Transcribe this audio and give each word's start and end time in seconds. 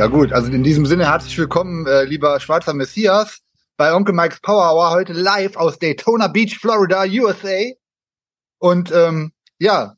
Ja 0.00 0.06
gut, 0.06 0.32
also 0.32 0.50
in 0.50 0.62
diesem 0.62 0.86
Sinne 0.86 1.10
herzlich 1.10 1.36
willkommen, 1.36 1.86
äh, 1.86 2.04
lieber 2.04 2.40
schwarzer 2.40 2.72
Messias, 2.72 3.42
bei 3.76 3.92
Onkel 3.92 4.14
Mike's 4.14 4.40
Power 4.40 4.72
Hour 4.72 4.92
heute 4.92 5.12
live 5.12 5.56
aus 5.56 5.78
Daytona 5.78 6.28
Beach, 6.28 6.56
Florida, 6.58 7.04
USA. 7.04 7.70
Und 8.58 8.90
ähm, 8.92 9.32
ja, 9.58 9.96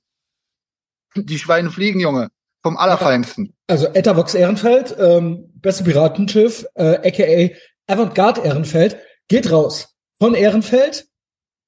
die 1.14 1.38
Schweine 1.38 1.70
fliegen, 1.70 2.00
Junge, 2.00 2.30
vom 2.64 2.76
Allerfeinsten. 2.76 3.54
Also 3.68 3.86
Etavox 3.94 4.34
Ehrenfeld, 4.34 4.92
ähm, 4.98 5.52
beste 5.54 5.84
Piratenschiff, 5.84 6.66
äh, 6.74 6.96
aka 6.96 7.54
Avantgarde 7.86 8.40
Ehrenfeld, 8.40 8.96
geht 9.28 9.52
raus. 9.52 9.94
Von 10.18 10.34
Ehrenfeld 10.34 11.06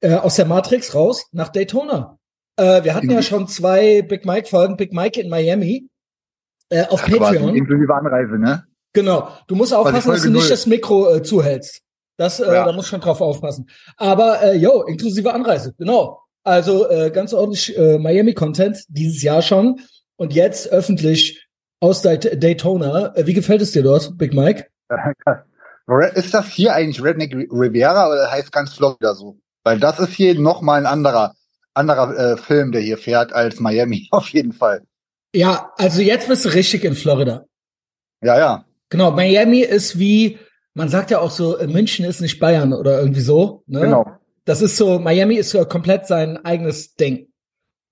äh, 0.01 0.15
aus 0.15 0.35
der 0.35 0.47
Matrix 0.47 0.93
raus 0.93 1.29
nach 1.31 1.51
Daytona. 1.51 2.19
Äh, 2.57 2.83
wir 2.83 2.97
hatten 2.97 3.13
ja 3.13 3.23
schon 3.23 3.47
zwei 3.47 4.03
Big 4.03 4.27
Mike 4.27 4.49
Folgen, 4.49 4.77
Big 4.77 4.93
Mike 4.93 5.21
in 5.21 5.31
Miami 5.31 5.89
äh, 6.75 6.87
auf 6.89 7.03
Quasi 7.03 7.19
Patreon. 7.19 7.55
Inklusive 7.55 7.95
Anreise, 7.95 8.39
ne? 8.39 8.65
Genau. 8.93 9.29
Du 9.49 9.55
musst 9.55 9.75
aufpassen, 9.75 10.11
dass 10.11 10.23
du 10.23 10.31
nicht 10.31 10.51
das 10.51 10.67
Mikro 10.67 11.15
äh, 11.15 11.23
zuhältst. 11.23 11.81
Das, 12.17 12.39
äh, 12.41 12.47
Ja. 12.47 12.65
da 12.65 12.73
musst 12.73 12.89
du 12.89 12.91
schon 12.91 13.01
drauf 13.01 13.21
aufpassen. 13.21 13.69
Aber 13.97 14.41
äh, 14.43 14.57
yo, 14.57 14.83
inklusive 14.83 15.33
Anreise, 15.35 15.75
genau. 15.77 16.21
Also 16.45 16.89
äh, 16.89 17.11
ganz 17.11 17.33
ordentlich 17.35 17.77
äh, 17.77 17.99
Miami-Content 17.99 18.85
dieses 18.89 19.23
Jahr 19.23 19.43
schon 19.43 19.81
und 20.17 20.33
jetzt 20.35 20.69
öffentlich 20.71 21.47
aus 21.81 22.03
Dayt- 22.03 22.41
Daytona. 22.43 23.15
Äh, 23.17 23.27
wie 23.27 23.35
gefällt 23.35 23.63
es 23.63 23.73
dir 23.73 23.83
dort, 23.83 24.17
Big 24.17 24.33
Mike? 24.35 24.67
Ist 26.15 26.33
das 26.33 26.47
hier 26.49 26.75
eigentlich 26.75 27.03
Redneck 27.03 27.35
Riviera 27.51 28.09
oder 28.09 28.31
heißt 28.31 28.53
ganz 28.53 28.73
Florida 28.75 29.15
so? 29.15 29.39
Weil 29.65 29.79
das 29.81 29.99
ist 29.99 30.13
hier 30.15 30.39
nochmal 30.39 30.81
ein 30.81 30.87
anderer, 30.87 31.35
anderer 31.75 32.17
äh, 32.17 32.37
Film, 32.37 32.73
der 32.73 32.81
hier 32.81 32.97
fährt 32.99 33.33
als 33.33 33.61
Miami, 33.61 34.09
auf 34.13 34.29
jeden 34.29 34.53
Fall. 34.53 34.83
Ja, 35.35 35.73
also 35.77 36.01
jetzt 36.01 36.29
bist 36.29 36.45
du 36.45 36.49
richtig 36.51 36.85
in 36.85 36.95
Florida. 36.95 37.45
Ja, 38.23 38.39
ja. 38.39 38.65
Genau, 38.89 39.11
Miami 39.11 39.61
ist 39.61 39.99
wie, 39.99 40.39
man 40.75 40.89
sagt 40.89 41.11
ja 41.11 41.19
auch 41.19 41.31
so, 41.31 41.59
äh, 41.59 41.67
München 41.67 42.05
ist 42.05 42.21
nicht 42.21 42.39
Bayern 42.39 42.73
oder 42.73 43.01
irgendwie 43.01 43.21
so. 43.21 43.65
Ne? 43.67 43.81
Genau. 43.81 44.07
Das 44.45 44.63
ist 44.63 44.77
so, 44.77 44.99
Miami 44.99 45.35
ist 45.37 45.51
so 45.51 45.65
komplett 45.65 46.07
sein 46.07 46.37
eigenes 46.45 46.95
Ding. 46.95 47.29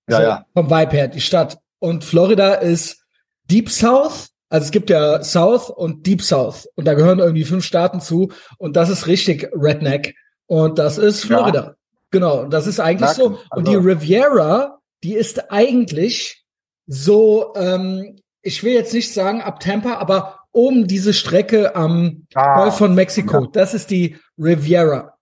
Ja, 0.08 0.16
so, 0.16 0.22
ja. 0.22 0.46
Vom 0.54 0.70
Vibe 0.70 0.92
her, 0.92 1.08
die 1.08 1.20
Stadt. 1.20 1.58
Und 1.80 2.04
Florida 2.04 2.54
ist 2.54 3.04
Deep 3.50 3.70
South. 3.70 4.28
Also 4.48 4.66
es 4.66 4.70
gibt 4.70 4.90
ja 4.90 5.22
South 5.24 5.70
und 5.70 6.06
Deep 6.06 6.22
South. 6.22 6.68
Und 6.76 6.84
da 6.84 6.94
gehören 6.94 7.18
irgendwie 7.18 7.44
fünf 7.44 7.64
Staaten 7.64 8.00
zu. 8.00 8.30
Und 8.58 8.76
das 8.76 8.88
ist 8.90 9.06
richtig 9.06 9.48
Redneck. 9.54 10.14
Und 10.46 10.78
das 10.78 10.98
ist 10.98 11.24
Ja. 11.24 11.38
Florida. 11.38 11.74
Genau. 12.10 12.44
Das 12.44 12.66
ist 12.66 12.78
eigentlich 12.78 13.16
Merken. 13.16 13.34
so. 13.34 13.56
Und 13.56 13.66
die 13.66 13.76
Also- 13.76 13.88
Riviera, 13.88 14.78
die 15.02 15.14
ist 15.14 15.50
eigentlich 15.50 16.41
so, 16.86 17.52
ähm, 17.56 18.16
ich 18.42 18.62
will 18.62 18.72
jetzt 18.72 18.92
nicht 18.94 19.12
sagen 19.12 19.40
ab 19.40 19.60
Tampa, 19.60 19.94
aber 19.94 20.38
oben 20.52 20.86
diese 20.86 21.12
Strecke 21.14 21.74
am 21.76 22.26
Ah, 22.34 22.56
Golf 22.56 22.76
von 22.76 22.94
Mexiko. 22.94 23.40
ja. 23.42 23.48
Das 23.52 23.74
ist 23.74 23.90
die 23.90 24.16
Riviera. 24.38 25.14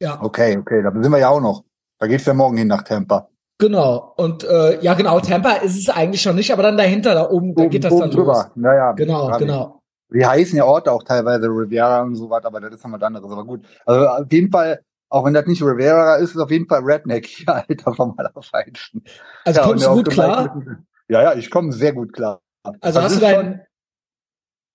Ja. 0.00 0.18
Okay, 0.22 0.56
okay, 0.58 0.82
da 0.82 0.90
sind 0.92 1.10
wir 1.10 1.18
ja 1.18 1.28
auch 1.28 1.40
noch. 1.40 1.64
Da 1.98 2.06
geht's 2.06 2.24
ja 2.26 2.34
morgen 2.34 2.56
hin 2.56 2.68
nach 2.68 2.82
Tampa. 2.82 3.28
Genau. 3.58 4.14
Und 4.16 4.44
äh, 4.44 4.80
ja, 4.80 4.94
genau, 4.94 5.20
Tampa 5.20 5.52
ist 5.56 5.76
es 5.78 5.88
eigentlich 5.90 6.22
schon 6.22 6.36
nicht, 6.36 6.50
aber 6.52 6.62
dann 6.62 6.78
dahinter, 6.78 7.14
da 7.14 7.28
oben, 7.28 7.54
da 7.54 7.66
geht 7.66 7.84
das 7.84 7.90
dann 7.94 8.08
los. 8.08 8.14
drüber. 8.16 8.50
Naja, 8.54 8.92
Genau, 8.92 9.36
genau. 9.36 9.76
Die 10.12 10.24
heißen 10.26 10.56
ja 10.56 10.64
Orte 10.64 10.90
auch 10.90 11.02
teilweise 11.04 11.46
Riviera 11.46 12.02
und 12.02 12.16
so 12.16 12.28
was, 12.30 12.44
aber 12.44 12.60
das 12.60 12.72
ist 12.74 12.82
nochmal 12.82 13.00
was 13.00 13.06
anderes. 13.06 13.30
Aber 13.30 13.44
gut. 13.44 13.60
Also 13.84 14.06
auf 14.08 14.32
jeden 14.32 14.50
Fall, 14.50 14.80
auch 15.10 15.24
wenn 15.26 15.34
das 15.34 15.46
nicht 15.46 15.62
Riviera 15.62 16.16
ist, 16.16 16.30
ist 16.30 16.36
es 16.36 16.40
auf 16.42 16.50
jeden 16.50 16.66
Fall 16.68 16.80
Redneck. 16.82 17.46
Ja, 17.46 17.64
Alter, 17.68 17.94
vom 17.94 18.14
Allerfeinsten. 18.18 19.04
Also 19.44 19.60
ja, 19.60 19.66
kommst 19.66 19.84
du 19.86 19.92
gut 19.92 20.10
klar? 20.10 20.54
Mike- 20.56 20.78
Ja, 21.08 21.22
ja, 21.22 21.34
ich 21.34 21.50
komme 21.50 21.72
sehr 21.72 21.92
gut 21.92 22.12
klar. 22.12 22.40
Also 22.80 23.00
Das 23.00 23.04
hast 23.10 23.16
du 23.16 23.20
dein, 23.20 23.62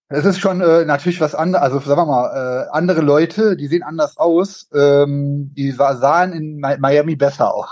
Es 0.09 0.25
ist 0.25 0.39
schon 0.39 0.61
äh, 0.61 0.86
natürlich 0.86 1.19
was 1.22 1.33
anderes, 1.33 1.63
also 1.63 1.80
sagen 1.80 2.01
wir 2.01 2.06
mal, 2.06 2.66
äh, 2.66 2.69
andere 2.72 3.01
Leute, 3.01 3.56
die 3.57 3.68
sehen 3.68 3.81
anders 3.84 4.18
aus, 4.18 4.69
ähm, 4.73 5.51
die 5.56 5.72
sa- 5.72 5.96
sahen 5.97 6.31
in 6.34 6.56
Mi 6.57 6.78
Miami 6.78 7.16
besser 7.16 7.53
aus. 7.53 7.69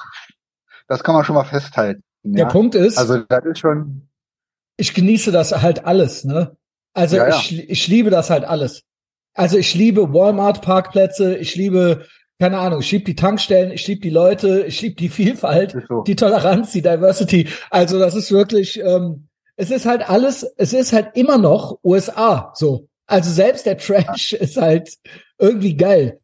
Das 0.87 1.03
kann 1.03 1.13
man 1.15 1.23
schon 1.25 1.35
mal 1.35 1.43
festhalten. 1.45 2.03
der 2.23 2.45
ja. 2.45 2.49
Punkt 2.49 2.73
ist, 2.75 2.97
Also 2.97 3.19
das 3.19 3.45
ist 3.45 3.59
schon, 3.59 4.07
ich 4.77 4.93
genieße 4.93 5.31
das 5.31 5.61
halt 5.61 5.85
alles, 5.85 6.23
ne? 6.25 6.55
Also 6.95 7.17
ja. 7.17 7.27
Ich, 7.29 7.69
ich 7.69 7.87
liebe 7.87 8.09
das 8.09 8.29
halt 8.29 8.45
alles. 8.45 8.83
Also 9.35 9.57
ich 9.57 9.73
liebe 9.75 10.13
Walmart-Parkplätze, 10.13 11.35
ich 11.37 11.55
liebe, 11.55 12.05
keine 12.39 12.57
Ahnung, 12.57 12.79
ich 12.79 12.91
liebe 12.91 13.05
die 13.05 13.15
Tankstellen, 13.15 13.71
ich 13.71 13.87
liebe 13.87 14.01
die 14.01 14.09
Leute, 14.09 14.65
ich 14.67 14.81
liebe 14.81 14.95
die 14.95 15.09
Vielfalt, 15.09 15.77
so. 15.87 16.01
die 16.01 16.15
Toleranz, 16.15 16.71
die 16.71 16.81
Diversity. 16.81 17.47
Also 17.69 17.99
das 17.99 18.15
ist 18.15 18.31
wirklich, 18.31 18.79
ähm, 18.79 19.27
es 19.55 19.71
ist 19.71 19.85
halt 19.85 20.09
alles, 20.09 20.43
es 20.57 20.73
ist 20.73 20.93
halt 20.93 21.15
immer 21.15 21.37
noch 21.37 21.79
USA 21.83 22.51
so. 22.55 22.87
Also 23.05 23.29
selbst 23.29 23.65
der 23.65 23.77
Trash 23.77 24.33
ist 24.33 24.57
halt 24.57 24.97
irgendwie 25.37 25.75
geil. 25.75 26.19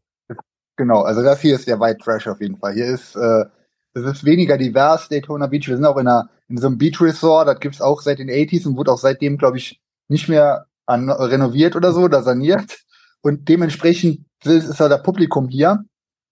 Genau, 0.77 1.01
also 1.01 1.21
das 1.21 1.41
hier 1.41 1.55
ist 1.55 1.67
der 1.67 1.79
White 1.79 1.99
Trash 2.03 2.27
auf 2.27 2.41
jeden 2.41 2.57
Fall. 2.57 2.73
Hier 2.73 2.85
ist, 2.85 3.15
äh, 3.15 3.45
es 3.93 4.03
ist 4.03 4.23
weniger 4.23 4.57
divers, 4.57 5.09
Daytona 5.09 5.47
Beach. 5.47 5.67
Wir 5.67 5.75
sind 5.75 5.85
auch 5.85 5.97
in 5.97 6.07
einer, 6.07 6.29
in 6.47 6.57
so 6.57 6.67
einem 6.67 6.77
Beach 6.77 7.01
Resort, 7.01 7.47
das 7.47 7.59
gibt's 7.59 7.81
auch 7.81 8.01
seit 8.01 8.19
den 8.19 8.29
80s 8.29 8.65
und 8.65 8.77
wurde 8.77 8.91
auch 8.91 8.97
seitdem, 8.97 9.37
glaube 9.37 9.57
ich, 9.57 9.81
nicht 10.07 10.29
mehr 10.29 10.67
an, 10.85 11.09
renoviert 11.09 11.75
oder 11.75 11.91
so, 11.91 12.01
oder 12.01 12.23
saniert. 12.23 12.79
Und 13.21 13.49
dementsprechend 13.49 14.25
ist 14.43 14.79
da 14.79 14.87
der 14.87 14.99
Publikum 14.99 15.49
hier. 15.49 15.83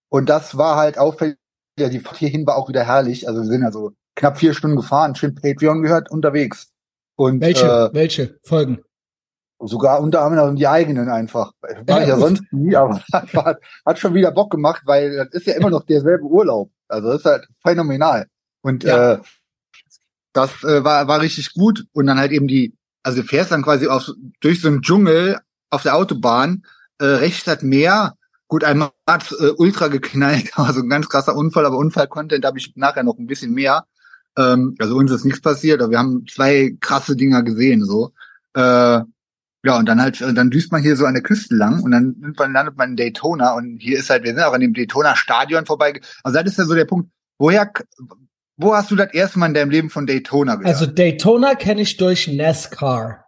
Und 0.09 0.29
das 0.29 0.57
war 0.57 0.75
halt 0.77 0.97
auffällig. 0.97 1.37
Ja, 1.79 1.89
die 1.89 1.99
Fahrt 1.99 2.17
hierhin 2.17 2.45
war 2.47 2.55
auch 2.57 2.69
wieder 2.69 2.83
herrlich. 2.83 3.27
Also 3.27 3.41
wir 3.41 3.47
sind 3.47 3.63
also 3.63 3.91
knapp 4.15 4.37
vier 4.39 4.53
Stunden 4.53 4.77
gefahren, 4.77 5.15
schön 5.15 5.35
Patreon 5.35 5.83
gehört, 5.83 6.09
unterwegs. 6.09 6.69
Und 7.15 7.41
Welche, 7.41 7.65
Äh, 7.67 7.93
welche 7.93 8.39
Folgen? 8.43 8.79
sogar 9.59 10.01
unter 10.01 10.21
anderem 10.21 10.55
die 10.55 10.67
eigenen 10.67 11.09
einfach. 11.09 11.51
War 11.61 12.01
ich 12.03 12.07
ja 12.07 12.17
sonst 12.17 12.43
nie, 12.51 12.75
aber 12.75 12.99
hat, 13.13 13.33
hat, 13.33 13.57
hat 13.85 13.99
schon 13.99 14.13
wieder 14.13 14.31
Bock 14.31 14.51
gemacht, 14.51 14.83
weil 14.85 15.15
das 15.15 15.29
ist 15.29 15.47
ja 15.47 15.55
immer 15.55 15.69
noch 15.71 15.83
derselbe 15.83 16.25
Urlaub. 16.25 16.69
Also 16.87 17.09
das 17.09 17.19
ist 17.19 17.25
halt 17.25 17.47
phänomenal. 17.63 18.27
Und 18.61 18.83
Ja. 18.83 19.13
äh, 19.13 19.19
das 20.33 20.63
äh, 20.63 20.83
war, 20.83 21.07
war 21.07 21.21
richtig 21.21 21.53
gut. 21.53 21.85
Und 21.93 22.05
dann 22.07 22.19
halt 22.19 22.31
eben 22.31 22.47
die, 22.47 22.75
also 23.03 23.21
du 23.21 23.27
fährst 23.27 23.51
dann 23.51 23.63
quasi 23.63 23.87
auf, 23.87 24.11
durch 24.41 24.61
so 24.61 24.67
einen 24.67 24.81
Dschungel 24.83 25.39
auf 25.71 25.81
der 25.83 25.95
Autobahn, 25.95 26.63
äh, 26.99 27.05
rechts 27.05 27.43
das 27.45 27.61
Meer. 27.63 28.15
Gut, 28.47 28.63
einmal 28.63 28.91
hat's 29.05 29.31
äh, 29.31 29.51
ultra 29.57 29.87
geknallt, 29.87 30.51
also 30.55 30.81
ein 30.81 30.89
ganz 30.89 31.09
krasser 31.09 31.35
Unfall, 31.35 31.65
aber 31.65 31.77
Unfall-Content 31.77 32.45
habe 32.45 32.57
ich 32.57 32.75
nachher 32.75 33.03
noch 33.03 33.17
ein 33.17 33.27
bisschen 33.27 33.53
mehr. 33.53 33.85
Ähm, 34.37 34.75
also 34.79 34.95
uns 34.95 35.11
ist 35.11 35.25
nichts 35.25 35.41
passiert, 35.41 35.81
aber 35.81 35.91
wir 35.91 35.99
haben 35.99 36.25
zwei 36.27 36.75
krasse 36.79 37.15
Dinger 37.15 37.43
gesehen, 37.43 37.83
so. 37.83 38.13
Äh, 38.53 39.01
ja, 39.63 39.77
und 39.77 39.85
dann 39.85 40.01
halt, 40.01 40.21
dann 40.21 40.49
düst 40.49 40.71
man 40.71 40.81
hier 40.81 40.95
so 40.95 41.05
an 41.05 41.15
der 41.15 41.23
Küste 41.23 41.55
lang 41.55 41.81
und 41.83 41.91
dann 41.91 42.15
irgendwann 42.21 42.53
landet 42.53 42.77
man 42.77 42.91
in 42.91 42.95
Daytona 42.95 43.53
und 43.55 43.79
hier 43.79 43.99
ist 43.99 44.09
halt, 44.09 44.23
wir 44.23 44.33
sind 44.33 44.43
auch 44.43 44.53
an 44.53 44.61
dem 44.61 44.73
Daytona 44.73 45.15
Stadion 45.15 45.65
vorbei. 45.65 45.99
Also 46.23 46.37
das 46.39 46.51
ist 46.51 46.57
ja 46.59 46.65
so 46.65 46.75
der 46.75 46.85
Punkt, 46.85 47.09
woher, 47.37 47.69
wo 48.55 48.75
hast 48.75 48.91
du 48.91 48.95
das 48.95 49.13
erste 49.13 49.39
Mal 49.39 49.47
in 49.47 49.53
deinem 49.55 49.71
Leben 49.71 49.89
von 49.89 50.05
Daytona 50.05 50.55
gehört? 50.55 50.73
Also 50.73 50.85
Daytona 50.85 51.55
kenne 51.55 51.81
ich 51.81 51.97
durch 51.97 52.27
NASCAR. 52.27 53.25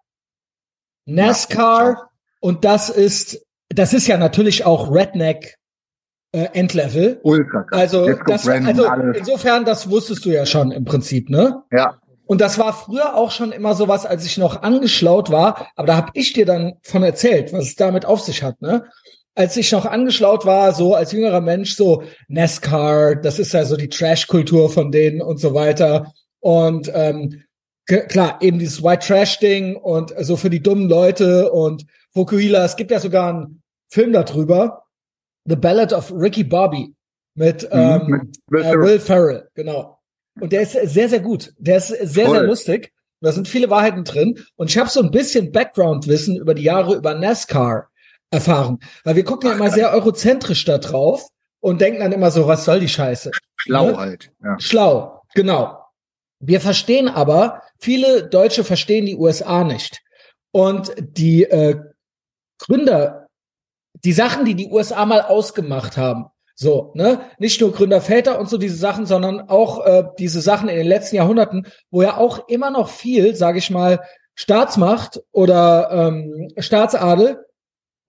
Ja, 1.06 1.14
NASCAR 1.14 2.10
und 2.40 2.64
das 2.64 2.90
ist, 2.90 3.46
das 3.70 3.94
ist 3.94 4.08
ja 4.08 4.18
natürlich 4.18 4.66
auch 4.66 4.92
Redneck 4.92 5.56
äh, 6.32 6.48
Endlevel. 6.54 7.20
ultra 7.24 7.64
krass. 7.64 7.80
Also, 7.80 8.10
das, 8.28 8.48
also 8.48 8.88
alles. 8.88 9.18
insofern, 9.18 9.66
das 9.66 9.90
wusstest 9.90 10.26
du 10.26 10.30
ja 10.30 10.46
schon 10.46 10.72
im 10.72 10.86
Prinzip, 10.86 11.30
ne? 11.30 11.64
Ja, 11.72 11.98
Und 12.26 12.42
das 12.42 12.60
war 12.60 12.74
früher 12.74 13.16
auch 13.16 13.32
schon 13.32 13.52
immer 13.52 13.74
sowas, 13.74 14.06
als 14.06 14.26
ich 14.26 14.38
noch 14.38 14.62
angeschlaut 14.62 15.32
war, 15.32 15.68
aber 15.76 15.88
da 15.88 15.96
habe 15.96 16.12
ich 16.14 16.34
dir 16.34 16.46
dann 16.46 16.74
von 16.84 17.02
erzählt, 17.02 17.52
was 17.54 17.66
es 17.66 17.76
damit 17.76 18.06
auf 18.06 18.22
sich 18.22 18.44
hat, 18.44 18.62
ne? 18.62 18.86
Als 19.36 19.56
ich 19.56 19.72
noch 19.72 19.86
angeschlaut 19.86 20.46
war, 20.46 20.74
so 20.74 20.96
als 20.96 21.12
jüngerer 21.12 21.42
Mensch, 21.42 21.76
so 21.76 22.04
NASCAR, 22.28 23.16
das 23.16 23.40
ist 23.40 23.54
ja 23.54 23.64
so 23.64 23.78
die 23.78 23.88
Trash-Kultur 23.88 24.70
von 24.70 24.92
denen 24.92 25.22
und 25.22 25.40
so 25.40 25.54
weiter. 25.54 26.12
Und 26.40 26.92
ähm, 26.94 27.44
klar, 27.86 28.38
eben 28.42 28.60
dieses 28.60 28.84
White 28.84 29.08
Trash-Ding 29.08 29.78
und 29.78 30.14
so 30.20 30.36
für 30.36 30.50
die 30.50 30.62
dummen 30.62 30.90
Leute 30.90 31.52
und 31.52 31.86
Fukuhila, 32.14 32.66
es 32.66 32.76
gibt 32.76 32.92
ja 32.92 33.00
sogar 33.00 33.30
einen 33.30 33.62
Film 33.90 34.14
darüber, 34.14 34.84
The 35.46 35.56
Ballad 35.56 35.94
of 35.94 36.12
Ricky 36.12 36.44
Bobby 36.44 36.94
mit, 37.36 37.68
ähm, 37.72 38.02
Mhm, 38.08 38.32
mit 38.50 38.66
äh, 38.66 38.78
Will 38.78 39.00
Ferrell, 39.00 39.50
genau. 39.56 40.00
Und 40.40 40.52
der 40.54 40.62
ist 40.62 40.74
sehr, 40.74 41.10
sehr 41.10 41.20
gut. 41.20 41.54
Der 41.58 41.78
ist 41.78 41.88
sehr, 41.88 42.26
Voll. 42.28 42.38
sehr 42.38 42.48
lustig. 42.48 42.94
Da 43.22 43.32
sind 43.34 43.48
viele 43.48 43.70
Wahrheiten 43.70 44.04
drin. 44.06 44.40
Und 44.56 44.70
ich 44.70 44.78
habe 44.78 44.90
so 44.90 45.02
ein 45.02 45.12
bisschen 45.12 45.52
Background-Wissen 45.52 46.38
über 46.38 46.54
die 46.54 46.64
Jahre 46.64 46.96
über 46.96 47.14
NASCAR 47.16 47.90
erfahren. 48.32 48.80
Weil 49.04 49.16
wir 49.18 49.26
gucken 49.26 49.50
ja 49.50 49.56
immer 49.56 49.70
sehr 49.72 49.92
eurozentrisch 49.92 50.64
da 50.64 50.78
drauf 50.78 51.28
und 51.60 51.82
denken 51.82 52.00
dann 52.00 52.14
immer 52.14 52.32
so, 52.32 52.48
was 52.48 52.64
soll 52.64 52.80
die 52.80 52.88
Scheiße? 52.88 53.32
schlau 53.58 53.88
Ne? 53.92 53.98
halt. 53.98 54.32
Ja. 54.42 54.58
Schlau, 54.60 55.22
genau. 55.36 55.84
Wir 56.40 56.62
verstehen 56.62 57.10
aber, 57.10 57.62
viele 57.80 58.24
Deutsche 58.30 58.64
verstehen 58.64 59.06
die 59.06 59.18
USA 59.18 59.66
nicht. 59.66 60.02
Und 60.52 60.94
die 60.98 61.44
äh, 61.44 61.76
Gründer, 62.60 63.28
die 63.94 64.14
Sachen, 64.14 64.46
die 64.46 64.56
die 64.56 64.68
USA 64.68 65.06
mal 65.06 65.22
ausgemacht 65.22 65.98
haben, 65.98 66.26
so, 66.56 66.92
ne, 66.94 67.22
nicht 67.38 67.62
nur 67.62 67.72
Gründerväter 67.72 68.40
und 68.40 68.50
so 68.50 68.58
diese 68.58 68.76
Sachen, 68.76 69.06
sondern 69.06 69.48
auch 69.48 69.86
äh, 69.86 70.04
diese 70.20 70.42
Sachen 70.42 70.68
in 70.68 70.76
den 70.76 70.88
letzten 70.88 71.16
Jahrhunderten, 71.16 71.68
wo 71.90 72.02
ja 72.02 72.18
auch 72.18 72.50
immer 72.50 72.70
noch 72.70 72.90
viel, 72.90 73.36
sage 73.36 73.60
ich 73.60 73.70
mal, 73.70 74.02
Staatsmacht 74.36 75.22
oder 75.32 75.90
ähm, 75.92 76.50
Staatsadel 76.58 77.46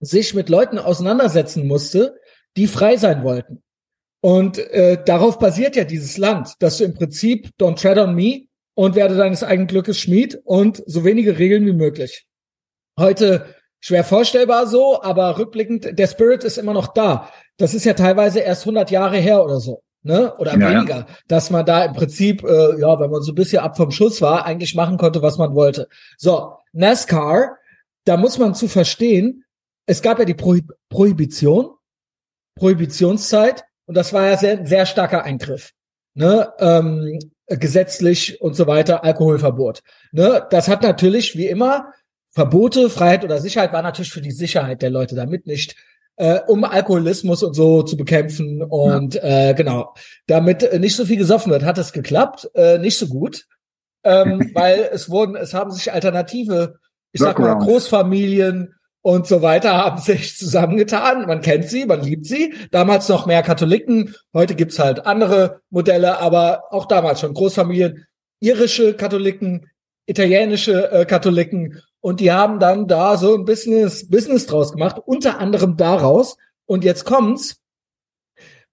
sich 0.01 0.33
mit 0.33 0.49
Leuten 0.49 0.79
auseinandersetzen 0.79 1.67
musste, 1.67 2.19
die 2.57 2.67
frei 2.67 2.97
sein 2.97 3.23
wollten. 3.23 3.63
Und 4.21 4.57
äh, 4.57 5.01
darauf 5.03 5.39
basiert 5.39 5.75
ja 5.75 5.83
dieses 5.83 6.17
Land, 6.17 6.55
dass 6.59 6.77
du 6.77 6.83
im 6.83 6.93
Prinzip 6.93 7.49
don't 7.59 7.81
tread 7.81 7.97
on 7.97 8.15
me 8.15 8.47
und 8.75 8.95
werde 8.95 9.15
deines 9.15 9.43
eigenen 9.43 9.67
Glückes 9.67 9.99
Schmied 9.99 10.39
und 10.43 10.83
so 10.85 11.03
wenige 11.03 11.37
Regeln 11.37 11.65
wie 11.65 11.73
möglich. 11.73 12.25
Heute 12.99 13.55
schwer 13.81 14.03
vorstellbar 14.03 14.67
so, 14.67 15.01
aber 15.01 15.37
rückblickend, 15.37 15.99
der 15.99 16.07
Spirit 16.07 16.43
ist 16.43 16.57
immer 16.57 16.73
noch 16.73 16.93
da. 16.93 17.29
Das 17.57 17.73
ist 17.73 17.83
ja 17.83 17.93
teilweise 17.93 18.39
erst 18.39 18.63
100 18.63 18.91
Jahre 18.91 19.17
her 19.17 19.43
oder 19.43 19.59
so, 19.59 19.83
ne? 20.03 20.33
Oder 20.37 20.57
ja, 20.57 20.69
weniger, 20.69 20.97
ja. 20.99 21.07
dass 21.27 21.49
man 21.49 21.65
da 21.65 21.83
im 21.83 21.93
Prinzip, 21.93 22.43
äh, 22.43 22.79
ja, 22.79 22.99
wenn 22.99 23.09
man 23.09 23.21
so 23.21 23.33
ein 23.33 23.35
bisschen 23.35 23.59
ab 23.59 23.75
vom 23.75 23.91
Schuss 23.91 24.21
war, 24.21 24.45
eigentlich 24.45 24.75
machen 24.75 24.97
konnte, 24.97 25.21
was 25.21 25.37
man 25.37 25.53
wollte. 25.55 25.89
So, 26.17 26.53
NASCAR, 26.71 27.57
da 28.05 28.17
muss 28.17 28.37
man 28.37 28.55
zu 28.55 28.67
verstehen, 28.67 29.43
es 29.85 30.01
gab 30.01 30.19
ja 30.19 30.25
die 30.25 30.33
Prohib 30.33 30.71
Prohibition, 30.89 31.71
Prohibitionszeit, 32.55 33.65
und 33.85 33.95
das 33.95 34.13
war 34.13 34.25
ja 34.25 34.37
sehr, 34.37 34.65
sehr 34.65 34.85
starker 34.85 35.23
Eingriff. 35.23 35.73
Ne? 36.13 36.53
Ähm, 36.59 37.19
gesetzlich 37.47 38.41
und 38.41 38.55
so 38.55 38.67
weiter, 38.67 39.03
Alkoholverbot. 39.03 39.81
Ne? 40.11 40.45
Das 40.49 40.67
hat 40.67 40.83
natürlich, 40.83 41.35
wie 41.35 41.47
immer, 41.47 41.91
Verbote, 42.31 42.89
Freiheit 42.89 43.23
oder 43.23 43.39
Sicherheit 43.39 43.73
war 43.73 43.81
natürlich 43.81 44.11
für 44.11 44.21
die 44.21 44.31
Sicherheit 44.31 44.81
der 44.81 44.89
Leute 44.89 45.15
damit 45.15 45.47
nicht, 45.47 45.75
äh, 46.15 46.39
um 46.47 46.63
Alkoholismus 46.63 47.43
und 47.43 47.53
so 47.53 47.83
zu 47.83 47.97
bekämpfen 47.97 48.63
und 48.63 49.15
ja. 49.15 49.49
äh, 49.49 49.53
genau, 49.53 49.93
damit 50.27 50.79
nicht 50.79 50.95
so 50.95 51.05
viel 51.05 51.17
gesoffen 51.17 51.51
wird, 51.51 51.63
hat 51.63 51.77
es 51.77 51.91
geklappt, 51.91 52.49
äh, 52.55 52.77
nicht 52.77 52.97
so 52.97 53.07
gut, 53.07 53.47
ähm, 54.03 54.51
weil 54.53 54.89
es 54.93 55.09
wurden, 55.09 55.35
es 55.35 55.53
haben 55.53 55.71
sich 55.71 55.91
alternative, 55.91 56.79
ich 57.11 57.19
sag 57.21 57.37
mal, 57.37 57.55
Großfamilien 57.55 58.75
und 59.01 59.27
so 59.27 59.41
weiter 59.41 59.73
haben 59.77 59.97
sich 59.99 60.37
zusammengetan. 60.37 61.27
Man 61.27 61.41
kennt 61.41 61.67
sie, 61.67 61.85
man 61.85 62.01
liebt 62.01 62.25
sie. 62.25 62.53
Damals 62.71 63.09
noch 63.09 63.25
mehr 63.25 63.43
Katholiken, 63.43 64.15
heute 64.33 64.55
gibt's 64.55 64.79
halt 64.79 65.05
andere 65.05 65.61
Modelle, 65.69 66.19
aber 66.19 66.63
auch 66.71 66.85
damals 66.85 67.19
schon 67.19 67.33
Großfamilien, 67.33 68.05
irische 68.39 68.93
Katholiken, 68.93 69.69
italienische 70.05 70.91
äh, 70.91 71.05
Katholiken 71.05 71.81
und 72.01 72.19
die 72.19 72.31
haben 72.31 72.59
dann 72.59 72.87
da 72.87 73.15
so 73.15 73.35
ein 73.35 73.45
Business, 73.45 74.09
Business 74.09 74.47
draus 74.47 74.73
gemacht, 74.73 74.97
unter 75.05 75.39
anderem 75.39 75.77
daraus. 75.77 76.37
Und 76.65 76.83
jetzt 76.83 77.05
kommt's. 77.05 77.57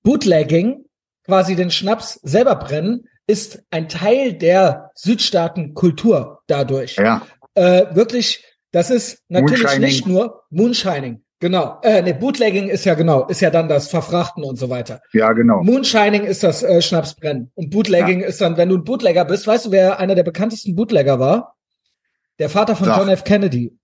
Bootlegging, 0.02 0.84
quasi 1.24 1.54
den 1.54 1.70
Schnaps 1.70 2.14
selber 2.22 2.54
brennen, 2.56 3.08
ist 3.26 3.62
ein 3.70 3.88
Teil 3.88 4.32
der 4.32 4.90
Südstaatenkultur 4.94 6.40
dadurch. 6.46 6.96
Ja. 6.96 7.22
Äh, 7.54 7.94
wirklich, 7.94 8.44
das 8.70 8.90
ist 8.90 9.22
natürlich 9.28 9.78
nicht 9.78 10.06
nur 10.06 10.44
Moonshining. 10.50 11.22
Genau. 11.40 11.78
Äh, 11.82 12.02
ne, 12.02 12.14
Bootlegging 12.14 12.68
ist 12.68 12.84
ja 12.84 12.94
genau, 12.94 13.26
ist 13.26 13.40
ja 13.40 13.50
dann 13.50 13.68
das 13.68 13.88
Verfrachten 13.88 14.42
und 14.42 14.56
so 14.56 14.70
weiter. 14.70 15.00
Ja, 15.12 15.32
genau. 15.32 15.62
Moonshining 15.62 16.24
ist 16.24 16.42
das 16.42 16.62
äh, 16.62 16.80
Schnapsbrennen. 16.80 17.52
Und 17.54 17.70
Bootlegging 17.70 18.20
ja. 18.20 18.26
ist 18.26 18.40
dann, 18.40 18.56
wenn 18.56 18.70
du 18.70 18.76
ein 18.76 18.84
Bootlegger 18.84 19.24
bist, 19.24 19.46
weißt 19.46 19.66
du, 19.66 19.70
wer 19.70 19.98
einer 19.98 20.14
der 20.14 20.24
bekanntesten 20.24 20.74
Bootlegger 20.74 21.20
war? 21.20 21.57
Der 22.38 22.48
Vater 22.48 22.76
von 22.76 22.86
Sag. 22.86 22.98
John 22.98 23.08
F. 23.08 23.24
Kennedy. 23.24 23.76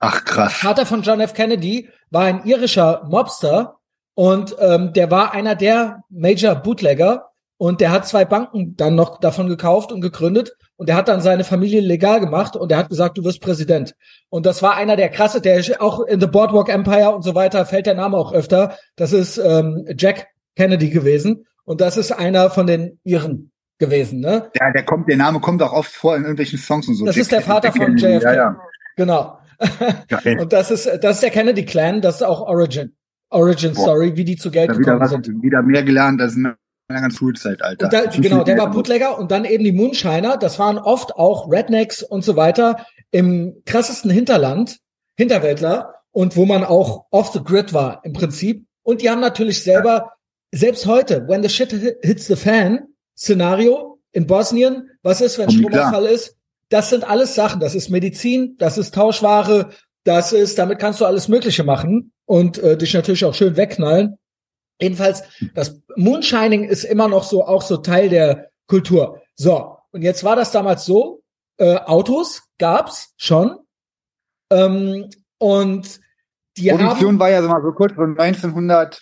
Ach 0.00 0.24
krass. 0.24 0.54
Vater 0.54 0.86
von 0.86 1.02
John 1.02 1.20
F. 1.20 1.34
Kennedy 1.34 1.88
war 2.10 2.24
ein 2.24 2.44
irischer 2.44 3.04
Mobster 3.08 3.76
und 4.14 4.56
ähm, 4.58 4.92
der 4.92 5.10
war 5.10 5.32
einer 5.32 5.54
der 5.54 6.02
Major 6.10 6.54
Bootlegger 6.56 7.30
und 7.56 7.80
der 7.80 7.90
hat 7.90 8.06
zwei 8.06 8.24
Banken 8.24 8.76
dann 8.76 8.94
noch 8.94 9.20
davon 9.20 9.48
gekauft 9.48 9.92
und 9.92 10.00
gegründet 10.00 10.56
und 10.76 10.88
der 10.88 10.96
hat 10.96 11.08
dann 11.08 11.20
seine 11.20 11.44
Familie 11.44 11.80
legal 11.80 12.20
gemacht 12.20 12.56
und 12.56 12.70
der 12.70 12.78
hat 12.78 12.88
gesagt, 12.88 13.16
du 13.16 13.24
wirst 13.24 13.40
Präsident. 13.40 13.94
Und 14.28 14.44
das 14.44 14.62
war 14.62 14.74
einer 14.74 14.96
der 14.96 15.08
krasse, 15.08 15.40
der 15.40 15.62
auch 15.80 16.00
in 16.00 16.20
The 16.20 16.26
Boardwalk 16.26 16.68
Empire 16.68 17.14
und 17.14 17.22
so 17.22 17.34
weiter 17.34 17.64
fällt 17.64 17.86
der 17.86 17.94
Name 17.94 18.16
auch 18.16 18.32
öfter. 18.32 18.76
Das 18.96 19.12
ist 19.12 19.38
ähm, 19.38 19.86
Jack 19.96 20.26
Kennedy 20.56 20.90
gewesen 20.90 21.46
und 21.64 21.80
das 21.80 21.96
ist 21.96 22.12
einer 22.12 22.50
von 22.50 22.66
den 22.66 22.98
Iren 23.04 23.52
gewesen, 23.78 24.20
ne? 24.20 24.50
Ja, 24.58 24.72
der 24.72 24.84
kommt, 24.84 25.08
der 25.08 25.16
Name 25.16 25.40
kommt 25.40 25.62
auch 25.62 25.72
oft 25.72 25.92
vor 25.92 26.16
in 26.16 26.22
irgendwelchen 26.22 26.58
Songs 26.58 26.88
und 26.88 26.94
so. 26.94 27.04
Das 27.04 27.16
Jack 27.16 27.22
ist 27.22 27.32
der 27.32 27.42
Vater 27.42 27.72
von 27.72 27.96
JFK. 27.96 28.22
Ja, 28.22 28.34
ja. 28.34 28.60
Genau. 28.96 29.38
und 30.40 30.52
das 30.52 30.70
ist, 30.70 30.86
das 31.02 31.16
ist 31.16 31.22
der 31.22 31.30
Kennedy 31.30 31.64
Clan, 31.64 32.00
das 32.00 32.16
ist 32.16 32.22
auch 32.22 32.42
Origin. 32.42 32.94
Origin 33.30 33.72
Boah. 33.74 33.82
Story, 33.82 34.16
wie 34.16 34.24
die 34.24 34.36
zu 34.36 34.50
Geld 34.50 34.68
gekommen 34.68 35.00
wieder 35.00 35.08
sind. 35.08 35.42
Wieder 35.42 35.62
mehr 35.62 35.82
gelernt 35.82 36.20
als 36.20 36.36
in 36.36 36.54
einer 36.88 37.10
Schulzeit, 37.10 37.62
Alter. 37.62 37.88
Da, 37.88 38.06
genau, 38.06 38.44
der 38.44 38.58
war 38.58 38.70
Bootlegger 38.70 39.18
und 39.18 39.30
dann 39.30 39.44
eben 39.44 39.64
die 39.64 39.72
Moonshiner. 39.72 40.36
Das 40.36 40.58
waren 40.58 40.78
oft 40.78 41.16
auch 41.16 41.50
Rednecks 41.50 42.02
und 42.02 42.24
so 42.24 42.36
weiter 42.36 42.86
im 43.10 43.62
krassesten 43.64 44.10
Hinterland, 44.10 44.78
Hinterwäldler 45.16 45.94
und 46.12 46.36
wo 46.36 46.46
man 46.46 46.64
auch 46.64 47.06
off 47.10 47.32
the 47.32 47.42
grid 47.42 47.72
war 47.72 48.00
im 48.04 48.12
Prinzip. 48.12 48.66
Und 48.82 49.02
die 49.02 49.10
haben 49.10 49.20
natürlich 49.20 49.62
selber, 49.62 50.12
ja. 50.52 50.58
selbst 50.58 50.86
heute, 50.86 51.26
when 51.26 51.42
the 51.42 51.48
shit 51.48 51.70
hits 52.02 52.26
the 52.26 52.36
fan, 52.36 52.93
Szenario 53.16 54.00
in 54.12 54.26
Bosnien. 54.26 54.90
Was 55.02 55.20
ist, 55.20 55.38
wenn 55.38 55.50
Stromausfall 55.50 56.06
ist? 56.06 56.36
Das 56.68 56.90
sind 56.90 57.04
alles 57.04 57.34
Sachen. 57.34 57.60
Das 57.60 57.74
ist 57.74 57.90
Medizin, 57.90 58.56
das 58.58 58.78
ist 58.78 58.94
Tauschware, 58.94 59.70
das 60.04 60.32
ist, 60.32 60.58
damit 60.58 60.78
kannst 60.78 61.00
du 61.00 61.04
alles 61.04 61.28
Mögliche 61.28 61.64
machen 61.64 62.12
und 62.26 62.58
äh, 62.58 62.76
dich 62.76 62.94
natürlich 62.94 63.24
auch 63.24 63.34
schön 63.34 63.56
wegknallen. 63.56 64.18
Jedenfalls, 64.80 65.22
das 65.54 65.80
Moonshining 65.96 66.64
ist 66.64 66.84
immer 66.84 67.08
noch 67.08 67.24
so 67.24 67.46
auch 67.46 67.62
so 67.62 67.76
Teil 67.78 68.08
der 68.08 68.50
Kultur. 68.66 69.22
So, 69.34 69.78
und 69.92 70.02
jetzt 70.02 70.24
war 70.24 70.36
das 70.36 70.50
damals 70.50 70.84
so, 70.84 71.22
äh, 71.58 71.76
Autos 71.76 72.42
gab's 72.58 73.14
schon. 73.16 73.58
Ähm, 74.50 75.08
und 75.38 76.00
die 76.56 76.70
Produktion 76.70 77.14
haben, 77.14 77.18
war 77.18 77.30
ja 77.30 77.42
so 77.42 77.48
mal 77.48 77.62
so 77.62 77.72
kurz 77.72 77.94
von 77.94 78.18
1900, 78.18 79.00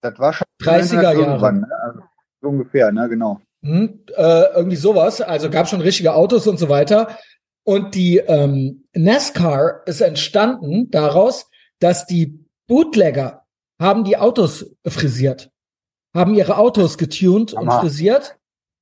das 0.00 0.18
war 0.18 0.32
schon 0.32 0.46
30er 0.60 1.18
Jahre. 1.18 1.52
Ne? 1.52 1.68
Also 1.82 2.00
so 2.00 2.07
ungefähr, 2.40 2.92
ne, 2.92 3.08
genau. 3.08 3.40
Hm, 3.62 4.04
äh, 4.16 4.44
irgendwie 4.54 4.76
sowas. 4.76 5.20
Also 5.20 5.50
gab 5.50 5.68
schon 5.68 5.80
richtige 5.80 6.14
Autos 6.14 6.46
und 6.46 6.58
so 6.58 6.68
weiter. 6.68 7.18
Und 7.64 7.94
die 7.94 8.18
ähm, 8.18 8.84
NASCAR 8.94 9.82
ist 9.86 10.00
entstanden 10.00 10.90
daraus, 10.90 11.50
dass 11.80 12.06
die 12.06 12.44
Bootlegger 12.66 13.44
haben 13.80 14.04
die 14.04 14.16
Autos 14.16 14.74
frisiert, 14.86 15.50
haben 16.14 16.34
ihre 16.34 16.56
Autos 16.56 16.98
getuned 16.98 17.54
Hammer. 17.54 17.74
und 17.74 17.80
frisiert 17.80 18.37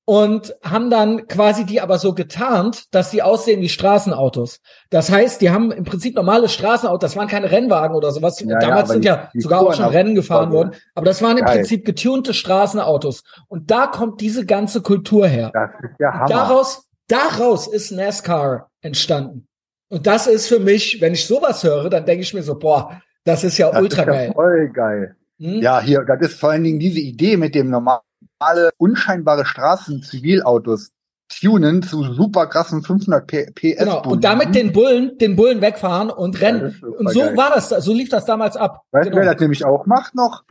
und 0.09 0.55
haben 0.63 0.89
dann 0.89 1.27
quasi 1.27 1.67
die 1.67 1.81
aber 1.81 1.99
so 1.99 2.15
getarnt, 2.15 2.95
dass 2.95 3.11
sie 3.11 3.23
aussehen 3.23 3.61
wie 3.61 3.69
Straßenautos. 3.69 4.61
Das 4.89 5.11
heißt, 5.11 5.41
die 5.41 5.51
haben 5.51 5.73
im 5.73 5.83
Prinzip 5.83 6.15
normale 6.15 6.49
Straßenautos, 6.49 7.01
das 7.01 7.17
waren 7.17 7.27
keine 7.27 7.51
Rennwagen 7.51 7.97
oder 7.97 8.13
sowas. 8.13 8.39
Ja, 8.39 8.57
Damals 8.61 8.89
ja, 8.89 8.93
sind 8.93 9.05
ja 9.05 9.31
sogar 9.35 9.63
auch 9.63 9.75
schon 9.75 9.87
Rennen 9.87 10.15
gefahren 10.15 10.53
worden, 10.53 10.71
aber 10.95 11.07
das 11.07 11.23
waren 11.23 11.37
im 11.37 11.45
Geil. 11.45 11.57
Prinzip 11.57 11.85
getunte 11.85 12.35
Straßenautos. 12.35 13.25
Und 13.49 13.73
da 13.73 13.89
kommt 13.89 14.21
diese 14.21 14.47
ganze 14.47 14.81
Kultur 14.81 15.27
her. 15.27 15.51
Das 15.53 15.71
ist 15.83 15.99
ja 15.99 16.13
Hammer. 16.13 16.29
Daraus, 16.29 16.87
daraus 17.09 17.67
ist 17.67 17.91
NASCAR 17.91 18.71
entstanden. 18.81 19.49
Und 19.89 20.07
das 20.07 20.29
ist 20.29 20.47
für 20.47 20.61
mich, 20.61 21.01
wenn 21.01 21.15
ich 21.15 21.27
sowas 21.27 21.65
höre, 21.65 21.91
dann 21.91 22.07
denke 22.07 22.23
ich 22.23 22.33
mir 22.33 22.45
so, 22.45 22.57
boah, 22.57 23.01
das 23.25 23.43
ist 23.43 23.59
ja 23.59 23.73
das 23.73 23.83
ultra 23.83 24.03
ist 24.03 24.07
ja 24.07 24.13
geil. 24.13 24.33
Voll 24.35 24.71
geil. 24.73 25.17
Hm? 25.41 25.61
Ja, 25.61 25.81
hier, 25.81 26.05
das 26.07 26.31
ist 26.31 26.39
vor 26.39 26.51
allen 26.51 26.63
Dingen 26.63 26.79
diese 26.79 27.01
Idee 27.01 27.37
mit 27.37 27.57
dem 27.57 27.71
normalen 27.71 28.01
normale, 28.41 28.71
unscheinbare 28.79 29.45
Straßen-Zivilautos 29.45 30.91
tunen 31.29 31.83
zu 31.83 32.05
super 32.15 32.47
krassen 32.47 32.83
500 32.83 33.27
PS. 33.27 33.79
Genau. 33.79 34.03
Und 34.05 34.25
damit 34.25 34.55
den 34.55 34.73
Bullen, 34.73 35.19
den 35.19 35.35
Bullen 35.35 35.61
wegfahren 35.61 36.11
und 36.11 36.41
rennen. 36.41 36.79
Ja, 36.81 36.89
und 36.89 37.11
so 37.11 37.21
geil. 37.21 37.37
war 37.37 37.51
das, 37.51 37.69
so 37.69 37.93
lief 37.93 38.09
das 38.11 38.25
damals 38.25 38.57
ab. 38.57 38.83
Weißt 38.93 39.11
genau. 39.11 39.23
wer 39.23 39.33
das 39.33 39.41
nämlich 39.41 39.65
auch 39.65 39.87
macht 39.87 40.15
noch? 40.15 40.45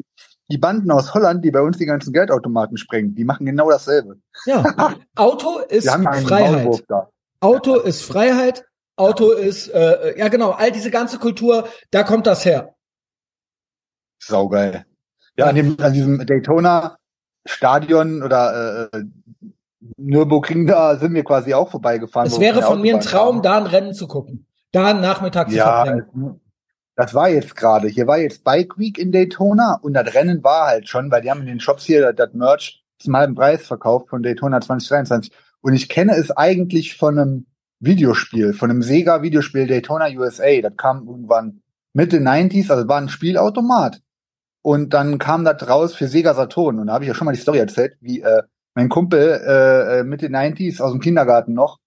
Die 0.49 0.57
Banden 0.57 0.91
aus 0.91 1.13
Holland, 1.13 1.43
die 1.43 1.51
bei 1.51 1.61
uns 1.61 1.77
die 1.77 1.85
ganzen 1.85 2.13
Geldautomaten 2.13 2.77
sprengen, 2.77 3.15
die 3.15 3.23
machen 3.23 3.45
genau 3.45 3.69
dasselbe. 3.69 4.17
Ja. 4.45 4.63
Auto 5.15 5.59
ist 5.59 5.89
Freiheit. 5.89 6.83
Auto 7.39 7.75
ist 7.77 8.03
Freiheit. 8.03 8.65
Auto 8.97 9.31
ist, 9.31 9.69
äh, 9.69 10.17
ja 10.17 10.27
genau, 10.27 10.51
all 10.51 10.71
diese 10.71 10.91
ganze 10.91 11.19
Kultur, 11.19 11.67
da 11.91 12.03
kommt 12.03 12.27
das 12.27 12.45
her. 12.45 12.75
Saugeil. 14.21 14.85
Ja, 15.37 15.47
an, 15.47 15.55
dem, 15.55 15.77
an 15.79 15.93
diesem 15.93 16.25
Daytona 16.25 16.97
Stadion 17.45 18.23
oder 18.23 18.89
äh, 18.93 19.03
Nürburgring, 19.97 20.67
da 20.67 20.97
sind 20.97 21.13
wir 21.13 21.23
quasi 21.23 21.53
auch 21.53 21.69
vorbeigefahren. 21.69 22.27
Es 22.27 22.39
wäre 22.39 22.61
von 22.61 22.81
mir 22.81 22.95
ein 22.95 23.01
Traum, 23.01 23.41
da 23.41 23.57
ein 23.57 23.67
Rennen 23.67 23.93
zu 23.93 24.07
gucken. 24.07 24.47
Da 24.71 24.87
einen 24.87 25.01
Nachmittag 25.01 25.49
zu 25.49 25.55
ja, 25.55 25.85
verbringen. 25.85 26.41
Das 26.95 27.13
war 27.13 27.29
jetzt 27.29 27.55
gerade. 27.55 27.87
Hier 27.87 28.07
war 28.07 28.17
jetzt 28.17 28.43
Bike 28.43 28.77
Week 28.77 28.97
in 28.97 29.11
Daytona 29.11 29.79
und 29.81 29.93
das 29.93 30.13
Rennen 30.13 30.43
war 30.43 30.67
halt 30.67 30.87
schon, 30.87 31.11
weil 31.11 31.21
die 31.21 31.29
haben 31.29 31.41
in 31.41 31.47
den 31.47 31.59
Shops 31.59 31.83
hier 31.83 32.01
das, 32.01 32.15
das 32.15 32.33
Merch 32.33 32.83
zum 32.99 33.15
halben 33.15 33.35
Preis 33.35 33.65
verkauft 33.65 34.09
von 34.09 34.23
Daytona 34.23 34.61
2023. 34.61 35.31
Und 35.61 35.73
ich 35.73 35.89
kenne 35.89 36.15
es 36.15 36.31
eigentlich 36.31 36.97
von 36.97 37.19
einem 37.19 37.45
Videospiel, 37.79 38.53
von 38.53 38.69
einem 38.69 38.81
Sega-Videospiel 38.81 39.67
Daytona 39.67 40.07
USA. 40.09 40.61
Das 40.61 40.75
kam 40.77 41.07
irgendwann 41.07 41.61
Mitte 41.93 42.17
90s, 42.17 42.71
also 42.71 42.87
war 42.87 42.97
ein 42.97 43.09
Spielautomat. 43.09 44.01
Und 44.65 44.95
dann 44.95 45.19
kam 45.19 45.45
das 45.45 45.69
raus 45.69 45.93
für 45.93 46.07
Sega 46.07 46.33
Saturn. 46.33 46.79
Und 46.79 46.87
da 46.87 46.93
habe 46.93 47.03
ich 47.03 47.07
ja 47.07 47.13
schon 47.13 47.25
mal 47.25 47.33
die 47.33 47.39
Story 47.39 47.59
erzählt, 47.59 47.97
wie 48.01 48.21
äh, 48.21 48.41
mein 48.73 48.89
Kumpel 48.89 49.39
äh, 49.45 49.99
äh 49.99 50.03
Mitte 50.03 50.25
90s 50.25 50.81
aus 50.81 50.91
dem 50.91 51.01
Kindergarten 51.01 51.53
noch 51.53 51.77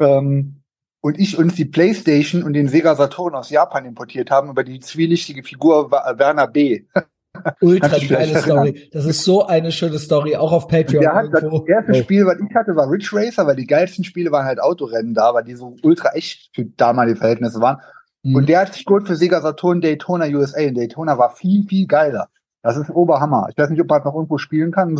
ähm, 0.00 0.62
und 1.02 1.20
ich 1.20 1.36
uns 1.36 1.54
die 1.54 1.66
Playstation 1.66 2.42
und 2.42 2.54
den 2.54 2.68
Sega 2.68 2.94
Saturn 2.94 3.34
aus 3.34 3.50
Japan 3.50 3.84
importiert 3.84 4.30
haben 4.30 4.48
über 4.48 4.64
die 4.64 4.80
zwielichtige 4.80 5.42
Figur 5.42 5.90
Werner 5.90 6.46
B. 6.46 6.84
Ultra 7.60 7.98
geile 7.98 8.40
Story. 8.40 8.88
Das 8.90 9.04
ist 9.04 9.22
so 9.22 9.46
eine 9.46 9.70
schöne 9.70 9.98
Story, 9.98 10.34
auch 10.34 10.52
auf 10.52 10.66
Patreon. 10.66 11.06
Hat, 11.06 11.26
das 11.30 11.42
erste 11.42 11.92
oh. 11.92 11.94
Spiel, 11.94 12.24
was 12.24 12.38
ich 12.40 12.54
hatte, 12.54 12.74
war 12.74 12.88
Ridge 12.88 13.10
Racer, 13.12 13.46
weil 13.46 13.56
die 13.56 13.66
geilsten 13.66 14.02
Spiele 14.02 14.32
waren 14.32 14.46
halt 14.46 14.62
Autorennen 14.62 15.12
da, 15.12 15.34
weil 15.34 15.44
die 15.44 15.56
so 15.56 15.76
ultra 15.82 16.12
echt 16.14 16.54
für 16.54 16.64
damalige 16.64 17.18
Verhältnisse 17.18 17.60
waren. 17.60 17.82
Mhm. 18.24 18.34
Und 18.34 18.48
der 18.48 18.60
hat 18.60 18.74
sich 18.74 18.84
gut 18.84 19.06
für 19.06 19.14
Sega 19.14 19.40
Saturn 19.40 19.80
Daytona 19.80 20.26
USA. 20.26 20.66
Und 20.66 20.74
Daytona 20.74 21.16
war 21.18 21.30
viel, 21.36 21.64
viel 21.68 21.86
geiler. 21.86 22.28
Das 22.62 22.76
ist 22.76 22.90
Oberhammer. 22.90 23.48
Ich 23.50 23.58
weiß 23.58 23.70
nicht, 23.70 23.80
ob 23.80 23.88
man 23.88 24.02
noch 24.02 24.14
irgendwo 24.14 24.38
spielen 24.38 24.72
kann, 24.72 24.96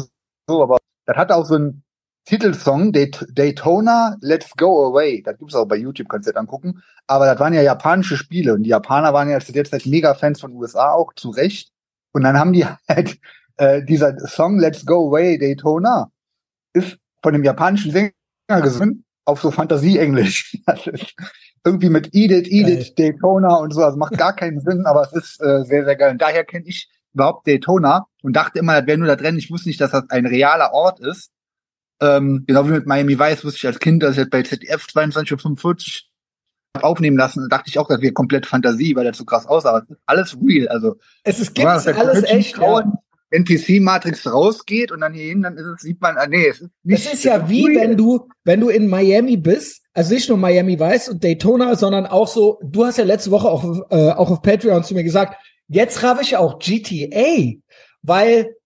so, 0.46 0.62
aber 0.62 0.78
das 1.06 1.16
hat 1.16 1.32
auch 1.32 1.46
so 1.46 1.56
ein 1.56 1.82
Titelsong, 2.26 2.92
Daytona 2.92 4.16
Let's 4.20 4.50
Go 4.56 4.86
Away. 4.86 5.22
Das 5.22 5.38
gibt's 5.38 5.54
auch 5.54 5.66
bei 5.66 5.76
YouTube, 5.76 6.08
kannst 6.08 6.28
du 6.28 6.32
dir 6.32 6.38
angucken. 6.38 6.82
Aber 7.06 7.26
das 7.26 7.38
waren 7.38 7.52
ja 7.52 7.62
japanische 7.62 8.16
Spiele 8.16 8.54
und 8.54 8.62
die 8.62 8.70
Japaner 8.70 9.12
waren 9.12 9.28
ja 9.28 9.40
zu 9.40 9.52
der 9.52 9.64
Zeit 9.64 9.84
mega 9.86 10.14
Fans 10.14 10.40
von 10.40 10.52
USA 10.52 10.92
auch, 10.92 11.12
zu 11.14 11.30
Recht. 11.30 11.70
Und 12.12 12.22
dann 12.22 12.38
haben 12.38 12.52
die 12.52 12.64
halt, 12.88 13.18
äh, 13.56 13.82
dieser 13.82 14.18
Song 14.26 14.58
Let's 14.58 14.86
Go 14.86 15.08
Away 15.08 15.38
Daytona 15.38 16.10
ist 16.72 16.98
von 17.22 17.32
dem 17.32 17.44
japanischen 17.44 17.92
Sänger 17.92 18.12
gesungen 18.62 19.04
auf 19.24 19.40
so 19.40 19.50
Fantasie-Englisch. 19.50 20.58
Das 20.66 20.86
ist 20.86 21.14
irgendwie 21.64 21.88
mit 21.88 22.10
Edith, 22.12 22.46
Edith, 22.50 22.94
geil. 22.94 23.12
Daytona 23.12 23.56
und 23.56 23.72
so. 23.72 23.82
Also 23.82 23.96
macht 23.96 24.18
gar 24.18 24.32
keinen 24.36 24.60
Sinn, 24.60 24.84
aber 24.86 25.02
es 25.02 25.12
ist 25.12 25.42
äh, 25.42 25.64
sehr, 25.64 25.84
sehr 25.84 25.96
geil. 25.96 26.12
Und 26.12 26.22
daher 26.22 26.44
kenne 26.44 26.66
ich 26.66 26.88
überhaupt 27.14 27.46
Daytona 27.46 28.06
und 28.22 28.34
dachte 28.34 28.58
immer, 28.58 28.78
das 28.80 28.86
wäre 28.86 28.98
nur 28.98 29.08
da 29.08 29.16
drin. 29.16 29.38
Ich 29.38 29.50
wusste 29.50 29.68
nicht, 29.68 29.80
dass 29.80 29.92
das 29.92 30.10
ein 30.10 30.26
realer 30.26 30.72
Ort 30.72 31.00
ist. 31.00 31.30
Ähm, 32.00 32.44
genau 32.46 32.66
wie 32.66 32.72
mit 32.72 32.86
Miami 32.86 33.18
Vice 33.18 33.44
wusste 33.44 33.58
ich 33.58 33.66
als 33.66 33.78
Kind, 33.78 34.02
dass 34.02 34.12
ich 34.12 34.18
halt 34.18 34.30
bei 34.30 34.42
ZDF 34.42 34.84
22.45 34.86 36.02
aufnehmen 36.82 37.16
lassen. 37.16 37.46
Da 37.48 37.56
dachte 37.56 37.70
ich 37.70 37.78
auch, 37.78 37.88
das 37.88 38.00
wäre 38.00 38.12
komplett 38.12 38.46
Fantasie, 38.46 38.96
weil 38.96 39.04
das 39.04 39.16
so 39.16 39.24
krass 39.24 39.46
aussah. 39.46 39.70
Aber 39.70 39.82
es 39.84 39.90
ist 39.90 40.00
alles 40.06 40.36
real. 40.42 40.68
Also 40.68 40.96
es 41.22 41.38
ist 41.38 41.54
gibt's 41.54 41.86
alles 41.86 42.24
echt. 42.24 42.58
Ja. 42.58 42.84
NPC-Matrix 43.30 44.32
rausgeht 44.32 44.92
und 44.92 45.00
dann 45.00 45.12
hier 45.12 45.24
hin, 45.24 45.42
dann 45.42 45.56
ist 45.56 45.66
es, 45.66 45.80
sieht 45.80 46.00
man, 46.00 46.16
ah, 46.16 46.26
nee, 46.26 46.46
es 46.46 46.60
ist 46.60 46.70
nicht. 46.84 47.04
Es 47.04 47.14
ist 47.14 47.24
ja 47.24 47.48
wie, 47.48 47.64
wenn 47.74 47.96
du, 47.96 48.28
wenn 48.44 48.60
du 48.60 48.68
in 48.68 48.88
Miami 48.88 49.36
bist, 49.36 49.83
also 49.94 50.12
nicht 50.12 50.28
nur 50.28 50.38
Miami 50.38 50.78
Vice 50.78 51.08
und 51.08 51.22
Daytona, 51.22 51.76
sondern 51.76 52.06
auch 52.06 52.26
so, 52.26 52.60
du 52.62 52.84
hast 52.84 52.98
ja 52.98 53.04
letzte 53.04 53.30
Woche 53.30 53.48
auch, 53.48 53.64
äh, 53.90 54.10
auch 54.10 54.30
auf 54.30 54.42
Patreon 54.42 54.82
zu 54.82 54.92
mir 54.92 55.04
gesagt, 55.04 55.36
jetzt 55.68 56.02
habe 56.02 56.22
ich 56.22 56.36
auch 56.36 56.58
GTA, 56.58 57.54
weil 58.02 58.56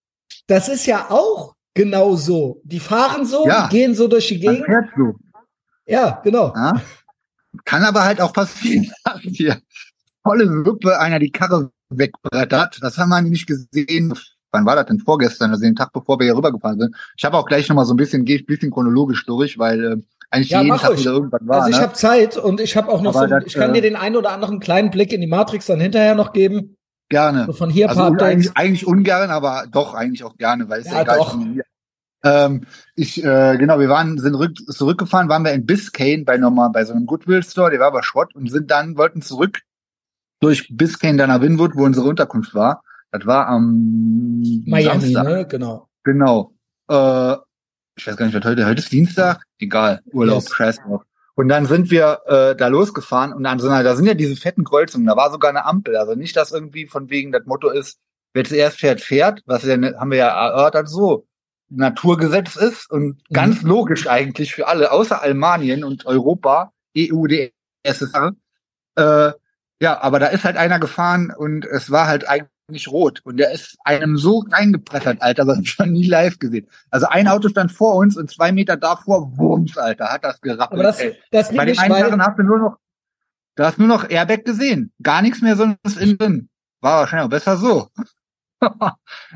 das 0.47 0.69
ist 0.69 0.87
ja 0.87 1.11
auch 1.11 1.55
genau 1.75 2.17
so. 2.17 2.63
Die 2.65 2.81
fahren 2.81 3.27
so, 3.27 3.47
ja, 3.47 3.69
die 3.69 3.77
gehen 3.77 3.95
so 3.95 4.09
durch 4.09 4.29
die 4.29 4.41
Gegend. 4.41 4.67
So. 4.97 5.15
Ja, 5.87 6.21
genau. 6.25 6.53
Ja? 6.55 6.81
Kann 7.65 7.85
aber 7.85 8.05
halt 8.05 8.21
auch 8.21 8.33
passieren, 8.33 8.91
dass 9.05 9.21
hier 9.21 9.61
volle 10.23 10.65
Suppe 10.65 10.99
einer 10.99 11.19
die 11.19 11.31
Karre 11.31 11.71
wegbrettert. 11.91 12.79
Das 12.81 12.97
haben 12.97 13.11
wir 13.11 13.21
nicht 13.21 13.47
gesehen. 13.47 14.15
Wann 14.51 14.65
war 14.65 14.77
das 14.77 14.87
denn 14.87 14.99
vorgestern? 14.99 15.51
Also 15.51 15.63
den 15.63 15.77
Tag, 15.77 15.93
bevor 15.93 16.19
wir 16.19 16.25
hier 16.25 16.37
rübergefahren 16.37 16.81
sind. 16.81 16.97
Ich 17.17 17.25
habe 17.25 17.37
auch 17.37 17.47
gleich 17.47 17.69
nochmal 17.69 17.85
so 17.85 17.93
ein 17.93 17.99
bisschen, 17.99 18.25
gehe 18.25 18.37
ich 18.37 18.43
ein 18.43 18.47
bisschen 18.47 18.71
chronologisch 18.71 19.27
durch, 19.27 19.59
weil 19.59 19.85
äh, 19.85 19.97
eigentlich 20.31 20.51
ja, 20.51 20.63
jeden 20.63 20.77
Tag 20.77 20.99
wieder 20.99 21.13
irgendwann 21.13 21.49
war. 21.49 21.57
Also 21.63 21.71
ich 21.71 21.77
ne? 21.77 21.83
habe 21.83 21.93
Zeit 21.95 22.37
und 22.37 22.61
ich 22.61 22.77
habe 22.77 22.89
auch 22.89 23.01
noch 23.01 23.15
aber 23.15 23.29
so, 23.29 23.35
das, 23.35 23.45
ich 23.47 23.55
kann 23.55 23.71
äh, 23.71 23.75
dir 23.75 23.83
den 23.83 23.97
einen 23.97 24.17
oder 24.17 24.31
anderen 24.31 24.61
kleinen 24.61 24.91
Blick 24.91 25.13
in 25.13 25.21
die 25.21 25.27
Matrix 25.27 25.67
dann 25.67 25.81
hinterher 25.81 26.15
noch 26.15 26.33
geben. 26.33 26.77
Gerne. 27.09 27.47
So 27.47 27.53
von 27.55 27.71
hier 27.71 27.89
also 27.89 28.03
paar 28.03 28.23
eigentlich, 28.23 28.51
eigentlich 28.55 28.87
ungern, 28.87 29.31
aber 29.31 29.65
doch 29.71 29.95
eigentlich 29.95 30.25
auch 30.25 30.37
gerne, 30.37 30.69
weil 30.69 30.81
es 30.81 30.91
ja, 30.91 31.03
ja 31.03 31.17
doch. 31.17 31.39
Ähm, 32.25 32.65
ich, 32.97 33.23
äh, 33.25 33.57
genau, 33.57 33.79
wir 33.79 33.89
waren, 33.89 34.19
sind 34.19 34.35
rück, 34.35 34.57
zurückgefahren, 34.57 35.29
waren 35.29 35.45
wir 35.45 35.53
in 35.53 35.65
Biscayne 35.65 36.25
bei 36.25 36.37
nochmal 36.37 36.71
bei 36.71 36.85
so 36.85 36.93
einem 36.93 37.07
Goodwill 37.07 37.43
Store, 37.43 37.71
der 37.71 37.81
war 37.81 37.87
aber 37.87 38.03
Schrott 38.03 38.35
und 38.35 38.51
sind 38.51 38.71
dann, 38.71 38.97
wollten 38.97 39.23
zurück 39.23 39.61
durch 40.41 40.69
Biscayne 40.71 41.17
dann 41.17 41.31
nach 41.31 41.41
Winwood, 41.41 41.77
wo 41.77 41.85
unsere 41.85 42.07
Unterkunft 42.07 42.55
war. 42.55 42.83
Das 43.11 43.25
war 43.25 43.47
am 43.47 44.43
Miami, 44.67 45.13
Samstag. 45.13 45.25
ne? 45.25 45.47
Genau. 45.47 45.89
Genau. 46.05 46.53
Äh, 46.89 47.37
ich 47.99 48.07
weiß 48.07 48.17
gar 48.17 48.27
nicht, 48.27 48.35
was 48.35 48.45
heute, 48.45 48.67
heute 48.67 48.81
ist 48.81 48.93
Dienstag? 48.93 49.43
Egal, 49.59 50.01
Urlaub, 50.13 50.43
yes. 50.43 50.55
scheiß 50.55 50.77
drauf. 50.83 51.03
Und 51.35 51.49
dann 51.49 51.67
sind 51.67 51.91
wir 51.91 52.21
äh, 52.27 52.57
da 52.57 52.67
losgefahren 52.69 53.33
und 53.33 53.45
dann, 53.45 53.59
da 53.59 53.95
sind 53.95 54.07
ja 54.07 54.15
diese 54.15 54.37
fetten 54.37 54.65
Kreuzungen, 54.65 55.07
da 55.07 55.17
war 55.17 55.31
sogar 55.31 55.51
eine 55.51 55.65
Ampel. 55.65 55.97
Also 55.97 56.15
nicht, 56.15 56.37
dass 56.37 56.53
irgendwie 56.53 56.87
von 56.87 57.11
wegen 57.11 57.33
das 57.33 57.45
Motto 57.47 57.71
ist, 57.71 57.99
wer 58.33 58.45
zuerst 58.45 58.79
fährt, 58.79 59.01
fährt, 59.01 59.43
was 59.47 59.65
ja, 59.65 59.77
haben 59.77 60.11
wir 60.11 60.19
ja 60.19 60.29
erörtert 60.29 60.89
so. 60.89 61.27
Naturgesetz 61.71 62.57
ist 62.57 62.91
und 62.91 63.07
mhm. 63.07 63.33
ganz 63.33 63.63
logisch 63.63 64.09
eigentlich 64.09 64.55
für 64.55 64.67
alle, 64.67 64.91
außer 64.91 65.23
Almanien 65.23 65.85
und 65.85 66.07
Europa, 66.07 66.73
EU, 66.97 67.27
die 67.27 67.53
SSR. 67.83 68.33
Äh, 68.97 69.33
ja, 69.81 70.01
aber 70.01 70.19
da 70.19 70.27
ist 70.29 70.45
halt 70.45 70.57
einer 70.57 70.81
gefahren 70.81 71.33
und 71.37 71.65
es 71.65 71.91
war 71.91 72.07
halt 72.07 72.29
eigentlich 72.29 72.51
rot 72.91 73.21
und 73.25 73.39
der 73.39 73.53
ist 73.53 73.77
einem 73.85 74.17
so 74.17 74.45
reingeprettert, 74.51 75.23
Alter, 75.23 75.47
was 75.47 75.61
ich 75.61 75.71
schon 75.71 75.93
nie 75.93 76.07
live 76.07 76.39
gesehen. 76.39 76.69
Also 76.91 77.07
ein 77.07 77.27
Auto 77.27 77.49
stand 77.49 77.73
vor 77.73 77.95
uns 77.97 78.17
und 78.17 78.31
zwei 78.31 78.53
Meter 78.53 78.77
davor, 78.77 79.37
Wurms, 79.39 79.77
Alter, 79.79 80.13
hat 80.13 80.25
das 80.25 80.41
gerappelt. 80.41 80.73
Aber 80.73 80.83
das, 80.83 81.01
ey. 81.01 81.17
das 81.31 81.55
Bei 81.55 81.65
den 81.65 81.79
einen 81.79 82.23
hast 82.23 82.39
du 82.39 82.43
nur 82.43 82.59
noch, 82.59 82.77
du 83.57 83.65
hast 83.65 83.79
nur 83.79 83.89
noch 83.89 84.09
Airbag 84.09 84.45
gesehen, 84.45 84.93
gar 85.03 85.23
nichts 85.23 85.41
mehr 85.41 85.57
sonst 85.57 85.97
innen 85.99 86.19
drin. 86.19 86.49
War 86.81 87.01
wahrscheinlich 87.01 87.27
auch 87.27 87.31
besser 87.31 87.57
so. 87.57 87.89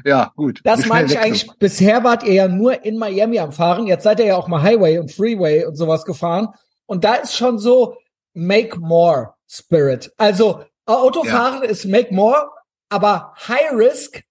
ja, 0.04 0.32
gut. 0.36 0.60
Das 0.64 0.86
meine 0.86 1.06
ich 1.06 1.18
eigentlich, 1.18 1.46
so. 1.46 1.54
bisher 1.58 2.04
wart 2.04 2.24
ihr 2.24 2.34
ja 2.34 2.48
nur 2.48 2.84
in 2.84 2.98
Miami 2.98 3.38
am 3.38 3.52
Fahren. 3.52 3.86
Jetzt 3.86 4.04
seid 4.04 4.20
ihr 4.20 4.26
ja 4.26 4.36
auch 4.36 4.48
mal 4.48 4.62
Highway 4.62 4.98
und 4.98 5.10
Freeway 5.10 5.64
und 5.64 5.76
sowas 5.76 6.04
gefahren. 6.04 6.48
Und 6.86 7.04
da 7.04 7.14
ist 7.14 7.36
schon 7.36 7.58
so 7.58 7.96
Make 8.34 8.78
More 8.78 9.34
Spirit. 9.48 10.12
Also 10.18 10.64
Autofahren 10.86 11.62
ja. 11.62 11.68
ist 11.68 11.86
Make 11.86 12.14
More, 12.14 12.50
aber 12.92 13.34
High 13.48 13.72
Risk, 13.72 14.22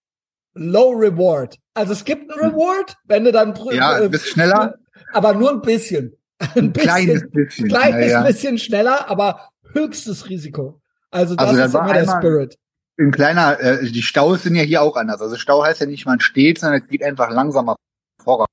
Low 0.53 0.91
Reward. 0.91 1.57
Also 1.73 1.93
es 1.93 2.03
gibt 2.03 2.31
einen 2.31 2.41
hm. 2.41 2.49
Reward, 2.49 2.95
wenn 3.05 3.23
du 3.23 3.31
dann 3.31 3.53
ja, 3.71 3.99
äh, 3.99 4.09
bist 4.09 4.27
schneller, 4.27 4.75
aber 5.13 5.33
nur 5.33 5.51
ein 5.51 5.61
bisschen. 5.61 6.15
Ein, 6.55 6.71
bisschen, 6.71 6.89
kleines 6.89 7.29
bisschen, 7.29 7.67
kleines 7.67 8.11
ja, 8.11 8.23
bisschen 8.23 8.57
schneller, 8.57 9.09
aber 9.09 9.49
höchstes 9.73 10.27
Risiko. 10.27 10.81
Also 11.11 11.35
das 11.35 11.49
also 11.49 11.61
ist 11.61 11.73
immer 11.75 11.93
der 11.93 12.07
Spirit 12.07 12.57
ein 13.01 13.11
kleiner, 13.11 13.59
äh, 13.59 13.89
die 13.89 14.03
Staus 14.03 14.43
sind 14.43 14.55
ja 14.55 14.63
hier 14.63 14.81
auch 14.81 14.95
anders. 14.95 15.21
Also 15.21 15.35
Stau 15.35 15.63
heißt 15.63 15.81
ja 15.81 15.87
nicht, 15.87 16.05
man 16.05 16.19
steht, 16.19 16.59
sondern 16.59 16.81
es 16.81 16.87
geht 16.87 17.03
einfach 17.03 17.29
langsamer 17.31 17.75
voran. 18.23 18.47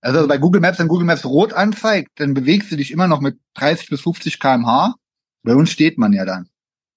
Also 0.00 0.28
bei 0.28 0.38
Google 0.38 0.60
Maps, 0.60 0.78
wenn 0.78 0.88
Google 0.88 1.06
Maps 1.06 1.24
rot 1.24 1.52
anzeigt, 1.52 2.10
dann 2.16 2.34
bewegst 2.34 2.70
du 2.70 2.76
dich 2.76 2.92
immer 2.92 3.08
noch 3.08 3.20
mit 3.20 3.38
30 3.54 3.88
bis 3.88 4.02
50 4.02 4.38
kmh. 4.38 4.94
Bei 5.42 5.54
uns 5.54 5.70
steht 5.70 5.98
man 5.98 6.12
ja 6.12 6.24
dann. 6.24 6.48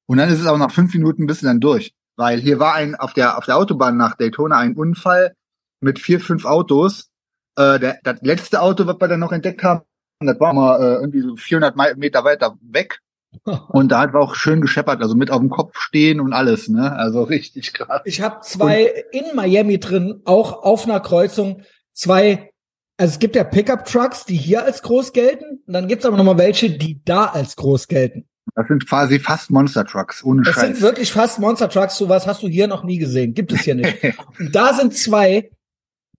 Und 0.05 0.17
dann 0.17 0.29
ist 0.29 0.39
es 0.39 0.47
auch 0.47 0.57
nach 0.57 0.71
fünf 0.71 0.93
Minuten 0.93 1.25
bist 1.25 1.41
du 1.41 1.47
dann 1.47 1.59
durch. 1.59 1.93
Weil 2.19 2.41
hier 2.41 2.59
war 2.59 2.73
ein, 2.73 2.95
auf 2.95 3.13
der, 3.13 3.37
auf 3.37 3.45
der 3.45 3.55
Autobahn 3.55 3.95
nach 3.95 4.17
Daytona 4.17 4.57
ein 4.57 4.75
Unfall 4.75 5.35
mit 5.79 5.99
vier, 5.99 6.19
fünf 6.19 6.43
Autos. 6.43 7.07
Äh, 7.55 7.79
der, 7.79 7.99
das 8.03 8.21
letzte 8.23 8.61
Auto, 8.61 8.85
was 8.85 8.99
wir 8.99 9.07
dann 9.07 9.21
noch 9.21 9.31
entdeckt 9.31 9.63
haben, 9.63 9.83
das 10.19 10.37
war 10.37 10.53
mal 10.53 10.81
äh, 10.81 10.95
irgendwie 10.95 11.21
so 11.21 11.37
400 11.37 11.97
Meter 11.97 12.25
weiter 12.25 12.57
weg. 12.61 12.99
Und 13.69 13.93
da 13.93 14.01
hat 14.01 14.13
wir 14.13 14.19
auch 14.19 14.35
schön 14.35 14.59
gescheppert, 14.59 15.01
also 15.01 15.15
mit 15.15 15.31
auf 15.31 15.39
dem 15.39 15.49
Kopf 15.49 15.77
stehen 15.77 16.19
und 16.19 16.33
alles, 16.33 16.67
ne? 16.67 16.91
Also 16.93 17.21
richtig 17.21 17.73
krass. 17.73 18.01
Ich 18.05 18.21
habe 18.21 18.41
zwei 18.41 19.05
und 19.13 19.29
in 19.29 19.35
Miami 19.35 19.79
drin, 19.79 20.21
auch 20.25 20.63
auf 20.63 20.85
einer 20.85 20.99
Kreuzung, 20.99 21.61
zwei, 21.93 22.51
also 22.97 23.13
es 23.13 23.19
gibt 23.19 23.35
ja 23.35 23.43
Pickup-Trucks, 23.43 24.25
die 24.25 24.35
hier 24.35 24.63
als 24.63 24.81
groß 24.81 25.13
gelten, 25.13 25.61
und 25.65 25.73
dann 25.73 25.87
gibt's 25.87 26.05
aber 26.05 26.17
nochmal 26.17 26.39
welche, 26.39 26.71
die 26.71 27.03
da 27.05 27.25
als 27.25 27.55
groß 27.55 27.87
gelten. 27.87 28.28
Das 28.55 28.67
sind 28.67 28.87
quasi 28.87 29.19
fast 29.19 29.51
Monster-Trucks, 29.51 30.23
ohne 30.23 30.43
das 30.43 30.55
Scheiß. 30.55 30.61
Das 30.63 30.71
sind 30.71 30.81
wirklich 30.81 31.11
fast 31.11 31.39
Monster-Trucks, 31.39 31.97
sowas 31.97 32.27
hast 32.27 32.43
du 32.43 32.47
hier 32.47 32.67
noch 32.67 32.83
nie 32.83 32.97
gesehen, 32.97 33.33
gibt 33.33 33.51
es 33.51 33.61
hier 33.61 33.75
nicht. 33.75 33.97
und 34.39 34.55
da 34.55 34.73
sind 34.73 34.95
zwei 34.95 35.49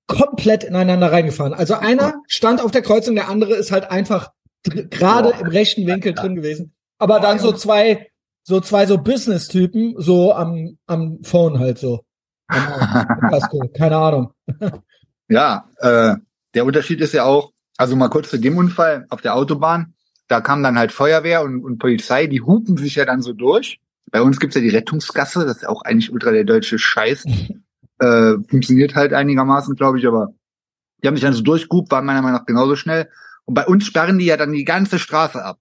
komplett 0.07 0.65
ineinander 0.65 1.13
reingefahren. 1.13 1.55
Also 1.55 1.75
einer 1.75 2.15
stand 2.27 2.61
auf 2.63 2.71
der 2.71 2.83
Kreuzung, 2.83 3.15
der 3.15 3.29
andere 3.29 3.55
ist 3.55 3.71
halt 3.71 3.91
einfach 3.91 4.31
gerade 4.65 5.35
im 5.41 5.47
rechten 5.47 5.87
Winkel 5.87 6.15
drin 6.15 6.35
gewesen. 6.35 6.75
Aber 6.99 7.21
dann 7.21 7.39
so 7.39 7.53
zwei, 7.53 8.09
so 8.43 8.61
zwei 8.61 8.87
so 8.87 8.99
Business-Typen, 8.99 9.95
so 9.99 10.35
am, 10.35 10.79
am 10.87 11.23
Phone 11.23 11.59
halt 11.59 11.79
so. 11.79 12.05
Keine 12.49 13.97
Ahnung. 13.97 14.33
ja, 15.29 15.65
äh, 15.79 16.17
der 16.55 16.65
Unterschied 16.65 17.01
ist 17.01 17.15
ja 17.15 17.25
auch, 17.25 17.53
also 17.77 17.97
mal 17.97 18.09
kurz 18.09 18.31
zu 18.31 18.39
dem 18.39 18.59
Unfall 18.59 19.07
auf 19.09 19.21
der 19.21 19.37
Autobahn, 19.37 19.95
da 20.31 20.41
kam 20.41 20.63
dann 20.63 20.79
halt 20.79 20.93
Feuerwehr 20.93 21.43
und, 21.43 21.65
und 21.65 21.79
Polizei, 21.79 22.29
die 22.29 22.41
hupen 22.41 22.77
sich 22.77 22.95
ja 22.95 23.05
dann 23.05 23.21
so 23.21 23.33
durch. 23.33 23.81
Bei 24.13 24.23
uns 24.23 24.39
gibt's 24.39 24.55
ja 24.55 24.63
die 24.63 24.69
Rettungsgasse, 24.69 25.45
das 25.45 25.59
ist 25.59 25.69
auch 25.69 25.83
eigentlich 25.83 26.13
ultra 26.13 26.31
der 26.31 26.45
deutsche 26.45 26.79
Scheiß. 26.79 27.25
äh, 27.99 28.35
funktioniert 28.49 28.95
halt 28.95 29.13
einigermaßen, 29.13 29.75
glaube 29.75 29.99
ich, 29.99 30.07
aber 30.07 30.29
die 31.03 31.09
haben 31.09 31.17
sich 31.17 31.25
dann 31.25 31.35
so 31.35 31.43
durchgehupt, 31.43 31.91
waren 31.91 32.07
meiner 32.07 32.23
Meinung 32.23 32.39
nach 32.39 32.47
genauso 32.47 32.77
schnell. 32.77 33.09
Und 33.45 33.55
bei 33.55 33.67
uns 33.67 33.85
sperren 33.85 34.19
die 34.19 34.27
ja 34.27 34.37
dann 34.37 34.53
die 34.53 34.65
ganze 34.65 35.01
Straße 35.01 35.45
ab. 35.45 35.59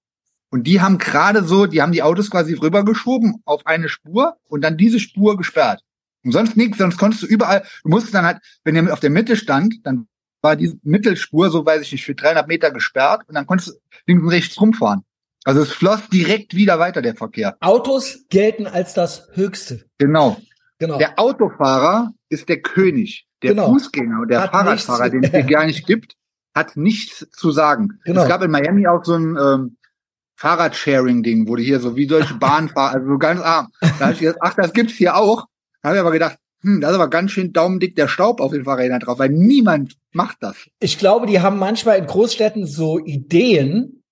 Und 0.52 0.68
die 0.68 0.82
haben 0.82 1.00
gerade 1.00 1.44
so, 1.44 1.66
die 1.66 1.82
haben 1.82 1.92
die 1.92 2.04
Autos 2.04 2.30
quasi 2.30 2.54
rübergeschoben 2.54 3.42
auf 3.46 3.66
eine 3.66 3.90
Spur 3.90 4.36
und 4.50 4.62
dann 4.62 4.78
diese 4.78 5.00
Spur 5.00 5.36
gesperrt. 5.36 5.82
Und 6.24 6.32
sonst 6.32 6.58
nichts, 6.58 6.78
sonst 6.78 6.98
konntest 6.98 7.24
du 7.24 7.28
überall, 7.28 7.64
du 7.84 7.90
musstest 7.90 8.14
dann 8.14 8.26
halt, 8.26 8.38
wenn 8.64 8.76
ihr 8.76 8.94
auf 8.94 9.00
der 9.00 9.10
Mitte 9.10 9.36
stand, 9.36 9.76
dann 9.84 10.08
war 10.42 10.56
die 10.56 10.80
Mittelspur, 10.84 11.50
so 11.50 11.66
weiß 11.66 11.82
ich 11.82 11.92
nicht, 11.92 12.06
für 12.06 12.16
300 12.16 12.48
Meter 12.48 12.72
gesperrt 12.72 13.24
und 13.28 13.34
dann 13.36 13.48
konntest 13.48 13.70
du 13.70 13.74
links 14.08 14.24
und 14.24 14.30
rechts 14.30 14.60
rumfahren. 14.62 15.04
Also 15.46 15.62
es 15.62 15.72
floss 15.72 16.08
direkt 16.10 16.54
wieder 16.56 16.80
weiter, 16.80 17.02
der 17.02 17.16
Verkehr. 17.16 17.56
Autos 17.62 18.26
gelten 18.30 18.68
als 18.68 18.94
das 18.94 19.28
Höchste. 19.34 19.86
Genau. 19.98 20.38
Genau. 20.80 20.98
Der 20.98 21.18
Autofahrer 21.20 22.12
ist 22.30 22.50
der 22.50 22.62
König. 22.62 23.26
Der 23.42 23.52
Genau. 23.52 23.68
Fußgänger 23.72 24.22
und 24.22 24.28
der 24.30 24.42
Hat 24.44 24.52
Fahrradfahrer, 24.52 25.10
nichts- 25.10 25.12
den 25.12 25.24
es 25.24 25.32
hier 25.32 25.44
gar 25.58 25.66
nicht 25.66 25.86
gibt, 25.88 26.16
hat 26.56 26.76
nichts 26.76 27.26
zu 27.32 27.52
sagen. 27.52 28.00
Genau. 28.04 28.24
Es 28.24 28.28
gab 28.28 28.42
in 28.44 28.52
Miami 28.52 28.86
auch 28.88 29.04
so 29.04 29.14
ein 29.16 29.38
ähm, 29.38 29.78
Fahrradsharing-Ding, 30.36 31.48
wo 31.48 31.56
die 31.56 31.64
hier 31.64 31.80
so 31.80 31.96
wie 31.96 32.08
deutsche 32.08 32.34
Bahn 32.40 32.70
fahren, 32.70 32.96
also 32.96 33.08
so 33.12 33.18
ganz 33.18 33.42
arm. 33.42 33.70
Da 33.82 34.00
habe 34.00 34.14
ich 34.14 34.20
gedacht, 34.20 34.38
ach, 34.42 34.54
das 34.56 34.74
gibt's 34.74 34.94
hier 34.94 35.16
auch. 35.16 35.46
Da 35.82 35.90
habe 35.90 35.98
ich 35.98 36.02
aber 36.02 36.12
gedacht, 36.12 36.38
hm, 36.62 36.82
da 36.82 36.90
ist 36.90 36.96
aber 36.96 37.10
ganz 37.10 37.32
schön 37.32 37.54
daumendick 37.54 37.96
der 37.96 38.08
Staub 38.08 38.42
auf 38.42 38.52
den 38.52 38.66
Fahrrädern 38.66 39.00
drauf, 39.00 39.20
weil 39.20 39.30
niemand 39.30 39.96
macht 40.12 40.38
das. 40.42 40.56
ich 40.80 40.98
glaube, 40.98 41.28
die 41.28 41.40
haben 41.42 41.60
manchmal 41.60 41.98
in 41.98 42.06
Großstädten 42.06 42.66
so 42.66 43.00
Ideen, 43.00 44.04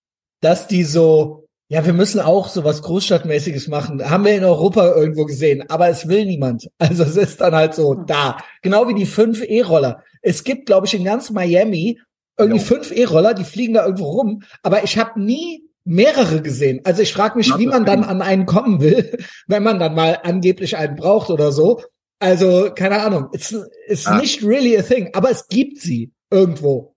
dass 0.41 0.67
die 0.67 0.83
so, 0.83 1.47
ja, 1.67 1.85
wir 1.85 1.93
müssen 1.93 2.19
auch 2.19 2.47
so 2.47 2.63
was 2.63 2.81
Großstadtmäßiges 2.83 3.67
machen. 3.67 4.09
Haben 4.09 4.25
wir 4.25 4.35
in 4.35 4.43
Europa 4.43 4.95
irgendwo 4.95 5.25
gesehen, 5.25 5.69
aber 5.69 5.89
es 5.89 6.07
will 6.07 6.25
niemand. 6.25 6.69
Also 6.79 7.03
es 7.03 7.17
ist 7.17 7.41
dann 7.41 7.55
halt 7.55 7.73
so 7.73 7.95
da. 7.95 8.37
Genau 8.61 8.87
wie 8.87 8.93
die 8.93 9.05
fünf 9.05 9.41
E-Roller. 9.41 10.03
Es 10.21 10.43
gibt, 10.43 10.67
glaube 10.67 10.87
ich, 10.87 10.93
in 10.93 11.03
ganz 11.03 11.31
Miami 11.31 11.99
irgendwie 12.37 12.59
Jo. 12.59 12.65
fünf 12.65 12.91
E-Roller, 12.91 13.33
die 13.33 13.43
fliegen 13.43 13.73
da 13.73 13.83
irgendwo 13.83 14.05
rum, 14.05 14.43
aber 14.61 14.83
ich 14.83 14.97
habe 14.97 15.19
nie 15.19 15.63
mehrere 15.83 16.41
gesehen. 16.41 16.81
Also 16.83 17.01
ich 17.01 17.13
frage 17.13 17.37
mich, 17.37 17.49
Not 17.49 17.59
wie 17.59 17.67
man 17.67 17.85
dann 17.85 18.03
an 18.03 18.21
einen 18.21 18.45
kommen 18.45 18.81
will, 18.81 19.17
wenn 19.47 19.63
man 19.63 19.79
dann 19.79 19.95
mal 19.95 20.19
angeblich 20.23 20.77
einen 20.77 20.95
braucht 20.95 21.29
oder 21.29 21.51
so. 21.51 21.81
Also, 22.19 22.71
keine 22.75 23.01
Ahnung. 23.01 23.29
It's, 23.31 23.55
it's 23.87 24.07
Ah. 24.07 24.17
nicht 24.19 24.43
really 24.43 24.77
a 24.77 24.81
thing, 24.81 25.09
aber 25.13 25.29
es 25.29 25.47
gibt 25.47 25.79
sie 25.79 26.13
irgendwo. 26.31 26.95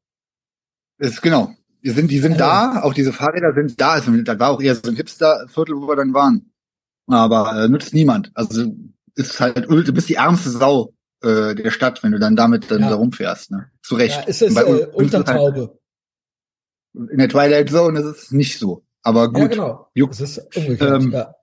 Ist 0.99 1.21
genau. 1.23 1.51
Die 1.83 1.91
sind, 1.91 2.11
die 2.11 2.19
sind 2.19 2.33
Also- 2.41 2.45
da, 2.45 2.83
auch 2.83 2.95
diese 2.95 3.13
Fahrräder 3.13 3.53
sind 3.55 3.81
da. 3.81 3.93
Also, 3.93 4.11
das 4.13 4.39
war 4.39 4.51
auch 4.51 4.61
eher 4.61 4.75
so 4.75 4.83
ein 4.91 4.97
Hipster-Viertel, 4.97 5.77
wo 5.77 5.89
wir 5.89 5.97
dann 5.97 6.15
waren. 6.15 6.53
Aber 7.07 7.65
äh, 7.65 7.69
nutzt 7.69 7.93
niemand. 7.95 8.31
Also 8.35 8.73
ist 9.17 9.41
halt, 9.41 9.67
du 9.69 9.93
bist 9.93 10.09
die 10.09 10.15
ärmste 10.15 10.51
Sau 10.51 10.95
äh, 11.23 11.55
der 11.55 11.71
Stadt, 11.71 12.03
wenn 12.03 12.13
du 12.13 12.19
dann 12.19 12.37
damit 12.37 12.71
dann 12.71 12.81
Ja. 12.83 12.91
da 12.91 12.95
rumfährst. 12.95 13.51
Ne? 13.51 13.71
Zu 13.83 13.97
Recht. 13.97 14.17
Ja, 14.17 14.25
es 14.27 14.41
ist 14.43 14.55
Bei 14.55 14.63
äh, 14.63 14.65
ist 14.65 14.81
halt, 14.87 14.95
Untertaube. 14.95 15.79
in 16.95 17.19
der 17.19 17.29
Twilight 17.29 17.69
Zone 17.71 17.99
ist 18.01 18.07
es 18.07 18.31
nicht 18.31 18.59
so. 18.59 18.85
Aber 19.03 19.29
gut. 19.33 19.41
Ja, 19.43 19.47
genau. 19.49 19.89
Juckt. 19.95 20.15
Es 20.15 20.21
ist 20.21 20.57
umgekehrt. 20.57 21.03
Ähm, 21.03 21.11
ja. 21.13 21.35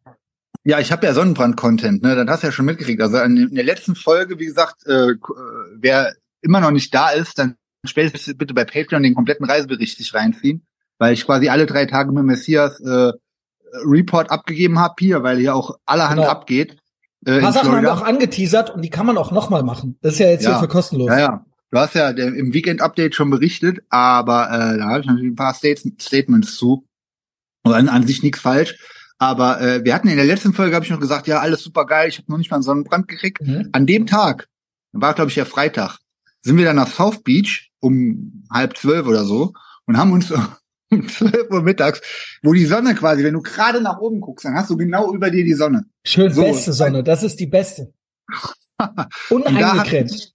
Ja, 0.68 0.80
ich 0.80 0.92
habe 0.92 1.06
ja 1.08 1.14
Sonnenbrand-Content, 1.14 2.04
ne? 2.04 2.14
Das 2.16 2.28
hast 2.28 2.44
du 2.44 2.48
ja 2.48 2.52
schon 2.52 2.66
mitgekriegt. 2.66 3.02
Also 3.02 3.18
in 3.20 3.56
der 3.56 3.64
letzten 3.64 3.96
Folge, 3.96 4.38
wie 4.38 4.46
gesagt, 4.48 4.86
äh, 4.86 5.12
äh, 5.12 5.18
wer 5.78 6.14
immer 6.42 6.60
noch 6.60 6.72
nicht 6.72 6.94
da 6.94 7.10
ist, 7.12 7.40
dann 7.40 7.56
spätestens 7.86 8.38
bitte 8.38 8.54
bei 8.54 8.66
Patreon 8.66 9.02
den 9.02 9.16
kompletten 9.16 9.46
Reisebericht 9.46 9.98
sich 9.98 10.14
reinziehen, 10.14 10.66
weil 10.98 11.14
ich 11.14 11.26
quasi 11.26 11.48
alle 11.48 11.68
drei 11.68 11.86
Tage 11.86 12.12
mit 12.12 12.26
Messias 12.26 12.82
äh, 12.82 13.14
Report 13.86 14.30
abgegeben 14.30 14.78
habe 14.78 14.96
hier, 15.00 15.24
weil 15.24 15.38
hier 15.38 15.56
auch 15.56 15.78
allerhand 15.86 16.20
Genau. 16.20 16.32
abgeht. 16.32 16.76
Äh, 17.26 17.32
Ein 17.32 17.36
in 17.38 17.42
paar 17.44 17.54
Sachen 17.54 17.72
haben 17.72 17.84
wir 17.84 17.94
auch 17.94 18.02
angeteasert 18.02 18.70
und 18.70 18.82
die 18.82 18.90
kann 18.90 19.06
man 19.06 19.18
auch 19.18 19.32
nochmal 19.32 19.64
machen. 19.64 19.98
Das 20.02 20.14
ist 20.16 20.20
ja 20.20 20.28
jetzt 20.28 20.44
Ja. 20.44 20.52
hier 20.52 20.60
für 20.60 20.68
kostenlos. 20.68 21.10
Ja, 21.10 21.18
ja. 21.20 21.46
Du 21.72 21.80
hast 21.80 21.96
ja 21.96 22.12
der, 22.12 22.28
im 22.34 22.54
Weekend-Update 22.54 23.16
schon 23.16 23.30
berichtet, 23.30 23.80
aber 23.90 24.48
äh, 24.48 24.78
da 24.78 24.86
habe 24.90 25.00
ich 25.00 25.06
natürlich 25.06 25.32
ein 25.32 25.36
paar 25.36 25.54
Statements 25.54 26.58
zu. 26.58 26.86
Und 27.64 27.74
an, 27.74 27.88
an 27.88 28.06
sich 28.06 28.22
nichts 28.22 28.42
falsch. 28.42 28.76
Aber 29.20 29.62
äh, 29.62 29.84
wir 29.84 29.94
hatten 29.94 30.10
in 30.10 30.18
der 30.18 30.26
letzten 30.26 30.54
Folge, 30.54 30.76
habe 30.76 30.86
ich 30.86 30.92
noch 30.92 31.00
gesagt, 31.00 31.28
ja, 31.28 31.40
alles 31.40 31.64
super 31.64 31.86
geil, 31.86 32.10
ich 32.10 32.18
habe 32.18 32.32
noch 32.32 32.38
nicht 32.38 32.52
mal 32.52 32.58
einen 32.58 32.64
Sonnenbrand 32.64 33.08
gekriegt. 33.08 33.42
Mhm. 33.42 33.70
An 33.72 33.86
dem 33.86 34.06
Tag, 34.06 34.48
war 34.92 35.14
glaube 35.14 35.30
ich 35.30 35.36
der 35.36 35.46
Freitag, 35.46 35.98
sind 36.42 36.58
wir 36.58 36.66
dann 36.66 36.76
nach 36.76 36.88
South 36.88 37.24
Beach 37.24 37.72
um 37.80 38.44
halb 38.52 38.78
zwölf 38.78 39.08
oder 39.08 39.26
so 39.26 39.54
und 39.86 39.98
haben 39.98 40.12
uns 40.12 40.32
um 40.92 41.10
zwölf 41.10 41.50
Uhr 41.50 41.64
mittags, 41.64 42.02
wo 42.44 42.54
die 42.54 42.66
Sonne 42.66 42.94
quasi, 42.96 43.24
wenn 43.24 43.34
du 43.34 43.42
gerade 43.42 43.82
nach 43.82 43.98
oben 43.98 44.22
guckst, 44.22 44.46
dann 44.46 44.56
hast 44.56 44.70
du 44.70 44.78
genau 44.78 45.14
über 45.14 45.32
dir 45.32 45.44
die 45.44 45.54
Sonne. 45.54 45.86
Schön 46.06 46.32
So. 46.32 46.44
beste 46.44 46.74
Sonne, 46.74 47.04
das 47.04 47.24
ist 47.24 47.40
die 47.40 47.48
beste. 47.48 47.94
Uneingecremt. 49.30 50.34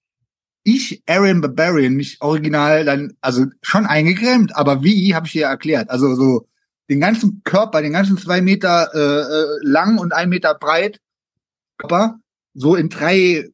ich, 0.64 1.03
Aaron 1.07 1.40
Barbarian, 1.40 1.95
mich 1.95 2.18
original 2.21 2.85
dann, 2.85 3.16
also 3.21 3.47
schon 3.62 3.87
eingecremt, 3.87 4.57
aber 4.57 4.83
wie, 4.83 5.14
habe 5.14 5.27
ich 5.27 5.33
dir 5.33 5.47
erklärt. 5.47 5.88
Also 5.90 6.14
so 6.16 6.49
den 6.92 7.00
ganzen 7.00 7.42
Körper, 7.44 7.81
den 7.81 7.92
ganzen 7.92 8.18
zwei 8.18 8.42
Meter 8.42 8.90
äh, 8.94 8.98
äh, 8.98 9.59
lang 9.62 9.98
und 9.98 10.12
ein 10.12 10.28
Meter 10.28 10.55
breit 10.55 11.00
Körper, 11.78 12.18
so 12.55 12.76
in 12.76 12.90
drei, 12.90 13.48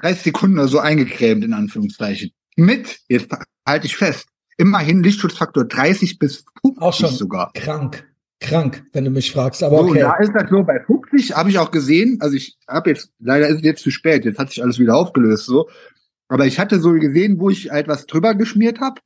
30 0.00 0.22
Sekunden 0.22 0.58
oder 0.58 0.68
so 0.68 0.78
eingecremt, 0.78 1.44
in 1.44 1.52
Anführungszeichen. 1.52 2.30
Mit, 2.56 3.00
jetzt 3.08 3.28
halte 3.66 3.86
ich 3.86 3.96
fest, 3.96 4.26
immerhin 4.56 5.02
Lichtschutzfaktor 5.02 5.64
30 5.64 6.18
bis 6.18 6.44
50 6.62 6.82
Auch 6.82 6.94
schon. 6.94 7.10
sogar. 7.10 7.52
Krank. 7.54 8.04
Krank, 8.40 8.84
wenn 8.92 9.04
du 9.04 9.10
mich 9.10 9.32
fragst. 9.32 9.64
Aber 9.64 9.78
So, 9.78 9.88
okay. 9.88 10.00
da 10.00 10.14
ist 10.18 10.32
das 10.32 10.48
so, 10.48 10.62
bei 10.62 10.78
50 10.84 11.34
habe 11.36 11.50
ich 11.50 11.58
auch 11.58 11.72
gesehen, 11.72 12.18
also 12.20 12.36
ich 12.36 12.56
habe 12.68 12.90
jetzt, 12.90 13.10
leider 13.18 13.48
ist 13.48 13.56
es 13.56 13.62
jetzt 13.62 13.82
zu 13.82 13.90
spät, 13.90 14.24
jetzt 14.24 14.38
hat 14.38 14.50
sich 14.50 14.62
alles 14.62 14.78
wieder 14.78 14.94
aufgelöst 14.94 15.46
so, 15.46 15.68
aber 16.28 16.46
ich 16.46 16.60
hatte 16.60 16.78
so 16.78 16.92
gesehen, 16.92 17.40
wo 17.40 17.50
ich 17.50 17.70
halt 17.70 17.88
was 17.88 18.06
drüber 18.06 18.36
geschmiert 18.36 18.78
habe, 18.80 19.00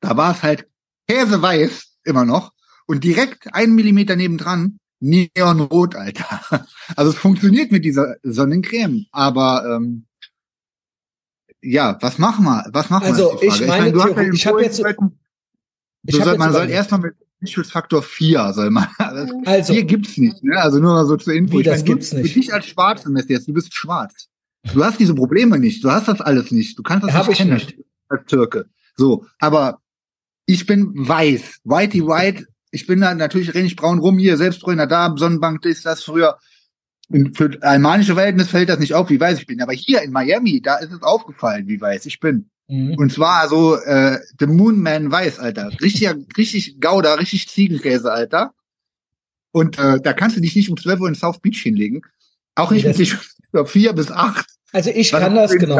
da 0.00 0.18
war 0.18 0.32
es 0.32 0.42
halt 0.42 0.68
käseweiß 1.08 1.94
immer 2.04 2.26
noch 2.26 2.53
und 2.86 3.04
direkt 3.04 3.52
einen 3.54 3.74
Millimeter 3.74 4.16
nebendran 4.16 4.78
neonrot, 5.00 5.94
Alter. 5.96 6.66
Also 6.96 7.10
es 7.12 7.16
funktioniert 7.18 7.72
mit 7.72 7.84
dieser 7.84 8.16
Sonnencreme, 8.22 9.06
aber 9.12 9.64
ähm, 9.76 10.06
ja, 11.62 11.96
was 12.00 12.18
machen 12.18 12.44
wir? 12.44 12.64
Was 12.72 12.90
machen 12.90 13.06
Also, 13.06 13.32
wir? 13.32 13.40
die 13.40 13.46
ich 13.62 13.66
meine 13.66 13.92
Theorie- 13.92 14.14
den 14.14 14.32
ich 14.34 14.46
hab 14.46 14.52
Polen 14.52 14.64
jetzt 14.64 14.78
Ich 14.78 14.84
hab 14.84 16.24
soll, 16.24 16.32
jetzt 16.32 16.38
man 16.38 16.52
soll 16.52 16.68
erstmal 16.70 17.00
mit 17.00 17.14
Lichtschutzfaktor 17.40 18.02
4 18.02 18.52
soll 18.52 18.70
man. 18.70 18.86
Also, 19.46 19.72
Hier 19.72 19.84
gibt's 19.84 20.16
nicht, 20.18 20.42
ne? 20.44 20.58
Also 20.60 20.78
nur 20.78 20.92
mal 20.94 21.06
so 21.06 21.16
zur 21.16 21.34
Info. 21.34 21.54
Wie, 21.54 21.60
Ich 21.60 21.64
das 21.66 21.78
meine, 21.80 21.84
gibt's 21.84 22.10
du, 22.10 22.16
nicht? 22.18 22.32
Für 22.32 22.40
dich 22.40 22.52
als 22.54 22.66
Schwarze, 22.66 23.10
Messias, 23.10 23.44
du 23.46 23.52
bist 23.52 23.74
schwarz. 23.74 24.28
Du 24.72 24.82
hast 24.84 24.98
diese 24.98 25.14
Probleme 25.14 25.58
nicht. 25.58 25.84
Du 25.84 25.90
hast 25.90 26.08
das 26.08 26.20
alles 26.22 26.50
nicht. 26.50 26.78
Du 26.78 26.82
kannst 26.82 27.06
das 27.06 27.12
Hab 27.14 27.28
nicht 27.28 27.32
ich 27.32 27.38
kennen 27.38 27.54
nicht. 27.54 27.78
als 28.08 28.24
Türke. 28.26 28.66
So, 28.96 29.26
aber 29.38 29.80
ich 30.46 30.64
bin 30.66 30.92
weiß. 30.94 31.60
Whitey 31.64 32.02
white. 32.06 32.46
Ich 32.74 32.86
bin 32.86 33.00
da 33.00 33.14
natürlich 33.14 33.54
renne 33.54 33.66
ich 33.66 33.76
braun 33.76 33.98
rum 34.00 34.18
hier, 34.18 34.36
Selbstbräuner 34.36 34.86
da, 34.86 35.14
Sonnenbank 35.16 35.64
ist 35.64 35.86
das 35.86 36.02
früher. 36.02 36.38
Für 37.34 37.50
almanische 37.62 38.14
Verhältnis 38.14 38.48
fällt 38.48 38.68
das 38.70 38.78
nicht 38.78 38.94
auf, 38.94 39.10
wie 39.10 39.20
weiß 39.20 39.38
ich 39.38 39.46
bin. 39.46 39.60
Aber 39.60 39.72
hier 39.72 40.02
in 40.02 40.10
Miami, 40.10 40.60
da 40.62 40.76
ist 40.76 40.90
es 40.92 41.02
aufgefallen, 41.02 41.68
wie 41.68 41.80
weiß 41.80 42.06
ich 42.06 42.18
bin. 42.18 42.50
mhm. 42.68 42.94
Und 42.96 43.12
zwar 43.12 43.48
so 43.48 43.76
äh, 43.76 44.18
The 44.40 44.46
Moon 44.46 44.80
Man 44.80 45.10
weiß, 45.10 45.38
Alter. 45.38 45.70
Richtiger, 45.80 46.14
richtig 46.36 46.80
Gouda, 46.80 47.14
richtig 47.14 47.48
Ziegenkäse, 47.48 48.10
Alter. 48.10 48.54
Und 49.52 49.78
äh, 49.78 50.00
da 50.00 50.12
kannst 50.14 50.36
du 50.36 50.40
dich 50.40 50.56
nicht 50.56 50.70
um 50.70 50.76
12 50.76 51.00
Uhr 51.00 51.08
in 51.08 51.14
South 51.14 51.40
Beach 51.40 51.60
hinlegen. 51.62 52.02
Auch 52.56 52.70
nicht 52.70 52.84
Nee, 52.84 52.88
mit 52.90 52.98
dich 52.98 53.14
vier 53.66 53.92
bis 53.92 54.10
acht. 54.10 54.46
also 54.72 54.90
ich 54.90 55.10
kann 55.12 55.34
das 55.34 55.52
genau. 55.52 55.76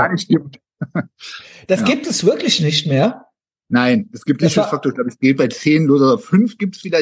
Das 1.67 1.81
Ja. 1.81 1.87
gibt 1.87 2.07
es 2.07 2.25
wirklich 2.25 2.61
nicht 2.61 2.87
mehr. 2.87 3.27
Nein, 3.75 4.09
es 4.13 4.25
gibt 4.25 4.41
nicht 4.41 4.57
das 4.57 4.69
Faktor, 4.69 4.93
ich 4.93 4.95
glaube, 4.95 5.11
es 5.11 5.19
geht 5.19 5.37
bei 5.37 5.49
10 5.49 5.87
los 5.87 6.01
oder 6.01 6.17
5 6.17 6.59
gibt's 6.59 6.85
wieder. 6.85 7.01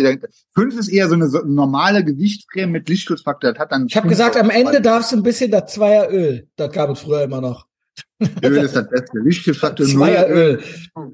Fünf 0.54 0.74
ist 0.78 0.88
eher 0.88 1.06
so 1.06 1.12
eine 1.14 1.28
so 1.28 1.40
normale 1.44 2.02
Gesichtscreme 2.02 2.72
mit 2.72 2.88
Lichtschutzfaktor. 2.88 3.52
Das 3.52 3.61
hat 3.61 3.72
dann 3.72 3.88
Ich 3.88 3.96
habe 3.98 4.08
gesagt, 4.08 4.38
am 4.38 4.48
Ende 4.48 4.80
darfst 4.80 5.12
du 5.12 5.16
ein 5.16 5.22
bisschen 5.22 5.50
das 5.50 5.70
Zweieröl. 5.70 6.48
Das 6.56 6.72
gab 6.72 6.88
es 6.88 7.00
früher 7.00 7.24
immer 7.24 7.42
noch. 7.42 7.66
Öl 8.42 8.56
ist 8.56 8.74
das 8.74 8.88
Beste. 8.88 9.18
Lichtschutzfaktor. 9.18 9.85
Zweieröl. 9.85 10.62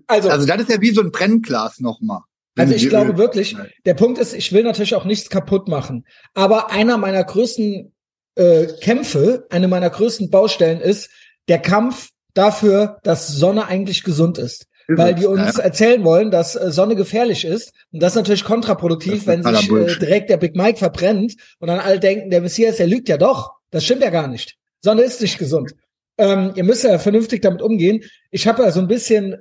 Also, 0.07 0.31
Also 0.31 0.47
das 0.47 0.61
ist 0.61 0.71
ja 0.71 0.81
wie 0.81 0.93
so 0.93 1.01
ein 1.01 1.11
Brennglas 1.11 1.81
nochmal. 1.81 2.21
Also 2.57 2.75
ich 2.75 2.89
glaube 2.89 3.11
Öl- 3.15 3.19
wirklich, 3.19 3.57
der 3.85 3.95
Punkt 3.95 4.19
ist, 4.21 4.35
ich 4.35 4.53
will 4.53 4.63
natürlich 4.63 4.95
auch 4.95 5.07
nichts 5.07 5.29
kaputt 5.29 5.67
machen. 5.67 6.05
Aber 6.35 6.71
einer 6.71 6.99
meiner 6.99 7.25
größten 7.25 7.93
äh, 8.37 8.67
Kämpfe, 8.81 9.49
eine 9.51 9.67
meiner 9.67 9.91
größten 9.91 10.31
Baustellen 10.31 10.81
ist 10.81 11.11
der 11.49 11.59
Kampf 11.59 12.11
dafür, 12.35 12.99
dass 13.03 13.27
Sonne 13.27 13.67
eigentlich 13.67 14.05
gesund 14.05 14.39
ist. 14.39 14.69
Weil 14.91 15.15
die 15.15 15.27
uns 15.27 15.59
Ja, 15.59 15.65
erzählen 15.65 16.03
wollen, 16.03 16.31
dass 16.31 16.57
äh, 16.57 16.71
Sonne 16.71 16.97
gefährlich 16.97 17.45
ist. 17.45 17.73
Und 17.93 18.03
das 18.03 18.13
ist 18.13 18.17
natürlich 18.17 18.45
kontraproduktiv, 18.45 19.15
ist 19.15 19.27
wenn 19.27 19.43
sich 19.43 19.71
äh, 19.71 19.99
direkt 19.99 20.31
der 20.31 20.39
Big 20.39 20.57
Mike 20.57 20.79
verbrennt 20.79 21.35
und 21.59 21.69
dann 21.69 21.79
alle 21.79 22.01
denken, 22.01 22.31
der 22.31 22.41
Messias, 22.41 22.77
der 22.79 22.87
lügt 22.87 23.09
ja 23.09 23.19
doch. 23.19 23.53
Das 23.71 23.85
stimmt 23.85 24.03
ja 24.03 24.09
gar 24.09 24.29
nicht. 24.29 24.57
Sonne 24.81 25.03
ist 25.03 25.21
nicht 25.21 25.39
gesund. 25.39 25.75
Ähm, 26.17 26.53
ihr 26.55 26.65
müsst 26.65 26.85
ja 26.85 26.99
vernünftig 26.99 27.43
damit 27.43 27.61
umgehen. 27.61 28.03
Ich 28.31 28.49
habe 28.49 28.63
ja 28.63 28.71
so 28.71 28.81
ein 28.81 28.89
bisschen, 28.89 29.37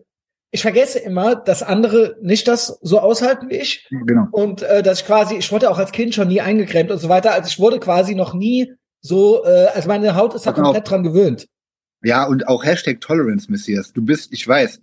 ich 0.51 0.61
vergesse 0.61 0.99
immer, 0.99 1.35
dass 1.35 1.63
andere 1.63 2.17
nicht 2.21 2.47
das 2.49 2.77
so 2.81 2.99
aushalten 2.99 3.49
wie 3.49 3.55
ich. 3.55 3.87
Genau. 3.89 4.27
Und 4.31 4.63
äh, 4.63 4.83
dass 4.83 4.99
ich 4.99 5.05
quasi, 5.05 5.35
ich 5.35 5.49
wurde 5.51 5.71
auch 5.71 5.77
als 5.77 5.93
Kind 5.93 6.13
schon 6.13 6.27
nie 6.27 6.41
eingecremt 6.41 6.91
und 6.91 6.99
so 6.99 7.07
weiter. 7.07 7.31
Also 7.31 7.47
ich 7.47 7.57
wurde 7.57 7.79
quasi 7.79 8.15
noch 8.15 8.33
nie 8.33 8.73
so, 8.99 9.45
äh, 9.45 9.67
also 9.73 9.87
meine 9.87 10.15
Haut 10.15 10.35
ist 10.35 10.45
da 10.45 10.51
auf. 10.51 10.57
komplett 10.57 10.89
dran 10.89 11.03
gewöhnt. 11.03 11.47
Ja, 12.03 12.25
und 12.25 12.47
auch 12.47 12.63
Hashtag 12.65 13.01
Tolerance, 13.01 13.49
Messias. 13.49 13.93
Du 13.93 14.03
bist, 14.03 14.31
ich 14.33 14.47
weiß, 14.47 14.81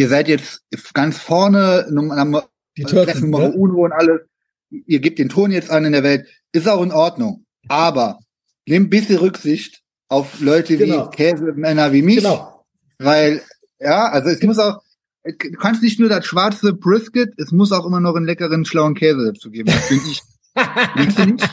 ihr 0.00 0.08
seid 0.08 0.28
jetzt 0.28 0.62
ganz 0.94 1.18
vorne, 1.18 1.86
Nummer, 1.90 2.48
Die 2.74 2.84
Türken. 2.84 3.20
Nummer 3.20 3.48
Ne? 3.48 3.52
Uno 3.52 3.84
und 3.84 3.92
alles. 3.92 4.22
Ihr 4.70 5.00
gebt 5.00 5.18
den 5.18 5.28
Ton 5.28 5.50
jetzt 5.50 5.70
an 5.70 5.84
in 5.84 5.92
der 5.92 6.02
Welt. 6.02 6.26
Ist 6.52 6.66
auch 6.66 6.82
in 6.82 6.90
Ordnung. 6.90 7.44
Aber 7.68 8.18
nehmt 8.66 8.86
ein 8.86 8.90
bisschen 8.90 9.18
Rücksicht 9.18 9.82
auf 10.08 10.40
Leute 10.40 10.78
Genau. 10.78 11.06
wie 11.12 11.16
Käsemänner 11.16 11.92
wie 11.92 12.00
mich. 12.00 12.16
Genau. 12.16 12.64
Weil, 12.98 13.42
ja, 13.78 14.06
also 14.08 14.30
es 14.30 14.42
muss 14.42 14.58
auch, 14.58 14.80
du 15.24 15.36
kannst 15.58 15.82
nicht 15.82 16.00
nur 16.00 16.08
das 16.08 16.24
schwarze 16.24 16.72
Brisket, 16.72 17.34
es 17.36 17.52
muss 17.52 17.70
auch 17.70 17.84
immer 17.84 18.00
noch 18.00 18.16
einen 18.16 18.24
leckeren, 18.24 18.64
schlauen 18.64 18.94
Käse 18.94 19.32
dazu 19.34 19.50
geben. 19.50 19.66
Das 19.70 19.88
bin 19.88 20.00
ich. 20.10 20.22
Willst 20.96 21.18
du 21.18 21.26
nicht 21.26 21.46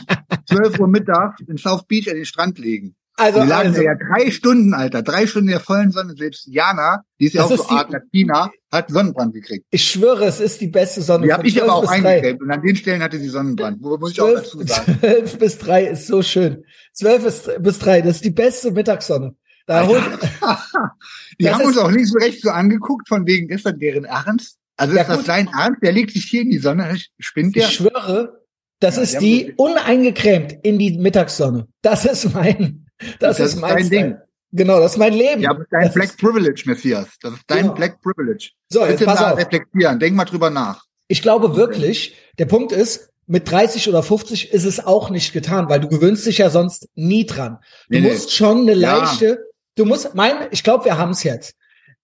12 0.48 0.78
Uhr 0.78 0.88
mittags 0.88 1.40
in 1.46 1.58
South 1.58 1.86
Beach 1.86 2.08
an 2.08 2.16
den 2.16 2.24
Strand 2.24 2.58
legen? 2.58 2.96
Also, 3.18 3.40
Wir 3.40 3.46
lagen 3.46 3.68
also 3.70 3.82
ja 3.82 3.94
drei 3.96 4.30
Stunden, 4.30 4.74
Alter. 4.74 5.02
Drei 5.02 5.26
Stunden 5.26 5.48
in 5.48 5.52
der 5.52 5.60
vollen 5.60 5.90
Sonne. 5.90 6.14
Selbst 6.16 6.46
Jana, 6.46 7.02
die 7.18 7.26
ist 7.26 7.34
ja 7.34 7.42
auch 7.44 7.50
ist 7.50 7.64
so 7.64 7.68
Art 7.68 7.90
Latina, 7.90 8.50
hat 8.70 8.90
Sonnenbrand 8.90 9.34
gekriegt. 9.34 9.66
ich 9.70 9.82
schwöre, 9.90 10.24
es 10.26 10.38
ist 10.40 10.60
die 10.60 10.68
beste 10.68 11.02
Sonne. 11.02 11.26
Die 11.26 11.32
habe 11.32 11.46
ich 11.46 11.60
aber 11.60 11.72
12 11.72 11.76
auch 11.76 11.80
bis 11.80 11.90
3. 12.02 12.08
eingecremt. 12.08 12.40
Und 12.42 12.50
an 12.52 12.62
den 12.62 12.76
Stellen 12.76 13.02
hatte 13.02 13.18
sie 13.18 13.28
Sonnenbrand. 13.28 13.78
Wo- 13.82 13.98
Muss 13.98 14.12
ich 14.12 14.20
auch 14.20 14.28
12, 14.28 14.42
dazu 14.42 14.66
sagen. 14.66 14.98
12 15.00 15.38
bis 15.38 15.58
3 15.58 15.84
ist 15.86 16.06
so 16.06 16.22
schön. 16.22 16.64
12 16.92 17.58
bis, 17.60 17.78
3, 17.80 18.00
das 18.02 18.16
ist 18.16 18.24
die 18.24 18.30
beste 18.30 18.70
Mittagssonne. 18.70 19.34
Da 19.66 19.86
holt, 19.86 20.02
Die 21.40 21.50
haben 21.50 21.64
uns 21.64 21.76
auch 21.78 21.90
nicht 21.90 22.08
so 22.08 22.18
recht 22.18 22.40
so 22.40 22.50
angeguckt, 22.50 23.08
von 23.08 23.26
wegen, 23.26 23.48
ist 23.50 23.66
das 23.66 23.74
deren 23.76 24.04
Ernst? 24.04 24.56
Also 24.76 24.94
Ja, 24.94 25.02
ist 25.02 25.08
das 25.08 25.16
gut. 25.18 25.26
sein 25.26 25.48
Ernst? 25.58 25.82
Der 25.82 25.92
legt 25.92 26.12
sich 26.12 26.24
hier 26.24 26.42
in 26.42 26.50
die 26.50 26.58
Sonne. 26.58 26.96
Spinnt 27.18 27.56
der? 27.56 27.64
ich 27.66 27.74
schwöre, 27.74 28.42
das 28.80 28.96
Ja, 28.96 29.02
ist 29.02 29.18
die 29.20 29.46
die 29.46 29.52
uneingecremt 29.56 30.56
in 30.62 30.78
die 30.78 30.96
Mittagssonne. 30.98 31.66
Das 31.82 32.04
ist 32.04 32.32
mein, 32.32 32.86
das, 33.20 33.36
Das 33.38 33.40
ist 33.40 33.54
ist 33.54 33.60
mein. 33.60 33.88
Ding. 33.90 34.16
Genau, 34.50 34.80
das 34.80 34.92
ist 34.92 34.98
mein 34.98 35.12
Leben. 35.12 35.42
Ja, 35.42 35.50
aber 35.50 35.58
das 35.60 35.66
ist 35.66 35.72
dein 35.72 35.82
Das 35.84 35.94
Black 35.94 36.08
ist- 36.08 36.18
Privilege, 36.18 36.62
Messias. 36.66 37.08
Das 37.20 37.34
ist 37.34 37.42
dein 37.48 37.62
Genau. 37.64 37.74
Black 37.74 38.00
Privilege. 38.00 38.50
So, 38.70 38.80
jetzt 38.80 38.92
Bitte 38.98 39.04
pass 39.04 39.20
mal 39.20 39.32
auf. 39.32 39.38
reflektieren. 39.38 39.98
Denk 39.98 40.16
mal 40.16 40.24
drüber 40.24 40.48
nach. 40.50 40.84
Ich 41.06 41.20
glaube 41.22 41.54
wirklich, 41.56 42.16
der 42.38 42.46
Punkt 42.46 42.72
ist, 42.72 43.10
mit 43.26 43.50
30 43.50 43.88
oder 43.90 44.02
50 44.02 44.52
ist 44.54 44.64
es 44.64 44.84
auch 44.84 45.10
nicht 45.10 45.34
getan, 45.34 45.68
weil 45.68 45.80
du 45.80 45.88
gewöhnst 45.88 46.24
dich 46.24 46.38
ja 46.38 46.48
sonst 46.48 46.88
nie 46.94 47.26
dran. 47.26 47.58
Du 47.88 47.96
Nee, 47.96 48.00
nee. 48.00 48.08
musst 48.12 48.32
schon 48.32 48.62
eine 48.62 48.72
Ja. 48.72 48.96
leichte, 48.96 49.44
du 49.74 49.84
musst, 49.84 50.14
mein, 50.14 50.34
ich 50.50 50.64
glaube, 50.64 50.86
wir 50.86 50.96
haben 50.96 51.10
es 51.10 51.22
jetzt. 51.24 51.54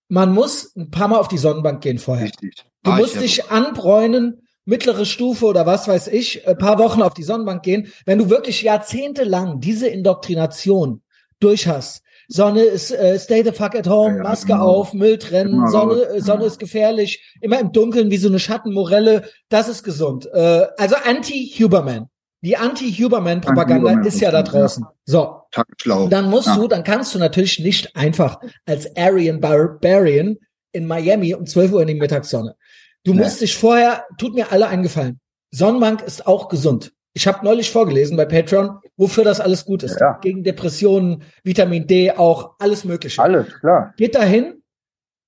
Man 0.09 0.35
muss 0.35 0.77
ein 0.77 0.91
paar 0.91 1.09
Mal 1.09 1.19
auf 1.19 1.29
die 1.29 1.39
Sonnenbank 1.39 1.81
gehen 1.83 1.99
vorher. 1.99 2.27
Richtig. 2.27 2.63
Du 2.83 2.91
ich 2.91 2.97
musst 2.99 3.15
ja 3.15 3.21
dich 3.23 3.51
anbräunen, 3.51 4.44
mittlere 4.65 5.05
Stufe 5.05 5.47
oder 5.47 5.67
was 5.67 5.87
weiß 5.89 6.09
ich, 6.09 6.47
ein 6.49 6.57
paar 6.59 6.79
Wochen 6.79 7.03
auf 7.03 7.15
die 7.15 7.23
Sonnenbank 7.23 7.63
gehen. 7.63 7.93
Wenn 8.07 8.19
du 8.19 8.31
wirklich 8.31 8.63
jahrzehntelang 8.63 9.61
diese 9.61 9.89
Indoktrination 9.89 11.03
durch 11.41 11.67
hast, 11.67 12.03
Sonne 12.29 12.63
ist 12.63 12.91
äh, 12.91 13.19
stay 13.19 13.45
the 13.45 13.53
fuck 13.53 13.75
at 13.75 13.87
home, 13.87 14.13
Ja, 14.13 14.17
ja, 14.17 14.23
Maske 14.23 14.47
genau. 14.53 14.65
auf, 14.67 14.95
Müll 14.95 15.19
trennen, 15.19 15.67
Sonne, 15.69 16.03
äh, 16.05 16.21
Sonne 16.23 16.43
ja. 16.43 16.47
ist 16.47 16.59
gefährlich, 16.59 17.23
immer 17.43 17.61
im 17.61 17.71
Dunkeln 17.73 18.11
wie 18.11 18.17
so 18.17 18.29
eine 18.29 18.39
Schattenmorelle, 18.39 19.25
das 19.51 19.69
ist 19.69 19.83
gesund. 19.83 20.27
Äh, 20.33 20.67
also 20.79 20.97
Anti-Huberman. 21.05 22.09
Die 22.41 22.57
Anti-Huberman-Propaganda 22.57 23.91
Anti-Huberman- 23.91 24.07
ist 24.07 24.21
ja 24.21 24.31
da 24.31 24.43
draußen. 24.43 24.87
So, 25.05 25.37
Taktschlau. 25.51 26.09
dann 26.09 26.31
musst 26.31 26.47
Ja. 26.49 26.57
du, 26.57 26.67
dann 26.69 26.83
kannst 26.85 27.15
du 27.15 27.19
natürlich 27.19 27.59
nicht 27.59 27.95
einfach 27.95 28.41
als 28.65 28.97
Aryan 28.97 29.41
Barbarian 29.41 30.39
in 30.73 30.87
Miami 30.87 31.35
um 31.35 31.45
12 31.47 31.73
Uhr 31.73 31.83
in 31.83 31.89
die 31.89 31.95
Mittagssonne. 31.95 32.57
Du 33.05 33.13
Nee. 33.13 33.21
musst 33.21 33.41
dich 33.41 33.57
vorher, 33.57 34.05
tut 34.19 34.35
mir 34.35 34.51
alle 34.53 34.67
eingefallen. 34.69 35.21
Sonnenbank 35.51 36.03
ist 36.03 36.27
auch 36.27 36.49
gesund. 36.49 36.93
Ich 37.13 37.27
habe 37.29 37.45
neulich 37.45 37.71
vorgelesen 37.71 38.17
bei 38.17 38.25
Patreon, 38.25 38.81
wofür 38.97 39.23
das 39.23 39.41
alles 39.41 39.65
gut 39.65 39.83
ist. 39.85 40.01
Ja. 40.01 40.19
Gegen 40.21 40.43
Depressionen, 40.43 41.23
Vitamin 41.45 41.87
D 41.87 42.11
auch, 42.11 42.55
alles 42.59 42.85
mögliche. 42.85 43.23
Alles, 43.23 43.47
klar. 43.61 43.95
Geht 43.97 44.17
dahin, 44.17 44.63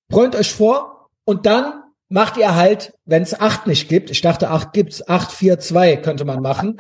bräunt 0.09 0.35
euch 0.35 0.53
vor 0.53 1.11
und 1.25 1.47
dann 1.47 1.83
macht 2.09 2.37
ihr 2.39 2.55
halt, 2.57 2.93
wenn 3.05 3.23
es 3.23 3.39
acht 3.39 3.67
nicht 3.67 3.89
gibt, 3.89 4.11
ich 4.11 4.21
dachte 4.21 4.51
acht 4.51 4.73
gibt's, 4.73 5.07
acht, 5.09 5.31
vier, 5.31 5.59
zwei 5.61 5.97
könnte 5.97 6.25
man 6.25 6.41
machen. 6.41 6.77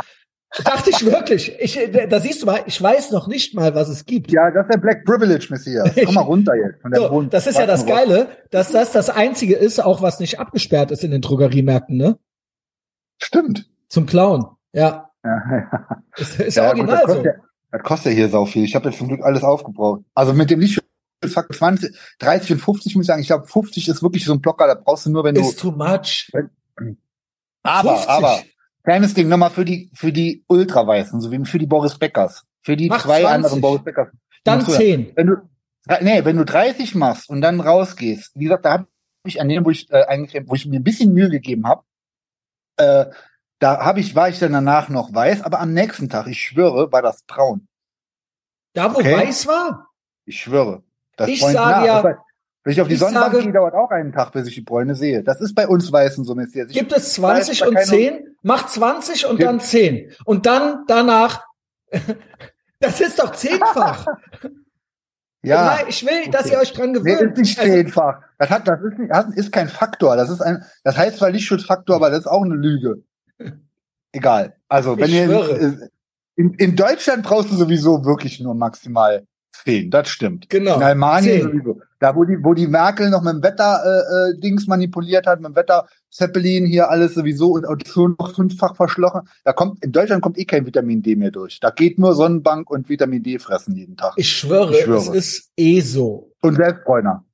Dachte 0.64 0.90
ich 0.90 1.04
wirklich. 1.04 1.54
Ich, 1.60 1.78
da 2.08 2.20
siehst 2.20 2.42
du 2.42 2.46
mal, 2.46 2.60
ich 2.66 2.80
weiß 2.80 3.10
noch 3.10 3.26
nicht 3.28 3.54
mal, 3.54 3.74
was 3.74 3.88
es 3.88 4.06
gibt. 4.06 4.32
Ja, 4.32 4.50
das 4.50 4.64
ist 4.66 4.74
der 4.74 4.78
Black 4.78 5.04
Privilege, 5.04 5.46
Messias. 5.50 5.90
Komm 6.04 6.14
mal 6.14 6.22
runter 6.22 6.54
jetzt. 6.54 6.80
Von 6.80 6.90
der 6.92 7.00
So, 7.00 7.22
das 7.22 7.46
ist 7.46 7.58
ja 7.58 7.66
das 7.66 7.84
Geile, 7.86 8.28
dass 8.50 8.72
das 8.72 8.92
das 8.92 9.10
Einzige 9.10 9.54
ist, 9.56 9.80
auch 9.80 10.00
was 10.02 10.18
nicht 10.18 10.40
abgesperrt 10.40 10.90
ist 10.90 11.04
in 11.04 11.10
den 11.10 11.20
Drogeriemärkten, 11.20 11.96
ne? 11.96 12.18
Stimmt. 13.18 13.68
Zum 13.88 14.06
Klauen. 14.06 14.46
Ja, 14.72 15.10
Ja, 15.24 15.42
ja. 15.50 16.02
ist, 16.16 16.40
ist 16.40 16.56
Ja, 16.56 16.72
gut, 16.72 16.80
original 16.80 17.02
das, 17.02 17.02
so. 17.02 17.22
kostet 17.22 17.24
ja, 17.26 17.42
das 17.72 17.82
kostet 17.82 18.12
ja 18.12 18.16
hier 18.16 18.28
sau 18.28 18.46
viel. 18.46 18.64
Ich 18.64 18.74
habe 18.74 18.88
jetzt 18.88 18.98
zum 18.98 19.08
Glück 19.08 19.22
alles 19.22 19.42
aufgebraucht. 19.42 20.02
Also 20.14 20.32
mit 20.32 20.50
dem 20.50 20.60
Lichtschutzfaktor 20.60 21.56
20, 21.56 21.96
30 22.18 22.52
und 22.52 22.58
50 22.60 22.94
muss 22.96 23.04
ich 23.04 23.06
sagen, 23.06 23.20
ich 23.20 23.28
glaube 23.28 23.46
50 23.46 23.88
ist 23.88 24.02
wirklich 24.02 24.24
so 24.24 24.32
ein 24.32 24.40
Blocker, 24.40 24.66
da 24.66 24.74
brauchst 24.74 25.06
du 25.06 25.10
nur, 25.10 25.24
wenn 25.24 25.34
du. 25.34 25.40
Ist 25.40 25.58
too 25.58 25.70
much. 25.70 26.30
aber, 27.62 27.96
50. 27.96 28.08
aber, 28.08 28.42
kleines 28.86 29.14
Ding 29.14 29.28
nochmal 29.28 29.50
für 29.50 29.64
die, 29.64 29.90
für 29.94 30.12
die 30.12 30.44
Ultraweißen, 30.46 31.20
so 31.20 31.30
wie 31.32 31.44
für 31.44 31.58
die 31.58 31.66
Boris 31.66 31.98
Beckers. 31.98 32.44
Für 32.62 32.76
die 32.76 32.88
Mach 32.88 33.02
zwei 33.02 33.20
20. 33.20 33.34
anderen 33.34 33.60
Boris 33.60 33.82
Beckers. 33.84 34.08
Dann 34.44 34.64
zehn. 34.64 35.12
Wenn 35.16 35.26
du, 35.26 35.36
nee, 36.00 36.24
wenn 36.24 36.36
du 36.36 36.44
30 36.44 36.94
machst 36.94 37.28
und 37.28 37.40
dann 37.40 37.60
rausgehst, 37.60 38.30
wie 38.34 38.44
gesagt, 38.44 38.64
da 38.64 38.72
habe 38.72 38.86
ich 39.24 39.40
an 39.40 39.48
dem, 39.48 39.64
wo 39.64 39.70
ich 39.70 39.90
äh, 39.90 40.44
wo 40.46 40.54
ich 40.54 40.66
mir 40.66 40.78
ein 40.78 40.84
bisschen 40.84 41.12
Mühe 41.12 41.28
gegeben 41.28 41.66
habe, 41.66 41.82
äh, 42.76 43.06
da 43.58 43.84
habe 43.84 44.00
ich, 44.00 44.14
war 44.14 44.28
ich 44.28 44.38
dann 44.38 44.52
danach 44.52 44.88
noch 44.88 45.12
weiß, 45.12 45.42
aber 45.42 45.60
am 45.60 45.72
nächsten 45.72 46.08
Tag, 46.08 46.26
ich 46.28 46.40
schwöre, 46.40 46.92
war 46.92 47.02
das 47.02 47.22
braun. 47.24 47.66
Da, 48.74 48.94
wo 48.94 48.98
Okay. 48.98 49.16
weiß 49.16 49.46
war. 49.46 49.88
Ich 50.26 50.40
schwöre. 50.40 50.82
Das 51.16 51.28
Ich 51.28 51.40
sage 51.40 51.86
ja- 51.86 52.18
wenn 52.66 52.72
ich 52.72 52.80
auf 52.80 52.88
die 52.88 52.94
ich 52.94 53.00
Sonnenbank 53.00 53.32
sage- 53.32 53.44
gehe, 53.44 53.52
dauert 53.52 53.74
auch 53.74 53.90
einen 53.90 54.12
Tag, 54.12 54.32
bis 54.32 54.48
ich 54.48 54.56
die 54.56 54.60
Bräune 54.60 54.96
sehe. 54.96 55.22
Das 55.22 55.40
ist 55.40 55.54
bei 55.54 55.68
uns 55.68 55.92
Weißen 55.92 56.24
so, 56.24 56.34
Messias. 56.34 56.68
Ich- 56.70 56.76
Gibt 56.76 56.92
es 56.92 57.22
weiß 57.22 57.46
20 57.46 57.60
da 57.60 57.66
und 57.68 57.74
keine- 57.74 57.86
10? 57.86 58.36
Mach 58.42 58.66
20 58.66 59.26
und 59.26 59.36
Gibt- 59.36 59.48
dann 59.48 59.60
10. 59.60 60.10
Und 60.24 60.46
dann 60.46 60.84
danach, 60.88 61.44
das 62.80 63.00
ist 63.00 63.18
doch 63.20 63.32
zehnfach. 63.32 64.06
Ja. 65.42 65.64
Nein, 65.76 65.84
ich 65.88 66.04
will, 66.04 66.28
dass 66.32 66.46
okay. 66.46 66.54
ihr 66.54 66.58
euch 66.58 66.72
dran 66.72 66.90
Nee, 66.90 66.98
gewöhnt. 66.98 67.32
ist 67.34 67.38
nicht 67.38 67.58
Also, 67.60 67.70
zehnfach. 67.72 68.20
Das 68.36 68.50
hat, 68.50 68.66
das 68.66 68.80
ist, 68.82 68.98
nicht, 68.98 69.12
das 69.12 69.26
ist 69.36 69.52
kein 69.52 69.68
Faktor. 69.68 70.16
Das 70.16 70.28
ist 70.28 70.40
ein, 70.40 70.64
das 70.82 70.96
heißt 70.96 71.18
zwar 71.18 71.30
Lichtschutzfaktor, 71.30 71.94
aber 71.94 72.10
das 72.10 72.20
ist 72.20 72.26
auch 72.26 72.42
eine 72.42 72.56
Lüge. 72.56 73.04
Egal. 74.10 74.56
Also, 74.68 74.96
wenn 74.98 75.04
Ich 75.08 75.14
ihr, 75.14 75.26
schwöre. 75.26 75.52
äh, 75.56 75.88
in, 76.34 76.54
in 76.54 76.74
Deutschland 76.74 77.22
brauchst 77.22 77.52
du 77.52 77.54
sowieso 77.54 78.04
wirklich 78.04 78.40
nur 78.40 78.54
maximal 78.56 79.24
zehn. 79.64 79.90
Das 79.90 80.08
stimmt. 80.08 80.48
genau. 80.48 80.76
In 80.76 80.82
Almanien 80.82 81.40
10. 81.40 81.50
sowieso. 81.50 81.80
Da, 81.98 82.14
wo 82.14 82.24
die, 82.24 82.36
wo 82.42 82.52
die 82.52 82.66
Merkel 82.66 83.08
noch 83.10 83.22
mit 83.22 83.32
dem 83.34 83.42
Wetter, 83.42 83.82
äh, 83.84 84.30
äh, 84.30 84.40
Dings 84.40 84.66
manipuliert 84.66 85.26
hat, 85.26 85.40
mit 85.40 85.48
dem 85.50 85.56
Wetter 85.56 85.86
Zeppelin 86.10 86.66
hier 86.66 86.90
alles 86.90 87.14
sowieso 87.14 87.52
und, 87.52 87.66
und 87.66 87.86
so 87.86 88.08
noch 88.08 88.34
fünffach 88.34 88.76
verschlossen. 88.76 89.22
Da 89.44 89.52
kommt, 89.52 89.82
in 89.82 89.92
Deutschland 89.92 90.22
kommt 90.22 90.38
eh 90.38 90.44
kein 90.44 90.66
Vitamin 90.66 91.02
D 91.02 91.16
mehr 91.16 91.30
durch. 91.30 91.58
Da 91.60 91.70
geht 91.70 91.98
nur 91.98 92.14
Sonnenbank 92.14 92.70
und 92.70 92.88
Vitamin 92.88 93.22
D 93.22 93.38
fressen 93.38 93.74
jeden 93.74 93.96
Tag. 93.96 94.12
Ich 94.16 94.30
schwöre, 94.30 94.76
Ich 94.76 94.84
schwöre. 94.84 94.98
es 94.98 95.08
ist 95.08 95.52
eh 95.56 95.80
so. 95.80 96.32
Und 96.42 96.56
Selbstbräuner. 96.56 97.24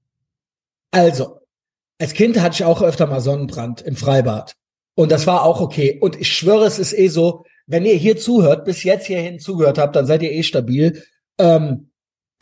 Also, 0.93 1.41
als 1.99 2.13
Kind 2.13 2.41
hatte 2.41 2.55
ich 2.55 2.65
auch 2.65 2.83
öfter 2.83 3.07
mal 3.07 3.21
Sonnenbrand 3.21 3.83
im 3.83 3.97
Freibad. 3.97 4.55
Und 4.95 5.11
das 5.11 5.27
war 5.27 5.45
auch 5.45 5.61
okay. 5.61 5.99
Und 6.01 6.21
ich 6.21 6.33
schwöre, 6.33 6.67
es 6.67 6.79
ist 6.79 6.93
eh 6.93 7.09
so, 7.09 7.45
wenn 7.67 7.85
ihr 7.85 7.95
hier 7.95 8.17
zuhört, 8.17 8.65
bis 8.65 8.83
jetzt 8.85 9.07
hierhin 9.07 9.39
zugehört 9.39 9.79
habt, 9.79 9.97
dann 9.97 10.07
seid 10.07 10.23
ihr 10.23 10.33
eh 10.33 10.43
stabil. 10.43 11.03
Ähm, 11.39 11.92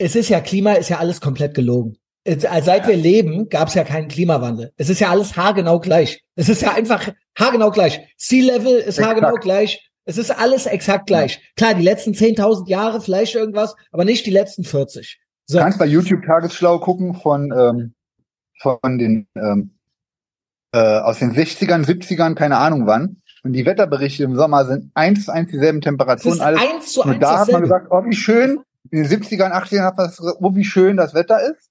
es 0.01 0.15
ist 0.15 0.29
ja 0.29 0.41
Klima, 0.41 0.73
ist 0.73 0.89
ja 0.89 0.97
alles 0.99 1.21
komplett 1.21 1.53
gelogen. 1.53 1.97
Äh, 2.23 2.37
Seit 2.39 2.87
wir 2.87 2.95
leben, 2.95 3.49
gab 3.49 3.67
es 3.67 3.73
ja 3.75 3.83
keinen 3.83 4.07
Klimawandel. 4.07 4.71
Es 4.77 4.89
ist 4.89 4.99
ja 4.99 5.09
alles 5.09 5.35
haargenau 5.37 5.79
gleich. 5.79 6.23
Es 6.35 6.49
ist 6.49 6.61
ja 6.61 6.73
einfach 6.73 7.09
haargenau 7.37 7.71
gleich. 7.71 7.99
Sea 8.17 8.43
Level 8.43 8.73
ist 8.77 8.97
Exakt. 8.97 9.07
haargenau 9.07 9.35
gleich. 9.35 9.89
Es 10.05 10.17
ist 10.17 10.31
alles 10.31 10.65
exakt 10.65 11.05
gleich. 11.07 11.39
Klar, 11.55 11.75
die 11.75 11.83
letzten 11.83 12.13
10.000 12.13 12.67
Jahre 12.67 13.01
vielleicht 13.01 13.35
irgendwas, 13.35 13.75
aber 13.91 14.03
nicht 14.03 14.25
die 14.25 14.31
letzten 14.31 14.63
40. 14.63 15.19
So. 15.45 15.57
Du 15.57 15.63
kannst 15.63 15.77
bei 15.79 15.85
YouTube 15.85 16.23
Tagesschlau 16.25 16.79
gucken 16.79 17.13
von, 17.13 17.51
ähm, 17.55 17.93
von 18.59 18.97
den, 18.97 19.27
ähm, 19.35 19.77
äh, 20.73 20.79
aus 20.79 21.19
den 21.19 21.33
60ern, 21.33 21.85
70ern, 21.85 22.33
keine 22.33 22.57
Ahnung 22.57 22.87
wann. 22.87 23.21
Und 23.43 23.53
die 23.53 23.65
Wetterberichte 23.65 24.23
im 24.23 24.35
Sommer 24.35 24.65
sind 24.65 24.91
eins 24.95 25.25
zu 25.25 25.33
eins 25.33 25.51
dieselben 25.51 25.79
Es 25.79 25.83
Temperaturen. 25.85 26.41
alles. 26.41 26.61
eins 26.61 26.93
zu 26.93 27.03
eins 27.03 27.13
Und 27.13 27.19
da 27.21 27.39
hat 27.39 27.51
man 27.51 27.61
gesagt, 27.61 27.87
oh, 27.89 28.03
wie 28.05 28.15
schön. 28.15 28.59
In 28.91 29.03
den 29.03 29.11
70ern, 29.11 29.51
80ern 29.51 29.83
hat 29.83 29.97
man 29.97 30.09
gesagt, 30.09 30.37
oh, 30.41 30.55
wie 30.55 30.65
schön 30.65 30.97
das 30.97 31.13
Wetter 31.13 31.39
ist. 31.41 31.69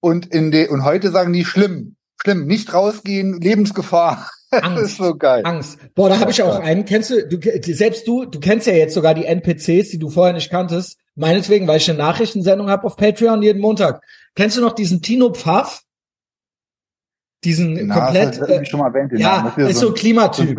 Und 0.00 0.26
in 0.26 0.50
de, 0.50 0.68
und 0.68 0.84
heute 0.84 1.10
sagen 1.10 1.32
die 1.32 1.44
schlimm. 1.44 1.96
Schlimm. 2.20 2.46
Nicht 2.46 2.72
rausgehen, 2.72 3.40
Lebensgefahr. 3.40 4.30
Das 4.48 4.62
Angst. 4.62 4.82
ist 4.84 4.96
so 4.98 5.16
geil. 5.16 5.42
Angst. 5.44 5.76
Boah, 5.96 6.08
da 6.08 6.20
habe 6.20 6.30
ich 6.30 6.40
auch 6.40 6.60
einen. 6.60 6.84
Kennst 6.84 7.10
du, 7.10 7.26
du, 7.26 7.74
selbst 7.74 8.06
du, 8.06 8.26
du 8.26 8.38
kennst 8.38 8.68
ja 8.68 8.74
jetzt 8.74 8.94
sogar 8.94 9.12
die 9.12 9.24
NPCs, 9.24 9.90
die 9.90 9.98
du 9.98 10.08
vorher 10.08 10.32
nicht 10.32 10.50
kanntest. 10.50 10.98
Meinetwegen, 11.16 11.66
weil 11.66 11.78
ich 11.78 11.90
eine 11.90 11.98
Nachrichtensendung 11.98 12.70
habe 12.70 12.84
auf 12.84 12.96
Patreon 12.96 13.42
jeden 13.42 13.60
Montag. 13.60 14.02
Kennst 14.36 14.56
du 14.56 14.60
noch 14.60 14.74
diesen 14.74 15.02
Tino 15.02 15.34
Pfaff? 15.34 15.82
Diesen 17.46 17.86
Na, 17.86 17.94
komplett, 17.94 18.28
das 18.30 18.38
irgendwie 18.38 18.54
äh, 18.54 18.66
schon 18.66 18.80
mal 18.80 18.88
erwähnt. 18.88 19.12
ja. 19.20 19.54
Das 19.56 19.70
ist 19.70 19.78
so 19.78 19.86
ein 19.86 19.86
so 19.86 19.88
ein 19.88 19.94
Klimatyp. 19.94 20.58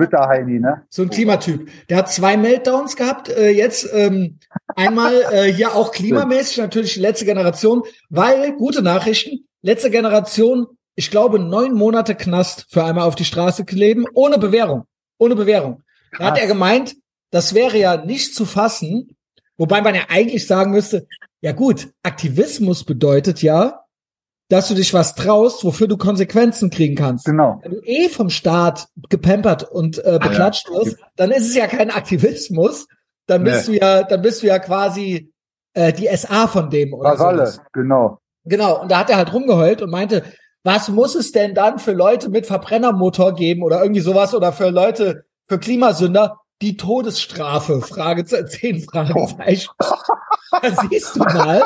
Ne? 0.61 0.83
So 0.87 1.01
ein 1.01 1.09
Klimatyp. 1.09 1.69
Der 1.89 1.97
hat 1.97 2.09
zwei 2.09 2.37
Meltdowns 2.37 2.95
gehabt. 2.95 3.27
Äh, 3.27 3.49
jetzt 3.49 3.89
ähm, 3.93 4.39
einmal 4.73 5.13
äh, 5.33 5.51
hier 5.51 5.75
auch 5.75 5.91
klimamäßig 5.91 6.59
natürlich 6.59 6.93
die 6.93 7.01
letzte 7.01 7.25
Generation, 7.25 7.83
weil 8.09 8.53
gute 8.53 8.81
Nachrichten. 8.81 9.45
Letzte 9.61 9.91
Generation, 9.91 10.67
ich 10.95 11.11
glaube 11.11 11.39
neun 11.39 11.73
Monate 11.73 12.15
Knast 12.15 12.67
für 12.69 12.85
einmal 12.85 13.05
auf 13.05 13.15
die 13.15 13.25
Straße 13.25 13.65
kleben, 13.65 14.05
ohne 14.13 14.37
Bewährung, 14.37 14.85
ohne 15.17 15.35
Bewährung. 15.35 15.83
Da 16.17 16.27
hat 16.27 16.39
er 16.39 16.47
gemeint, 16.47 16.95
das 17.31 17.53
wäre 17.53 17.77
ja 17.77 17.97
nicht 17.97 18.33
zu 18.33 18.45
fassen, 18.45 19.17
wobei 19.57 19.81
man 19.81 19.93
ja 19.93 20.03
eigentlich 20.07 20.47
sagen 20.47 20.71
müsste, 20.71 21.05
ja 21.41 21.51
gut, 21.51 21.89
Aktivismus 22.01 22.85
bedeutet 22.85 23.41
ja, 23.41 23.81
dass 24.49 24.67
du 24.69 24.75
dich 24.75 24.93
was 24.93 25.15
traust, 25.15 25.63
wofür 25.63 25.87
du 25.87 25.97
Konsequenzen 25.97 26.69
kriegen 26.69 26.95
kannst. 26.95 27.25
Genau. 27.25 27.59
Wenn 27.63 27.71
du 27.71 27.79
eh 27.83 28.07
vom 28.09 28.29
Staat 28.29 28.87
gepampert 29.09 29.63
und 29.63 29.97
äh, 30.05 30.19
beklatscht 30.21 30.69
ja. 30.69 30.75
wirst, 30.75 30.97
dann 31.17 31.31
ist 31.31 31.47
es 31.49 31.55
ja 31.55 31.67
kein 31.67 31.91
Aktivismus. 31.91 32.87
Dann 33.25 33.43
bist 33.43 33.67
Nee. 33.67 33.79
du 33.79 33.85
ja, 33.85 34.03
dann 34.03 34.21
bist 34.21 34.41
du 34.41 34.47
ja 34.47 34.57
quasi 34.59 35.33
äh, 35.73 35.91
die 35.91 36.07
SA 36.15 36.47
von 36.47 36.69
dem 36.69 36.93
oder 36.93 37.11
Vasalle, 37.11 37.47
sowas. 37.47 37.61
genau. 37.73 38.19
Genau. 38.45 38.81
Und 38.81 38.89
da 38.91 38.99
hat 38.99 39.09
er 39.09 39.17
halt 39.17 39.33
rumgeheult 39.33 39.81
und 39.81 39.89
meinte, 39.91 40.23
was 40.63 40.87
muss 40.87 41.15
es 41.15 41.33
denn 41.33 41.53
dann 41.53 41.79
für 41.79 41.91
Leute 41.91 42.29
mit 42.29 42.45
Verbrennermotor 42.45 43.35
geben 43.35 43.63
oder 43.63 43.81
irgendwie 43.81 43.99
sowas 44.01 44.33
oder 44.33 44.53
für 44.53 44.69
Leute, 44.69 45.25
für 45.45 45.59
Klimasünder, 45.59 46.37
die 46.61 46.77
Todesstrafe? 46.77 47.81
Frage, 47.81 48.23
zehn 48.25 48.81
Fragezeichen. 48.81 49.69
Da 50.61 50.71
siehst 50.89 51.15
du 51.17 51.19
mal. 51.19 51.63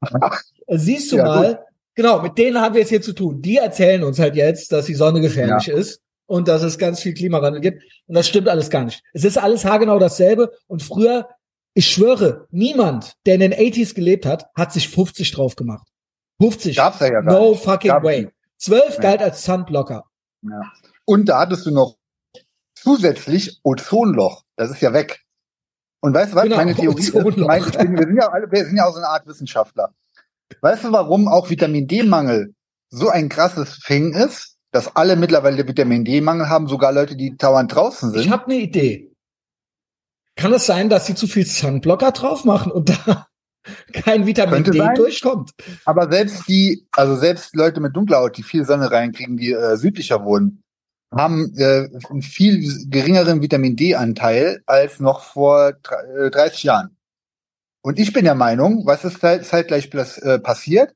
Siehst 0.68 1.12
du 1.12 1.16
Ja, 1.16 1.24
mal. 1.24 1.64
Genau, 1.94 2.20
mit 2.22 2.36
denen 2.38 2.60
haben 2.60 2.74
wir 2.74 2.82
es 2.82 2.88
hier 2.88 3.02
zu 3.02 3.12
tun. 3.12 3.40
Die 3.40 3.56
erzählen 3.56 4.02
uns 4.02 4.18
halt 4.18 4.34
jetzt, 4.36 4.72
dass 4.72 4.86
die 4.86 4.94
Sonne 4.94 5.20
gefährlich 5.20 5.68
ist 5.68 6.00
und 6.26 6.48
dass 6.48 6.62
es 6.62 6.78
ganz 6.78 7.00
viel 7.00 7.14
Klimawandel 7.14 7.60
gibt. 7.60 7.82
Und 8.06 8.14
das 8.16 8.26
stimmt 8.28 8.48
alles 8.48 8.68
gar 8.70 8.84
nicht. 8.84 9.02
Es 9.12 9.24
ist 9.24 9.38
alles 9.38 9.64
haargenau 9.64 9.98
dasselbe. 9.98 10.52
Und 10.66 10.82
früher, 10.82 11.28
ich 11.74 11.86
schwöre, 11.86 12.46
niemand, 12.50 13.14
der 13.26 13.34
in 13.34 13.40
den 13.40 13.54
80s 13.54 13.94
gelebt 13.94 14.26
hat, 14.26 14.46
hat 14.56 14.72
sich 14.72 14.88
50 14.88 15.30
drauf 15.32 15.54
gemacht. 15.56 15.86
50. 16.40 16.76
Gab's 16.76 16.98
ja, 17.00 17.06
ja 17.12 17.20
gar 17.20 17.32
no 17.32 17.50
nicht. 17.50 17.62
fucking 17.62 17.90
Gab's 17.90 18.04
way. 18.04 18.22
nicht. 18.22 18.34
12 18.58 18.94
Ja. 18.96 19.00
galt 19.00 19.22
als 19.22 19.44
Sunblocker. 19.44 20.04
Ja. 20.42 20.60
Und 21.04 21.28
da 21.28 21.40
hattest 21.40 21.66
du 21.66 21.70
noch 21.70 21.96
zusätzlich 22.74 23.60
Ozonloch. 23.62 24.42
Das 24.56 24.70
ist 24.70 24.80
ja 24.80 24.92
weg. 24.92 25.20
Und 26.00 26.12
weißt 26.14 26.32
du 26.32 26.36
was? 26.36 26.42
Genau, 26.44 26.56
Meine 26.56 26.74
Theorie 26.74 27.00
ist, 27.00 27.14
mein, 27.14 27.62
bin, 27.62 27.96
wir 27.98 28.06
sind 28.06 28.16
ja 28.16 28.28
alle, 28.30 28.50
wir 28.50 28.64
sind 28.64 28.76
ja 28.76 28.86
auch 28.86 28.92
so 28.92 28.98
eine 28.98 29.08
Art 29.08 29.26
Wissenschaftler. 29.26 29.94
Weißt 30.60 30.84
du, 30.84 30.92
warum 30.92 31.28
auch 31.28 31.50
Vitamin 31.50 31.86
D-Mangel 31.86 32.54
so 32.90 33.08
ein 33.08 33.28
krasses 33.28 33.80
Thing 33.80 34.12
ist? 34.12 34.56
Dass 34.70 34.96
alle 34.96 35.14
mittlerweile 35.16 35.66
Vitamin 35.68 36.04
D-Mangel 36.04 36.48
haben, 36.48 36.66
sogar 36.66 36.92
Leute, 36.92 37.16
die 37.16 37.36
dauernd 37.36 37.72
draußen 37.74 38.10
sind. 38.10 38.20
Ich 38.20 38.30
habe 38.30 38.46
eine 38.46 38.56
Idee. 38.56 39.12
Kann 40.36 40.52
es 40.52 40.66
sein, 40.66 40.88
dass 40.88 41.06
sie 41.06 41.14
zu 41.14 41.28
viel 41.28 41.46
Sunblocker 41.46 42.10
drauf 42.10 42.44
machen 42.44 42.72
und 42.72 42.88
da 42.88 43.28
kein 43.92 44.26
Vitamin 44.26 44.64
D 44.64 44.76
sein. 44.76 44.94
durchkommt? 44.96 45.52
Aber 45.84 46.10
selbst 46.10 46.48
die, 46.48 46.86
also 46.90 47.14
selbst 47.14 47.54
Leute 47.54 47.80
mit 47.80 47.94
dunkler 47.94 48.18
Haut, 48.18 48.36
die 48.36 48.42
viel 48.42 48.64
Sonne 48.64 48.90
reinkriegen, 48.90 49.36
die 49.36 49.52
äh, 49.52 49.76
südlicher 49.76 50.24
wohnen, 50.24 50.62
haben 51.14 51.54
äh, 51.56 51.88
einen 52.10 52.22
viel 52.22 52.88
geringeren 52.90 53.40
Vitamin 53.42 53.76
D-Anteil 53.76 54.60
als 54.66 54.98
noch 54.98 55.20
vor 55.22 55.74
dr- 55.84 56.04
äh, 56.26 56.30
30 56.30 56.64
Jahren. 56.64 56.93
Und 57.84 57.98
ich 57.98 58.14
bin 58.14 58.24
der 58.24 58.34
Meinung, 58.34 58.86
was 58.86 59.04
ist 59.04 59.20
zeit, 59.20 59.44
zeitgleich 59.44 59.92
äh, 59.92 60.38
passiert? 60.38 60.94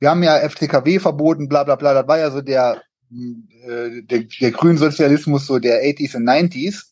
Wir 0.00 0.10
haben 0.10 0.22
ja 0.22 0.36
FCKW 0.46 0.98
verboten, 0.98 1.48
bla 1.48 1.64
bla 1.64 1.76
bla, 1.76 1.94
das 1.94 2.06
war 2.06 2.18
ja 2.18 2.30
so 2.30 2.42
der, 2.42 2.82
äh, 3.10 4.02
der, 4.02 4.24
der 4.24 4.50
Grünsozialismus 4.50 5.46
so 5.46 5.58
der 5.58 5.82
80s 5.82 6.14
und 6.14 6.28
90s. 6.28 6.88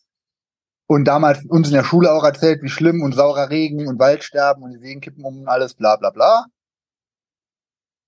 Und 0.87 1.04
damals 1.04 1.44
uns 1.44 1.68
in 1.68 1.74
der 1.74 1.85
Schule 1.85 2.11
auch 2.11 2.24
erzählt, 2.24 2.62
wie 2.62 2.70
schlimm 2.70 3.02
und 3.02 3.14
saurer 3.14 3.50
Regen 3.50 3.87
und 3.87 3.98
Waldsterben 3.98 4.62
und 4.62 4.72
die 4.72 4.78
Seen 4.78 5.02
kippen 5.02 5.24
um 5.24 5.40
und 5.40 5.48
alles, 5.48 5.74
bla 5.74 5.96
bla 5.96 6.09
bla. 6.09 6.46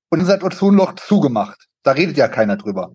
Und 0.09 0.20
dann 0.20 0.29
hat 0.29 0.42
Ozonloch 0.42 0.94
zugemacht. 0.94 1.68
Da 1.83 1.92
redet 1.92 2.16
ja 2.16 2.29
keiner 2.29 2.57
drüber. 2.57 2.92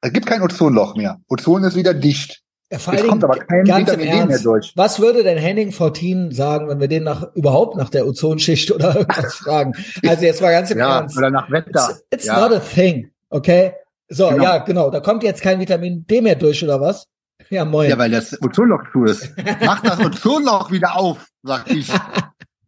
Es 0.00 0.12
gibt 0.12 0.26
kein 0.26 0.42
Ozonloch 0.42 0.96
mehr. 0.96 1.20
Ozon 1.28 1.62
ist 1.62 1.76
wieder 1.76 1.94
dicht. 1.94 2.42
Ja, 2.72 2.78
vor 2.80 2.94
allen 2.94 3.06
kommt 3.08 3.22
aber 3.22 3.36
kein 3.36 3.64
ganz 3.64 3.88
Vitamin 3.88 4.06
D 4.06 4.12
mehr 4.12 4.20
Ernst, 4.22 4.44
durch. 4.44 4.72
Was 4.74 4.98
würde 4.98 5.22
denn 5.22 5.38
Henning 5.38 5.70
Fortin 5.70 6.32
sagen, 6.32 6.68
wenn 6.68 6.80
wir 6.80 6.88
den 6.88 7.04
nach 7.04 7.32
überhaupt 7.34 7.76
nach 7.76 7.90
der 7.90 8.06
Ozonschicht 8.06 8.70
oder 8.74 8.96
irgendwas 8.96 9.34
fragen? 9.36 9.72
Also 10.04 10.24
jetzt 10.24 10.40
mal 10.42 10.50
ganz 10.50 10.70
im 10.72 10.78
Ernst. 10.78 11.16
oder 11.16 11.30
nach 11.30 11.50
Wetter. 11.50 11.90
It's, 11.90 12.04
it's 12.10 12.24
ja. 12.26 12.40
not 12.40 12.52
a 12.52 12.58
thing, 12.60 13.10
okay? 13.30 13.72
So, 14.08 14.28
Genau. 14.28 14.42
ja, 14.42 14.58
genau. 14.58 14.90
Da 14.90 15.00
kommt 15.00 15.22
jetzt 15.22 15.42
kein 15.42 15.60
Vitamin 15.60 16.06
D 16.06 16.20
mehr 16.20 16.34
durch 16.34 16.62
oder 16.64 16.80
was? 16.80 17.06
Ja, 17.50 17.64
moin. 17.64 17.88
ja, 17.88 17.96
weil 17.98 18.10
das 18.10 18.36
Ozonloch 18.42 18.82
zu 18.92 19.04
ist. 19.04 19.32
Mach 19.64 19.80
das 19.82 20.00
Ozonloch 20.00 20.70
wieder 20.72 20.96
auf, 20.96 21.24
sag 21.44 21.70
ich. 21.70 21.88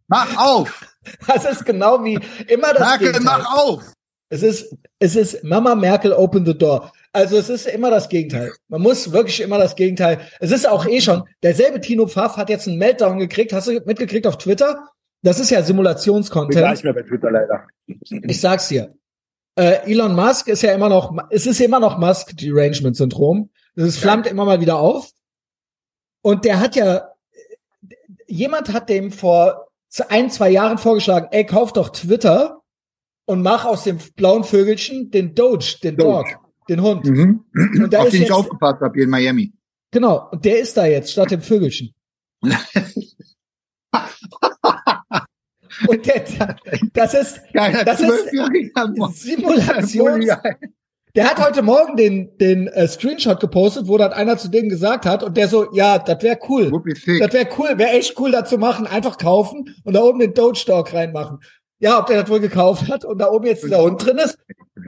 Mach 0.07 0.37
auf! 0.37 0.87
das 1.27 1.45
ist 1.45 1.65
genau 1.65 2.05
wie 2.05 2.15
immer 2.47 2.73
das 2.73 2.81
Merkel, 2.81 3.13
Gegenteil. 3.13 3.39
mach 3.41 3.57
auf! 3.59 3.83
Es 4.31 4.43
ist, 4.43 4.77
es 4.99 5.17
ist 5.17 5.43
Mama 5.43 5.75
Merkel 5.75 6.13
open 6.13 6.45
the 6.47 6.57
door. 6.57 6.93
Also 7.13 7.37
es 7.37 7.49
ist 7.49 7.67
immer 7.67 7.91
das 7.91 8.09
Gegenteil. 8.09 8.53
Man 8.69 8.83
muss 8.83 9.13
wirklich 9.13 9.41
immer 9.41 9.59
das 9.59 9.77
Gegenteil. 9.77 10.21
Es 10.41 10.51
ist 10.51 10.69
auch 10.69 10.87
eh 10.87 11.01
schon, 11.01 11.25
derselbe 11.43 11.81
Tino 11.81 12.07
Pfaff 12.07 12.37
hat 12.37 12.51
jetzt 12.51 12.69
einen 12.69 12.79
Meltdown 12.79 13.19
gekriegt. 13.19 13.53
Hast 13.53 13.69
du 13.69 13.81
mitgekriegt 13.85 14.27
auf 14.27 14.39
Twitter? 14.39 14.89
Das 15.23 15.41
ist 15.41 15.51
ja 15.51 15.57
Bin 15.57 15.63
gar 15.63 15.67
Simulationscontent. 15.67 16.71
nicht 16.71 16.85
mehr 16.85 16.95
bei 16.95 17.03
Twitter 17.03 17.31
leider. 17.31 17.67
Ich 17.87 18.41
sag's 18.41 18.69
dir. 18.69 18.95
Äh, 19.57 19.91
Elon 19.91 20.15
Musk 20.15 20.49
ist 20.49 20.63
ja 20.63 20.73
immer 20.73 20.89
noch, 20.89 21.17
es 21.31 21.47
ist 21.47 21.61
immer 21.61 21.81
noch 21.81 21.99
Musk 21.99 22.37
Derangement 22.37 22.97
Syndrom. 22.97 23.51
Es 23.75 23.97
flammt 23.99 24.27
immer 24.27 24.45
mal 24.45 24.61
wieder 24.61 24.79
auf. 24.79 25.11
Und 26.23 26.45
der 26.45 26.61
hat 26.61 26.77
ja, 26.77 27.09
jemand 28.27 28.73
hat 28.73 28.89
dem 28.89 29.11
vor 29.11 29.69
ein, 30.09 30.31
zwei 30.31 30.51
Jahren 30.51 30.79
vorgeschlagen, 30.79 31.29
ey, 31.31 31.45
kauf 31.45 31.73
doch 31.73 31.89
Twitter 31.89 32.61
und 33.25 33.43
mach 33.43 33.65
aus 33.65 33.85
dem 33.85 33.99
blauen 34.15 34.45
Vögelchen 34.45 35.11
den 35.11 35.35
Doge, 35.35 35.77
den 35.83 35.97
Dog, 35.97 36.27
Doge. 36.27 36.39
Den 36.69 36.83
Hund. 36.83 37.05
Mhm. 37.05 37.45
Und 37.55 37.93
da 37.93 38.01
Auf 38.01 38.07
ist 38.07 38.13
den 38.13 38.23
ich 38.23 38.29
jetzt- 38.29 38.37
aufgepasst 38.37 38.81
habe 38.81 38.95
hier 38.95 39.05
in 39.05 39.11
Miami. 39.11 39.53
Genau. 39.91 40.29
Und 40.31 40.45
der 40.45 40.59
ist 40.61 40.77
da 40.77 40.85
jetzt 40.87 41.11
statt 41.13 41.31
dem 41.31 41.41
Vögelchen. 41.41 41.95
Und 45.87 46.07
der, 46.07 46.25
das 46.93 47.15
ist 47.15 47.41
Geiler 47.53 47.85
Das 47.85 48.01
ist. 48.01 48.31
Simulations, 49.13 50.27
Der 51.15 51.31
hat 51.31 51.39
heute 51.45 51.63
Morgen 51.63 51.97
den, 51.97 52.37
den 52.39 52.67
äh, 52.69 52.87
Screenshot 52.89 53.41
gepostet, 53.41 53.87
wo 53.87 53.97
dann 53.97 54.13
einer 54.13 54.37
zu 54.39 54.49
denen 54.49 54.69
gesagt 54.69 55.07
hat 55.07 55.23
und 55.23 55.37
der 55.37 55.49
so, 55.49 55.73
ja, 55.73 55.99
das 55.99 56.23
wäre 56.23 56.39
cool. 56.49 56.71
Das 57.21 57.33
wäre 57.33 57.49
cool, 57.59 57.79
wäre 57.79 57.91
echt 57.91 58.19
cool, 58.19 58.31
das 58.33 58.49
zu 58.51 58.59
machen. 58.59 58.87
Einfach 58.87 59.19
kaufen 59.19 59.75
und 59.85 59.95
da 59.95 60.01
oben 60.03 60.19
den 60.21 60.35
Doge 60.35 60.63
Dog 60.67 60.93
reinmachen. 60.93 61.39
Ja, 61.81 61.99
ob 62.01 62.07
der 62.07 62.23
das 62.23 62.31
wohl 62.31 62.41
gekauft 62.41 62.89
hat 62.91 63.05
und 63.05 63.19
da 63.19 63.31
oben 63.31 63.47
jetzt 63.47 63.63
dieser 63.63 63.83
Hund 63.83 64.05
drin 64.05 64.19
ist. 64.19 64.37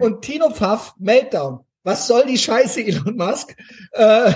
Und 0.00 0.22
Tino 0.22 0.50
Pfaff, 0.50 0.94
Meltdown. 0.98 1.60
Was 1.82 2.06
soll 2.06 2.26
die 2.26 2.38
Scheiße, 2.38 2.82
Elon 2.86 3.16
Musk? 3.16 3.54
Äh, 3.92 4.32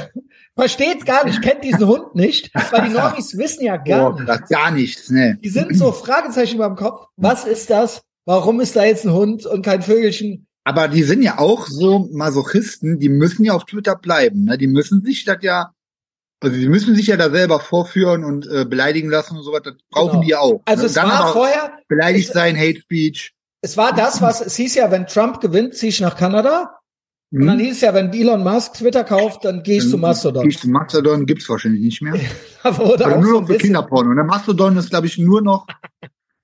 versteht 0.54 1.04
gar 1.04 1.24
nicht, 1.26 1.42
kennt 1.42 1.64
diesen 1.64 1.87
Hund 1.87 2.14
nicht, 2.14 2.50
weil 2.70 2.88
die 2.88 2.94
Normis 2.94 3.37
wissen 3.37 3.64
ja 3.64 3.76
gar 3.76 4.12
Boah, 4.12 4.20
nicht. 4.20 4.28
das 4.28 4.48
gar 4.48 4.70
nichts, 4.70 5.11
ne? 5.11 5.38
Die 5.42 5.48
sind 5.50 5.76
so 5.76 5.92
Fragezeichen 5.92 6.57
über 6.57 6.68
dem 6.68 6.76
Kopf. 6.76 7.07
Was 7.16 7.44
ist 7.44 7.70
das? 7.70 8.02
Warum 8.24 8.61
ist 8.61 8.74
da 8.76 8.85
jetzt 8.85 9.04
ein 9.04 9.12
Hund 9.12 9.44
und 9.46 9.62
kein 9.62 9.83
Vögelchen? 9.83 10.46
Aber 10.66 10.88
die 10.88 11.02
sind 11.02 11.22
ja 11.22 11.38
auch 11.38 11.66
so 11.66 12.09
Masochisten, 12.12 12.98
die 12.98 13.11
müssen 13.11 13.44
ja 13.44 13.52
auf 13.52 13.64
Twitter 13.66 13.96
bleiben, 13.96 14.44
ne? 14.44 14.57
Die 14.57 14.66
müssen 14.66 15.02
sich 15.04 15.24
das 15.26 15.38
ja, 15.42 15.72
also 16.42 16.57
die 16.57 16.68
müssen 16.70 16.94
sich 16.96 17.09
ja 17.09 17.18
da 17.18 17.28
selber 17.30 17.61
vorführen 17.61 18.24
und 18.24 18.46
äh, 18.46 18.64
beleidigen 18.64 19.11
lassen 19.11 19.37
und 19.37 19.42
sowas, 19.42 19.61
das 19.64 19.74
brauchen 19.90 20.12
Genau. 20.12 20.24
die 20.24 20.35
auch. 20.37 20.62
Also 20.64 20.83
ne? 20.83 20.87
es 20.88 20.94
Dann 20.94 21.09
war 21.11 21.33
vorher, 21.35 21.78
beleidigt 21.88 22.28
es- 22.28 22.35
sein, 22.35 22.57
Hate 22.57 22.80
Speech. 22.80 23.35
es 23.61 23.76
war 23.76 23.92
das, 23.94 24.22
was, 24.22 24.40
es 24.40 24.57
hieß 24.57 24.74
ja, 24.76 24.90
wenn 24.90 25.07
Trump 25.07 25.40
gewinnt, 25.42 25.74
zieh 25.74 25.88
ich 25.88 26.00
nach 26.00 26.16
Kanada. 26.16 26.78
Und 27.34 27.46
dann 27.46 27.58
Hm? 27.58 27.64
hieß 27.64 27.74
es 27.74 27.80
ja, 27.80 27.92
wenn 27.94 28.12
Elon 28.12 28.44
Musk 28.44 28.74
Twitter 28.74 29.02
kauft, 29.02 29.44
dann 29.44 29.62
gehe 29.64 29.78
ich 29.78 29.90
zu 29.90 29.98
Mastodon. 29.98 30.48
Ich, 30.48 30.62
Mastodon 30.64 31.26
gibt's 31.26 31.48
wahrscheinlich 31.48 31.82
nicht 31.82 32.00
mehr. 32.00 32.14
Oder 32.64 33.16
auch 33.16 33.20
nur 33.20 33.26
so 33.34 33.40
noch 33.40 33.46
für 33.48 33.56
Kinderporno. 33.56 34.10
Und 34.10 34.26
Mastodon 34.26 34.76
ist, 34.76 34.90
glaube 34.90 35.06
ich, 35.08 35.18
nur 35.18 35.42
noch 35.42 35.66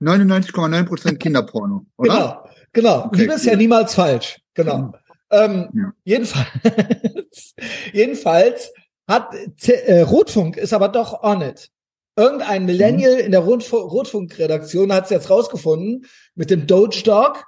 99,9% 0.02 1.16
Kinderporno, 1.16 1.86
oder? 1.96 2.12
genau, 2.12 2.44
genau. 2.72 3.04
Okay, 3.06 3.20
Liebe 3.20 3.34
ist 3.34 3.44
ja 3.44 3.52
cool. 3.52 3.58
niemals 3.58 3.94
falsch. 3.94 4.40
Genau. 4.54 4.92
Ähm, 5.30 5.68
Ja. 5.74 5.92
Jedenfalls, 6.04 6.46
jedenfalls 7.92 8.72
hat 9.06 9.34
äh, 9.68 10.00
Rotfunk 10.02 10.56
ist 10.56 10.72
aber 10.72 10.88
doch 10.88 11.22
on 11.22 11.42
it. 11.42 11.68
Irgendein 12.16 12.64
Millennial 12.66 13.14
Mhm. 13.14 13.20
in 13.20 13.30
der 13.32 13.40
Rotf 13.40 13.72
Rotfunkredaktion 13.72 14.92
hat 14.92 15.04
es 15.04 15.10
jetzt 15.10 15.30
rausgefunden 15.30 16.06
mit 16.34 16.50
dem 16.50 16.66
Doge 16.66 17.02
Dog. 17.04 17.44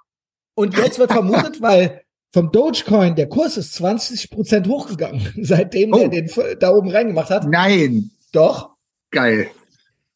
Und 0.55 0.77
jetzt 0.77 0.99
wird 0.99 1.13
vermutet, 1.13 1.61
weil 1.61 2.03
vom 2.33 2.51
Dogecoin 2.51 3.15
der 3.15 3.29
Kurs 3.29 3.57
ist 3.57 3.75
20 3.75 4.31
Prozent 4.31 4.67
hochgegangen, 4.69 5.33
seitdem 5.43 5.93
Oh. 5.93 5.99
der 5.99 6.09
den 6.09 6.31
da 6.59 6.71
oben 6.71 6.91
reingemacht 6.91 7.31
hat. 7.31 7.47
Nein. 7.49 8.11
Doch. 8.33 8.71
Geil. 9.11 9.49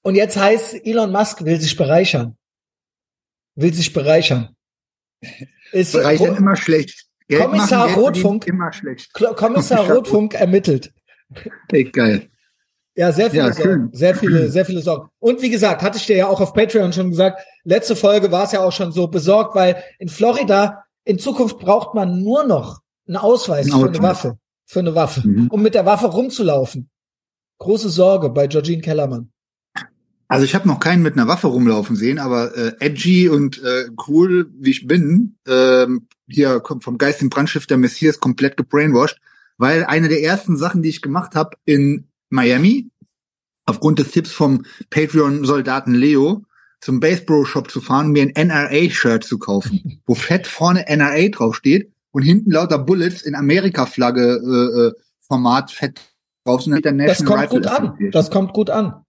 Und 0.03 0.15
jetzt 0.15 0.37
heißt 0.37 0.87
Elon 0.87 1.13
Musk 1.13 1.45
will 1.45 1.61
sich 1.61 1.77
bereichern. 1.77 2.37
Will 3.55 3.75
sich 3.75 3.93
bereichern. 3.93 4.51
Ist 5.73 5.93
Bereichern 5.93 6.31
Ro- 6.31 6.37
immer 6.37 6.57
schlecht. 6.57 7.07
Geld 7.29 7.43
Kommissar 7.43 7.89
machen, 7.89 8.01
Rotfunk. 8.03 8.47
Immer 8.47 8.73
schlecht. 8.73 9.13
Kommissar 9.13 9.91
Rotfunk 9.91 10.35
ermittelt. 10.35 10.93
Ey, 11.73 11.85
geil. 11.85 12.29
Ja, 12.95 13.13
sehr 13.13 13.31
viele 13.31 13.49
Ja, 13.49 13.53
Sorgen. 13.53 13.91
Sehr 13.93 14.15
viele, 14.15 14.49
sehr 14.49 14.65
viele 14.65 14.81
Sorgen. 14.81 15.09
Und 15.19 15.43
wie 15.43 15.51
gesagt, 15.51 15.83
hatte 15.83 15.99
ich 15.99 16.07
dir 16.07 16.17
ja 16.17 16.29
auch 16.29 16.41
auf 16.41 16.55
Patreon 16.55 16.93
schon 16.93 17.11
gesagt, 17.11 17.43
letzte 17.65 17.97
Folge 17.97 18.31
war 18.31 18.45
es 18.45 18.53
ja 18.53 18.61
auch 18.61 18.73
schon 18.73 18.93
so 18.93 19.09
besorgt, 19.09 19.55
weil 19.55 19.83
in 19.99 20.09
Florida 20.09 20.85
in 21.07 21.19
Zukunft 21.19 21.59
braucht 21.59 21.95
man 21.95 22.23
nur 22.23 22.45
noch 22.45 22.81
einen 23.07 23.17
Ausweis 23.17 23.67
Ein 23.67 23.81
für 23.81 23.89
eine. 23.89 24.03
Waffe. 24.03 24.39
Für 24.67 24.81
eine 24.81 24.95
Waffe. 24.95 25.27
Mhm. 25.27 25.49
Um 25.49 25.63
mit 25.63 25.75
der 25.75 25.87
Waffe 25.87 26.07
rumzulaufen. 26.07 26.91
Große 27.59 27.89
Sorge 27.89 28.29
bei 28.29 28.49
Georgine 28.49 28.83
Kellermann. 28.83 29.31
Also 30.29 30.45
ich 30.45 30.57
habe 30.57 30.67
noch 30.67 30.81
keinen 30.81 31.03
mit 31.03 31.15
einer 31.15 31.29
Waffe 31.29 31.47
rumlaufen 31.47 31.95
sehen, 31.95 32.19
aber 32.19 32.57
äh, 32.57 32.73
edgy 32.81 33.29
und 33.29 33.63
äh, 33.63 33.89
cool, 34.09 34.51
wie 34.59 34.73
ich 34.73 34.89
bin, 34.89 35.37
ähm, 35.47 36.09
hier 36.27 36.59
kommt 36.59 36.83
vom 36.83 36.99
geistigen 36.99 37.31
Brandstifter 37.31 37.77
Messias 37.77 38.19
komplett 38.19 38.57
gebrainwashed, 38.57 39.21
weil 39.57 39.85
eine 39.85 40.09
der 40.09 40.25
ersten 40.25 40.57
Sachen, 40.57 40.83
die 40.83 40.89
ich 40.89 41.01
gemacht 41.01 41.37
habe 41.37 41.57
in 41.65 42.09
Miami, 42.29 42.91
aufgrund 43.67 44.01
des 44.01 44.11
Tipps 44.11 44.33
vom 44.33 44.65
Patreon-Soldaten 44.91 45.95
Leo, 45.95 46.43
zum 46.81 47.01
Baseball-Shop 47.01 47.71
zu 47.71 47.81
fahren, 47.81 48.13
mir 48.13 48.23
ein 48.23 48.49
NRA-Shirt 48.49 49.25
zu 49.25 49.39
kaufen, 49.39 50.01
wo 50.07 50.15
fett 50.15 50.47
vorne 50.47 50.85
NRA 50.89 51.29
draufsteht 51.29 51.93
und 52.13 52.23
hinten 52.23 52.51
lauter 52.51 52.79
Bullets 52.79 53.23
in 53.23 53.35
Amerika-Flagge 53.35 54.23
äh, 54.23 54.81
äh, 54.81 54.93
Format 55.21 55.71
fett 55.71 56.01
drauf 56.45 56.63
sind. 56.63 56.85
Das 56.85 57.25
kommt 57.25 57.49
gut 57.49 57.67
an. 57.67 57.99
Das 58.13 58.31
kommt 58.31 58.53
gut 58.53 58.71
an. 58.71 59.05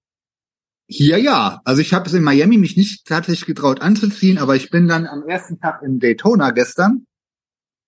Hier 0.88 1.20
ja. 1.20 1.62
Also 1.66 1.82
ich 1.82 1.94
habe 1.94 2.08
es 2.08 2.14
in 2.14 2.24
Miami 2.24 2.58
mich 2.58 2.78
nicht 2.78 3.06
tatsächlich 3.06 3.46
getraut 3.46 3.82
anzuziehen, 3.82 4.38
aber 4.38 4.56
ich 4.56 4.70
bin 4.70 4.88
dann 4.88 5.06
am 5.06 5.28
ersten 5.28 5.60
Tag 5.60 5.82
in 5.84 6.00
Daytona 6.00 6.52
gestern, 6.52 7.06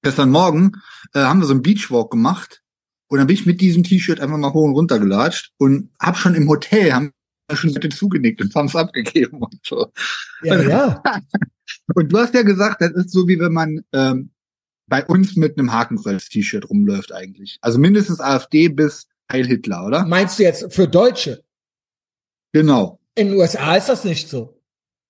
gestern 0.03 0.29
Morgen, 0.29 0.73
äh, 1.13 1.19
haben 1.19 1.39
wir 1.39 1.47
so 1.47 1.53
einen 1.53 1.61
Beachwalk 1.61 2.11
gemacht 2.11 2.61
und 3.07 3.17
dann 3.17 3.27
bin 3.27 3.35
ich 3.35 3.45
mit 3.45 3.61
diesem 3.61 3.83
T-Shirt 3.83 4.19
einfach 4.19 4.37
mal 4.37 4.53
hoch 4.53 4.65
und 4.65 4.73
runter 4.73 4.99
gelatscht 4.99 5.51
und 5.57 5.91
hab 5.99 6.17
schon 6.17 6.35
im 6.35 6.49
Hotel, 6.49 6.93
haben 6.93 7.13
schon 7.55 7.71
Leute 7.71 7.89
zugenickt 7.89 8.41
und 8.41 8.53
Thumbs 8.53 8.75
abgegeben 8.75 9.41
und 9.41 9.59
so. 9.65 9.91
Ja, 10.43 10.61
ja. 10.61 11.03
und 11.95 12.11
du 12.11 12.17
hast 12.17 12.33
ja 12.33 12.43
gesagt, 12.43 12.81
das 12.81 12.91
ist 12.91 13.11
so 13.11 13.27
wie 13.27 13.39
wenn 13.39 13.53
man 13.53 13.81
ähm, 13.93 14.31
bei 14.87 15.05
uns 15.05 15.35
mit 15.35 15.57
einem 15.57 15.71
Hakenkreuz-T-Shirt 15.71 16.69
rumläuft 16.69 17.13
eigentlich. 17.13 17.59
Also 17.61 17.77
mindestens 17.77 18.19
AfD 18.19 18.69
bis 18.69 19.07
Heil 19.31 19.45
Hitler, 19.45 19.85
oder? 19.85 20.05
Meinst 20.05 20.39
du 20.39 20.43
jetzt 20.43 20.73
für 20.73 20.87
Deutsche? 20.87 21.43
Genau. 22.51 22.99
In 23.15 23.29
den 23.29 23.37
USA 23.37 23.75
ist 23.75 23.89
das 23.89 24.03
nicht 24.03 24.27
so. 24.27 24.59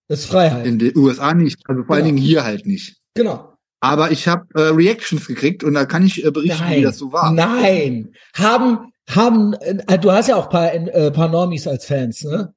Das 0.07 0.21
ist 0.21 0.25
Freiheit. 0.25 0.65
In 0.65 0.79
den 0.79 0.97
USA 0.97 1.33
nicht. 1.33 1.59
Also 1.67 1.83
vor 1.83 1.95
genau. 1.95 1.95
allen 1.95 2.05
Dingen 2.05 2.17
hier 2.17 2.43
halt 2.43 2.65
nicht. 2.65 2.97
Genau. 3.13 3.57
Aber 3.79 4.11
ich 4.11 4.27
habe 4.27 4.47
äh, 4.55 4.69
Reactions 4.69 5.25
gekriegt 5.25 5.63
und 5.63 5.73
da 5.73 5.85
kann 5.85 6.05
ich 6.05 6.25
äh, 6.25 6.31
berichten, 6.31 6.59
Nein. 6.59 6.79
wie 6.79 6.83
das 6.83 6.97
so 6.97 7.13
war. 7.13 7.31
Nein. 7.31 8.13
Haben, 8.35 8.91
haben, 9.09 9.53
äh, 9.53 9.99
du 9.99 10.11
hast 10.11 10.29
ja 10.29 10.35
auch 10.35 10.49
paar, 10.49 10.73
äh, 10.73 11.11
paar 11.11 11.29
Normies 11.29 11.67
als 11.67 11.85
Fans, 11.85 12.23
ne? 12.23 12.53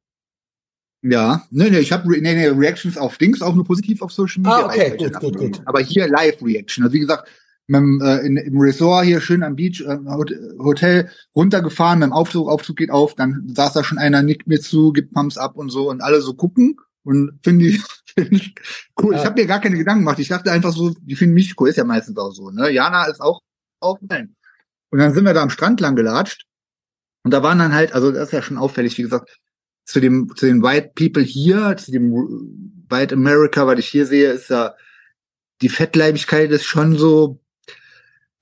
Ja, 1.04 1.42
nee, 1.50 1.68
nee, 1.68 1.80
ich 1.80 1.90
habe 1.90 2.08
nee, 2.08 2.20
nee, 2.20 2.46
Reactions 2.46 2.96
auf 2.96 3.18
Dings, 3.18 3.42
auch 3.42 3.54
nur 3.54 3.64
positiv 3.64 4.02
auf 4.02 4.12
Social 4.12 4.42
Media. 4.42 4.58
Ah, 4.58 4.66
okay, 4.66 4.96
gut, 4.96 5.20
gut, 5.20 5.36
gut. 5.36 5.62
Aber 5.64 5.80
hier 5.80 6.06
Live-Reaction. 6.06 6.84
Also 6.84 6.94
wie 6.94 7.00
gesagt, 7.00 7.28
dem, 7.68 8.00
äh, 8.00 8.18
in, 8.18 8.36
im 8.36 8.58
Resort 8.58 9.04
hier 9.04 9.20
schön 9.20 9.42
am 9.42 9.56
Beach, 9.56 9.80
äh, 9.80 9.98
Hotel 10.58 11.10
runtergefahren, 11.34 11.98
mit 11.98 12.06
dem 12.06 12.12
Aufzug, 12.12 12.48
Aufzug 12.48 12.76
geht 12.76 12.90
auf, 12.90 13.14
dann 13.14 13.50
saß 13.52 13.72
da 13.72 13.82
schon 13.82 13.98
einer, 13.98 14.22
nickt 14.22 14.46
mir 14.46 14.60
zu, 14.60 14.92
gibt 14.92 15.12
Pumps 15.12 15.38
ab 15.38 15.56
und 15.56 15.70
so 15.70 15.90
und 15.90 16.02
alle 16.02 16.20
so 16.20 16.34
gucken 16.34 16.76
und 17.02 17.38
finde 17.42 17.66
ich, 17.66 17.82
find 18.14 18.32
ich 18.32 18.54
cool. 19.02 19.14
Ja. 19.14 19.20
Ich 19.20 19.26
habe 19.26 19.40
mir 19.40 19.46
gar 19.46 19.60
keine 19.60 19.76
Gedanken 19.76 20.04
gemacht. 20.04 20.18
Ich 20.18 20.28
dachte 20.28 20.52
einfach 20.52 20.72
so, 20.72 20.90
die 21.00 21.16
finden 21.16 21.34
mich 21.34 21.54
cool, 21.58 21.68
ist 21.68 21.78
ja 21.78 21.84
meistens 21.84 22.16
auch 22.16 22.32
so. 22.32 22.50
Ne? 22.50 22.70
Jana 22.70 23.04
ist 23.04 23.20
auch 23.20 23.40
auch 23.80 23.98
nein. 24.02 24.36
Und 24.92 24.98
dann 24.98 25.14
sind 25.14 25.24
wir 25.24 25.34
da 25.34 25.42
am 25.42 25.50
Strand 25.50 25.80
lang 25.80 25.96
gelatscht 25.96 26.44
und 27.24 27.32
da 27.32 27.42
waren 27.42 27.58
dann 27.58 27.72
halt, 27.72 27.92
also 27.92 28.12
das 28.12 28.28
ist 28.28 28.32
ja 28.32 28.42
schon 28.42 28.58
auffällig, 28.58 28.96
wie 28.98 29.02
gesagt, 29.02 29.40
zu 29.84 30.00
dem 30.00 30.32
zu 30.36 30.46
den 30.46 30.62
White 30.62 30.92
People 30.94 31.22
hier, 31.22 31.76
zu 31.76 31.90
dem 31.90 32.12
White 32.88 33.14
America, 33.14 33.66
was 33.66 33.78
ich 33.78 33.88
hier 33.88 34.06
sehe, 34.06 34.30
ist 34.30 34.50
ja 34.50 34.74
die 35.62 35.68
Fettleibigkeit 35.68 36.50
ist 36.50 36.64
schon 36.64 36.96
so 36.96 37.40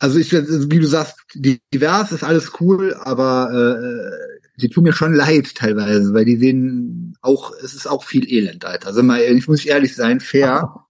also 0.00 0.18
ich, 0.18 0.32
wie 0.32 0.78
du 0.78 0.86
sagst, 0.86 1.18
divers 1.34 2.10
ist 2.10 2.24
alles 2.24 2.52
cool, 2.58 2.94
aber 2.94 3.50
äh, 3.52 4.40
die 4.56 4.70
tun 4.70 4.84
mir 4.84 4.94
schon 4.94 5.12
leid 5.12 5.54
teilweise, 5.54 6.14
weil 6.14 6.24
die 6.24 6.38
sehen 6.38 7.18
auch, 7.20 7.52
es 7.62 7.74
ist 7.74 7.86
auch 7.86 8.02
viel 8.02 8.26
Elend, 8.26 8.64
Alter. 8.64 8.88
Also 8.88 9.02
mal, 9.02 9.20
ich 9.20 9.46
muss 9.46 9.64
ehrlich 9.64 9.94
sein, 9.94 10.20
fair. 10.20 10.74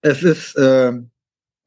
Es 0.00 0.22
ist, 0.22 0.54
äh, 0.54 0.92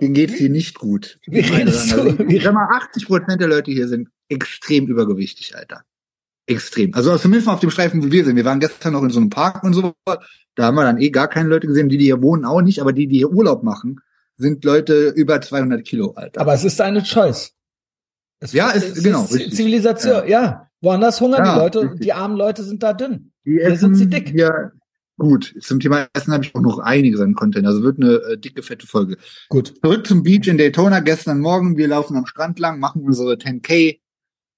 denen 0.02 0.14
geht's 0.14 0.34
hier 0.34 0.50
nicht 0.50 0.78
gut. 0.78 1.20
Wie 1.28 1.40
redest 1.40 1.94
also, 1.94 2.20
ich 2.28 2.44
sag 2.44 2.54
mal, 2.54 2.68
80 2.72 3.08
Prozent 3.08 3.40
der 3.40 3.48
Leute 3.48 3.72
hier 3.72 3.88
sind 3.88 4.10
extrem 4.30 4.88
übergewichtig, 4.88 5.56
Alter. 5.56 5.84
Extrem. 6.48 6.94
Also 6.94 7.16
zumindest 7.18 7.48
mal 7.48 7.54
auf 7.54 7.60
dem 7.60 7.70
Streifen, 7.70 8.04
wo 8.04 8.12
wir 8.12 8.26
sind. 8.26 8.36
Wir 8.36 8.46
waren 8.46 8.60
gestern 8.60 8.94
noch 8.94 9.04
in 9.04 9.12
so 9.12 9.20
einem 9.20 9.30
Park 9.30 9.64
und 9.64 9.74
so. 9.74 9.94
Da 10.56 10.66
haben 10.66 10.76
wir 10.76 10.84
dann 10.84 11.00
eh 11.00 11.12
gar 11.12 11.28
keine 11.28 11.50
Leute 11.50 11.68
gesehen, 11.68 11.88
die, 11.88 11.98
die 11.98 12.06
hier 12.06 12.22
wohnen, 12.22 12.46
auch 12.46 12.62
nicht, 12.62 12.82
aber 12.82 12.94
die, 12.94 13.08
die 13.08 13.18
hier 13.18 13.32
Urlaub 13.32 13.64
machen, 13.64 14.02
sind 14.38 14.66
Leute 14.66 15.10
über 15.10 15.40
200 15.40 15.86
Kilo 15.86 16.14
alt. 16.16 16.38
Aber 16.38 16.54
es 16.54 16.64
ist 16.64 16.82
eine 16.82 17.04
Choice. 17.04 17.54
Es 18.40 18.54
ja, 18.54 18.72
ist, 18.72 18.98
es 18.98 19.04
genau. 19.04 19.24
Ist 19.24 19.56
Zivilisation, 19.56 20.28
ja. 20.28 20.44
ja. 20.44 20.68
Woanders 20.82 21.22
hungern 21.22 21.46
ja, 21.46 21.54
die 21.54 21.60
Leute, 21.60 21.82
richtig. 21.84 22.02
die 22.02 22.14
armen 22.14 22.36
Leute 22.36 22.64
sind 22.64 22.82
da 22.82 22.94
dünn. 22.94 23.32
Die 23.46 23.60
Hier 23.60 23.78
sind 23.78 23.96
sie 23.96 24.08
dick. 24.08 24.34
Ja, 24.34 24.72
gut. 25.22 25.56
Zum 25.62 25.80
Thema 25.80 26.08
Essen 26.14 26.34
habe 26.34 26.44
ich 26.44 26.54
auch 26.56 26.62
noch 26.62 26.80
einiges 26.80 27.22
an 27.22 27.36
Content. 27.36 27.66
Also 27.66 27.84
wird 27.84 27.98
eine 27.98 28.16
äh, 28.16 28.38
dicke, 28.38 28.64
fette 28.64 28.88
Folge. 28.88 29.18
Gut. 29.50 29.74
Zurück 29.82 30.06
zum 30.06 30.24
Beach 30.24 30.48
in 30.48 30.58
Daytona 30.58 31.00
gestern 31.00 31.40
Morgen. 31.40 31.78
Wir 31.78 31.88
laufen 31.88 32.18
am 32.18 32.26
Strand 32.26 32.60
lang, 32.60 32.80
machen 32.80 33.04
unsere 33.04 33.36
10K 33.36 34.00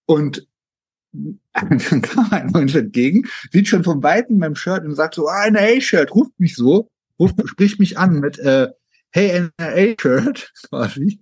und 0.06 0.48
dann 1.12 1.40
kam 2.02 2.32
ein 2.32 2.52
Mensch 2.52 2.76
entgegen, 2.76 3.28
sieht 3.52 3.68
schon 3.68 3.84
von 3.84 4.02
Weitem 4.02 4.40
meinem 4.40 4.56
Shirt 4.56 4.84
und 4.84 4.96
sagt 4.96 5.16
so, 5.16 5.28
ah, 5.28 5.44
ein 5.44 5.58
A-Shirt, 5.58 6.14
ruft 6.16 6.40
mich 6.40 6.56
so, 6.56 6.90
ruft, 7.20 7.36
spricht 7.46 7.80
mich 7.80 7.98
an 7.98 8.20
mit, 8.20 8.40
äh, 8.40 8.70
hey 9.12 9.50
NRA-Shirt 9.60 10.52
quasi 10.70 11.20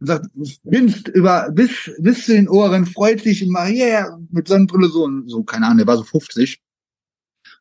und 0.00 0.06
sagt, 0.06 0.26
grinst 0.64 1.08
über 1.08 1.50
bis, 1.50 1.90
bis 1.98 2.26
zu 2.26 2.32
den 2.32 2.48
Ohren, 2.48 2.86
freut 2.86 3.22
sich 3.22 3.42
immer, 3.42 3.66
yeah, 3.66 4.18
mit 4.30 4.48
Sonnenbrille 4.48 4.88
so 4.88 5.04
und 5.04 5.28
so, 5.28 5.42
keine 5.42 5.66
Ahnung, 5.66 5.78
der 5.78 5.86
war 5.86 5.96
so 5.96 6.04
50. 6.04 6.60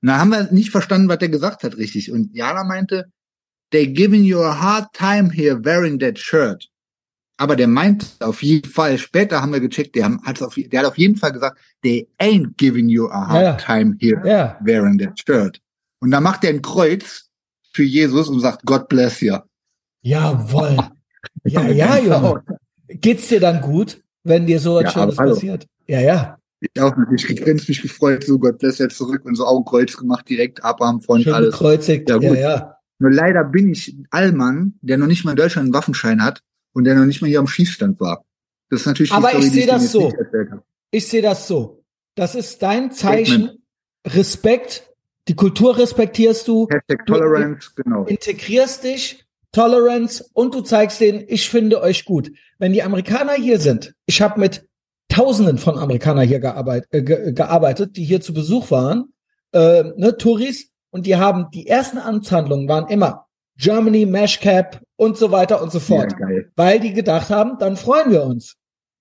Und 0.04 0.10
da 0.10 0.20
haben 0.20 0.32
wir 0.32 0.52
nicht 0.52 0.70
verstanden, 0.70 1.08
was 1.08 1.20
der 1.20 1.30
gesagt 1.30 1.64
hat, 1.64 1.78
richtig. 1.78 2.12
Und 2.12 2.36
Jana 2.36 2.66
meinte, 2.66 3.06
they 3.72 3.88
giving 3.88 4.24
you 4.24 4.42
a 4.42 4.54
hard 4.54 4.92
time 4.92 5.32
here 5.32 5.64
wearing 5.64 5.98
that 6.00 6.20
shirt. 6.20 6.68
Aber 7.38 7.56
der 7.56 7.70
meint 7.70 8.18
auf 8.20 8.44
jeden 8.44 8.70
Fall, 8.70 8.98
später 8.98 9.42
haben 9.42 9.54
wir 9.54 9.62
gecheckt, 9.62 9.96
der, 9.96 10.18
hat 10.24 10.42
auf, 10.42 10.56
der 10.56 10.80
hat 10.82 10.88
auf 10.88 10.98
jeden 10.98 11.16
Fall 11.16 11.32
gesagt, 11.32 11.58
they 11.84 12.06
ain't 12.20 12.58
giving 12.58 12.90
you 12.90 13.08
a 13.08 13.28
hard 13.30 13.44
ja. 13.44 13.54
time 13.54 13.96
here 13.98 14.22
ja. 14.28 14.60
wearing 14.62 14.98
that 14.98 15.18
shirt. 15.18 15.62
Und 16.02 16.12
da 16.12 16.20
macht 16.20 16.44
er 16.44 16.50
ein 16.50 16.62
Kreuz 16.62 17.30
für 17.72 17.84
Jesus 17.84 18.28
und 18.28 18.42
sagt, 18.42 18.66
God 18.66 18.90
bless 18.90 19.22
you. 19.22 19.38
Jawoll. 20.02 20.78
Ja, 21.46 21.66
ja, 21.70 21.98
Junge. 21.98 22.44
Geht's 22.90 23.30
dir 23.30 23.40
dann 23.40 23.62
gut, 23.62 24.04
wenn 24.24 24.46
dir 24.46 24.60
so 24.60 24.76
was 24.76 24.84
ja, 24.84 24.92
Schönes 24.92 25.16
passiert? 25.16 25.68
Ja, 25.88 26.02
ja. 26.02 26.38
Ich 26.74 26.82
auch 26.82 26.96
natürlich 26.96 27.28
gegrinst, 27.28 27.68
mich 27.68 27.82
gefreut, 27.82 28.24
so 28.24 28.40
Gott 28.40 28.62
lässt 28.62 28.80
jetzt 28.80 28.98
zurück 28.98 29.26
und 29.26 29.36
so 29.36 29.46
Augenkreuz 29.46 29.98
gemacht, 29.98 30.30
direkt 30.30 30.64
Abraham 30.64 31.02
von 31.02 31.22
Schön 31.22 31.34
alles. 31.34 31.56
Kreuzig. 31.56 32.08
Ja, 32.08 32.16
gut. 32.16 32.24
ja, 32.24 32.36
ja. 32.36 32.78
Nur 33.00 33.12
leider 33.12 33.44
bin 33.44 33.70
ich 33.70 33.90
ein 33.90 34.08
Allmann, 34.12 34.76
der 34.82 34.98
noch 34.98 35.08
nicht 35.08 35.26
mal 35.26 35.32
in 35.32 35.38
Deutschland 35.38 35.66
einen 35.66 35.74
Waffenschein 35.74 36.24
hat 36.24 36.42
und 36.72 36.86
der 36.86 36.96
noch 36.96 37.06
nicht 37.06 37.22
mal 37.22 37.28
hier 37.28 37.40
am 37.40 37.48
Schießstand 37.48 38.00
war. 38.00 38.24
Das 38.70 38.82
ist 38.82 38.86
natürlich 38.86 39.12
Aber 39.12 39.30
Story, 39.30 39.46
ich 39.46 39.52
sehe 39.52 39.68
das 39.68 39.92
so. 39.92 40.14
Ich 40.92 41.08
sehe 41.08 41.22
das 41.22 41.48
so. 41.48 41.84
Das 42.16 42.36
ist 42.36 42.62
dein 42.62 42.92
Zeichen. 42.92 43.26
Statement. 43.26 43.60
Respekt. 44.06 44.90
Die 45.28 45.36
Kultur 45.36 45.78
respektierst 45.78 46.48
du. 46.48 46.68
Hashtag 46.70 47.06
Tolerance, 47.06 47.72
du 47.76 47.84
genau. 47.84 48.06
integrierst 48.06 48.84
dich 48.84 49.26
Tolerance 49.52 50.26
und 50.34 50.54
du 50.54 50.62
zeigst 50.62 51.00
denen, 51.00 51.24
ich 51.28 51.50
finde 51.50 51.82
euch 51.82 52.06
gut. 52.06 52.32
Wenn 52.58 52.74
die 52.74 52.84
Amerikaner 52.84 53.34
hier 53.34 53.60
sind, 53.60 53.96
ich 54.06 54.22
habe 54.22 54.40
mit 54.40 54.68
Tausenden 55.10 55.58
von 55.58 55.78
Amerikanern 55.78 56.28
hier 56.28 56.40
gearbeit, 56.40 56.86
äh, 56.92 57.02
ge 57.02 57.34
gearbeitet, 57.34 57.98
die 57.98 58.04
hier 58.04 58.22
zu 58.22 58.34
Besuch 58.34 58.72
waren, 58.72 59.14
äh, 59.52 59.84
ne, 59.96 60.18
Touris, 60.18 60.72
und 60.94 61.08
die 61.08 61.16
haben, 61.16 61.50
die 61.52 61.68
ersten 61.68 61.98
Amtshandlungen 61.98 62.68
waren 62.68 62.88
immer 62.88 63.26
Germany, 63.58 64.06
Mashcap 64.06 64.82
und 64.96 65.18
so 65.18 65.32
weiter 65.32 65.62
und 65.62 65.72
so 65.72 65.80
fort. 65.80 66.14
Ja, 66.20 66.28
weil 66.56 66.80
die 66.80 66.94
gedacht 66.94 67.30
haben, 67.30 67.58
dann 67.58 67.78
freuen 67.78 68.12
wir 68.12 68.24
uns, 68.24 68.58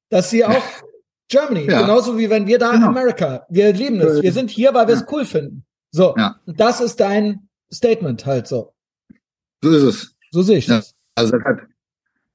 dass 0.09 0.31
sie 0.31 0.45
auch 0.45 0.63
Germany, 1.29 1.71
ja. 1.71 1.83
genauso 1.83 2.19
wie 2.19 2.31
wenn 2.31 2.47
wir 2.47 2.59
da 2.59 2.73
genau. 2.73 2.89
America, 2.89 3.47
wir 3.49 3.73
lieben 3.73 4.01
es, 4.01 4.23
wir 4.23 4.33
sind 4.33 4.51
hier, 4.51 4.75
weil 4.75 4.89
wir 4.89 4.95
es 4.95 5.05
cool 5.11 5.25
finden. 5.25 5.65
So, 5.91 6.15
ja. 6.17 6.37
das 6.47 6.81
ist 6.81 7.01
dein 7.01 7.49
Statement 7.73 8.25
halt 8.27 8.47
so. 8.47 8.73
So 9.63 9.71
ist 9.71 9.83
es. 9.83 10.15
So 10.31 10.43
sehe 10.43 10.59
ich 10.59 10.67
das. 10.67 10.95
also 11.15 11.37
das, 11.39 11.59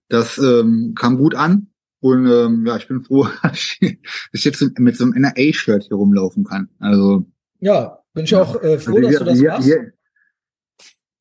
das 0.10 0.38
ähm, 0.38 0.94
kam 0.96 1.18
gut 1.18 1.36
an 1.36 1.68
und 2.12 2.28
ähm, 2.28 2.66
ja, 2.66 2.78
ich 2.78 2.88
bin 2.88 3.04
froh, 3.04 3.28
dass 3.44 3.78
ich 3.80 4.46
jetzt 4.46 4.80
mit 4.80 4.98
so 4.98 5.06
einem 5.06 5.14
NRA-Shirt 5.14 5.84
hier 5.84 5.98
rumlaufen 5.98 6.44
kann. 6.44 6.70
Also 6.80 7.26
ja, 7.60 8.00
bin 8.14 8.26
ich 8.26 8.36
auch 8.36 8.62
äh, 8.62 8.78
froh, 8.80 8.98
also 8.98 9.10
hier, 9.10 9.10
dass 9.10 9.20
du 9.20 9.26
das 9.26 9.40
hier, 9.40 9.50
machst. 9.50 9.66
Hier, 9.66 9.94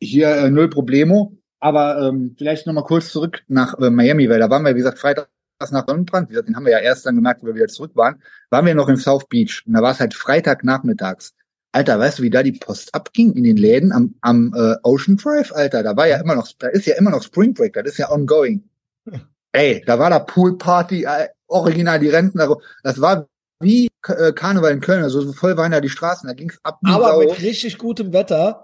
hier 0.00 0.28
äh, 0.28 0.50
null 0.50 0.68
Problemo. 0.68 1.36
Aber 1.58 2.00
ähm, 2.00 2.34
vielleicht 2.36 2.66
noch 2.66 2.74
mal 2.74 2.82
kurz 2.82 3.10
zurück 3.10 3.42
nach 3.48 3.78
äh, 3.78 3.90
Miami, 3.90 4.28
weil 4.28 4.38
da 4.38 4.50
waren 4.50 4.62
wir, 4.62 4.74
wie 4.74 4.78
gesagt, 4.78 4.98
Freitag 4.98 5.28
nach 5.58 5.86
Sonnenbrand. 5.86 6.28
Wie 6.28 6.32
gesagt, 6.32 6.48
den 6.48 6.56
haben 6.56 6.66
wir 6.66 6.72
ja 6.72 6.78
erst 6.78 7.06
dann 7.06 7.16
gemerkt, 7.16 7.42
wo 7.42 7.46
wir 7.46 7.54
wieder 7.54 7.68
zurück 7.68 7.92
waren. 7.94 8.22
Waren 8.50 8.66
wir 8.66 8.74
noch 8.74 8.88
in 8.88 8.96
South 8.96 9.26
Beach 9.28 9.62
und 9.66 9.72
da 9.72 9.82
war 9.82 9.92
es 9.92 10.00
halt 10.00 10.14
Freitagnachmittags. 10.14 11.34
Alter, 11.72 11.98
weißt 11.98 12.18
du, 12.18 12.22
wie 12.22 12.30
da 12.30 12.42
die 12.42 12.52
Post 12.52 12.94
abging 12.94 13.32
in 13.32 13.44
den 13.44 13.56
Läden 13.56 13.92
am, 13.92 14.14
am 14.20 14.54
äh, 14.54 14.76
Ocean 14.82 15.16
Drive, 15.16 15.52
Alter? 15.52 15.82
Da 15.82 15.96
war 15.96 16.06
ja 16.06 16.18
immer 16.18 16.34
noch, 16.34 16.50
da 16.58 16.68
ist 16.68 16.86
ja 16.86 16.96
immer 16.96 17.10
noch 17.10 17.22
Spring 17.22 17.52
Break, 17.54 17.74
das 17.74 17.92
ist 17.92 17.98
ja 17.98 18.10
ongoing. 18.10 18.68
Ey, 19.56 19.82
da 19.86 19.98
war 19.98 20.10
da 20.10 20.18
Poolparty, 20.18 21.04
äh, 21.04 21.28
original 21.48 21.98
die 21.98 22.08
Rentner, 22.08 22.56
das 22.82 23.00
war 23.00 23.26
wie 23.60 23.88
äh, 24.06 24.32
Karneval 24.32 24.72
in 24.72 24.80
Köln, 24.80 25.02
also 25.02 25.22
so 25.22 25.32
voll 25.32 25.56
waren 25.56 25.72
da 25.72 25.80
die 25.80 25.88
Straßen, 25.88 26.28
da 26.28 26.34
ging's 26.34 26.58
ab 26.62 26.78
Aber 26.84 27.08
Sau. 27.12 27.20
mit 27.20 27.40
richtig 27.40 27.78
gutem 27.78 28.12
Wetter. 28.12 28.62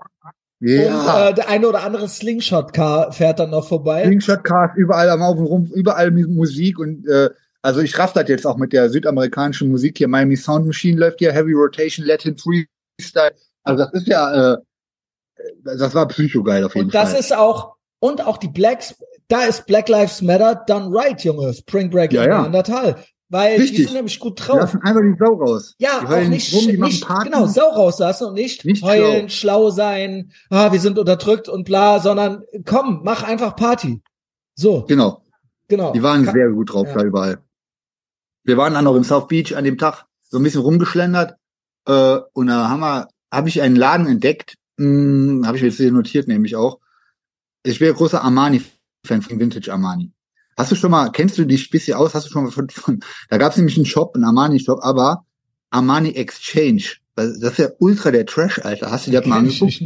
ja. 0.61 1.25
Und 1.29 1.31
äh, 1.31 1.35
der 1.35 1.49
eine 1.49 1.67
oder 1.69 1.83
andere 1.83 2.09
Slingshot-Car 2.09 3.13
fährt 3.13 3.39
dann 3.39 3.51
noch 3.51 3.67
vorbei. 3.67 4.05
Slingshot 4.05 4.45
Cars, 4.45 4.73
überall 4.77 5.09
am 5.09 5.23
Auf 5.23 5.39
und 5.39 5.47
Rum, 5.47 5.71
überall 5.75 6.11
Musik 6.11 6.79
und 6.79 7.09
äh, 7.09 7.31
also 7.63 7.81
ich 7.81 7.97
raff 7.97 8.13
das 8.13 8.29
jetzt 8.29 8.47
auch 8.47 8.57
mit 8.57 8.73
der 8.73 8.91
südamerikanischen 8.91 9.71
Musik 9.71 9.97
hier. 9.99 10.09
Miami 10.09 10.37
Sound 10.37 10.67
Machine 10.67 10.99
läuft 10.99 11.21
hier, 11.21 11.33
Heavy 11.33 11.53
Rotation, 11.53 12.05
Latin 12.05 12.37
Freestyle. 12.37 13.33
Also 13.63 13.85
das 13.85 13.93
ist 13.95 14.09
ja, 14.09 14.55
äh, 14.55 14.59
das 15.65 15.95
war 15.95 16.09
psychogeil 16.09 16.65
auf 16.65 16.75
jeden 16.75 16.87
Und 16.87 16.95
das 16.95 17.11
Fall. 17.13 17.21
ist 17.21 17.35
auch, 17.35 17.77
und 18.01 18.27
auch 18.27 18.37
die 18.37 18.49
Blacks, 18.49 18.97
da 19.33 19.45
ist 19.45 19.67
Black 19.67 19.89
Lives 19.89 20.21
Matter 20.23 20.55
done 20.67 20.89
right, 20.95 21.23
Junge. 21.25 21.53
Spring 21.55 21.91
Break 21.91 22.13
Ja, 22.13 22.25
in 22.25 22.31
ja. 22.31 22.41
Neandertal. 22.43 22.97
Weil 23.29 23.57
die 23.57 23.63
Richtig. 23.63 23.87
sind 23.87 23.95
nämlich 23.95 24.19
gut 24.21 24.39
die 24.39 24.43
drauf. 24.43 24.59
lassen 24.61 24.83
einfach 24.83 25.01
die 25.01 25.17
Sau 25.19 25.33
raus. 25.35 25.75
Ja, 25.79 26.01
die 26.03 26.07
auch 26.07 26.29
nicht, 26.29 26.53
rum, 26.55 26.67
die 26.67 26.77
nicht 26.79 27.07
genau, 27.25 27.47
Sau 27.47 27.71
rauslassen 27.71 28.27
und 28.29 28.35
nicht, 28.35 28.65
Nicht 28.67 28.83
heulen, 28.83 29.31
schlau. 29.31 29.71
sein, 29.71 30.33
ah, 30.51 30.71
wir 30.71 30.79
sind 30.79 30.99
unterdrückt 30.99 31.49
und 31.49 31.65
bla, 31.65 31.99
sondern 32.01 32.43
komm, 32.67 33.01
mach 33.05 33.23
einfach 33.23 33.57
Party. 33.57 34.03
So, 34.55 34.85
Genau. 34.87 35.25
genau. 35.67 35.93
Die 35.95 36.03
waren 36.03 36.27
Ka- 36.27 36.33
sehr 36.33 36.51
gut 36.51 36.75
drauf 36.75 36.89
Ja. 36.89 36.95
da 36.99 37.05
überall. 37.05 37.39
Wir 38.45 38.59
waren 38.59 38.75
dann 38.75 38.85
noch 38.85 38.97
im 38.97 39.05
South 39.05 39.29
Beach 39.29 39.57
an 39.57 39.65
dem 39.65 39.79
Tag 39.79 40.05
so 40.23 40.37
ein 40.37 40.43
bisschen 40.43 40.61
rumgeschlendert 40.61 41.37
äh, 41.89 42.19
und 42.35 42.49
da 42.49 42.69
haben 42.69 42.81
wir, 42.81 43.09
habe 43.33 43.49
ich 43.49 43.63
einen 43.63 43.77
Laden 43.77 44.07
entdeckt, 44.09 44.57
hm, 44.79 45.45
habe 45.47 45.57
ich 45.57 45.63
mir 45.63 45.69
jetzt 45.71 45.79
hier 45.79 45.91
notiert 45.91 46.29
nämlich 46.29 46.55
auch. 46.55 46.81
Ich 47.65 47.79
bin 47.79 47.89
ja 47.89 47.95
großer 47.95 48.23
Armani-Fan 49.03 49.23
von 49.23 49.41
Vintage 49.41 49.73
Armani. 49.73 50.13
Hast 50.57 50.71
du 50.71 50.77
schon 50.77 50.91
mal, 50.91 51.11
kennst 51.11 51.39
du 51.39 51.45
dich 51.45 51.69
ein 51.69 51.71
bisschen 51.71 51.97
aus? 51.97 52.15
Hast 52.15 52.27
du 52.27 52.31
schon 52.31 52.45
mal 52.45 52.51
von, 52.51 52.69
von 52.69 53.01
da 53.31 53.39
gab 53.39 53.53
es 53.53 53.57
nämlich 53.57 53.77
einen 53.77 53.87
Shop, 53.87 54.15
einen 54.15 54.25
Armani-Shop, 54.25 54.81
aber 54.83 55.25
Armani 55.71 56.11
Exchange. 56.11 56.83
Das 57.15 57.37
ist 57.39 57.59
ja 57.59 57.69
ultra 57.79 58.11
der 58.11 58.27
Trash, 58.27 58.59
Alter. 58.61 58.91
Hast 58.91 59.07
du 59.07 59.11
dir 59.11 59.21
das 59.21 59.29
mal 59.29 59.39
angeguckt? 59.39 59.83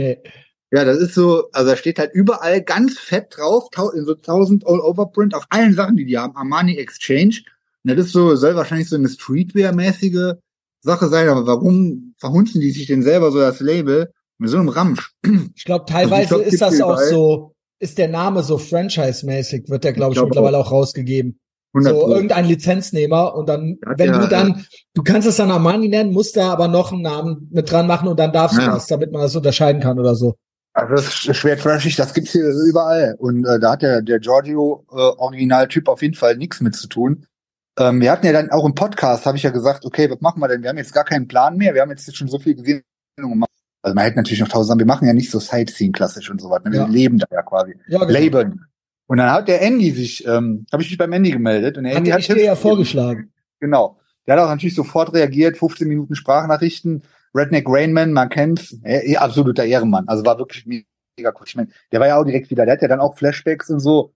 Ja, 0.73 0.85
das 0.85 0.99
ist 0.99 1.15
so, 1.15 1.49
also 1.53 1.71
da 1.71 1.77
steht 1.77 1.99
halt 2.01 2.13
überall 2.13 2.61
ganz 2.61 2.99
fett 2.99 3.37
drauf, 3.37 3.69
in 3.95 4.05
so 4.05 4.15
1000 4.15 4.67
All-Over-Print 4.67 5.35
auf 5.35 5.47
allen 5.49 5.75
Sachen, 5.75 5.97
die 5.97 6.05
die 6.05 6.19
haben, 6.19 6.37
Armani 6.37 6.77
Exchange. 6.77 7.43
Und 7.85 7.97
das 7.97 8.07
ist 8.07 8.13
so, 8.13 8.35
soll 8.35 8.57
wahrscheinlich 8.57 8.89
so 8.89 8.97
eine 8.97 9.09
Streetwear-mäßige 9.09 10.35
Sache 10.81 11.09
sein, 11.09 11.29
aber 11.29 11.47
warum 11.47 12.15
verhunzen 12.19 12.61
die 12.61 12.73
sich 12.73 12.87
denn 12.87 13.03
selber 13.03 13.31
so 13.31 13.39
das 13.39 13.61
Label 13.61 14.13
mit 14.39 14.51
so 14.51 14.59
einem 14.59 14.69
Ramsch? 14.69 15.15
Ich 15.55 15.65
glaube, 15.65 15.87
teilweise 15.87 16.35
Also 16.35 16.39
die 16.39 16.45
Shop 16.45 16.53
ist 16.53 16.61
das 16.61 16.81
auch 16.81 16.99
so, 16.99 17.56
ist 17.79 17.99
der 17.99 18.09
Name 18.09 18.43
so 18.43 18.59
franchise-mäßig, 18.59 19.69
wird 19.69 19.85
der, 19.85 19.93
glaube 19.93 20.13
ich, 20.13 20.17
glaub 20.17 20.29
mittlerweile 20.29 20.59
auch 20.59 20.71
rausgegeben. 20.71 21.39
100 21.75 21.93
So 21.95 22.01
Pro. 22.07 22.13
irgendein 22.15 22.45
Lizenznehmer 22.47 23.35
und 23.35 23.49
dann, 23.49 23.79
Hat 23.85 23.99
wenn 23.99 24.11
ja, 24.15 24.19
du 24.21 24.29
dann, 24.29 24.67
du 24.95 25.03
kannst 25.03 25.29
es 25.29 25.37
dann 25.37 25.51
Armani 25.51 25.89
nennen, 25.89 26.13
musst 26.13 26.37
da 26.37 26.51
aber 26.53 26.69
noch 26.69 26.93
einen 26.93 27.03
Namen 27.03 27.49
mit 27.53 27.71
dran 27.71 27.87
machen 27.87 28.09
und 28.09 28.19
dann 28.19 28.33
darfst 28.33 28.57
du 28.57 28.63
Ja. 28.63 28.75
das, 28.75 28.87
damit 28.87 29.13
man 29.13 29.23
das 29.23 29.37
unterscheiden 29.37 29.83
kann 29.83 29.99
oder 29.99 30.15
so. 30.15 30.37
Also 30.73 30.95
das 30.95 31.07
ist 31.07 31.37
schwer 31.37 31.59
trashig, 31.59 31.97
das 31.97 32.13
gibt's 32.15 32.33
hier 32.33 32.49
überall. 32.49 33.15
Und 33.19 33.47
äh, 33.47 33.59
da 33.59 33.73
hat 33.73 33.83
der, 33.83 34.03
der 34.03 34.19
Giorgio 34.21 34.85
äh, 34.91 34.95
Originaltyp 34.95 35.89
auf 35.89 36.03
jeden 36.03 36.15
Fall 36.15 36.37
nichts 36.37 36.61
mit 36.61 36.75
zu 36.75 36.87
tun. 36.87 37.27
Ähm, 37.79 38.01
wir 38.01 38.11
hatten 38.11 38.25
ja 38.27 38.33
dann 38.33 38.51
auch 38.51 38.65
im 38.65 38.75
Podcast, 38.75 39.27
habe 39.27 39.37
ich 39.37 39.43
ja 39.43 39.51
gesagt, 39.51 39.85
okay, 39.85 40.11
was 40.11 40.21
machen 40.21 40.41
wir 40.41 40.49
denn? 40.49 40.63
Wir 40.63 40.71
haben 40.71 40.79
jetzt 40.79 40.95
gar 40.95 41.05
keinen 41.05 41.29
Plan 41.29 41.57
mehr, 41.57 41.75
wir 41.75 41.83
haben 41.83 41.91
jetzt 41.91 42.15
schon 42.17 42.29
so 42.29 42.39
viel 42.39 42.55
gesehen. 42.55 42.83
Also 43.87 43.95
man 43.95 44.03
hätte 44.05 44.17
natürlich 44.17 44.41
noch 44.41 44.49
tausend 44.49 44.67
Sachen, 44.71 44.79
wir 44.81 44.87
machen 44.87 45.07
ja 45.07 45.13
nicht 45.15 45.31
so 45.31 45.39
Sightseeing 45.39 45.93
klassisch 45.93 46.29
und 46.29 46.41
so 46.41 46.51
was. 46.51 46.65
ne? 46.65 46.73
Wir 46.73 46.81
Ja. 46.81 46.87
leben 46.89 47.19
da 47.19 47.27
ja 47.31 47.43
quasi. 47.43 47.77
Ja, 47.87 48.01
genau. 48.01 48.11
Leben. 48.19 48.67
Und 49.07 49.19
dann 49.19 49.31
hat 49.31 49.47
der 49.47 49.63
Andy 49.63 49.93
sich, 49.93 50.27
ähm, 50.27 50.67
habe 50.73 50.83
ich 50.83 50.91
mich 50.91 50.99
beim 50.99 51.13
Andy 51.13 51.31
gemeldet 51.31 51.79
und 51.79 51.85
der 51.85 51.95
Andy 51.95 52.11
Hatte 52.11 52.25
hat 52.25 52.29
ich 52.31 52.35
dir 52.35 52.45
ja 52.47 52.57
vorgeschlagen. 52.57 53.33
Genau. 53.61 54.01
Der 54.27 54.35
hat 54.35 54.43
auch 54.43 54.49
natürlich 54.49 54.75
sofort 54.75 55.15
reagiert, 55.15 55.57
15 55.57 55.87
Minuten 55.87 56.17
Sprachnachrichten. 56.17 57.05
Redneck 57.33 57.67
Rainman, 57.69 58.13
man 58.13 58.29
kennt's, 58.29 58.77
äh, 58.83 59.15
absoluter 59.17 59.65
Ehrenmann. 59.65 60.09
Also 60.09 60.25
war 60.25 60.37
wirklich 60.39 60.67
mega 60.67 61.31
cool. 61.39 61.45
Ich 61.47 61.55
mein, 61.55 61.71
der 61.93 62.01
war 62.01 62.09
ja 62.09 62.17
auch 62.17 62.25
direkt 62.25 62.51
wieder, 62.51 62.65
der 62.65 62.73
hat 62.75 62.83
ja 62.83 62.89
dann 62.89 62.99
auch 62.99 63.17
Flashbacks 63.17 63.71
und 63.71 63.79
so. 63.79 64.15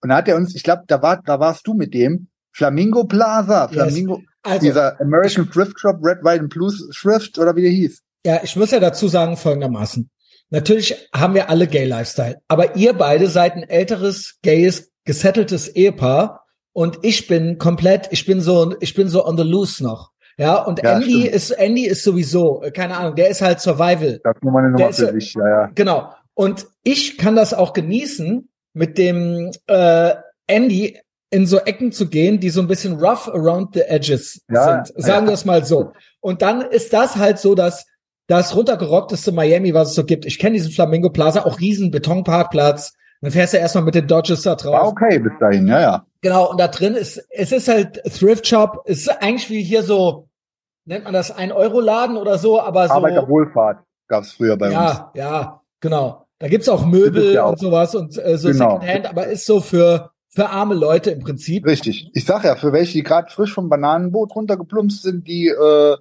Und 0.00 0.08
da 0.08 0.16
hat 0.16 0.28
er 0.28 0.36
uns, 0.36 0.54
ich 0.54 0.62
glaube, 0.62 0.84
da 0.86 1.02
war, 1.02 1.20
da 1.22 1.38
warst 1.40 1.66
du 1.66 1.74
mit 1.74 1.92
dem 1.92 2.28
Flamingo 2.52 3.04
Plaza, 3.04 3.64
Yes. 3.66 3.72
Flamingo, 3.74 4.22
Also, 4.42 4.60
dieser 4.60 4.98
American 4.98 5.50
Thrift 5.50 5.78
Shop, 5.78 5.98
Red, 6.02 6.24
White 6.24 6.40
and 6.40 6.48
Blue 6.54 6.72
Thrift 6.98 7.38
oder 7.38 7.54
wie 7.54 7.60
der 7.62 7.70
hieß. 7.70 8.00
Ja, 8.24 8.40
ich 8.42 8.56
muss 8.56 8.70
ja 8.70 8.80
dazu 8.80 9.08
sagen 9.08 9.36
folgendermaßen. 9.36 10.10
Natürlich 10.50 11.08
haben 11.14 11.34
wir 11.34 11.48
alle 11.48 11.66
Gay-Lifestyle, 11.66 12.40
aber 12.48 12.76
ihr 12.76 12.92
beide 12.92 13.28
seid 13.28 13.54
ein 13.54 13.62
älteres, 13.62 14.38
gayes, 14.42 14.90
gesetteltes 15.04 15.68
Ehepaar 15.68 16.44
und 16.72 16.98
ich 17.02 17.26
bin 17.28 17.58
komplett, 17.58 18.08
ich 18.10 18.26
bin 18.26 18.40
so, 18.40 18.74
ich 18.80 18.94
bin 18.94 19.08
so 19.08 19.24
on 19.26 19.36
the 19.36 19.44
loose 19.44 19.82
noch. 19.82 20.10
Ja, 20.38 20.56
und 20.62 20.82
Ja, 20.82 20.94
Andy 20.94 21.20
stimmt. 21.20 21.34
ist, 21.34 21.50
Andy 21.50 21.86
ist 21.86 22.02
sowieso, 22.02 22.64
keine 22.74 22.96
Ahnung, 22.96 23.14
der 23.14 23.28
ist 23.28 23.42
halt 23.42 23.60
Survival. 23.60 24.20
Das 24.24 24.34
ist 24.36 24.42
nur 24.42 24.52
mal 24.52 24.64
eine 24.64 24.68
Der 24.76 24.86
Nummer 24.86 24.88
ist 24.90 24.98
für 24.98 25.12
sich, 25.12 25.34
ja, 25.34 25.48
ja. 25.48 25.70
Genau. 25.74 26.12
Und 26.34 26.66
ich 26.82 27.18
kann 27.18 27.36
das 27.36 27.52
auch 27.52 27.72
genießen, 27.74 28.48
mit 28.72 28.98
dem 28.98 29.50
äh, 29.66 30.14
Andy 30.46 30.98
in 31.30 31.46
so 31.46 31.58
Ecken 31.58 31.92
zu 31.92 32.08
gehen, 32.08 32.40
die 32.40 32.50
so 32.50 32.60
ein 32.60 32.68
bisschen 32.68 32.94
rough 32.98 33.28
around 33.28 33.74
the 33.74 33.82
edges 33.82 34.40
Ja, 34.48 34.84
sind. 34.84 35.02
Sagen 35.02 35.26
ja. 35.26 35.30
wir 35.30 35.34
es 35.34 35.44
mal 35.44 35.64
so. 35.64 35.92
Und 36.20 36.42
dann 36.42 36.62
ist 36.62 36.92
das 36.92 37.16
halt 37.16 37.38
so, 37.38 37.54
dass 37.54 37.86
das 38.30 38.54
runtergerockteste 38.54 39.32
Miami, 39.32 39.74
was 39.74 39.88
es 39.88 39.94
so 39.96 40.04
gibt. 40.04 40.24
Ich 40.24 40.38
kenne 40.38 40.52
diesen 40.52 40.70
Flamingo 40.70 41.10
Plaza, 41.10 41.44
auch 41.44 41.58
riesen 41.58 41.90
Betonparkplatz. 41.90 42.94
Dann 43.20 43.32
fährst 43.32 43.54
du 43.54 43.58
erstmal 43.58 43.82
mit 43.82 43.96
den 43.96 44.06
Dodges 44.06 44.42
da 44.42 44.54
drauf. 44.54 44.72
War 44.72 44.86
okay 44.86 45.18
bis 45.18 45.32
dahin, 45.40 45.66
ja, 45.66 45.80
ja. 45.80 46.06
Genau, 46.20 46.48
und 46.48 46.60
da 46.60 46.68
drin 46.68 46.94
ist, 46.94 47.26
es 47.30 47.50
ist 47.50 47.66
halt 47.66 48.00
Thrift 48.04 48.46
Shop, 48.46 48.84
es 48.86 49.00
ist 49.00 49.08
eigentlich 49.08 49.50
wie 49.50 49.62
hier 49.64 49.82
so, 49.82 50.28
nennt 50.84 51.04
man 51.04 51.12
das 51.12 51.32
ein 51.32 51.50
Euro 51.50 51.80
Laden 51.80 52.16
oder 52.16 52.38
so, 52.38 52.60
aber 52.60 52.86
so. 52.86 52.94
Arbeiterwohlfahrt 52.94 53.80
gab's 54.06 54.32
früher 54.32 54.56
bei 54.56 54.66
uns. 54.66 54.74
Ja, 54.74 55.10
ja, 55.14 55.60
genau. 55.80 56.26
Da 56.38 56.46
gibt's 56.46 56.68
auch 56.68 56.86
Möbel 56.86 57.34
ja 57.34 57.44
auch- 57.44 57.50
und 57.50 57.58
sowas 57.58 57.96
und 57.96 58.16
äh, 58.16 58.38
so 58.38 58.48
Genau. 58.48 58.78
Secondhand, 58.80 59.10
aber 59.10 59.26
ist 59.26 59.44
so 59.44 59.60
für 59.60 60.10
für 60.28 60.50
arme 60.50 60.76
Leute 60.76 61.10
im 61.10 61.18
Prinzip. 61.18 61.66
Richtig. 61.66 62.08
Ich 62.14 62.24
sag 62.24 62.44
ja, 62.44 62.54
für 62.54 62.72
welche, 62.72 62.92
die 62.92 63.02
gerade 63.02 63.28
frisch 63.32 63.52
vom 63.52 63.68
Bananenboot 63.68 64.36
runtergeplumpst 64.36 65.02
sind, 65.02 65.26
die 65.26 65.48
äh, 65.48 65.96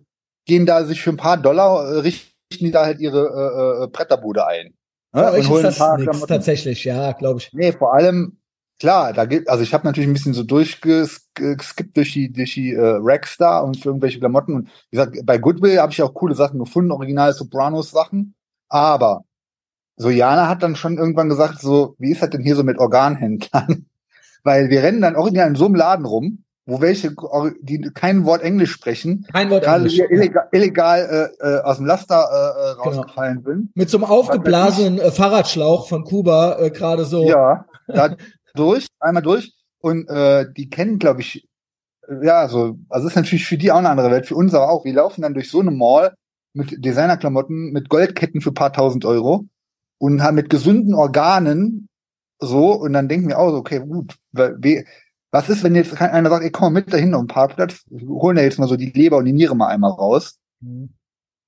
gehen 0.45 0.65
da 0.65 0.83
sich 0.85 1.01
für 1.01 1.11
ein 1.11 1.17
paar 1.17 1.37
Dollar, 1.37 1.85
äh, 1.87 1.99
richten 1.99 2.29
die 2.51 2.71
da 2.71 2.85
halt 2.85 2.99
ihre 2.99 3.81
äh, 3.81 3.83
äh, 3.83 3.87
Bretterbude 3.87 4.45
ein. 4.47 4.73
Ne? 5.13 5.31
euch 5.31 5.39
ist 5.39 5.51
ein 5.51 5.63
das 5.63 5.77
paar 5.77 5.97
nix, 5.97 6.19
tatsächlich, 6.21 6.83
ja, 6.83 7.11
glaube 7.13 7.39
ich. 7.39 7.51
Nee, 7.53 7.71
vor 7.71 7.93
allem, 7.93 8.37
klar, 8.79 9.13
da 9.13 9.25
gibt, 9.25 9.49
also 9.49 9.63
ich 9.63 9.73
habe 9.73 9.85
natürlich 9.85 10.09
ein 10.09 10.13
bisschen 10.13 10.33
so 10.33 10.43
durchgeskippt 10.43 11.97
durch 11.97 12.13
die, 12.13 12.31
durch 12.31 12.53
die 12.53 12.73
äh, 12.73 12.97
Racks 13.01 13.37
da 13.37 13.59
und 13.59 13.77
für 13.77 13.89
irgendwelche 13.89 14.19
Klamotten. 14.19 14.53
Und 14.53 14.67
wie 14.89 14.97
gesagt, 14.97 15.17
bei 15.23 15.37
Goodwill 15.37 15.79
habe 15.79 15.91
ich 15.91 16.01
auch 16.01 16.13
coole 16.13 16.35
Sachen 16.35 16.59
gefunden, 16.59 16.91
original 16.91 17.33
Sopranos 17.33 17.91
Sachen. 17.91 18.35
Aber 18.69 19.23
so 19.97 20.09
Jana 20.09 20.47
hat 20.47 20.63
dann 20.63 20.75
schon 20.75 20.97
irgendwann 20.97 21.29
gesagt, 21.29 21.59
so, 21.59 21.95
wie 21.99 22.11
ist 22.11 22.21
das 22.21 22.29
denn 22.29 22.41
hier 22.41 22.55
so 22.55 22.63
mit 22.63 22.77
Organhändlern? 22.77 23.85
Weil 24.43 24.69
wir 24.69 24.81
rennen 24.81 25.01
dann 25.01 25.15
original 25.15 25.49
in 25.49 25.55
so 25.55 25.65
einem 25.65 25.75
Laden 25.75 26.05
rum, 26.05 26.45
wo 26.69 26.79
welche, 26.81 27.13
die 27.61 27.81
kein 27.93 28.25
Wort 28.25 28.41
Englisch 28.43 28.71
sprechen, 28.71 29.25
Kein 29.33 29.49
Wort 29.49 29.63
gerade 29.63 29.85
Englisch. 29.85 29.99
illegal, 30.09 30.47
illegal 30.51 31.31
äh, 31.41 31.45
äh, 31.47 31.61
aus 31.61 31.77
dem 31.77 31.85
Laster 31.85 32.15
äh, 32.15 32.71
äh, 32.71 32.73
Genau. 32.75 32.83
rausgefallen 33.01 33.43
sind. 33.43 33.75
Mit 33.75 33.89
so 33.89 33.97
einem 33.97 34.05
aufgeblasenen 34.05 34.99
äh, 34.99 35.11
Fahrradschlauch 35.11 35.87
von 35.89 36.03
Kuba 36.03 36.59
äh, 36.59 36.69
gerade 36.71 37.05
so. 37.05 37.27
Ja, 37.27 37.65
da 37.87 38.15
durch, 38.55 38.87
einmal 38.99 39.23
durch. 39.23 39.53
Und 39.81 40.09
äh, 40.09 40.45
die 40.55 40.69
kennen, 40.69 40.99
glaube 40.99 41.21
ich, 41.21 41.47
äh, 42.07 42.25
ja, 42.25 42.47
so, 42.49 42.77
also 42.89 43.07
ist 43.07 43.15
natürlich 43.15 43.45
für 43.47 43.57
die 43.57 43.71
auch 43.71 43.77
eine 43.77 43.89
andere 43.89 44.11
Welt, 44.11 44.25
für 44.27 44.35
uns 44.35 44.53
aber 44.53 44.69
auch. 44.69 44.85
Wir 44.85 44.93
laufen 44.93 45.21
dann 45.21 45.33
durch 45.33 45.49
so 45.49 45.59
eine 45.61 45.71
Mall 45.71 46.13
mit 46.53 46.83
Designerklamotten, 46.83 47.71
mit 47.71 47.89
Goldketten 47.89 48.41
für 48.41 48.51
paar 48.51 48.73
tausend 48.73 49.05
Euro 49.05 49.45
und 49.99 50.21
haben 50.23 50.35
mit 50.35 50.49
gesunden 50.49 50.93
Organen 50.93 51.87
so, 52.41 52.71
und 52.73 52.93
dann 52.93 53.07
denken 53.09 53.27
wir 53.27 53.37
auch 53.37 53.51
so, 53.51 53.57
okay, 53.57 53.79
gut, 53.79 54.15
weil 54.31 54.55
we- 54.59 54.85
was 55.31 55.49
ist, 55.49 55.63
wenn 55.63 55.75
jetzt 55.75 55.99
einer 56.01 56.29
sagt, 56.29 56.43
ey, 56.43 56.51
komm 56.51 56.73
mit 56.73 56.91
dahin 56.91 57.13
auf 57.13 57.21
den 57.21 57.27
Parkplatz, 57.27 57.85
holen 57.91 58.37
ja 58.37 58.43
jetzt 58.43 58.59
mal 58.59 58.67
so 58.67 58.75
die 58.75 58.91
Leber 58.91 59.17
und 59.17 59.25
die 59.25 59.33
Niere 59.33 59.55
mal 59.55 59.67
einmal 59.67 59.91
raus. 59.91 60.37
Mhm. 60.59 60.89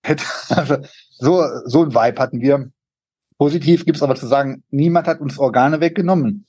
Also, 0.49 0.77
so, 1.11 1.43
so 1.65 1.83
ein 1.83 1.93
Vibe 1.93 2.19
hatten 2.19 2.41
wir. 2.41 2.71
Positiv 3.37 3.85
gibt's 3.85 4.03
aber 4.03 4.15
zu 4.15 4.27
sagen, 4.27 4.63
niemand 4.69 5.07
hat 5.07 5.21
uns 5.21 5.37
Organe 5.37 5.79
weggenommen. 5.79 6.47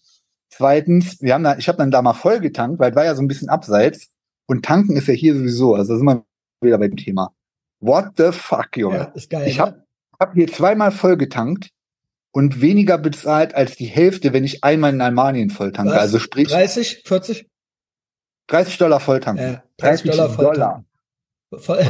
Zweitens, 0.48 1.20
wir 1.20 1.34
haben 1.34 1.44
da, 1.44 1.56
ich 1.56 1.68
habe 1.68 1.78
dann 1.78 1.90
da 1.90 2.02
mal 2.02 2.14
voll 2.14 2.40
getankt, 2.40 2.78
weil 2.78 2.90
es 2.90 2.96
war 2.96 3.04
ja 3.04 3.14
so 3.14 3.22
ein 3.22 3.28
bisschen 3.28 3.48
abseits. 3.48 4.10
Und 4.46 4.64
tanken 4.64 4.96
ist 4.96 5.06
ja 5.06 5.14
hier 5.14 5.34
sowieso, 5.34 5.74
also 5.74 5.92
da 5.92 5.98
sind 5.98 6.06
wir 6.06 6.24
wieder 6.60 6.78
bei 6.78 6.88
dem 6.88 6.96
Thema. 6.96 7.32
What 7.80 8.12
the 8.16 8.32
fuck, 8.32 8.76
Junge? 8.76 8.96
Ja, 8.96 9.04
ist 9.04 9.30
geil. 9.30 9.48
ich 9.48 9.56
ne? 9.56 9.62
habe 9.62 9.84
hab 10.18 10.34
hier 10.34 10.48
zweimal 10.48 10.92
voll 10.92 11.16
getankt 11.16 11.70
und 12.32 12.60
weniger 12.60 12.98
bezahlt 12.98 13.54
als 13.54 13.76
die 13.76 13.86
Hälfte, 13.86 14.32
wenn 14.32 14.44
ich 14.44 14.64
einmal 14.64 14.92
in 14.92 15.00
Almanien 15.00 15.50
voll 15.50 15.70
tanke. 15.70 15.92
Was? 15.92 16.00
Also 16.00 16.18
sprich 16.18 16.48
30, 16.48 17.02
40? 17.04 17.46
30 18.48 18.78
Dollar 18.78 19.00
voll 19.00 19.20
tanken. 19.20 19.42
Ja, 19.42 19.62
30 19.76 20.10
Dollar 20.10 20.30
voll 20.30 20.44
Dollar. 20.46 20.84
Voll. 21.52 21.84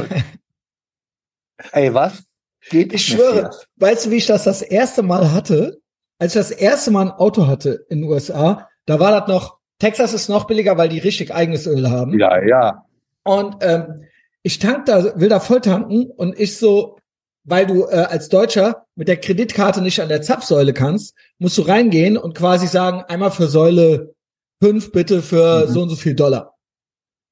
Ey, 1.71 1.93
was? 1.93 2.23
Geht 2.69 2.93
Ich 2.93 3.05
schwöre, 3.05 3.51
weißt 3.77 4.05
du, 4.05 4.11
wie 4.11 4.17
ich 4.17 4.25
das 4.25 4.43
das 4.43 4.61
erste 4.61 5.01
Mal 5.01 5.31
hatte? 5.31 5.81
Als 6.19 6.35
ich 6.35 6.39
das 6.39 6.51
erste 6.51 6.91
Mal 6.91 7.07
ein 7.07 7.11
Auto 7.11 7.47
hatte 7.47 7.85
in 7.89 8.01
den 8.01 8.09
USA, 8.09 8.69
da 8.85 8.99
war 8.99 9.11
das 9.11 9.27
noch, 9.27 9.57
Texas 9.79 10.13
ist 10.13 10.29
noch 10.29 10.45
billiger, 10.45 10.77
weil 10.77 10.89
die 10.89 10.99
richtig 10.99 11.33
eigenes 11.33 11.67
Öl 11.67 11.89
haben. 11.89 12.17
Ja, 12.17 12.41
ja. 12.41 12.85
Und 13.23 13.57
ähm, 13.61 14.05
ich 14.43 14.59
tank 14.59 14.85
da, 14.85 15.19
will 15.19 15.29
da 15.29 15.39
voll 15.39 15.61
tanken 15.61 16.05
und 16.05 16.39
ich 16.39 16.57
so, 16.57 16.97
weil 17.43 17.65
du 17.67 17.83
äh, 17.85 18.05
als 18.09 18.29
Deutscher 18.29 18.85
mit 18.95 19.07
der 19.07 19.17
Kreditkarte 19.19 19.81
nicht 19.81 19.99
an 20.01 20.09
der 20.09 20.21
Zapfsäule 20.21 20.73
kannst, 20.73 21.15
musst 21.39 21.57
du 21.57 21.63
reingehen 21.63 22.17
und 22.17 22.35
quasi 22.35 22.67
sagen, 22.67 23.01
einmal 23.07 23.31
für 23.31 23.47
Säule 23.47 24.13
fünf 24.61 24.91
bitte 24.91 25.21
für 25.21 25.65
Mhm. 25.67 25.71
so 25.71 25.81
und 25.81 25.89
so 25.89 25.95
viel 25.95 26.15
Dollar. 26.15 26.55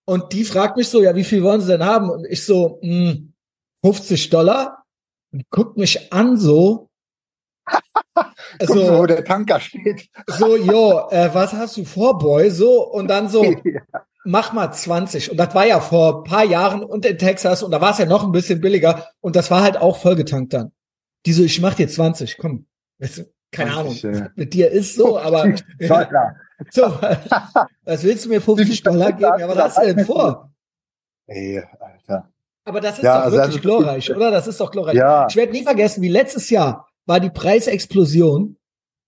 Und 0.05 0.34
die 0.34 0.43
fragt 0.43 0.76
mich 0.78 0.89
so, 0.89 1.01
ja, 1.01 1.16
wie 1.16 1.24
viel 1.24 1.43
wollen 1.43 1.62
sie 1.62 1.68
denn 1.68 1.86
haben? 1.86 2.09
Und 2.09 2.26
ich 2.26 2.43
so, 2.45 2.80
mh, 2.82 3.18
50 3.86 4.30
Dollar. 4.30 4.84
Und 5.32 5.49
guckt 5.49 5.78
mich 5.78 6.12
an 6.12 6.38
so. 6.38 6.89
So, 8.62 8.76
wo 8.76 8.80
Also, 8.82 9.05
der 9.05 9.24
Tanker 9.24 9.59
steht. 9.62 10.09
so, 10.28 10.57
jo, 10.57 11.07
äh, 11.09 11.30
was 11.34 11.53
hast 11.53 11.78
du 11.78 11.86
vor, 11.86 12.18
Boy? 12.18 12.49
So, 12.51 12.86
und 12.91 13.07
dann 13.07 13.30
so, 13.30 13.43
mach 14.24 14.54
mal 14.54 14.72
20. 14.72 15.32
Und 15.32 15.38
das 15.38 15.54
war 15.56 15.66
ja 15.66 15.80
vor 15.80 16.20
ein 16.20 16.24
paar 16.30 16.44
Jahren 16.46 16.84
und 16.84 17.06
in 17.06 17.18
Texas 17.18 17.64
und 17.64 17.72
da 17.72 17.82
war 17.82 17.92
es 17.92 17.98
ja 17.98 18.06
noch 18.06 18.24
ein 18.24 18.32
bisschen 18.32 18.62
billiger 18.62 19.08
und 19.20 19.36
das 19.36 19.50
war 19.52 19.62
halt 19.62 19.78
auch 19.78 19.98
vollgetankt 19.98 20.54
dann. 20.54 20.72
Die 21.26 21.34
so, 21.34 21.44
ich 21.44 21.62
mach 21.62 21.76
dir 21.76 21.88
20, 21.88 22.38
komm. 22.38 22.66
Weißt 23.00 23.18
du, 23.20 23.24
keine 23.52 23.72
20, 23.72 24.06
Ahnung, 24.06 24.20
ja. 24.22 24.30
mit 24.36 24.54
dir 24.54 24.72
ist 24.72 24.96
so, 24.96 25.20
aber 25.20 25.44
so, 26.72 26.82
was 27.84 28.04
willst 28.04 28.26
du 28.26 28.30
mir 28.30 28.42
50 28.42 28.84
Dollar 28.84 29.12
geben? 29.12 29.40
Ja, 29.40 29.48
was 29.48 29.58
hast 29.58 29.78
du 29.80 29.94
denn 29.94 30.06
vor? 30.06 30.52
Ey, 31.28 31.64
Alter. 31.80 32.30
Aber 32.64 32.80
das 32.82 32.98
ist 32.98 33.04
Ja, 33.04 33.18
doch 33.18 33.24
also 33.26 33.38
wirklich 33.38 33.56
ist- 33.56 33.62
glorreich, 33.62 34.16
oder? 34.16 34.32
Das 34.32 34.48
ist 34.48 34.60
doch 34.60 34.72
glorreich. 34.72 34.96
Ja. 34.96 35.28
Ich 35.30 35.36
werde 35.36 35.52
nie 35.52 35.64
vergessen, 35.64 36.02
wie 36.02 36.10
letztes 36.10 36.50
Jahr 36.50 36.88
war 37.06 37.20
die 37.20 37.30
Preisexplosion 37.32 38.58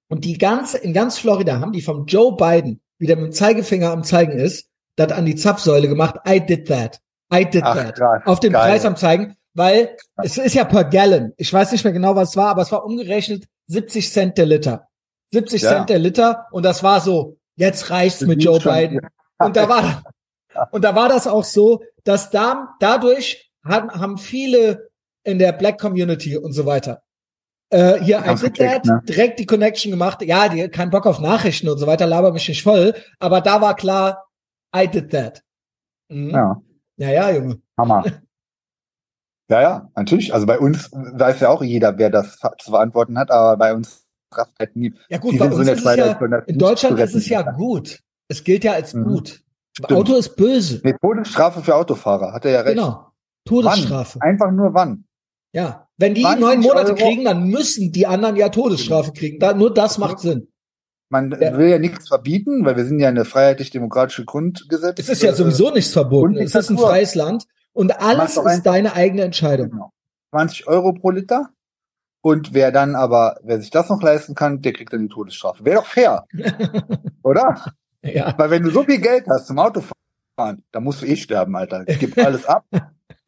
und 0.09 0.25
die 0.25 0.37
ganze, 0.37 0.77
in 0.79 0.93
ganz 0.93 1.19
Florida 1.19 1.59
haben 1.59 1.71
die 1.71 1.81
vom 1.81 2.05
Joe 2.05 2.35
Biden, 2.35 2.81
wie 2.97 3.05
der 3.07 3.15
mit 3.17 3.25
dem 3.25 3.31
Zeigefinger 3.31 3.91
am 3.91 4.03
Zeigen 4.03 4.31
ist, 4.33 4.67
das 4.95 5.11
an 5.11 5.25
die 5.25 5.35
Zapfsäule 5.35 5.87
gemacht. 5.87 6.15
I 6.27 6.39
did 6.39 6.67
that. 6.67 6.99
I 7.33 7.45
did 7.45 7.63
Ach, 7.63 7.75
that. 7.75 7.95
krass. 7.95 8.21
Auf 8.25 8.39
den 8.39 8.53
Geil. 8.53 8.69
Preis 8.71 8.85
am 8.85 8.95
Zeigen, 8.95 9.35
weil 9.53 9.95
es 10.17 10.37
ist 10.37 10.53
ja 10.53 10.63
per 10.65 10.83
Gallon. 10.85 11.33
Ich 11.37 11.51
weiß 11.51 11.71
nicht 11.71 11.83
mehr 11.83 11.93
genau, 11.93 12.15
was 12.15 12.29
es 12.31 12.37
war, 12.37 12.49
aber 12.49 12.61
es 12.61 12.71
war 12.71 12.85
umgerechnet 12.85 13.45
70 13.67 14.11
Cent 14.11 14.37
der 14.37 14.45
Liter. 14.45 14.87
70 15.31 15.61
Ja. 15.61 15.69
Cent 15.69 15.89
der 15.89 15.99
Liter 15.99 16.45
und 16.51 16.63
das 16.63 16.83
war 16.83 17.01
so, 17.01 17.37
jetzt 17.55 17.89
reicht's 17.89 18.19
Das 18.19 18.27
mit 18.27 18.43
Joe 18.43 18.61
schon- 18.61 18.73
Biden. 18.73 18.99
Und 19.39 19.55
da 19.55 19.67
war, 19.67 20.03
und 20.71 20.83
da 20.83 20.95
war 20.95 21.09
das 21.09 21.25
auch 21.27 21.43
so, 21.43 21.81
dass 22.03 22.29
da, 22.29 22.75
dadurch 22.79 23.49
haben, 23.65 23.89
haben 23.91 24.17
viele 24.17 24.89
in 25.23 25.39
der 25.39 25.53
Black 25.53 25.79
Community 25.79 26.37
und 26.37 26.53
so 26.53 26.65
weiter 26.65 27.01
äh, 27.73 27.99
hier 28.03 28.19
that, 28.21 28.85
ne? 28.85 29.01
direkt 29.07 29.39
die 29.39 29.45
Connection 29.47 29.89
gemacht. 29.91 30.21
Ja, 30.21 30.47
die 30.47 30.67
kein 30.69 30.91
Bock 30.91 31.07
auf 31.07 31.19
Nachrichten 31.19 31.67
und 31.69 31.79
so 31.79 31.87
weiter, 31.87 32.05
laber 32.05 32.31
mich 32.31 32.47
nicht 32.47 32.61
voll. 32.61 32.93
Aber 33.19 33.41
da 33.41 33.61
war 33.61 33.75
klar, 33.75 34.25
I 34.75 34.87
did 34.87 35.11
that. 35.11 35.43
Mhm. 36.09 36.29
Ja. 36.29 36.61
Ja, 36.97 37.09
ja, 37.09 37.31
Junge. 37.31 37.61
Hammer. 37.77 38.03
ja, 39.49 39.61
ja, 39.61 39.89
natürlich. 39.95 40.33
Also 40.33 40.45
bei 40.45 40.59
uns 40.59 40.91
weiß 40.91 41.39
ja 41.39 41.49
auch 41.49 41.63
jeder, 41.63 41.97
wer 41.97 42.09
das 42.09 42.37
zu 42.59 42.71
verantworten 42.71 43.17
hat, 43.17 43.31
aber 43.31 43.57
bei 43.57 43.73
uns 43.73 44.05
rafft 44.31 44.57
halt 44.59 44.75
nie. 44.75 44.93
Ja 45.09 45.17
gut, 45.17 45.37
bei 45.37 45.45
uns 45.45 45.67
ist 45.67 45.85
es 45.85 45.95
ja, 45.95 46.11
in 46.47 46.57
Deutschland 46.57 46.99
ist 46.99 47.15
es 47.15 47.29
ja 47.29 47.41
gut. 47.41 47.99
Es 48.27 48.43
gilt 48.43 48.63
ja 48.63 48.73
als 48.73 48.93
Mhm. 48.93 49.03
gut. 49.05 49.43
Stimmt. 49.75 49.91
Auto 49.91 50.15
ist 50.15 50.35
böse. 50.35 50.81
Nee, 50.83 50.95
Todesstrafe 51.01 51.61
für 51.63 51.75
Autofahrer, 51.75 52.31
hat 52.33 52.45
er 52.45 52.51
ja 52.51 52.61
recht. 52.61 52.75
Genau. 52.75 53.07
Todesstrafe. 53.45 54.19
Wann? 54.19 54.29
Einfach 54.29 54.51
nur 54.51 54.73
wann? 54.73 55.05
Ja. 55.51 55.87
Wenn 55.97 56.13
die 56.13 56.21
20 56.21 56.41
neun 56.41 56.59
Monate 56.61 56.91
Euro. 56.91 56.95
kriegen, 56.95 57.25
dann 57.25 57.47
müssen 57.47 57.91
die 57.91 58.05
anderen 58.07 58.35
ja 58.35 58.49
Todesstrafe 58.49 59.11
kriegen. 59.13 59.39
Da, 59.39 59.53
nur 59.53 59.73
das 59.73 59.97
macht 59.97 60.19
Sinn. 60.19 60.47
Man 61.13 61.29
Ja. 61.39 61.55
will 61.55 61.67
ja 61.69 61.77
nichts 61.77 62.07
verbieten, 62.07 62.65
weil 62.65 62.75
wir 62.75 62.85
sind 62.85 62.99
ja 62.99 63.07
eine 63.07 63.23
freiheitlich-demokratische 63.23 64.25
Grundgesetz. 64.25 64.97
Es 64.99 65.09
ist 65.09 65.21
ja 65.21 65.29
äh, 65.29 65.35
sowieso 65.35 65.69
nichts 65.69 65.93
verboten. 65.93 66.37
Es 66.37 66.55
ist 66.55 66.71
ein 66.71 66.77
freies 66.79 67.13
Land 67.13 67.45
und 67.71 68.01
alles 68.01 68.35
ist 68.35 68.63
deine 68.63 68.95
eigene 68.95 69.21
Entscheidung. 69.21 69.69
Genau. 69.69 69.91
20 70.31 70.65
Euro 70.67 70.91
pro 70.93 71.11
Liter. 71.11 71.49
Und 72.23 72.55
wer 72.55 72.71
dann 72.71 72.95
aber, 72.95 73.37
wer 73.43 73.61
sich 73.61 73.69
das 73.69 73.89
noch 73.89 74.01
leisten 74.01 74.33
kann, 74.33 74.61
der 74.63 74.73
kriegt 74.73 74.91
dann 74.91 75.01
die 75.01 75.07
Todesstrafe. 75.07 75.63
Wäre 75.63 75.81
doch 75.81 75.85
fair, 75.85 76.25
oder? 77.23 77.63
Ja. 78.01 78.33
Weil 78.35 78.49
wenn 78.49 78.63
du 78.63 78.71
so 78.71 78.81
viel 78.81 78.97
Geld 78.99 79.27
hast 79.29 79.45
zum 79.45 79.59
Autofahren, 79.59 79.93
dann 80.71 80.83
musst 80.83 81.03
du 81.03 81.05
eh 81.05 81.15
sterben, 81.15 81.55
Alter. 81.55 81.85
Gib 81.85 82.17
alles 82.17 82.47
ab. 82.47 82.65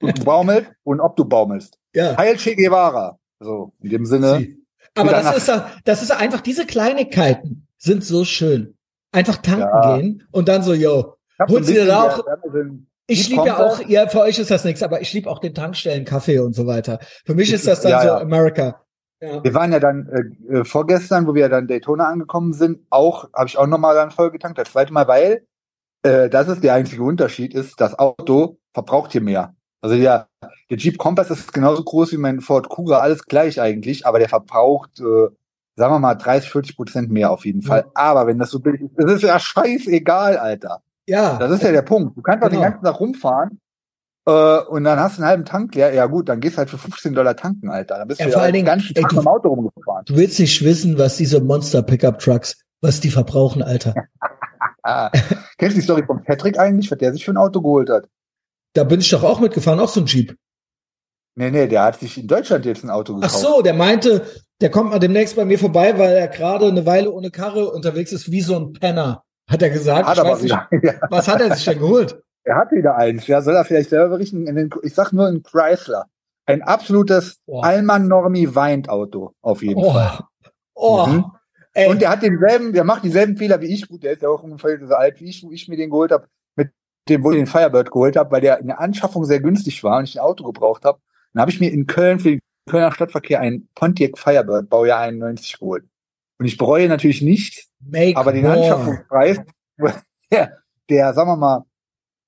Und 0.02 0.18
du 0.18 0.24
baumelst 0.24 0.72
und 0.84 1.02
ob 1.02 1.16
du 1.18 1.26
baumelst. 1.26 1.78
Ja. 1.94 2.18
Heil 2.18 2.38
Che 2.38 2.56
Guevara. 2.56 3.20
So, 3.40 3.74
in 3.84 3.92
dem 3.92 4.06
Sinne. 4.08 4.38
Sie. 4.40 4.66
Aber 4.96 5.12
das 5.12 5.38
ist, 5.38 5.62
das 5.84 6.02
ist 6.02 6.12
einfach, 6.12 6.42
diese 6.42 6.66
Kleinigkeiten 6.66 7.65
sind 7.86 8.04
so 8.04 8.26
schön. 8.26 8.76
Einfach 9.12 9.38
tanken 9.38 9.62
Ja. 9.62 9.98
gehen 9.98 10.28
und 10.32 10.48
dann 10.50 10.62
so, 10.64 10.74
yo. 10.74 11.16
Holst 11.48 11.70
dir 11.70 11.86
da 11.86 12.04
auch- 12.04 12.26
ein- 12.28 12.88
Ich 13.08 13.30
liebe 13.30 13.46
ja 13.46 13.64
auch, 13.64 13.80
ja, 13.88 14.08
für 14.08 14.22
euch 14.22 14.40
ist 14.40 14.50
das 14.50 14.66
nichts, 14.66 14.82
aber 14.82 15.00
ich 15.00 15.14
liebe 15.14 15.30
auch 15.30 15.40
den 15.40 15.54
Tankstellen, 15.54 16.06
Kaffee 16.06 16.40
und 16.40 16.54
so 16.56 16.66
weiter. 16.66 17.00
Für 17.26 17.36
mich 17.36 17.54
ist 17.54 17.68
das 17.68 17.82
dann 17.82 17.92
Ja, 17.92 18.02
so 18.02 18.08
ja. 18.08 18.18
America. 18.18 18.82
Ja. 19.22 19.44
Wir 19.44 19.54
waren 19.54 19.72
ja 19.72 19.80
dann 19.80 20.10
äh, 20.50 20.58
äh, 20.60 20.66
vorgestern, 20.66 21.28
wo 21.28 21.36
wir 21.36 21.48
dann 21.48 21.68
Daytona 21.68 22.08
angekommen 22.08 22.54
sind, 22.54 22.80
auch, 22.90 23.32
habe 23.34 23.48
ich 23.48 23.58
auch 23.58 23.68
nochmal 23.68 23.94
dann 23.96 24.10
voll 24.12 24.32
getankt, 24.32 24.58
das 24.58 24.72
zweite 24.72 24.92
Mal, 24.92 25.08
weil 25.08 25.46
äh, 26.04 26.30
das 26.30 26.48
ist 26.48 26.64
der 26.64 26.74
einzige 26.74 27.04
Unterschied, 27.04 27.54
ist, 27.54 27.80
das 27.80 27.98
Auto 27.98 28.58
verbraucht 28.74 29.12
hier 29.12 29.22
mehr. 29.22 29.56
Also 29.82 29.96
der, 29.98 30.28
der 30.72 30.78
Jeep 30.78 30.98
Compass 30.98 31.30
ist 31.30 31.54
genauso 31.54 31.84
groß 31.84 32.12
wie 32.12 32.18
mein 32.18 32.42
Ford 32.42 32.70
Kuga, 32.70 33.00
alles 33.00 33.26
gleich 33.26 33.62
eigentlich, 33.62 34.06
aber 34.08 34.18
der 34.20 34.30
verbraucht, 34.30 35.00
äh, 35.00 35.28
sagen 35.76 35.94
wir 35.94 36.00
mal, 36.00 36.16
30, 36.16 36.50
40 36.52 36.76
Prozent 36.78 37.12
mehr 37.12 37.32
auf 37.32 37.46
jeden 37.46 37.62
Fall. 37.62 37.86
Aber 37.94 38.28
wenn 38.28 38.40
das 38.40 38.50
so 38.52 38.60
billig 38.60 38.82
ist, 38.82 38.92
das 38.98 39.12
ist 39.14 39.22
ja 39.24 39.38
scheißegal, 39.40 40.38
Alter. 40.38 40.82
Ja. 41.08 41.38
Das 41.38 41.52
ist 41.52 41.64
ja 41.64 41.72
der 41.72 41.82
Punkt. 41.84 42.18
Du 42.18 42.22
kannst 42.22 42.44
doch 42.44 42.50
Genau. 42.50 42.62
den 42.62 42.72
ganzen 42.72 42.84
Tag 42.86 43.00
rumfahren 43.00 43.60
äh, 44.28 44.58
und 44.60 44.84
dann 44.86 45.00
hast 45.00 45.18
du 45.18 45.22
einen 45.22 45.30
halben 45.30 45.46
Tank 45.46 45.76
leer. 45.76 45.94
Ja 45.94 46.06
gut, 46.08 46.30
dann 46.30 46.40
gehst 46.40 46.56
du 46.56 46.60
halt 46.60 46.70
für 46.70 46.78
15 46.78 47.14
Dollar 47.14 47.36
tanken, 47.36 47.70
Alter. 47.70 47.98
Dann 48.00 48.08
bist 48.08 48.20
Ja, 48.20 48.26
du 48.28 48.32
vor 48.32 48.42
ja 48.42 48.46
allen 48.46 48.54
den 48.54 48.66
ganzen 48.66 48.96
ey, 48.96 49.02
Tag 49.02 49.10
du- 49.10 49.16
mit 49.18 49.26
dem 49.26 49.28
Auto 49.28 49.50
rumgefahren. 49.50 50.06
Du 50.06 50.16
willst 50.16 50.40
nicht 50.40 50.64
wissen, 50.64 50.98
was 50.98 51.18
diese 51.18 51.42
Monster 51.42 51.84
Pickup 51.84 52.20
Trucks, 52.20 52.58
was 52.82 53.00
die 53.02 53.10
verbrauchen, 53.12 53.62
Alter. 53.62 53.94
Ah. 54.82 55.10
Kennst 55.58 55.76
du 55.76 55.80
die 55.82 55.86
Story 55.86 56.04
von 56.06 56.24
Patrick 56.24 56.58
eigentlich, 56.58 56.90
was 56.92 56.98
der 56.98 57.12
sich 57.14 57.26
für 57.26 57.32
ein 57.32 57.38
Auto 57.38 57.62
geholt 57.62 57.90
hat? 57.90 58.08
Da 58.74 58.84
bin 58.84 59.00
ich 59.00 59.10
doch 59.10 59.24
auch 59.24 59.40
mitgefahren, 59.40 59.80
auch 59.80 59.90
so 59.90 60.00
ein 60.02 60.06
Jeep. 60.06 60.36
Nee, 61.36 61.52
nee, 61.52 61.68
der 61.68 61.84
hat 61.84 62.00
sich 62.00 62.18
in 62.18 62.28
Deutschland 62.28 62.66
jetzt 62.66 62.84
ein 62.84 62.90
Auto 62.90 63.14
Ach 63.18 63.22
gekauft. 63.28 63.40
so, 63.40 63.62
der 63.62 63.74
meinte, 63.74 64.26
der 64.62 64.70
kommt 64.72 64.90
mal 64.92 65.00
demnächst 65.00 65.36
bei 65.36 65.46
mir 65.46 65.60
vorbei, 65.60 65.98
weil 65.98 66.16
er 66.16 66.28
gerade 66.28 66.68
eine 66.68 66.86
Weile 66.86 67.12
ohne 67.12 67.32
Karre 67.32 67.72
unterwegs 67.72 68.12
ist, 68.14 68.32
wie 68.32 68.42
so 68.42 68.56
ein 68.58 68.74
Penner, 68.74 69.24
hat 69.50 69.62
er 69.62 69.70
gesagt. 69.70 70.08
Hat 70.08 70.24
nicht, 70.24 70.44
wieder, 70.44 70.68
ja, 70.84 70.94
was 71.10 71.28
hat 71.28 71.42
er 71.42 71.54
sich 71.56 71.66
denn 71.66 71.80
geholt? 71.80 72.22
er 72.44 72.56
hat 72.58 72.72
wieder 72.72 72.96
eins. 72.96 73.26
Ja, 73.28 73.42
soll 73.42 73.56
er 73.56 73.66
vielleicht 73.66 73.90
selber 73.90 74.10
berichten? 74.10 74.46
Den, 74.46 74.70
ich 74.84 74.94
sag 74.94 75.12
nur 75.14 75.28
ein 75.28 75.42
Chrysler. 75.44 76.06
Ein 76.46 76.62
absolutes 76.62 77.40
Boah. 77.48 77.64
Allmann 77.66 78.08
Normie 78.08 78.54
weint 78.54 78.88
Auto, 78.88 79.32
auf 79.42 79.64
jeden 79.64 79.82
Oh, 79.84 79.92
Fall. 79.92 80.20
oh, 80.76 81.08
Mhm. 81.08 81.26
ey, 81.74 81.90
Und 81.90 82.02
der 82.04 82.12
hat 82.12 82.22
denselben, 82.22 82.72
der 82.72 82.84
macht 82.84 83.04
dieselben 83.04 83.36
Fehler 83.36 83.60
wie 83.62 83.74
ich. 83.74 83.88
Gut, 83.88 84.04
der 84.04 84.12
ist 84.14 84.22
ja 84.22 84.30
auch 84.30 84.44
ungefähr 84.44 84.78
so 84.86 84.94
alt 84.94 85.20
wie 85.20 85.30
ich, 85.30 85.44
wo 85.44 85.52
ich 85.52 85.68
mir 85.68 85.76
den 85.76 85.90
geholt 85.90 86.12
habe, 86.12 86.28
mit 86.56 86.70
dem, 87.10 87.24
wo 87.24 87.32
ich 87.32 87.38
den 87.38 87.48
Firebird 87.48 87.90
geholt 87.92 88.16
habe, 88.16 88.30
weil 88.32 88.42
der 88.42 88.60
in 88.60 88.68
der 88.68 88.80
Anschaffung 88.80 89.26
sehr 89.26 89.40
günstig 89.42 89.84
war 89.84 89.98
und 89.98 90.04
ich 90.04 90.20
ein 90.20 90.24
Auto 90.26 90.44
gebraucht 90.46 90.86
habe. 90.86 91.00
Dann 91.34 91.42
habe 91.42 91.50
ich 91.52 91.60
mir 91.60 91.72
in 91.72 91.88
Köln 91.88 92.20
für 92.20 92.30
den 92.30 92.40
Kölner 92.66 92.92
Stadtverkehr 92.92 93.40
einen 93.40 93.70
Pontiac 93.76 94.18
Firebird 94.18 94.70
Baujahr 94.70 95.02
91 95.02 95.60
geholt. 95.60 95.86
Und 96.38 96.46
ich 96.46 96.58
bereue 96.58 96.88
natürlich 96.90 97.22
nicht, 97.22 97.68
make 97.80 98.18
aber 98.18 98.34
den. 98.34 98.46
Anschaffungspreis, 98.46 99.40
der, 100.32 100.58
der, 100.90 101.14
sagen 101.14 101.30
wir 101.30 101.38
mal, 101.38 101.64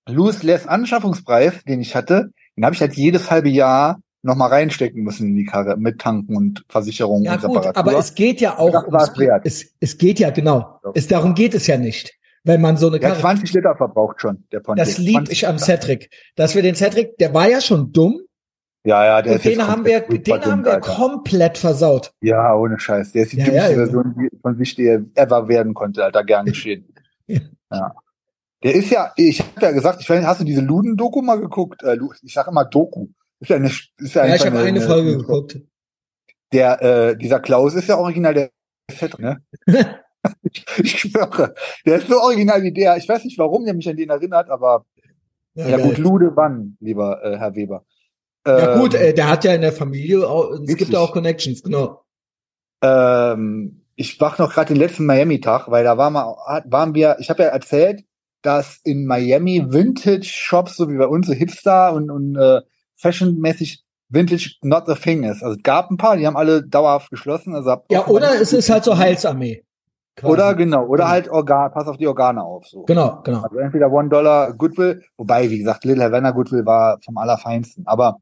Lose-Less 0.08 0.68
Anschaffungspreis, 0.68 1.64
den 1.66 1.82
ich 1.82 1.96
hatte, 1.96 2.30
den 2.56 2.64
habe 2.64 2.74
ich 2.74 2.82
halt 2.82 2.94
jedes 2.94 3.30
halbe 3.30 3.50
Jahr 3.50 4.00
nochmal 4.24 4.50
reinstecken 4.50 5.04
müssen 5.04 5.30
in 5.30 5.36
die 5.36 5.46
Karre 5.46 5.78
mit 5.78 6.00
Tanken 6.00 6.36
und 6.36 6.64
Versicherung 6.70 7.24
Ja 7.24 7.36
und 7.36 7.42
gut, 7.42 7.58
Reparatur. 7.58 7.78
aber 7.78 7.98
es 7.98 8.16
geht 8.16 8.42
ja 8.42 8.58
auch 8.58 8.86
ums, 8.86 9.12
es, 9.44 9.74
es 9.80 9.98
geht 9.98 10.20
ja 10.20 10.30
genau. 10.30 10.80
Ja. 10.84 10.92
Es, 10.96 11.08
darum 11.08 11.36
geht 11.36 11.54
es 11.54 11.68
ja 11.68 11.78
nicht. 11.78 12.14
Wenn 12.44 12.62
man 12.62 12.78
so 12.78 12.88
eine 12.88 13.00
Karre, 13.00 13.14
hat 13.14 13.22
20 13.22 13.54
Liter 13.54 13.76
verbraucht 13.76 14.22
schon, 14.22 14.46
der 14.52 14.62
Pontiac. 14.62 14.88
das 14.88 14.98
lieb 14.98 15.16
20 15.16 15.32
ich 15.34 15.48
am. 15.48 15.60
Cedric, 15.60 16.10
dass 16.36 16.56
wir 16.56 16.62
den 16.62 16.76
Cedric, 16.76 17.18
der 17.18 17.34
war 17.34 17.50
ja 17.50 17.62
schon 17.62 17.92
dumm 17.92 18.22
Ja, 18.88 19.06
ja, 19.06 19.22
der 19.22 19.34
und 19.34 19.38
ist 19.40 19.46
den 19.46 19.68
haben 19.68 19.84
wir, 19.86 20.00
komplett 20.02 20.28
den 20.28 20.46
haben 20.46 20.64
wir 20.66 20.74
Alter. 20.76 20.96
komplett 20.96 21.58
versaut. 21.58 22.14
Ja, 22.22 22.56
ohne 22.56 22.80
Scheiß. 22.80 23.12
Der 23.12 23.24
ist 23.24 23.34
die 23.34 23.38
Ja, 23.38 23.46
dümmste 23.46 23.70
ja. 23.72 23.76
Version 23.76 24.16
die 24.18 24.30
von 24.42 24.58
sich, 24.58 24.76
die 24.76 24.86
er 24.88 25.02
ever 25.16 25.50
werden 25.50 25.74
konnte, 25.74 26.06
Alter. 26.06 26.24
Gern 26.24 26.46
geschehen. 26.54 26.94
Ja. 27.28 27.42
ja. 27.72 27.96
Der 28.64 28.76
ist 28.76 28.90
ja, 28.90 29.12
ich 29.18 29.42
habe 29.42 29.52
ja 29.62 29.72
gesagt, 29.72 30.02
ich 30.02 30.10
weiß 30.10 30.20
nicht, 30.20 30.28
hast 30.28 30.40
du 30.40 30.46
diese 30.46 30.62
Luden-Doku 30.62 31.22
mal 31.22 31.40
geguckt? 31.40 31.84
Äh, 31.84 31.98
ich 32.24 32.34
sage 32.34 32.50
immer 32.50 32.64
Doku. 32.64 33.08
Ist 33.42 33.50
ja 33.50 33.58
eine, 33.58 33.68
ist 33.68 34.16
ja, 34.16 34.26
Ja, 34.26 34.36
ich 34.36 34.46
habe 34.46 34.58
eine 34.60 34.82
Folge 34.82 35.18
geguckt. 35.18 35.60
Der, 36.54 36.82
äh, 36.82 37.18
dieser 37.18 37.42
Klaus 37.42 37.74
ist 37.76 37.90
ja 37.90 37.98
original 37.98 38.34
der 38.34 38.50
Fett, 38.90 39.20
ne? 39.20 39.44
ich, 40.50 40.66
ich 40.78 41.00
schwöre. 41.00 41.54
Der 41.86 41.98
ist 41.98 42.08
so 42.08 42.22
original 42.22 42.64
wie 42.64 42.72
der. 42.72 42.96
Ich 42.96 43.08
weiß 43.10 43.26
nicht, 43.26 43.38
warum 43.38 43.66
der 43.66 43.74
mich 43.74 43.90
an 43.90 43.98
den 43.98 44.10
erinnert, 44.10 44.50
aber 44.50 44.86
Ja, 45.56 45.68
ja, 45.68 45.78
gut, 45.78 45.98
Lude 45.98 46.32
wann, 46.36 46.78
lieber 46.80 47.22
äh, 47.24 47.38
Herr 47.38 47.54
Weber. 47.54 47.84
Ja 48.48 48.78
gut, 48.78 48.94
Ähm, 48.94 49.02
äh, 49.02 49.14
der 49.14 49.30
hat 49.30 49.44
ja 49.44 49.54
in 49.54 49.62
der 49.62 49.74
Familie, 49.74 50.28
auch, 50.28 50.52
es 50.52 50.60
gibt 50.60 50.70
Wirklich? 50.70 50.90
ja 50.90 51.00
auch 51.00 51.12
Connections, 51.12 51.64
genau. 51.64 52.04
Ähm, 52.82 53.84
ich 53.96 54.22
wach 54.22 54.38
noch 54.38 54.54
gerade 54.54 54.74
den 54.74 54.78
letzten 54.78 55.06
Miami-Tag, 55.06 55.70
weil 55.70 55.84
da 55.84 55.98
war 55.98 56.10
mal, 56.10 56.36
waren 56.66 56.94
wir, 56.94 57.18
ich 57.20 57.30
habe 57.30 57.44
ja 57.44 57.50
erzählt, 57.50 58.04
dass 58.42 58.80
in 58.84 59.06
Miami 59.06 59.66
Vintage-Shops, 59.68 60.78
so 60.78 60.90
wie 60.90 60.98
bei 60.98 61.08
uns, 61.08 61.28
so 61.28 61.34
Hipster 61.34 61.94
und, 61.94 62.12
und 62.12 62.36
äh, 62.36 62.62
fashionmäßig 62.96 63.84
Vintage 64.10 64.56
not 64.62 64.88
a 64.88 64.96
thing 64.96 65.24
ist. 65.24 65.44
Also 65.44 65.58
es 65.58 65.64
gab 65.64 65.92
ein 65.92 65.98
paar, 65.98 66.16
die 66.16 66.26
haben 66.26 66.38
alle 66.38 66.64
dauerhaft 66.64 67.10
geschlossen. 67.10 67.56
Also 67.56 67.78
ja, 67.90 68.08
oder 68.08 68.40
es 68.40 68.54
ist 68.54 68.70
halt 68.70 68.84
so 68.84 68.98
Heilsarmee. 68.98 69.64
Quasi. 70.16 70.34
Oder 70.34 70.56
genau, 70.56 70.86
oder 70.88 71.04
ja. 71.04 71.10
halt 71.10 71.30
Organ, 71.30 71.72
pass 71.72 71.88
auf 71.88 71.98
die 71.98 72.08
Organe 72.08 72.42
auf. 72.42 72.66
So. 72.66 72.84
Genau, 72.84 73.22
genau. 73.24 73.42
Also 73.42 73.58
entweder 73.58 73.92
One 73.92 74.10
Dollar 74.10 74.54
Goodwill, 74.54 75.04
wobei, 75.18 75.50
wie 75.50 75.60
gesagt, 75.60 75.86
Little 75.86 76.04
Havana 76.04 76.32
Goodwill 76.32 76.66
war 76.66 77.00
vom 77.04 77.18
Allerfeinsten. 77.18 77.86
Aber 77.86 78.18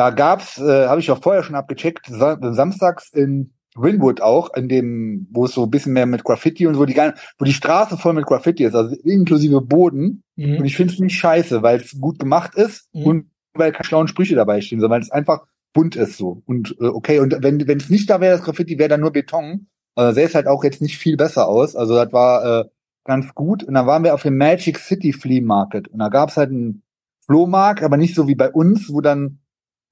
da 0.00 0.08
gab's, 0.08 0.56
äh, 0.58 0.86
habe 0.86 1.00
ich 1.00 1.10
auch 1.10 1.22
vorher 1.22 1.42
schon 1.42 1.56
abgecheckt, 1.56 2.06
samstags 2.06 3.12
in 3.12 3.52
Winwood 3.76 4.22
auch, 4.22 4.48
in 4.54 4.66
dem, 4.66 5.28
wo 5.30 5.44
es 5.44 5.52
so 5.52 5.64
ein 5.64 5.70
bisschen 5.70 5.92
mehr 5.92 6.06
mit 6.06 6.24
Graffiti 6.24 6.66
und 6.66 6.74
so, 6.74 6.86
die, 6.86 6.96
wo 6.96 7.44
die 7.44 7.52
Straße 7.52 7.98
voll 7.98 8.14
mit 8.14 8.24
Graffiti 8.24 8.64
ist, 8.64 8.74
also 8.74 8.96
inklusive 9.04 9.60
Boden. 9.60 10.22
Mhm. 10.36 10.56
Und 10.56 10.64
ich 10.64 10.74
finde 10.74 10.94
es 10.94 11.00
nicht 11.00 11.18
scheiße, 11.18 11.62
weil 11.62 11.80
es 11.80 12.00
gut 12.00 12.18
gemacht 12.18 12.54
ist 12.54 12.88
mhm. 12.94 13.04
und 13.04 13.30
weil 13.52 13.72
keine 13.72 13.84
schlauen 13.84 14.08
Sprüche 14.08 14.34
dabei 14.34 14.62
stehen, 14.62 14.80
sondern 14.80 14.96
weil 14.96 15.02
es 15.02 15.10
einfach 15.10 15.44
bunt 15.74 15.96
ist 15.96 16.16
so. 16.16 16.42
Und 16.46 16.74
äh, 16.80 16.86
okay, 16.86 17.18
und 17.18 17.36
wenn 17.42 17.68
wenn 17.68 17.78
es 17.78 17.90
nicht 17.90 18.08
da 18.08 18.22
wäre, 18.22 18.38
das 18.38 18.44
Graffiti 18.44 18.78
wäre 18.78 18.88
dann 18.88 19.02
nur 19.02 19.12
Beton. 19.12 19.66
Äh, 19.96 20.14
sähe 20.14 20.24
es 20.24 20.34
halt 20.34 20.46
auch 20.46 20.64
jetzt 20.64 20.80
nicht 20.80 20.96
viel 20.96 21.18
besser 21.18 21.46
aus. 21.46 21.76
Also 21.76 21.94
das 21.94 22.10
war 22.10 22.60
äh, 22.60 22.64
ganz 23.04 23.34
gut. 23.34 23.64
Und 23.64 23.74
dann 23.74 23.86
waren 23.86 24.02
wir 24.02 24.14
auf 24.14 24.22
dem 24.22 24.38
Magic 24.38 24.78
City 24.78 25.12
Flea 25.12 25.42
Market. 25.42 25.88
Und 25.88 25.98
da 25.98 26.08
gab 26.08 26.30
es 26.30 26.38
halt 26.38 26.48
einen 26.48 26.84
Flohmarkt, 27.26 27.82
aber 27.82 27.98
nicht 27.98 28.14
so 28.14 28.26
wie 28.28 28.34
bei 28.34 28.50
uns, 28.50 28.90
wo 28.90 29.02
dann, 29.02 29.40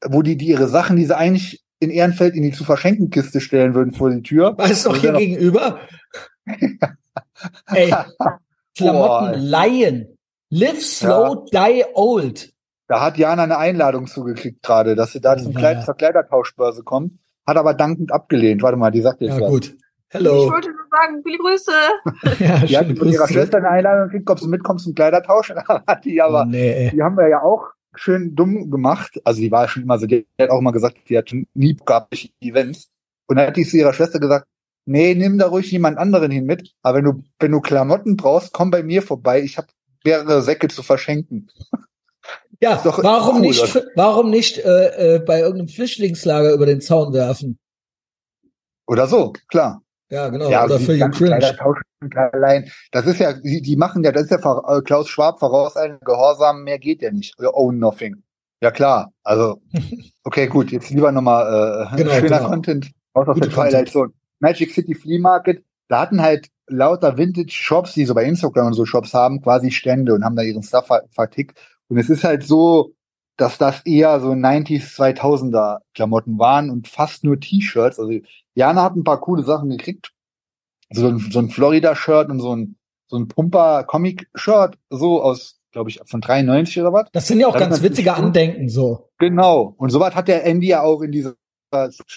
wo 0.06 0.22
die, 0.22 0.36
die 0.36 0.46
ihre 0.46 0.68
Sachen, 0.68 0.96
die 0.96 1.06
sie 1.06 1.16
eigentlich 1.16 1.64
in 1.80 1.90
Ehrenfeld 1.90 2.34
in 2.34 2.42
die 2.42 2.52
zu 2.52 2.64
verschenken 2.64 3.10
Kiste 3.10 3.40
stellen 3.40 3.74
würden 3.74 3.92
vor 3.92 4.10
die 4.10 4.22
Tür. 4.22 4.56
Weißt 4.58 4.86
du, 4.86 4.94
hier 4.94 5.12
gegenüber? 5.12 5.80
Ey, 7.66 7.94
Klamotten 8.76 9.40
leihen. 9.40 10.18
Live 10.50 10.80
slow, 10.80 11.46
ja. 11.52 11.68
die 11.68 11.84
old. 11.94 12.52
Da 12.88 13.02
hat 13.02 13.18
Jana 13.18 13.42
eine 13.42 13.58
Einladung 13.58 14.06
zugekriegt 14.06 14.62
gerade, 14.62 14.94
dass 14.94 15.12
sie 15.12 15.20
da 15.20 15.34
oh, 15.34 15.42
zum 15.42 15.54
Kleid 15.54 15.84
zur 15.84 15.94
Kleidertauschbörse 15.94 16.82
kommt, 16.84 17.12
hat 17.46 17.58
aber 17.58 17.74
dankend 17.74 18.12
abgelehnt. 18.12 18.62
Warte 18.62 18.78
mal, 18.78 18.90
die 18.90 19.02
sagt 19.02 19.20
jetzt 19.20 19.34
ja, 19.34 19.42
was. 19.42 19.50
gut. 19.50 19.76
Hello. 20.08 20.46
Ich 20.46 20.50
wollte 20.50 20.70
nur 20.70 20.86
sagen, 20.90 21.22
viele 21.22 21.36
Grüße. 21.36 21.72
ja, 22.44 22.58
die 22.60 22.78
hat 22.78 22.98
von 22.98 23.08
ihrer 23.08 23.28
Schwester 23.28 23.58
eine 23.58 23.68
Einladung 23.68 24.08
gekriegt, 24.08 24.30
ob 24.30 24.40
sie 24.40 24.48
mitkommt 24.48 24.80
zum 24.80 24.94
Kleidertausch. 24.94 25.50
hat 25.50 26.04
die 26.04 26.22
aber, 26.22 26.42
oh, 26.42 26.44
nee. 26.46 26.90
die 26.90 27.02
haben 27.02 27.18
wir 27.18 27.28
ja 27.28 27.42
auch 27.42 27.66
schön 27.98 28.34
dumm 28.34 28.70
gemacht. 28.70 29.20
Also 29.24 29.40
die 29.40 29.50
war 29.50 29.68
schon 29.68 29.82
immer 29.82 29.98
so, 29.98 30.06
die 30.06 30.26
hat 30.40 30.50
auch 30.50 30.60
immer 30.60 30.72
gesagt, 30.72 30.98
die 31.08 31.18
hat 31.18 31.32
nie 31.54 31.76
gehabt 31.76 32.30
Events. 32.40 32.88
Und 33.26 33.36
dann 33.36 33.48
hat 33.48 33.56
die 33.56 33.66
zu 33.66 33.76
ihrer 33.76 33.92
Schwester 33.92 34.20
gesagt, 34.20 34.46
nee, 34.86 35.14
nimm 35.14 35.38
da 35.38 35.48
ruhig 35.48 35.70
jemand 35.70 35.98
anderen 35.98 36.30
hin 36.30 36.46
mit. 36.46 36.72
Aber 36.82 36.98
wenn 36.98 37.04
du, 37.04 37.22
wenn 37.38 37.52
du 37.52 37.60
Klamotten 37.60 38.16
brauchst, 38.16 38.52
komm 38.52 38.70
bei 38.70 38.82
mir 38.82 39.02
vorbei. 39.02 39.42
Ich 39.42 39.58
habe 39.58 39.68
mehrere 40.04 40.42
Säcke 40.42 40.68
zu 40.68 40.82
verschenken. 40.82 41.50
Ja, 42.60 42.82
warum 42.84 43.36
cool, 43.36 43.42
nicht, 43.42 43.62
oder? 43.62 43.86
warum 43.94 44.30
nicht 44.30 44.58
äh, 44.58 45.14
äh, 45.14 45.18
bei 45.20 45.38
irgendeinem 45.38 45.68
Flüchtlingslager 45.68 46.52
über 46.52 46.66
den 46.66 46.80
Zaun 46.80 47.12
werfen? 47.12 47.56
Oder 48.84 49.06
so, 49.06 49.32
klar. 49.46 49.80
Ja, 50.10 50.28
genau. 50.28 50.48
Ja, 50.48 50.64
oder 50.64 50.78
für 50.78 50.94
Ukraine. 50.94 52.32
Allein, 52.32 52.70
das 52.92 53.06
ist 53.06 53.18
ja, 53.18 53.32
die, 53.32 53.60
die 53.60 53.76
machen 53.76 54.02
ja, 54.04 54.12
das 54.12 54.24
ist 54.24 54.30
ja 54.30 54.62
äh, 54.68 54.82
Klaus 54.82 55.08
Schwab 55.08 55.40
voraus 55.40 55.76
ein 55.76 55.98
Gehorsam, 56.04 56.62
mehr 56.62 56.78
geht 56.78 57.02
ja 57.02 57.10
nicht. 57.10 57.38
Oder 57.38 57.56
own 57.56 57.78
nothing. 57.78 58.22
Ja 58.60 58.70
klar, 58.70 59.12
also 59.22 59.60
okay, 60.24 60.46
gut, 60.46 60.70
jetzt 60.70 60.90
lieber 60.90 61.12
nochmal 61.12 61.90
äh, 61.92 61.96
genau, 61.96 62.12
schöner 62.12 62.38
genau. 62.38 62.48
Content 62.48 62.90
aus 63.12 63.38
der 63.38 63.50
Twilight 63.50 63.88
Zone. 63.88 64.12
Magic 64.40 64.72
City 64.72 64.94
Flea 64.94 65.18
Market, 65.18 65.64
da 65.88 66.00
hatten 66.00 66.22
halt 66.22 66.48
lauter 66.68 67.16
Vintage-Shops, 67.16 67.94
die 67.94 68.04
so 68.04 68.14
bei 68.14 68.24
Instagram 68.24 68.68
und 68.68 68.72
so 68.74 68.84
Shops 68.84 69.14
haben, 69.14 69.40
quasi 69.40 69.70
Stände 69.70 70.14
und 70.14 70.24
haben 70.24 70.36
da 70.36 70.42
ihren 70.42 70.62
Stuff 70.62 70.88
vertickt. 71.10 71.58
Und 71.88 71.98
es 71.98 72.10
ist 72.10 72.24
halt 72.24 72.44
so, 72.44 72.94
dass 73.36 73.58
das 73.58 73.80
eher 73.86 74.20
so 74.20 74.32
90s, 74.32 74.96
2000er 74.96 75.78
Klamotten 75.94 76.38
waren 76.38 76.70
und 76.70 76.88
fast 76.88 77.24
nur 77.24 77.40
T-Shirts. 77.40 77.98
Also 77.98 78.12
Jana 78.58 78.82
hat 78.82 78.96
ein 78.96 79.04
paar 79.04 79.20
coole 79.20 79.44
Sachen 79.44 79.70
gekriegt. 79.70 80.10
So 80.90 81.06
ein, 81.06 81.18
so 81.30 81.38
ein 81.38 81.50
Florida-Shirt 81.50 82.28
und 82.28 82.40
so 82.40 82.56
ein, 82.56 82.76
so 83.06 83.16
ein 83.16 83.28
Pumper-Comic-Shirt, 83.28 84.76
so 84.90 85.22
aus, 85.22 85.60
glaube 85.70 85.90
ich, 85.90 86.00
von 86.06 86.20
93 86.20 86.80
oder 86.80 86.92
was. 86.92 87.08
Das 87.12 87.28
sind 87.28 87.38
ja 87.38 87.46
auch 87.46 87.52
das 87.52 87.62
ganz 87.62 87.82
witzige 87.82 88.14
Andenken, 88.14 88.68
so. 88.68 89.10
Genau. 89.18 89.74
Und 89.78 89.90
sowas 89.90 90.14
hat 90.14 90.26
der 90.26 90.44
Andy 90.44 90.68
ja 90.68 90.82
auch 90.82 91.02
in 91.02 91.12
dieser 91.12 91.34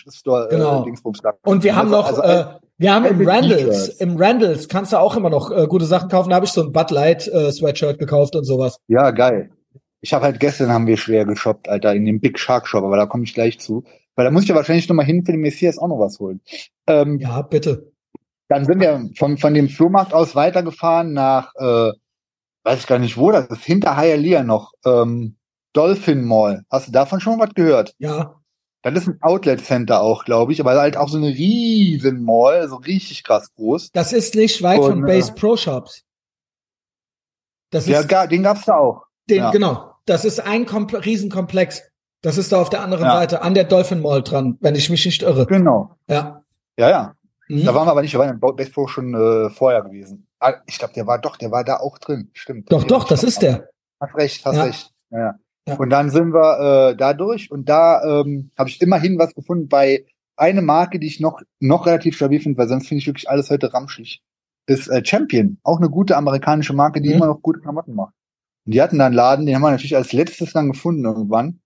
Store 0.10 0.48
äh, 0.48 0.56
genau. 0.56 0.84
Dingsbums 0.84 1.20
Und 1.44 1.64
wir 1.64 1.76
haben 1.76 1.94
also, 1.94 2.18
noch, 2.18 2.24
also, 2.24 2.50
äh, 2.50 2.60
wir 2.78 2.94
haben 2.96 3.06
im 3.06 3.28
Randalls, 3.28 3.90
im 3.90 4.18
Randalls 4.18 4.68
kannst 4.68 4.94
du 4.94 4.98
auch 4.98 5.16
immer 5.16 5.30
noch 5.30 5.52
äh, 5.52 5.68
gute 5.68 5.86
Sachen 5.86 6.10
kaufen. 6.10 6.30
Da 6.30 6.38
habe 6.38 6.46
ich 6.46 6.52
so 6.52 6.64
ein 6.64 6.72
Bud 6.72 6.90
Light 6.90 7.28
äh, 7.28 7.52
Sweatshirt 7.52 8.00
gekauft 8.00 8.36
und 8.36 8.46
sowas. 8.46 8.78
Ja, 8.88 9.12
geil. 9.12 9.52
Ich 10.00 10.14
habe 10.14 10.26
halt 10.26 10.40
gestern 10.40 10.72
haben 10.72 10.88
wir 10.88 10.98
schwer 10.98 11.26
geshoppt, 11.26 11.70
Alter, 11.70 11.94
in 11.94 12.06
dem 12.06 12.20
Big 12.20 12.40
Shark 12.40 12.68
Shop, 12.68 12.84
aber 12.84 12.98
da 12.98 13.06
komme 13.06 13.26
ich 13.26 13.36
gleich 13.36 13.60
zu. 13.60 13.84
Weil 14.16 14.26
da 14.26 14.32
muss 14.32 14.44
ich 14.44 14.50
ja 14.50 14.56
wahrscheinlich 14.56 14.88
noch 14.90 14.96
mal 14.96 15.06
hin 15.06 15.24
für 15.26 15.32
den 15.32 15.42
Messias 15.42 15.78
auch 15.78 15.88
noch 15.88 16.00
was 16.00 16.20
holen. 16.20 16.42
Ähm, 16.88 17.20
ja, 17.20 17.42
bitte. 17.42 17.92
Dann 18.50 18.66
sind 18.66 18.82
wir 18.82 19.10
von, 19.18 19.38
von 19.38 19.54
dem 19.54 19.70
Flohmarkt 19.70 20.14
aus 20.14 20.36
weitergefahren 20.36 21.14
nach, 21.14 21.56
äh, 21.56 21.92
weiß 22.64 22.80
ich 22.80 22.88
gar 22.88 23.00
nicht 23.00 23.18
wo, 23.18 23.32
das 23.32 23.48
ist 23.48 23.64
hinter 23.64 23.98
Hialeah 23.98 24.44
noch, 24.44 24.74
ähm, 24.86 25.38
Dolphin 25.74 26.26
Mall. 26.26 26.66
Hast 26.70 26.90
du 26.90 26.92
davon 26.92 27.22
schon 27.22 27.40
was 27.40 27.54
gehört? 27.54 27.96
Ja. 27.98 28.42
Das 28.84 28.94
ist 28.96 29.08
ein 29.08 29.22
Outlet 29.22 29.64
Center 29.64 30.02
auch, 30.02 30.26
glaube 30.26 30.52
ich, 30.52 30.60
aber 30.60 30.74
halt 30.74 30.98
auch 30.98 31.08
so 31.08 31.18
eine 31.18 31.28
riesen 31.28 32.24
Mall, 32.24 32.68
so 32.68 32.78
richtig 32.78 33.24
krass 33.24 33.54
groß. 33.54 33.92
Das 33.92 34.12
ist 34.12 34.36
nicht 34.36 34.62
weit 34.64 34.80
Und, 34.80 34.90
von 34.90 35.02
Base 35.04 35.32
äh, 35.32 35.36
Pro 35.36 35.56
Shops. 35.56 36.04
Das 37.70 37.88
ist, 37.88 38.12
ja, 38.12 38.28
den 38.28 38.44
gab's 38.44 38.66
da 38.66 38.76
auch. 38.76 39.06
Den, 39.30 39.38
ja. 39.38 39.52
genau. 39.52 39.94
Das 40.06 40.26
ist 40.26 40.40
ein 40.40 40.66
Kompl 40.66 40.98
Riesenkomplex. 40.98 41.84
Das 42.22 42.38
ist 42.38 42.52
da 42.52 42.62
auf 42.62 42.70
der 42.70 42.82
anderen 42.82 43.06
ja. 43.06 43.14
Seite, 43.14 43.42
an 43.42 43.54
der 43.54 43.64
Dolphin 43.64 44.02
Mall 44.02 44.22
dran, 44.22 44.58
wenn 44.62 44.76
ich 44.76 44.90
mich 44.90 45.06
nicht 45.06 45.24
irre. 45.24 45.48
Genau. 45.48 45.96
Ja. 46.08 46.44
Ja, 46.78 46.90
ja. 46.90 47.16
Mhm. 47.48 47.66
Da 47.66 47.74
waren 47.74 47.88
wir 47.88 47.92
aber 47.92 48.02
nicht, 48.02 48.14
wir 48.14 48.20
waren 48.20 48.40
in 48.40 48.72
Pro 48.72 48.88
schon 48.88 49.14
äh, 49.14 49.50
vorher 49.50 49.82
gewesen. 49.82 50.28
Ah, 50.40 50.54
ich 50.68 50.80
glaube, 50.80 50.94
der 50.94 51.08
war 51.08 51.20
doch, 51.20 51.38
der 51.38 51.52
war 51.52 51.64
da 51.64 51.78
auch 51.78 51.98
drin. 51.98 52.30
Stimmt. 52.34 52.72
Doch, 52.72 52.84
doch, 52.84 53.06
das 53.06 53.24
ist 53.24 53.42
der. 53.42 53.70
Hast 54.00 54.16
recht, 54.16 54.46
hast 54.46 54.56
ja. 54.56 54.64
recht. 54.64 54.92
Ja. 55.10 55.36
ja. 55.68 55.76
Und 55.76 55.90
dann 55.90 56.10
sind 56.10 56.34
wir 56.34 56.92
äh, 56.92 56.96
da 56.96 57.14
durch 57.14 57.52
und 57.52 57.70
da 57.70 58.04
ähm, 58.04 58.52
habe 58.58 58.70
ich 58.70 58.82
immerhin 58.82 59.20
was 59.20 59.36
gefunden 59.36 59.68
bei 59.68 60.06
einer 60.36 60.62
Marke, 60.62 61.00
die 61.00 61.08
ich 61.08 61.20
noch 61.20 61.42
noch 61.60 61.86
relativ 61.86 62.16
stabil 62.16 62.40
finde, 62.40 62.58
weil 62.58 62.68
sonst 62.68 62.88
finde 62.88 63.00
ich 63.00 63.08
wirklich 63.08 63.30
alles 63.30 63.50
heute 63.50 63.74
ramschig. 63.74 64.24
Ist 64.68 64.88
äh, 64.88 65.04
Champion, 65.04 65.58
auch 65.64 65.78
eine 65.78 65.90
gute 65.90 66.18
amerikanische 66.18 66.74
Marke, 66.74 67.02
die 67.02 67.10
mhm. 67.10 67.16
immer 67.16 67.28
noch 67.28 67.42
gute 67.42 67.60
Klamotten 67.60 67.94
macht. 67.94 68.14
Und 68.66 68.74
die 68.74 68.82
hatten 68.82 69.00
da 69.00 69.08
einen 69.08 69.16
Laden, 69.16 69.46
den 69.46 69.56
haben 69.56 69.62
wir 69.62 69.72
natürlich 69.72 69.96
als 69.96 70.14
letztes 70.14 70.54
dann 70.54 70.72
gefunden 70.72 71.06
irgendwann. 71.06 71.61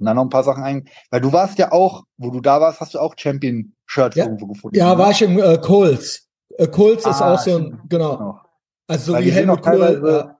Und 0.00 0.06
dann 0.06 0.16
noch 0.16 0.24
ein 0.24 0.30
paar 0.30 0.44
Sachen 0.44 0.62
ein. 0.62 0.88
Weil 1.10 1.20
du 1.20 1.32
warst 1.32 1.58
ja 1.58 1.72
auch, 1.72 2.04
wo 2.16 2.30
du 2.30 2.40
da 2.40 2.60
warst, 2.60 2.80
hast 2.80 2.94
du 2.94 2.98
auch 2.98 3.14
Champion-Shirts 3.16 4.16
ja. 4.16 4.24
irgendwo 4.24 4.46
gefunden. 4.46 4.76
Ja, 4.76 4.96
war 4.98 5.10
ich 5.10 5.22
im 5.22 5.38
äh, 5.38 5.58
Coles. 5.58 6.26
Äh, 6.56 6.66
Coles 6.68 7.04
ah, 7.04 7.10
ist 7.10 7.22
auch 7.22 7.38
so 7.38 7.56
ein, 7.56 7.80
genau. 7.88 8.16
genau. 8.16 8.40
Also 8.88 9.12
so 9.12 9.12
Weil 9.12 9.24
wie 9.24 9.30
Helmut 9.30 9.62
Kohl. 9.62 10.34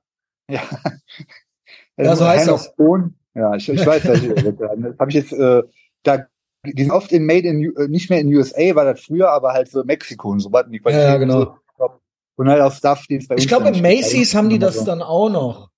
Äh, 0.49 0.53
ja. 0.55 0.63
ja, 1.97 2.17
so 2.17 2.27
heißt 2.27 2.49
das. 2.49 2.75
Ja, 3.35 3.55
ich, 3.55 3.69
ich 3.69 3.87
weiß, 3.87 4.03
das 4.03 4.99
habe 4.99 5.11
ich 5.11 5.15
jetzt, 5.15 5.33
äh, 5.33 5.63
da, 6.03 6.27
die 6.65 6.83
sind 6.83 6.91
oft 6.91 7.13
in 7.13 7.27
Made 7.27 7.47
in, 7.47 7.73
äh, 7.77 7.89
nicht 7.89 8.11
mehr 8.11 8.21
in 8.21 8.35
USA, 8.35 8.75
war 8.75 8.87
das 8.87 9.03
früher, 9.03 9.31
aber 9.31 9.53
halt 9.53 9.71
so 9.71 9.85
Mexiko 9.85 10.31
und 10.31 10.41
so 10.41 10.51
was. 10.53 10.67
Ja, 10.71 11.01
ja, 11.01 11.17
genau. 11.19 11.57
So, 11.79 11.91
und 12.37 12.49
halt 12.49 12.63
auch 12.63 12.73
Stuff, 12.73 13.05
die 13.09 13.17
es 13.17 13.29
bei 13.29 13.35
uns 13.35 13.45
Ich 13.45 13.49
glaube, 13.49 13.69
in 13.69 13.83
Macy's 13.83 14.35
haben 14.35 14.49
die 14.49 14.59
das 14.59 14.77
so. 14.77 14.85
dann 14.85 15.03
auch 15.03 15.29
noch. 15.29 15.71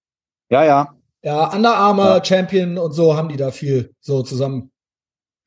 Ja, 0.48 0.64
ja. 0.64 0.94
Ja, 1.22 1.54
Under 1.54 1.76
Armour, 1.76 2.16
ja. 2.16 2.24
Champion 2.24 2.78
und 2.78 2.92
so 2.92 3.16
haben 3.16 3.28
die 3.28 3.36
da 3.36 3.50
viel 3.50 3.94
so 4.00 4.22
zusammen. 4.22 4.72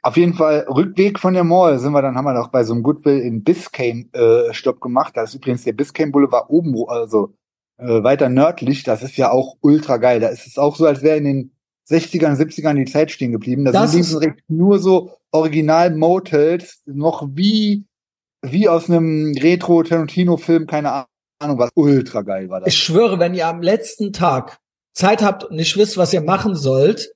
Auf 0.02 0.18
jeden 0.18 0.36
Fall, 0.36 0.68
Rückweg 0.70 1.20
von 1.20 1.34
der 1.34 1.44
Mall 1.44 1.80
sind 1.80 1.92
wir 1.92 2.02
dann, 2.02 2.16
haben 2.16 2.26
wir 2.26 2.34
noch 2.34 2.50
bei 2.50 2.64
so 2.64 2.74
einem 2.74 2.84
Goodwill 2.84 3.20
in 3.20 3.44
Biscayne 3.44 4.06
äh, 4.14 4.54
Stopp 4.54 4.80
gemacht. 4.80 5.18
Da 5.18 5.24
ist 5.24 5.34
übrigens 5.34 5.64
der 5.64 5.74
Biscayne 5.74 6.12
Boulevard 6.12 6.50
oben, 6.50 6.76
also 6.88 7.34
äh, 7.78 8.04
weiter 8.04 8.30
nördlich. 8.30 8.84
Das 8.84 9.02
ist 9.02 9.18
ja 9.18 9.32
auch 9.32 9.56
ultra 9.62 9.98
geil. 9.98 10.20
Da 10.20 10.28
ist 10.28 10.46
es 10.46 10.58
auch 10.58 10.76
so, 10.76 10.86
als 10.86 11.02
wäre 11.02 11.18
in 11.18 11.24
den 11.24 11.52
60ern, 11.90 12.38
70ern 12.38 12.76
die 12.76 12.86
Zeit 12.86 13.12
stehen 13.12 13.32
geblieben. 13.32 13.66
Da 13.66 13.72
das 13.72 13.92
sind 13.92 14.02
links 14.02 14.14
und 14.14 14.24
rechts 14.24 14.44
nur 14.48 14.80
so 14.80 15.12
Original 15.32 15.94
Motels, 15.96 16.82
noch 16.86 17.28
wie, 17.34 17.86
wie 18.42 18.70
aus 18.70 18.90
einem 18.90 19.36
Retro-Tarantino-Film, 19.36 20.68
keine 20.68 21.06
Ahnung 21.40 21.58
was. 21.58 21.72
Ultra 21.74 22.22
geil 22.22 22.50
war 22.50 22.60
das. 22.62 22.70
Ich 22.70 22.78
schwöre, 22.78 23.20
wenn 23.20 23.34
ihr 23.34 23.48
am 23.48 23.62
letzten 23.62 24.14
Tag 24.14 24.60
Zeit 24.96 25.22
habt 25.22 25.44
und 25.44 25.56
nicht 25.56 25.78
wisst, 25.78 25.98
was 25.98 26.14
ihr 26.14 26.22
machen 26.22 26.56
sollt, 26.56 27.12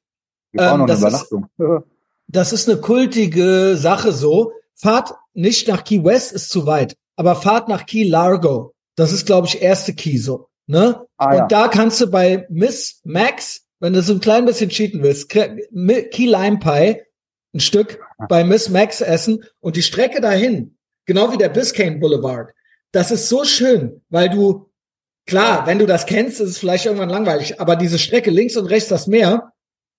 ähm, 0.57 0.85
das, 0.85 1.01
ist, 1.01 1.35
das 2.27 2.53
ist 2.53 2.69
eine 2.69 2.79
kultige 2.79 3.75
Sache 3.77 4.11
so. 4.11 4.53
Fahrt 4.75 5.13
nicht 5.33 5.67
nach 5.67 5.83
Key 5.83 6.03
West, 6.03 6.31
ist 6.31 6.49
zu 6.49 6.65
weit, 6.65 6.95
aber 7.15 7.35
fahrt 7.35 7.67
nach 7.67 7.85
Key 7.85 8.03
Largo. 8.03 8.73
Das 8.95 9.11
ist, 9.11 9.25
glaube 9.25 9.47
ich, 9.47 9.61
erste 9.61 9.93
Key 9.93 10.17
so. 10.17 10.47
Ne? 10.67 11.05
Ah, 11.17 11.31
und 11.31 11.37
ja. 11.37 11.47
da 11.47 11.67
kannst 11.67 11.99
du 11.99 12.07
bei 12.07 12.45
Miss 12.49 13.01
Max, 13.03 13.65
wenn 13.79 13.93
du 13.93 14.01
so 14.01 14.13
ein 14.13 14.19
klein 14.19 14.45
bisschen 14.45 14.69
cheaten 14.69 15.01
willst, 15.01 15.29
Key 15.29 15.47
Lime 15.71 16.59
Pie, 16.59 17.01
ein 17.53 17.59
Stück 17.59 17.99
bei 18.27 18.43
Miss 18.43 18.69
Max 18.69 19.01
essen 19.01 19.43
und 19.59 19.75
die 19.75 19.81
Strecke 19.81 20.21
dahin, 20.21 20.77
genau 21.05 21.31
wie 21.31 21.37
der 21.37 21.49
Biscayne 21.49 21.97
Boulevard, 21.97 22.53
das 22.91 23.11
ist 23.11 23.29
so 23.29 23.45
schön, 23.45 24.01
weil 24.09 24.29
du 24.29 24.68
Klar, 25.29 25.67
wenn 25.67 25.77
du 25.77 25.85
das 25.85 26.07
kennst, 26.07 26.41
ist 26.41 26.49
es 26.49 26.57
vielleicht 26.57 26.87
irgendwann 26.87 27.09
langweilig, 27.09 27.61
aber 27.61 27.75
diese 27.75 27.99
Strecke 27.99 28.31
links 28.31 28.57
und 28.57 28.65
rechts 28.65 28.89
das 28.89 29.05
Meer 29.05 29.51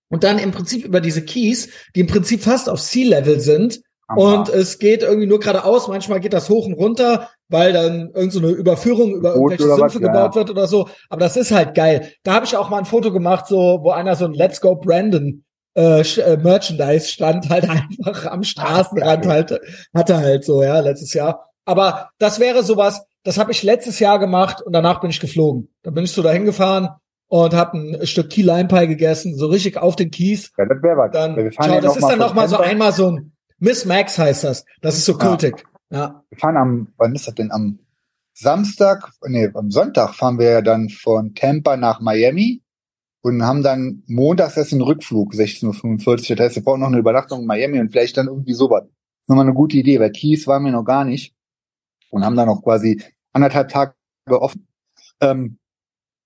und 0.08 0.24
dann 0.24 0.40
im 0.40 0.50
Prinzip 0.50 0.84
über 0.84 1.00
diese 1.00 1.24
Keys, 1.24 1.68
die 1.94 2.00
im 2.00 2.08
Prinzip 2.08 2.42
fast 2.42 2.68
auf 2.68 2.80
Sea-Level 2.80 3.38
sind 3.38 3.80
und 4.16 4.48
es 4.48 4.80
geht 4.80 5.04
irgendwie 5.04 5.28
nur 5.28 5.38
geradeaus, 5.38 5.86
manchmal 5.86 6.18
geht 6.18 6.32
das 6.32 6.48
hoch 6.48 6.66
und 6.66 6.72
runter, 6.72 7.30
weil 7.48 7.72
dann 7.72 8.10
irgend 8.12 8.32
so 8.32 8.40
eine 8.40 8.48
Überführung 8.48 9.14
über 9.14 9.34
Boot 9.34 9.52
irgendwelche 9.52 9.76
Sümpfe 9.76 10.00
was, 10.00 10.02
ja. 10.02 10.12
gebaut 10.12 10.34
wird 10.34 10.50
oder 10.50 10.66
so, 10.66 10.88
aber 11.08 11.20
das 11.20 11.36
ist 11.36 11.52
halt 11.52 11.76
geil. 11.76 12.10
Da 12.24 12.34
habe 12.34 12.44
ich 12.44 12.56
auch 12.56 12.68
mal 12.68 12.78
ein 12.78 12.84
Foto 12.84 13.12
gemacht, 13.12 13.46
so 13.46 13.78
wo 13.82 13.92
einer 13.92 14.16
so 14.16 14.24
ein 14.24 14.34
Let's 14.34 14.60
Go 14.60 14.74
Brandon 14.74 15.44
äh, 15.76 16.00
äh, 16.00 16.36
Merchandise 16.38 17.06
stand 17.06 17.48
halt 17.48 17.70
einfach 17.70 18.26
am 18.26 18.42
Straßenrand 18.42 19.26
halt 19.26 19.60
hatte 19.94 20.16
halt 20.16 20.44
so 20.44 20.60
ja 20.64 20.80
letztes 20.80 21.14
Jahr. 21.14 21.52
Aber 21.64 22.10
das 22.18 22.40
wäre 22.40 22.64
sowas, 22.64 23.04
das 23.22 23.38
habe 23.38 23.52
ich 23.52 23.62
letztes 23.62 23.98
Jahr 23.98 24.18
gemacht 24.18 24.62
und 24.62 24.72
danach 24.72 25.00
bin 25.00 25.10
ich 25.10 25.20
geflogen. 25.20 25.68
Dann 25.82 25.94
bin 25.94 26.04
ich 26.04 26.12
so 26.12 26.22
dahin 26.22 26.44
gefahren 26.44 26.88
und 27.28 27.54
habe 27.54 27.78
ein 27.78 28.06
Stück 28.06 28.30
Key 28.30 28.42
Lime 28.42 28.68
Pie 28.68 28.86
gegessen, 28.86 29.36
so 29.36 29.46
richtig 29.46 29.76
auf 29.76 29.96
den 29.96 30.10
Kies. 30.10 30.52
Ja, 30.58 30.64
das 30.66 30.82
wäre 30.82 30.96
was. 30.96 31.12
Dann, 31.12 31.36
wir 31.36 31.52
fahren 31.52 31.68
schau, 31.68 31.74
ja 31.74 31.80
das 31.80 31.96
ist 31.96 32.02
dann 32.02 32.10
von 32.10 32.18
noch 32.18 32.34
mal 32.34 32.48
so 32.48 32.56
einmal 32.58 32.92
so 32.92 33.10
ein 33.10 33.32
Miss 33.58 33.84
Max 33.84 34.18
heißt 34.18 34.44
das. 34.44 34.64
Das 34.80 34.96
ist 34.96 35.04
so 35.04 35.12
Ja. 35.12 35.18
kultig. 35.18 35.64
Ja. 35.90 36.24
Wir 36.30 36.38
fahren 36.38 36.56
am, 36.56 36.88
wann 36.96 37.14
ist 37.14 37.26
das 37.26 37.34
denn? 37.34 37.52
Am 37.52 37.78
Samstag, 38.32 39.10
nee, 39.26 39.50
am 39.52 39.70
Sonntag 39.70 40.14
fahren 40.14 40.38
wir 40.38 40.50
ja 40.50 40.62
dann 40.62 40.88
von 40.88 41.34
Tampa 41.34 41.76
nach 41.76 42.00
Miami 42.00 42.62
und 43.20 43.42
haben 43.42 43.62
dann 43.62 44.02
montags 44.06 44.56
erst 44.56 44.72
den 44.72 44.80
Rückflug, 44.80 45.34
16.45 45.34 46.30
Uhr. 46.30 46.36
Das 46.36 46.46
heißt, 46.46 46.56
wir 46.56 46.64
brauchen 46.64 46.80
noch 46.80 46.86
eine 46.88 46.98
Übernachtung 46.98 47.40
in 47.40 47.46
Miami 47.46 47.80
und 47.80 47.90
vielleicht 47.90 48.16
dann 48.16 48.28
irgendwie 48.28 48.54
sowas. 48.54 48.84
Das 48.84 48.90
ist 49.24 49.28
nochmal 49.28 49.44
eine 49.44 49.54
gute 49.54 49.76
Idee, 49.76 50.00
weil 50.00 50.10
Keys 50.10 50.46
waren 50.46 50.64
wir 50.64 50.72
noch 50.72 50.84
gar 50.84 51.04
nicht 51.04 51.34
und 52.10 52.24
haben 52.24 52.36
dann 52.36 52.46
noch 52.48 52.62
quasi 52.62 53.02
anderthalb 53.32 53.68
Tage 53.68 53.94
offen. 54.28 54.66
Ähm, 55.20 55.58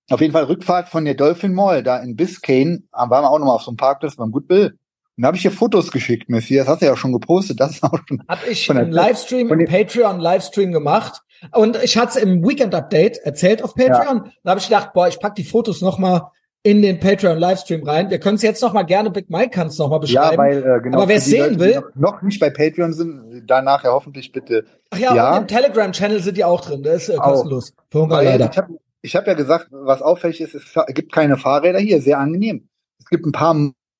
auf 0.09 0.21
jeden 0.21 0.33
Fall 0.33 0.43
Rückfahrt 0.43 0.89
von 0.89 1.05
der 1.05 1.15
Dolphin 1.15 1.53
Mall 1.53 1.81
da 1.81 1.97
in 1.97 2.15
Biscayne, 2.15 2.83
da 2.91 3.09
waren 3.09 3.23
wir 3.23 3.31
auch 3.31 3.39
nochmal 3.39 3.55
auf 3.55 3.63
so 3.63 3.71
einem 3.71 3.77
Parkplatz 3.77 4.15
beim 4.15 4.31
Goodwill. 4.31 4.77
Und 5.17 5.21
da 5.21 5.27
habe 5.27 5.37
ich 5.37 5.43
dir 5.43 5.51
Fotos 5.51 5.91
geschickt, 5.91 6.29
Messi. 6.29 6.55
Das 6.57 6.67
hast 6.67 6.81
du 6.81 6.87
ja 6.87 6.93
auch 6.93 6.97
schon 6.97 7.13
gepostet. 7.13 7.59
Das 7.59 7.71
ist 7.71 7.83
auch 7.83 7.97
schon 8.05 8.21
Hab 8.27 8.45
ich 8.45 8.67
im 8.69 8.91
Livestream, 8.91 9.49
im 9.51 9.59
den- 9.59 9.67
Patreon 9.67 10.19
Livestream 10.19 10.73
gemacht. 10.73 11.21
Und 11.53 11.81
ich 11.81 11.97
hatte 11.97 12.17
es 12.17 12.23
im 12.23 12.43
Weekend 12.43 12.75
Update 12.75 13.17
erzählt 13.19 13.63
auf 13.63 13.75
Patreon. 13.75 14.29
Da 14.43 14.49
habe 14.51 14.59
ich 14.59 14.67
gedacht, 14.67 14.91
boah, 14.93 15.07
ich 15.07 15.19
pack 15.19 15.35
die 15.35 15.45
Fotos 15.45 15.81
noch 15.81 15.97
mal 15.99 16.31
in 16.65 16.81
den 16.81 16.99
Patreon 16.99 17.37
Livestream 17.37 17.83
rein. 17.87 18.09
Wir 18.09 18.19
können 18.19 18.37
es 18.37 18.41
jetzt 18.41 18.61
noch 18.63 18.73
mal 18.73 18.81
gerne, 18.83 19.11
Big 19.11 19.29
Mike 19.29 19.51
kann 19.51 19.67
es 19.67 19.77
noch 19.77 19.87
mal 19.89 19.99
beschreiben. 19.99 20.31
Ja, 20.33 20.37
weil, 20.37 20.57
äh, 20.57 20.81
genau. 20.81 20.97
Aber 20.97 21.07
wer 21.07 21.17
die 21.17 21.21
sehen 21.21 21.57
Leute, 21.57 21.59
will- 21.59 21.83
noch, 21.93 22.21
nicht 22.23 22.39
bei 22.39 22.49
Patreon 22.49 22.91
sind, 22.91 23.43
da 23.47 23.61
nachher 23.61 23.91
hoffentlich 23.93 24.31
bitte. 24.31 24.65
Ach 24.89 24.97
ja, 24.97 25.13
ja. 25.15 25.31
und 25.35 25.41
im 25.43 25.47
Telegram-Channel 25.47 26.23
sind 26.23 26.37
die 26.37 26.43
auch 26.43 26.61
drin. 26.61 26.81
Der 26.81 26.95
ist 26.95 27.09
äh, 27.09 27.17
Auch. 27.17 27.23
kostenlos. 27.23 27.71
Für 27.91 28.01
Hunger 28.01 28.15
Weil 28.17 28.25
leider. 28.25 28.49
ich 28.51 28.57
habe 28.57 28.73
ich 29.03 29.15
hab 29.15 29.27
ja 29.27 29.35
gesagt, 29.35 29.67
was 29.69 30.01
auffällig 30.01 30.41
ist, 30.41 30.55
es 30.55 30.73
gibt 30.95 31.11
keine 31.13 31.37
Fahrräder 31.37 31.77
hier, 31.77 32.01
sehr 32.01 32.17
angenehm. 32.17 32.67
Es 32.99 33.05
gibt 33.05 33.27
ein 33.27 33.31
paar 33.31 33.55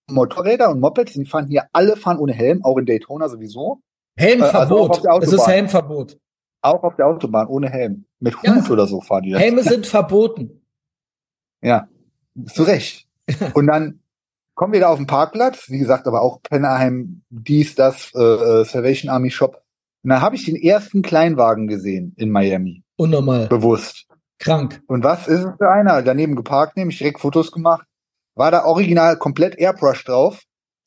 Motorräder 0.09 0.72
und 0.72 0.80
Mopeds, 0.80 1.13
die 1.13 1.26
fahren 1.26 1.45
hier, 1.47 1.66
alle 1.72 1.95
fahren 1.95 2.18
ohne 2.18 2.34
Helm, 2.34 2.66
auch 2.66 2.78
in 2.80 2.88
Daytona 2.88 3.30
sowieso. 3.30 3.80
Helmverbot. 4.18 5.05
äh, 5.05 5.09
also 5.09 5.36
es 5.36 5.41
ist. 5.41 5.47
Helmverbot. 5.47 6.18
Auch 6.63 6.82
auf 6.84 6.95
der 6.95 7.05
Autobahn 7.05 7.45
ohne 7.45 7.70
Helm. 7.70 8.05
Mit 8.20 8.36
Hut 8.38 8.45
Ja. 8.45 8.72
oder 8.72 8.88
so 8.88 9.01
fahren 9.01 9.22
die 9.22 9.32
das. 9.34 9.41
Helme 9.41 9.61
sind 9.61 9.86
verboten. 9.86 10.63
Ja, 11.63 11.88
zu 12.47 12.63
Recht. 12.63 13.07
Und 13.53 13.67
dann 13.67 13.99
kommen 14.53 14.73
wir 14.73 14.79
da 14.79 14.89
auf 14.89 14.97
den 14.97 15.07
Parkplatz, 15.07 15.69
wie 15.69 15.79
gesagt, 15.79 16.07
aber 16.07 16.21
auch 16.21 16.41
Pennerheim, 16.41 17.21
dies, 17.29 17.75
das, 17.75 18.11
äh, 18.15 18.19
äh, 18.21 18.65
Salvation 18.65 19.09
Army 19.09 19.29
Shop. 19.31 19.61
Und 20.03 20.09
dann 20.11 20.21
habe 20.21 20.36
ich 20.36 20.45
den 20.45 20.55
ersten 20.55 21.01
Kleinwagen 21.01 21.67
gesehen 21.67 22.13
in 22.17 22.29
Miami, 22.29 22.83
Unnormal. 22.95 23.47
bewusst. 23.47 24.05
Krank. 24.38 24.81
Und 24.88 25.03
was 25.03 25.27
ist 25.27 25.39
es 25.45 25.51
für 25.57 25.69
einer? 25.69 26.01
Daneben 26.01 26.36
geparkt, 26.36 26.77
nämlich 26.77 26.97
direkt 26.97 27.19
Fotos 27.21 27.51
gemacht. 27.51 27.88
War 28.36 28.51
da 28.51 28.65
original 28.65 29.17
komplett 29.17 29.57
Airbrush 29.57 30.03
drauf. 30.03 30.41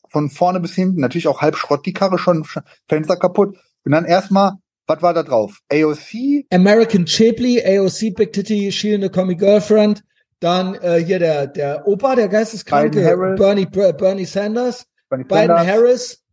Von 0.07 0.29
vorne 0.29 0.59
bis 0.59 0.73
hinten. 0.73 1.01
Natürlich 1.01 1.27
auch 1.27 1.41
halb 1.41 1.55
Schrott 1.55 1.85
die 1.85 1.93
Karre, 1.93 2.17
schon 2.17 2.43
Sch- 2.43 2.63
Fenster 2.87 3.17
kaputt. 3.17 3.57
Und 3.85 3.91
dann 3.91 4.05
erstmal, 4.05 4.53
was 4.87 5.01
war 5.01 5.13
da 5.13 5.23
drauf? 5.23 5.59
AOC, 5.71 6.45
American 6.51 7.05
Chipley, 7.05 7.61
AOC, 7.63 8.15
Big 8.15 8.33
Titty, 8.33 8.71
schielende 8.71 9.09
Comic 9.09 9.39
Girlfriend. 9.39 10.03
Dann 10.39 10.75
äh, 10.75 11.03
hier 11.03 11.19
der, 11.19 11.47
der 11.47 11.87
Opa, 11.87 12.15
der 12.15 12.29
Geisteskranke. 12.29 13.01
Bernie, 13.37 13.65
Ber- 13.65 13.93
Bernie 13.93 14.25
Sanders, 14.25 14.85
Bernie 15.09 15.25
Biden 15.25 15.47
Sanders, 15.47 15.67
Harris, 15.67 16.23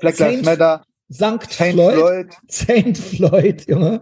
Black 0.00 0.18
Lives 0.18 0.44
Matter, 0.44 0.84
Sankt 1.08 1.52
Saint 1.52 1.74
Floyd, 1.74 1.94
Floyd. 1.96 2.26
Saint 2.48 2.98
Floyd, 2.98 3.66
Junge. 3.68 4.00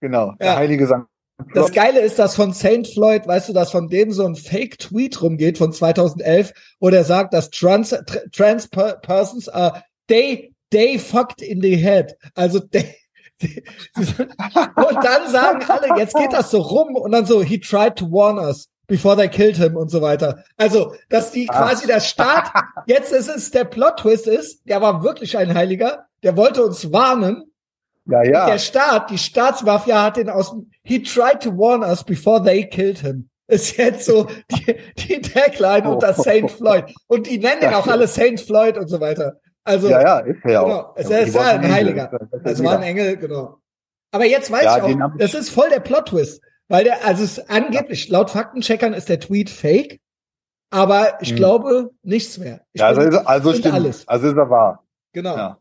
Genau, 0.00 0.32
der 0.40 0.46
Ja. 0.46 0.56
heilige 0.56 0.86
Sankt 0.86 1.08
Das 1.54 1.66
Floyd. 1.70 1.74
Geile 1.74 2.00
ist, 2.00 2.18
dass 2.18 2.36
von 2.36 2.52
Saint 2.52 2.86
Floyd, 2.88 3.26
weißt 3.26 3.48
du, 3.48 3.52
dass 3.54 3.70
von 3.70 3.88
dem 3.88 4.12
so 4.12 4.26
ein 4.26 4.36
Fake-Tweet 4.36 5.22
rumgeht 5.22 5.56
von 5.58 5.72
2011, 5.72 6.52
wo 6.80 6.90
der 6.90 7.04
sagt, 7.04 7.32
dass 7.32 7.48
trans, 7.50 7.92
tr- 7.94 8.30
trans 8.30 8.68
per 8.68 8.96
persons 8.98 9.48
are, 9.48 9.82
they, 10.08 10.52
they 10.70 10.98
fucked 10.98 11.40
in 11.40 11.62
the 11.62 11.76
head. 11.76 12.14
Also, 12.34 12.60
they, 12.60 12.94
und 13.96 15.04
dann 15.04 15.30
sagen 15.30 15.64
alle, 15.68 15.98
jetzt 15.98 16.14
geht 16.14 16.32
das 16.32 16.50
so 16.50 16.60
rum 16.60 16.94
und 16.94 17.12
dann 17.12 17.26
so, 17.26 17.42
he 17.42 17.58
tried 17.58 17.96
to 17.96 18.06
warn 18.10 18.38
us 18.38 18.68
before 18.86 19.16
they 19.16 19.28
killed 19.28 19.56
him 19.56 19.76
und 19.76 19.90
so 19.90 20.02
weiter. 20.02 20.42
Also, 20.56 20.94
dass 21.08 21.30
die 21.30 21.46
quasi 21.46 21.86
der 21.86 22.00
Staat, 22.00 22.50
jetzt 22.86 23.12
ist 23.12 23.28
es, 23.28 23.50
der 23.50 23.64
Plot-Twist 23.64 24.26
ist, 24.26 24.68
der 24.68 24.82
war 24.82 25.02
wirklich 25.02 25.38
ein 25.38 25.54
Heiliger, 25.54 26.06
der 26.22 26.36
wollte 26.36 26.64
uns 26.64 26.92
warnen, 26.92 27.44
Ja, 28.06 28.22
ja. 28.22 28.46
der 28.46 28.58
Staat, 28.58 29.10
die 29.10 29.18
Staatsmafia 29.18 30.02
hat 30.02 30.16
den 30.16 30.28
aus 30.28 30.50
dem, 30.50 30.70
he 30.82 31.02
tried 31.02 31.40
to 31.42 31.50
warn 31.50 31.82
us 31.82 32.02
before 32.04 32.42
they 32.42 32.68
killed 32.68 32.98
him. 32.98 33.28
Ist 33.46 33.76
jetzt 33.78 34.04
so 34.06 34.28
die, 34.50 34.76
die 34.96 35.20
Tagline 35.20 35.88
unter 35.90 36.14
Saint 36.14 36.50
Floyd. 36.50 36.84
Und 37.08 37.26
die 37.26 37.38
nennen 37.38 37.62
ihn 37.62 37.74
auch 37.74 37.88
alle 37.88 38.06
Saint 38.06 38.40
Floyd 38.40 38.78
und 38.78 38.88
so 38.88 39.00
weiter. 39.00 39.40
Also, 39.64 39.88
ja, 39.88 40.00
ja, 40.00 40.18
ist 40.20 40.38
er 40.44 40.52
ja 40.52 40.62
genau, 40.62 40.74
auch. 40.80 40.96
es 40.96 41.08
Ja, 41.08 41.18
ja 41.20 41.34
wollten 41.34 41.48
ein 41.48 41.62
Engel, 41.64 41.72
Heiliger. 41.74 42.20
Also 42.44 42.64
war 42.64 42.76
ein. 42.78 42.82
Engel, 42.82 43.16
genau. 43.18 43.58
Aber 44.12 44.24
jetzt 44.24 44.50
weiß 44.50 44.64
Ja, 44.64 44.86
ich 44.88 44.96
auch, 45.02 45.10
das 45.18 45.34
ist 45.34 45.50
voll 45.50 45.68
der 45.70 45.80
Plot-Twist. 45.80 46.42
Weil 46.68 46.84
der, 46.84 47.04
also 47.04 47.24
es 47.24 47.48
angeblich, 47.48 48.08
laut 48.08 48.30
Faktencheckern 48.30 48.94
ist 48.94 49.08
der 49.08 49.20
Tweet 49.20 49.50
fake. 49.50 50.00
Aber 50.70 51.18
ich 51.20 51.30
Hm. 51.30 51.36
glaube 51.36 51.90
nichts 52.02 52.38
mehr. 52.38 52.60
Ich 52.72 52.80
Ja, 52.80 52.88
also, 52.88 53.00
bin- 53.00 53.10
ist, 53.10 53.26
also 53.26 53.52
stimmt 53.54 53.74
alles. 53.74 54.06
Also 54.08 54.28
ist 54.28 54.36
er 54.36 54.50
wahr. 54.50 54.84
genau. 55.12 55.36
Ja. 55.36 55.58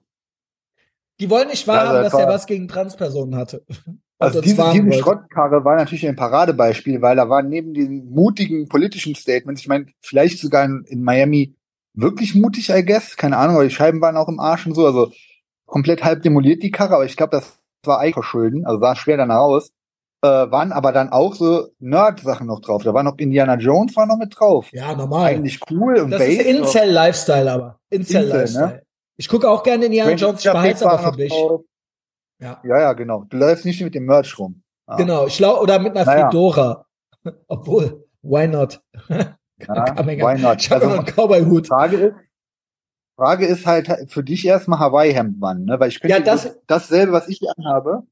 Die 1.20 1.30
wollen 1.30 1.47
nicht 1.50 1.68
wahrhaben, 1.68 1.89
also 1.89 2.04
dass 2.04 2.12
das 2.14 2.22
er 2.22 2.28
war- 2.28 2.34
was 2.36 2.45
gegen 2.45 2.68
Transpersonen 2.68 3.36
hatte. 3.36 3.66
Also 4.22 4.41
diese, 4.41 4.62
diese. 4.74 4.93
Schrottkarre 5.00 5.64
war 5.64 5.78
natürlich 5.78 6.06
ein 6.06 6.18
Paradebeispiel, 6.18 7.02
weil 7.02 7.16
da 7.16 7.30
waren 7.30 7.47
neben 7.47 7.74
den 7.74 8.10
mutigen 8.12 8.68
politischen 8.68 9.16
Statements, 9.16 9.62
ich 9.62 9.70
meine, 9.70 9.86
vielleicht 10.02 10.39
sogar 10.39 10.66
in, 10.66 10.84
in 10.89 11.02
Miami 11.02 11.56
wirklich 11.94 12.36
mutig, 12.36 12.70
I 12.70 12.86
guess, 12.86 13.18
keine 13.18 13.38
Ahnung, 13.38 13.56
aber 13.56 13.66
die 13.66 13.70
Scheiben 13.74 14.02
waren 14.02 14.18
auch 14.18 14.28
im 14.30 14.40
Arsch 14.40 14.66
und 14.68 14.74
so, 14.76 14.86
also 14.86 15.12
komplett 15.66 16.04
halb 16.04 16.22
demoliert 16.24 16.64
die 16.64 16.72
Karre, 16.72 16.96
aber 16.96 17.06
ich 17.06 17.16
glaube, 17.18 17.32
das 17.32 17.60
war 17.86 18.00
Eigenverschulden, 18.00 18.66
also 18.66 18.80
sah 18.80 18.96
schwer 18.96 19.18
danach 19.18 19.40
aus. 19.40 19.72
Äh, 20.22 20.28
waren 20.28 20.74
aber 20.74 20.92
dann 20.92 21.10
auch 21.14 21.34
so 21.34 21.70
Nerd-Sachen 21.80 22.46
noch 22.46 22.60
drauf. 22.60 22.84
Da 22.84 22.94
war 22.94 23.04
noch 23.04 23.18
Indiana 23.20 23.56
Jones 23.56 23.96
war 23.96 24.06
noch 24.06 24.18
mit 24.18 24.38
drauf. 24.38 24.68
Ja, 24.74 24.94
normal. 24.94 25.28
Eigentlich 25.28 25.62
cool 25.72 25.98
und 25.98 26.12
Das 26.12 26.22
ist 26.22 26.40
Bass. 26.40 26.46
Incel-Lifestyle 26.46 27.50
aber. 27.50 27.80
Incel-Lifestyle. 27.90 28.68
ne? 28.68 28.82
Ich 29.16 29.30
gucke 29.30 29.50
auch 29.50 29.64
gerne 29.64 29.86
Indiana 29.86 30.12
Jones, 30.16 30.44
ich 30.44 30.52
behalte 30.52 30.76
es 30.76 30.84
aber 30.84 31.14
für 31.14 31.18
mich. 31.18 31.34
Ja. 32.42 32.60
Ja, 32.66 32.80
ja, 32.82 32.94
genau. 32.94 33.24
Du 33.30 33.38
läufst 33.38 33.64
nicht 33.64 33.82
mit 33.82 33.96
dem 33.96 34.06
Merch 34.06 34.38
rum. 34.38 34.62
Ja. 34.90 34.98
Genau, 34.98 35.26
ich 35.26 35.38
glaube, 35.38 35.62
oder 35.62 35.80
mit 35.80 35.96
einer 35.96 36.04
Naja. 36.06 36.26
Fedora. 36.30 36.86
Obwohl, 37.48 38.06
why 38.22 38.46
not? 38.48 38.82
Ja, 39.68 39.97
why 40.07 40.39
not? 40.41 40.62
Ich 40.62 40.72
Also- 40.72 41.03
Cowboy-Hut. 41.03 41.68
Frage 41.68 41.97
ist, 41.97 42.16
Frage 43.18 43.45
ist 43.45 43.66
halt 43.66 43.89
für 44.07 44.24
dich 44.24 44.45
erstmal 44.45 44.80
Hawaii-Hemd, 44.80 45.39
Mann, 45.39 45.66
ne? 45.66 45.80
Weil 45.80 45.89
ich 45.89 45.99
könnte 45.99 46.16
Ja, 46.18 46.24
das- 46.24 46.57
dasselbe, 46.68 47.12
was 47.12 47.28
ich 47.28 47.39
hier 47.39 47.51
anhabe, 47.57 48.03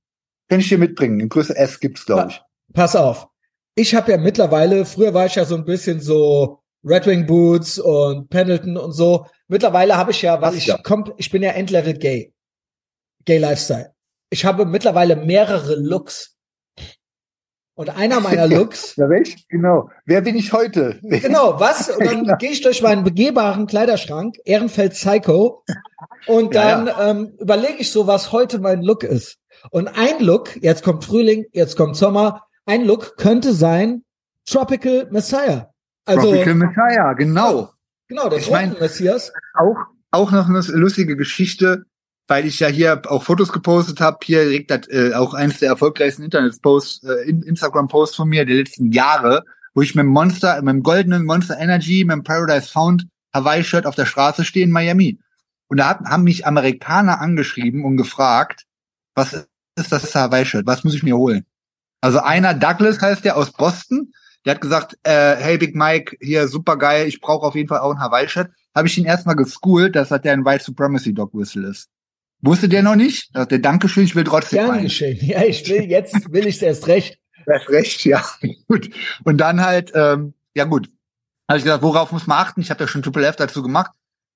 kann 0.49 0.59
ich 0.59 0.69
dir 0.69 0.77
mitbringen. 0.77 1.19
In 1.19 1.29
Größe 1.29 1.55
S 1.55 1.79
gibt's, 1.79 2.05
glaube 2.05 2.27
ich. 2.29 2.41
Pass 2.73 2.95
auf. 2.95 3.27
Ich 3.75 3.95
habe 3.95 4.11
ja 4.11 4.17
mittlerweile, 4.17 4.85
früher 4.85 5.13
war 5.13 5.25
ich 5.25 5.35
ja 5.35 5.45
so 5.45 5.55
ein 5.55 5.63
bisschen 5.65 5.99
so 6.01 6.59
Red 6.83 7.05
Wing 7.05 7.25
Boots 7.25 7.79
und 7.79 8.29
Pendleton 8.29 8.75
und 8.77 8.91
so. 8.91 9.27
Mittlerweile 9.47 9.97
habe 9.97 10.11
ich 10.11 10.21
ja, 10.21 10.41
weil 10.41 10.49
Hast 10.49 10.57
ich 10.57 10.67
ja. 10.67 10.79
komm, 10.83 11.13
ich 11.17 11.29
bin 11.31 11.43
ja 11.43 11.51
Endlevel 11.51 11.93
Gay. 11.97 12.33
Gay 13.25 13.37
Lifestyle. 13.37 13.93
Ich 14.29 14.45
habe 14.45 14.65
mittlerweile 14.65 15.15
mehrere 15.15 15.75
Looks. 15.75 16.36
Und 17.77 17.89
einer 17.95 18.19
meiner 18.19 18.47
Looks 18.47 18.95
Ja, 18.97 19.07
welch? 19.07 19.47
Genau. 19.49 19.89
Wer 20.05 20.21
bin 20.21 20.35
ich 20.35 20.51
heute? 20.51 20.99
Genau, 21.03 21.59
was? 21.59 21.89
Und 21.89 22.03
dann 22.05 22.23
Genau. 22.23 22.35
gehe 22.37 22.49
ich 22.49 22.61
durch 22.61 22.81
meinen 22.81 23.03
begehbaren 23.03 23.67
Kleiderschrank, 23.67 24.35
Ehrenfeld 24.45 24.93
Psycho, 24.93 25.63
und 26.25 26.55
Ja, 26.55 26.83
dann 26.83 26.89
Ähm, 27.17 27.33
überlege 27.39 27.75
ich 27.77 27.91
so, 27.91 28.07
was 28.07 28.31
heute 28.31 28.57
mein 28.59 28.81
Look 28.81 29.03
ist. 29.03 29.37
Und 29.69 29.87
ein 29.89 30.19
Look, 30.19 30.61
jetzt 30.61 30.83
kommt 30.83 31.05
Frühling, 31.05 31.45
jetzt 31.51 31.75
kommt 31.77 31.95
Sommer, 31.95 32.43
ein 32.65 32.83
Look 32.83 33.15
könnte 33.17 33.53
sein 33.53 34.03
Tropical 34.45 35.07
Messiah. 35.11 35.69
Also 36.05 36.31
Tropical 36.31 36.55
Messiah, 36.55 37.13
genau. 37.13 37.69
genau, 38.07 38.27
der 38.29 38.39
Ich 38.39 38.49
mein- 38.49 38.75
Messias. 38.79 39.31
Auch, 39.53 39.75
auch 40.11 40.31
noch 40.31 40.47
eine 40.49 40.61
lustige 40.79 41.15
Geschichte. 41.15 41.83
Weil 42.27 42.45
ich 42.45 42.59
ja 42.59 42.67
hier 42.67 43.01
auch 43.07 43.23
Fotos 43.23 43.51
gepostet 43.51 44.01
habe. 44.01 44.17
Hier 44.23 44.43
direkt 44.43 44.71
das, 44.71 44.87
äh, 44.89 45.13
auch 45.13 45.33
eines 45.33 45.59
der 45.59 45.69
erfolgreichsten 45.69 46.23
Internet-Posts, 46.23 47.03
äh, 47.03 47.29
Instagram-Posts 47.29 48.15
von 48.15 48.29
mir 48.29 48.45
der 48.45 48.55
letzten 48.55 48.91
Jahre, 48.91 49.43
wo 49.73 49.81
ich 49.81 49.95
mit 49.95 50.03
dem 50.03 50.11
Monster, 50.11 50.61
mit 50.61 50.73
dem 50.73 50.83
goldenen 50.83 51.25
Monster 51.25 51.57
Energy, 51.57 52.03
mit 52.03 52.15
dem 52.15 52.23
Paradise 52.23 52.69
Found 52.71 53.07
Hawaii-Shirt 53.33 53.85
auf 53.85 53.95
der 53.95 54.05
Straße 54.05 54.43
stehe 54.43 54.65
in 54.65 54.71
Miami. 54.71 55.19
Und 55.67 55.77
da 55.77 55.99
haben 56.05 56.23
mich 56.23 56.45
Amerikaner 56.45 57.21
angeschrieben 57.21 57.83
und 57.85 57.97
gefragt, 57.97 58.63
was 59.15 59.47
ist 59.75 59.91
das 59.91 60.15
Hawaii-Shirt? 60.15 60.65
Was 60.65 60.83
muss 60.83 60.95
ich 60.95 61.03
mir 61.03 61.17
holen? 61.17 61.45
Also 62.01 62.19
einer, 62.19 62.53
Douglas 62.53 63.01
heißt 63.01 63.25
der 63.25 63.37
aus 63.37 63.51
Boston, 63.51 64.13
der 64.45 64.55
hat 64.55 64.61
gesagt, 64.61 64.97
äh, 65.03 65.35
hey 65.35 65.57
Big 65.57 65.75
Mike, 65.75 66.15
hier 66.21 66.47
super 66.47 66.77
geil, 66.77 67.07
ich 67.07 67.19
brauche 67.19 67.45
auf 67.45 67.55
jeden 67.55 67.67
Fall 67.67 67.79
auch 67.79 67.91
ein 67.91 67.99
Hawaii-Shirt. 67.99 68.49
Habe 68.73 68.87
ich 68.87 68.97
ihn 68.97 69.05
erstmal 69.05 69.35
geschoolt, 69.35 69.95
dass 69.95 70.09
das 70.09 70.21
der 70.21 70.33
ein 70.33 70.45
White 70.45 70.63
Supremacy 70.63 71.13
Dog 71.13 71.33
Whistle 71.33 71.67
ist. 71.67 71.89
Wusste 72.41 72.69
der 72.69 72.83
noch 72.83 72.95
nicht? 72.95 73.29
Der 73.35 73.59
Dankeschön, 73.59 74.03
ich 74.03 74.15
will 74.15 74.23
trotzdem 74.23 74.81
geschehen. 74.81 75.17
Ja, 75.25 75.43
ich 75.43 75.67
will, 75.67 75.83
jetzt 75.83 76.31
will 76.31 76.47
ich 76.47 76.61
erst 76.61 76.87
recht. 76.87 77.19
Erst 77.45 77.69
recht, 77.69 78.05
ja. 78.05 78.23
gut. 78.67 78.89
Und 79.23 79.37
dann 79.37 79.61
halt, 79.61 79.91
ähm, 79.95 80.33
ja 80.53 80.65
gut. 80.65 80.89
Habe 81.49 81.59
ich 81.59 81.63
gesagt, 81.63 81.81
worauf 81.81 82.11
muss 82.11 82.27
man 82.27 82.39
achten? 82.39 82.61
Ich 82.61 82.69
habe 82.69 82.83
ja 82.83 82.87
schon 82.87 83.01
Triple 83.01 83.25
F 83.25 83.37
dazu 83.37 83.63
gemacht. 83.63 83.91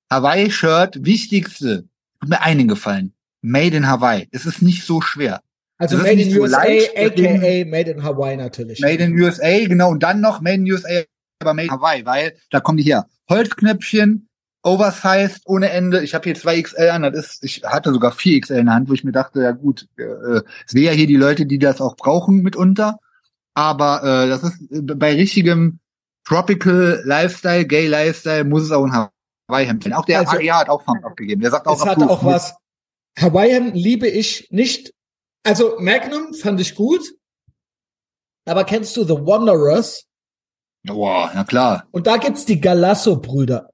Hawaii-Shirt, 0.10 1.04
wichtigste, 1.06 1.86
hat 2.22 2.30
mir 2.30 2.42
einen 2.42 2.68
gefallen. 2.68 3.14
Made 3.42 3.76
in 3.76 3.88
Hawaii. 3.88 4.28
Es 4.32 4.46
ist 4.46 4.62
nicht 4.62 4.86
so 4.86 5.02
schwer. 5.02 5.42
Also 5.78 5.98
Das 5.98 6.06
Made 6.06 6.22
in 6.22 6.32
so 6.32 6.42
USA, 6.42 6.64
leicht, 6.64 6.92
aka 6.96 7.66
Made 7.66 7.92
in 7.92 8.04
Hawaii 8.04 8.38
natürlich. 8.38 8.80
Made 8.80 9.04
in 9.04 9.20
USA, 9.20 9.66
genau. 9.66 9.90
Und 9.90 10.04
dann 10.04 10.22
noch 10.22 10.40
Made 10.42 10.56
in 10.56 10.72
USA, 10.72 11.02
aber 11.40 11.54
Made 11.54 11.68
in 11.68 11.72
Hawaii, 11.72 12.06
weil 12.06 12.38
da 12.50 12.60
kommen 12.60 12.78
die 12.78 12.84
her. 12.84 13.08
Holzknöpfchen, 13.30 14.30
oversized, 14.64 15.42
ohne 15.46 15.70
Ende. 15.72 16.04
Ich 16.04 16.14
habe 16.14 16.24
hier 16.26 16.36
zwei 16.36 16.62
XL 16.62 16.90
an, 16.90 17.04
das 17.04 17.14
ist, 17.16 17.44
ich 17.44 17.64
hatte 17.64 17.92
sogar 17.92 18.12
vier 18.12 18.40
XL 18.40 18.60
in 18.60 18.66
der 18.68 18.76
Hand, 18.76 18.90
wo 18.90 18.94
ich 18.94 19.04
mir 19.04 19.12
dachte, 19.12 19.42
ja 19.42 19.52
gut, 19.52 19.88
äh, 19.98 20.42
es 20.68 20.74
wäre 20.74 20.88
ja 20.88 20.92
hier 20.92 21.08
die 21.08 21.16
Leute, 21.16 21.46
die 21.46 21.60
das 21.60 21.82
auch 21.82 21.96
brauchen 21.96 22.42
mitunter. 22.42 23.00
Aber 23.54 24.04
äh, 24.04 24.30
das 24.30 24.44
ist 24.44 24.62
äh, 24.72 24.82
bei 24.82 25.14
richtigem 25.16 25.80
Tropical 26.26 27.02
Lifestyle, 27.06 27.66
Gay 27.66 27.88
Lifestyle 27.88 28.44
muss 28.44 28.64
es 28.64 28.72
auch 28.72 28.86
ein 28.86 29.10
Hawaii-Hemd 29.50 29.84
sein. 29.84 29.94
Auch 29.94 30.06
der 30.06 30.20
Also- 30.20 30.32
Aria 30.34 30.60
hat 30.60 30.70
auch 30.70 30.84
Fun 30.84 31.04
abgegeben. 31.04 31.42
Der 31.42 31.52
sagt 31.52 31.68
auch, 31.68 31.76
es 31.78 31.86
hat 31.86 31.98
auch 32.02 32.24
was. 32.24 32.54
Hawaii 33.20 33.72
liebe 33.74 34.08
ich 34.08 34.48
nicht. 34.52 34.94
Also 35.44 35.76
Magnum 35.80 36.34
fand 36.34 36.62
ich 36.62 36.76
gut. 36.76 37.02
Aber 38.46 38.64
kennst 38.64 38.96
du 38.96 39.04
The 39.04 39.14
Wanderers? 39.14 40.06
Boah, 40.84 41.32
na 41.34 41.44
klar. 41.44 41.88
Und 41.92 42.08
da 42.08 42.18
gibt's 42.18 42.46
die 42.46 42.62
Galasso-Brüder. 42.62 43.71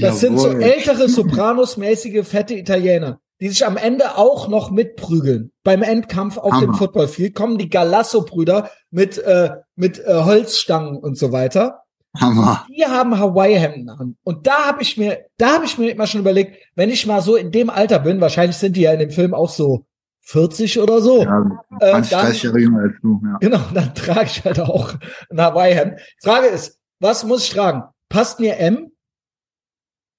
Das 0.00 0.20
sind 0.20 0.38
so 0.38 0.48
ältere 0.48 1.08
Sopranos-mäßige 1.08 2.24
fette 2.24 2.54
Italiener, 2.54 3.20
die 3.40 3.48
sich 3.48 3.66
am 3.66 3.76
Ende 3.76 4.16
auch 4.16 4.48
noch 4.48 4.70
mitprügeln. 4.70 5.52
Beim 5.62 5.82
Endkampf 5.82 6.38
auf 6.38 6.58
dem 6.58 6.68
Hammer. 6.68 6.78
Footballfield 6.78 7.34
kommen 7.34 7.58
die 7.58 7.68
Galasso-Brüder 7.68 8.70
mit, 8.90 9.18
äh, 9.18 9.50
mit 9.76 9.98
äh, 9.98 10.22
Holzstangen 10.24 10.96
und 10.96 11.18
so 11.18 11.32
weiter. 11.32 11.82
Hammer. 12.18 12.66
Die 12.74 12.84
haben 12.84 13.18
Hawaii-Hemden 13.18 13.88
an. 13.90 14.16
Und 14.24 14.46
da 14.46 14.66
habe 14.66 14.82
ich 14.82 14.96
mir, 14.96 15.26
da 15.36 15.54
habe 15.54 15.64
ich 15.64 15.78
mir 15.78 15.90
immer 15.90 16.06
schon 16.06 16.22
überlegt, 16.22 16.56
wenn 16.74 16.90
ich 16.90 17.06
mal 17.06 17.22
so 17.22 17.36
in 17.36 17.52
dem 17.52 17.70
Alter 17.70 18.00
bin, 18.00 18.20
wahrscheinlich 18.20 18.56
sind 18.56 18.76
die 18.76 18.82
ja 18.82 18.92
in 18.92 18.98
dem 18.98 19.10
Film 19.10 19.34
auch 19.34 19.50
so 19.50 19.84
40 20.22 20.80
oder 20.80 21.00
so. 21.00 21.22
Ja, 21.22 21.60
äh, 21.80 21.90
20, 21.90 22.12
30 22.12 22.42
Jahre 22.44 22.58
jünger 22.58 22.80
als 22.80 22.94
du, 23.02 23.20
ja. 23.24 23.36
Genau, 23.40 23.60
dann 23.74 23.94
trage 23.94 24.24
ich 24.26 24.44
halt 24.44 24.60
auch 24.60 24.94
ein 25.30 25.40
Hawaii-Hemd. 25.40 26.00
Frage 26.22 26.46
ist, 26.46 26.78
was 26.98 27.24
muss 27.24 27.44
ich 27.44 27.50
tragen? 27.50 27.84
Passt 28.08 28.40
mir 28.40 28.56
M? 28.56 28.90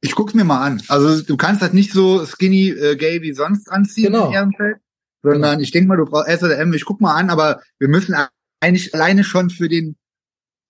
Ich 0.01 0.15
guck's 0.15 0.33
mir 0.33 0.43
mal 0.43 0.61
an. 0.65 0.81
Also 0.87 1.21
du 1.21 1.37
kannst 1.37 1.61
halt 1.61 1.73
nicht 1.73 1.91
so 1.93 2.25
skinny 2.25 2.69
äh, 2.69 2.95
gay 2.95 3.21
wie 3.21 3.33
sonst 3.33 3.71
anziehen 3.71 4.07
Genau. 4.11 4.27
in 4.27 4.33
Ehrenfeld, 4.33 4.77
sondern 5.23 5.59
ich 5.59 5.71
denke 5.71 5.87
mal, 5.87 5.97
du 5.97 6.05
brauchst 6.05 6.27
S 6.27 6.43
oder 6.43 6.57
M. 6.57 6.73
Ich 6.73 6.85
guck 6.85 6.99
mal 7.01 7.13
an, 7.15 7.29
aber 7.29 7.61
wir 7.77 7.87
müssen 7.87 8.15
eigentlich 8.59 8.93
alleine 8.95 9.23
schon 9.23 9.49
für 9.49 9.69
den 9.69 9.95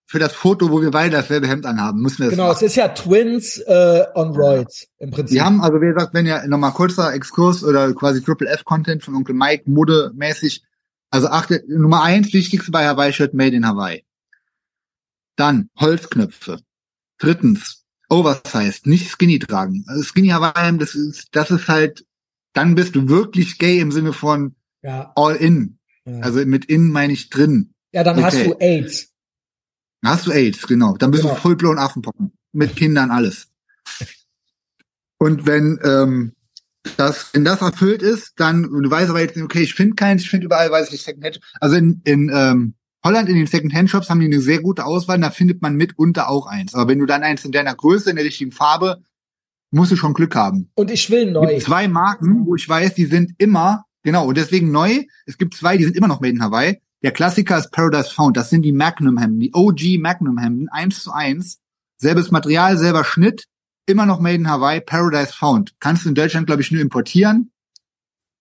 für 0.05 0.19
das 0.19 0.33
Foto, 0.33 0.69
wo 0.69 0.81
wir 0.81 0.91
beide 0.91 1.11
dasselbe 1.15 1.47
Hemd 1.47 1.65
anhaben, 1.65 2.01
müssen 2.01 2.17
wir 2.19 2.25
das 2.25 2.31
Genau, 2.31 2.47
machen. 2.47 2.57
es 2.57 2.61
ist 2.63 2.75
ja 2.75 2.89
Twins 2.89 3.59
äh, 3.59 4.03
on 4.13 4.35
Roids 4.35 4.87
im 4.97 5.09
Prinzip. 5.11 5.35
Wir 5.35 5.45
haben, 5.45 5.61
also 5.61 5.79
wie 5.79 5.85
gesagt, 5.93 6.13
wenn 6.13 6.25
ja 6.25 6.45
nochmal 6.47 6.73
kurzer 6.73 7.13
Exkurs 7.13 7.63
oder 7.63 7.93
quasi 7.93 8.21
Triple 8.21 8.49
F 8.49 8.65
Content 8.65 9.01
von 9.05 9.15
Onkel 9.15 9.33
Mike, 9.35 9.63
modemäßig. 9.67 10.63
Also 11.11 11.27
achte, 11.29 11.63
Nummer 11.69 12.03
eins, 12.03 12.33
wichtigste 12.33 12.71
bei 12.71 12.85
Hawaii 12.85 13.13
Shirt 13.13 13.33
Made 13.33 13.55
in 13.55 13.65
Hawaii. 13.65 14.03
Dann 15.37 15.69
Holzknöpfe. 15.79 16.59
Drittens, 17.17 17.80
Oversized, 18.11 18.85
nicht 18.87 19.09
Skinny 19.09 19.39
tragen. 19.39 19.85
Also 19.87 20.03
Skinny 20.03 20.27
Hawaii, 20.29 20.77
das 20.77 20.95
ist, 20.95 21.29
das 21.31 21.49
ist 21.49 21.67
halt, 21.67 22.05
dann 22.53 22.75
bist 22.75 22.95
du 22.95 23.07
wirklich 23.07 23.57
gay 23.57 23.79
im 23.79 23.91
Sinne 23.91 24.13
von 24.13 24.55
ja, 24.83 25.11
all 25.15 25.35
in. 25.35 25.79
ja. 26.05 26.19
Also 26.19 26.45
mit 26.45 26.65
in 26.65 26.89
meine 26.91 27.13
ich 27.13 27.29
drin. 27.29 27.73
ja, 27.93 28.03
dann 28.03 28.21
hast 28.23 28.35
okay. 28.35 28.47
du 28.49 28.53
AIDS. 28.59 29.09
Dann 30.01 30.11
hast 30.13 30.27
du 30.27 30.31
AIDS, 30.31 30.67
genau. 30.67 30.97
Dann 30.97 31.11
bist 31.11 31.23
Genau. 31.23 31.35
du 31.35 31.41
fullblown 31.41 31.79
Affenpocken. 31.79 32.33
Mit 32.53 32.75
Kindern 32.75 33.11
alles. 33.11 33.47
Und 35.17 35.45
wenn 35.45 35.79
ähm, 35.83 36.33
das, 36.97 37.29
wenn 37.33 37.45
das 37.45 37.61
erfüllt 37.61 38.01
ist, 38.01 38.33
dann, 38.37 38.63
du 38.63 38.89
weißt 38.89 39.09
aber 39.09 39.21
jetzt, 39.21 39.37
okay, 39.37 39.61
ich 39.61 39.73
finde 39.75 39.95
keins, 39.95 40.23
ich 40.23 40.29
finde 40.29 40.47
überall, 40.47 40.69
weiß 40.71 40.87
ich 40.87 40.91
nicht, 40.93 41.05
Secondhand. 41.05 41.39
Also 41.61 41.75
in, 41.77 42.01
in 42.03 42.29
ähm, 42.33 42.73
Holland 43.03 43.29
in 43.29 43.35
den 43.35 43.47
Secondhand-Shops 43.47 44.09
haben 44.09 44.19
die 44.19 44.27
eine 44.27 44.41
sehr 44.41 44.61
gute 44.61 44.85
Auswahl, 44.85 45.19
da 45.19 45.31
findet 45.31 45.61
man 45.61 45.75
mitunter 45.75 46.29
auch 46.29 46.45
eins. 46.45 46.75
Aber 46.75 46.87
wenn 46.89 46.99
du 46.99 47.05
dann 47.05 47.23
eins 47.23 47.43
in 47.45 47.51
deiner 47.51 47.73
Größe, 47.75 48.09
in 48.09 48.15
der 48.15 48.25
richtigen 48.25 48.51
Farbe, 48.51 49.01
musst 49.71 49.91
du 49.91 49.95
schon 49.95 50.13
Glück 50.13 50.35
haben. 50.35 50.69
Und 50.75 50.91
ich 50.91 51.09
will 51.09 51.27
Es 51.27 51.33
neu. 51.33 51.47
gibt 51.47 51.63
zwei 51.63 51.87
Marken, 51.87 52.45
wo 52.45 52.55
ich 52.55 52.67
weiß, 52.67 52.93
die 52.93 53.05
sind 53.05 53.31
immer, 53.37 53.85
genau, 54.03 54.27
und 54.27 54.37
deswegen 54.37 54.71
neu. 54.71 55.05
Es 55.25 55.37
gibt 55.37 55.55
zwei, 55.55 55.77
die 55.77 55.85
sind 55.85 55.95
immer 55.95 56.07
noch 56.07 56.21
made 56.21 56.33
in 56.33 56.43
Hawaii. 56.43 56.79
Der 57.03 57.11
Klassiker 57.11 57.57
ist 57.57 57.71
Paradise 57.71 58.11
Found. 58.13 58.37
Das 58.37 58.49
sind 58.51 58.61
die 58.61 58.73
Magnum-Hemden, 58.73 59.39
die 59.39 59.51
OG 59.53 59.97
Magnum-Hemden, 59.99 60.69
eins 60.69 61.01
zu 61.01 61.11
eins. 61.11 61.59
Selbes 61.97 62.29
Material, 62.31 62.77
selber 62.77 63.03
Schnitt, 63.03 63.45
immer 63.87 64.05
noch 64.05 64.19
made 64.19 64.35
in 64.35 64.49
Hawaii, 64.49 64.81
Paradise 64.81 65.33
Found. 65.33 65.73
Kannst 65.79 66.05
du 66.05 66.09
in 66.09 66.15
Deutschland, 66.15 66.45
glaube 66.47 66.61
ich, 66.61 66.71
nur 66.71 66.81
importieren, 66.81 67.51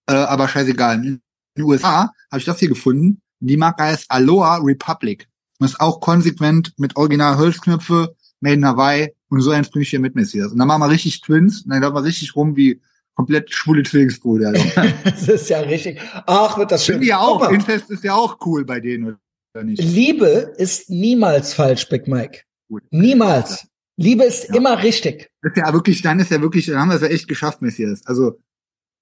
äh, 0.06 0.12
aber 0.14 0.48
scheißegal. 0.48 0.96
In 0.96 1.22
den 1.56 1.64
USA 1.64 2.12
habe 2.30 2.38
ich 2.38 2.44
das 2.44 2.58
hier 2.58 2.68
gefunden. 2.68 3.22
Die 3.40 3.56
Marke 3.56 3.82
heißt 3.84 4.06
Aloha 4.10 4.56
Republic. 4.56 5.28
Und 5.58 5.66
ist 5.66 5.80
auch 5.80 6.00
konsequent 6.00 6.72
mit 6.78 6.96
original 6.96 7.36
Holzknöpfe, 7.36 8.14
made 8.40 8.54
in 8.54 8.64
Hawaii. 8.64 9.14
Und 9.28 9.40
so 9.42 9.52
ich 9.52 9.90
hier 9.90 10.00
mit, 10.00 10.14
Messias. 10.14 10.52
Und 10.52 10.58
dann 10.58 10.68
machen 10.68 10.80
wir 10.80 10.88
richtig 10.90 11.20
Twins. 11.20 11.62
Und 11.62 11.70
dann 11.70 11.82
laufen 11.82 11.94
wir 11.94 12.04
richtig 12.04 12.34
rum 12.34 12.56
wie 12.56 12.80
komplett 13.14 13.52
schwule 13.52 13.82
Zwillingsbrüder. 13.82 14.52
Also. 14.76 14.92
das 15.04 15.28
ist 15.28 15.50
ja 15.50 15.60
richtig. 15.60 16.00
Ach, 16.26 16.56
wird 16.56 16.70
das 16.70 16.84
schön. 16.84 17.02
Ich 17.02 17.08
ja 17.08 17.18
auch. 17.18 17.40
mal, 17.40 17.54
Incest 17.54 17.90
ist 17.90 18.02
ja 18.04 18.14
auch 18.14 18.38
cool 18.46 18.64
bei 18.64 18.80
denen, 18.80 19.18
oder 19.54 19.64
nicht? 19.64 19.82
Liebe 19.82 20.54
ist 20.56 20.88
niemals 20.90 21.52
falsch, 21.54 21.88
Big 21.88 22.08
Mike. 22.08 22.40
Gut. 22.68 22.82
Niemals. 22.90 23.66
Liebe 23.96 24.24
ist 24.24 24.48
Ja. 24.48 24.54
immer 24.56 24.82
richtig. 24.82 25.28
Das 25.42 25.52
ist 25.52 25.58
ja 25.58 25.72
wirklich, 25.72 26.00
dann 26.00 26.18
ist 26.20 26.30
ja 26.30 26.40
wirklich, 26.40 26.66
dann 26.66 26.78
haben 26.78 26.88
wir 26.88 26.96
es 26.96 27.02
ja 27.02 27.08
echt 27.08 27.28
geschafft, 27.28 27.60
Messias. 27.60 28.00
Also 28.06 28.40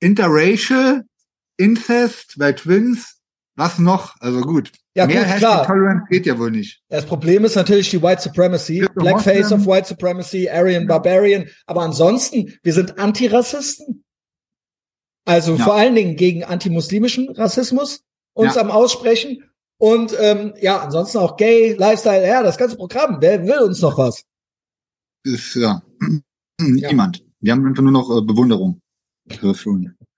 interracial, 0.01 1.05
Incest 1.57 2.35
bei 2.39 2.53
Twins, 2.53 3.18
was 3.59 3.79
noch? 3.79 4.15
Also 4.21 4.41
gut. 4.41 4.73
Ja, 4.95 5.07
Mehr 5.07 5.19
gut, 5.25 5.27
Hashtag. 5.33 5.67
Tolerance 5.67 6.05
geht 6.09 6.27
ja 6.27 6.39
wohl 6.39 6.51
nicht. 6.51 6.81
Das 6.89 7.05
Problem 7.05 7.45
ist 7.45 7.57
natürlich 7.57 7.91
die 7.91 8.01
White 8.03 8.23
Supremacy, 8.23 8.87
Blackface 8.95 9.53
of 9.53 9.67
White 9.67 9.89
Supremacy, 9.89 10.49
Aryan 10.49 10.87
Barbarian. 10.87 11.47
Aber 11.67 11.83
ansonsten, 11.83 12.55
wir 12.63 12.73
sind 12.73 12.99
Antirassisten. 12.99 14.05
Also 15.27 15.57
Ja. 15.57 15.65
vor 15.65 15.75
allen 15.75 15.95
Dingen 15.95 16.17
gegen 16.17 16.45
antimuslimischen 16.45 17.29
Rassismus 17.31 18.03
uns 18.35 18.55
Ja. 18.55 18.63
am 18.63 18.71
Aussprechen. 18.71 19.45
Und 19.81 20.15
ähm, 20.19 20.55
ja, 20.61 20.79
ansonsten 20.81 21.19
auch 21.19 21.37
Gay, 21.37 21.75
Lifestyle, 21.75 22.27
ja, 22.27 22.43
das 22.43 22.57
ganze 22.59 22.77
Programm. 22.77 23.19
Wer 23.21 23.45
will 23.47 23.59
uns 23.61 23.81
noch 23.83 23.99
was? 23.99 24.23
Ist 25.25 25.55
ja 25.57 25.83
niemand. 26.61 27.25
Wir 27.41 27.53
haben 27.53 27.67
einfach 27.67 27.83
nur 27.83 27.93
noch 27.93 28.11
äh, 28.17 28.23
Bewunderung. 28.23 28.81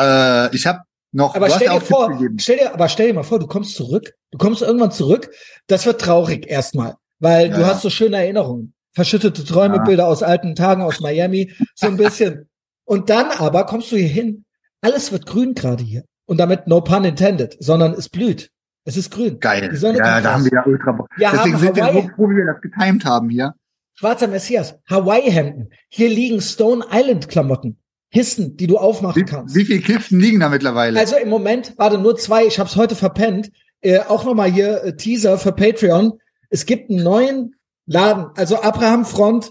Äh, 0.00 0.54
ich 0.54 0.64
habe 0.64 0.82
noch. 1.12 1.34
Aber 1.34 1.48
stell 1.50 1.66
ja 1.68 1.74
dir 1.74 1.80
vor, 1.80 2.18
stell 2.38 2.58
dir, 2.58 2.74
aber 2.74 2.88
stell 2.88 3.08
dir 3.08 3.14
mal 3.14 3.22
vor, 3.22 3.38
du 3.38 3.46
kommst 3.46 3.74
zurück, 3.74 4.14
du 4.30 4.38
kommst 4.38 4.62
irgendwann 4.62 4.90
zurück, 4.92 5.30
das 5.66 5.86
wird 5.86 6.00
traurig 6.00 6.46
erstmal, 6.48 6.94
weil 7.18 7.48
Ja, 7.50 7.54
du 7.56 7.60
ja. 7.62 7.66
hast 7.68 7.82
so 7.82 7.90
schöne 7.90 8.16
Erinnerungen, 8.18 8.74
verschüttete 8.92 9.44
Träume, 9.44 9.76
Ja. 9.76 9.82
Bilder 9.84 10.08
aus 10.08 10.22
alten 10.22 10.54
Tagen 10.54 10.82
aus 10.82 11.00
Miami, 11.00 11.52
so 11.74 11.86
ein 11.86 11.96
bisschen. 11.96 12.48
Und 12.84 13.10
dann 13.10 13.30
aber 13.32 13.64
kommst 13.66 13.92
du 13.92 13.96
hier 13.96 14.08
hin, 14.08 14.44
alles 14.80 15.12
wird 15.12 15.26
grün 15.26 15.54
gerade 15.54 15.82
hier. 15.84 16.04
Und 16.26 16.38
damit 16.38 16.66
no 16.66 16.80
pun 16.82 17.04
intended, 17.04 17.56
sondern 17.60 17.92
es 17.94 18.08
blüht. 18.08 18.50
Es 18.84 18.96
ist 18.96 19.10
grün. 19.10 19.38
Geil. 19.40 19.68
Die 19.70 19.76
Sonne 19.76 19.98
Ja, 19.98 20.20
da 20.20 20.28
raus. 20.30 20.34
haben 20.36 20.44
wir 20.44 20.52
ja 20.52 20.64
ultra. 20.66 20.98
Wir 21.16 21.30
Deswegen 21.32 21.58
sind 21.58 21.76
wir 21.76 21.84
Hawaii. 21.84 22.02
so 22.02 22.08
froh, 22.16 22.28
wie 22.30 22.36
wir 22.36 22.46
das 22.46 22.60
getimt 22.62 23.04
haben 23.04 23.28
hier. 23.28 23.54
Schwarzer 23.94 24.28
Messias, 24.28 24.78
Hawaii-Hemden. 24.88 25.70
Hier 25.88 26.08
liegen 26.08 26.40
Stone 26.40 26.84
Island-Klamotten. 26.90 27.78
Hissen, 28.10 28.56
die 28.56 28.66
du 28.66 28.78
aufmachen 28.78 29.22
Wie, 29.22 29.26
kannst. 29.26 29.54
wie 29.54 29.64
viele 29.64 29.80
Kisten 29.80 30.18
liegen 30.20 30.40
da 30.40 30.48
mittlerweile? 30.48 30.98
Also 30.98 31.16
im 31.16 31.28
Moment, 31.28 31.74
warte, 31.76 31.98
nur 31.98 32.16
zwei, 32.16 32.46
ich 32.46 32.58
habe 32.58 32.68
es 32.68 32.76
heute 32.76 32.94
verpennt. 32.94 33.50
Äh, 33.80 34.00
auch 34.00 34.24
nochmal 34.24 34.50
hier 34.50 34.82
äh, 34.82 34.96
Teaser 34.96 35.38
für 35.38 35.52
Patreon. 35.52 36.18
Es 36.50 36.66
gibt 36.66 36.90
einen 36.90 37.02
neuen 37.02 37.54
Laden, 37.86 38.26
also 38.34 38.60
Abraham 38.62 39.04
Front 39.04 39.50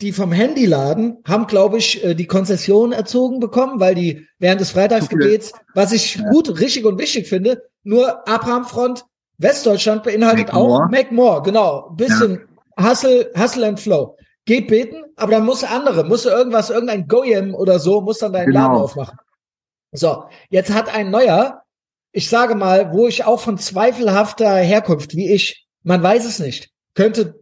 die 0.00 0.12
vom 0.12 0.30
Handyladen 0.30 1.18
haben, 1.26 1.46
glaube 1.46 1.78
ich, 1.78 2.04
äh, 2.04 2.14
die 2.14 2.26
Konzession 2.26 2.92
erzogen 2.92 3.40
bekommen, 3.40 3.80
weil 3.80 3.94
die 3.94 4.26
während 4.38 4.60
des 4.60 4.70
Freitagsgebets, 4.70 5.52
was 5.74 5.92
ich 5.92 6.16
Ja. 6.16 6.30
gut, 6.30 6.60
richtig 6.60 6.84
und 6.84 6.98
wichtig 6.98 7.28
finde, 7.28 7.62
nur 7.82 8.28
Abrahamfront 8.28 9.04
Westdeutschland 9.38 10.02
beinhaltet 10.02 10.48
Make 10.48 10.56
auch 10.56 10.68
more. 10.68 10.88
Make 10.88 11.14
More, 11.14 11.42
genau. 11.42 11.90
Bisschen 11.96 12.40
Hustle, 12.80 13.30
Hustle 13.36 13.66
and 13.66 13.80
Flow. 13.80 14.16
Geht 14.48 14.68
beten, 14.68 15.04
aber 15.16 15.32
dann 15.32 15.44
muss 15.44 15.62
andere, 15.62 16.04
muss 16.04 16.24
irgendwas, 16.24 16.70
irgendein 16.70 17.06
Goyim 17.06 17.54
oder 17.54 17.78
so, 17.78 18.00
muss 18.00 18.16
dann 18.20 18.32
deinen 18.32 18.50
Laden 18.50 18.72
Genau. 18.72 18.84
aufmachen. 18.84 19.18
So, 19.92 20.24
jetzt 20.48 20.72
hat 20.72 20.88
ein 20.88 21.10
neuer, 21.10 21.64
ich 22.12 22.30
sage 22.30 22.54
mal, 22.54 22.90
wo 22.94 23.06
ich 23.06 23.26
auch 23.26 23.40
von 23.40 23.58
zweifelhafter 23.58 24.54
Herkunft 24.56 25.14
wie 25.14 25.30
ich, 25.30 25.66
man 25.82 26.02
weiß 26.02 26.24
es 26.24 26.38
nicht, 26.38 26.70
könnte 26.94 27.38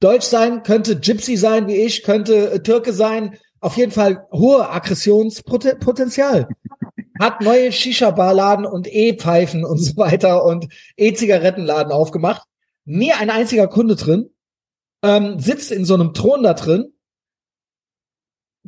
Deutsch 0.00 0.26
sein, 0.26 0.62
könnte 0.64 1.00
Gypsy 1.00 1.38
sein 1.38 1.66
wie 1.66 1.76
ich, 1.76 2.02
könnte 2.02 2.50
äh, 2.50 2.60
Türke 2.62 2.92
sein, 2.92 3.38
auf 3.60 3.78
jeden 3.78 3.92
Fall 3.92 4.26
hohe 4.30 4.68
Aggressionspotenzial. 4.68 6.46
Hat 7.18 7.40
neue 7.40 7.72
Shisha-Barladen 7.72 8.66
und 8.66 8.86
E-Pfeifen 8.86 9.64
und 9.64 9.78
so 9.78 9.96
weiter 9.96 10.44
und 10.44 10.66
E-Zigarettenladen 10.98 11.90
aufgemacht. 11.90 12.42
Nie 12.84 13.12
ein 13.14 13.30
einziger 13.30 13.66
Kunde 13.66 13.96
drin. 13.96 14.28
Ähm, 15.04 15.38
sitzt 15.38 15.70
in 15.70 15.84
so 15.84 15.94
einem 15.94 16.14
Thron 16.14 16.42
da 16.42 16.54
drin. 16.54 16.92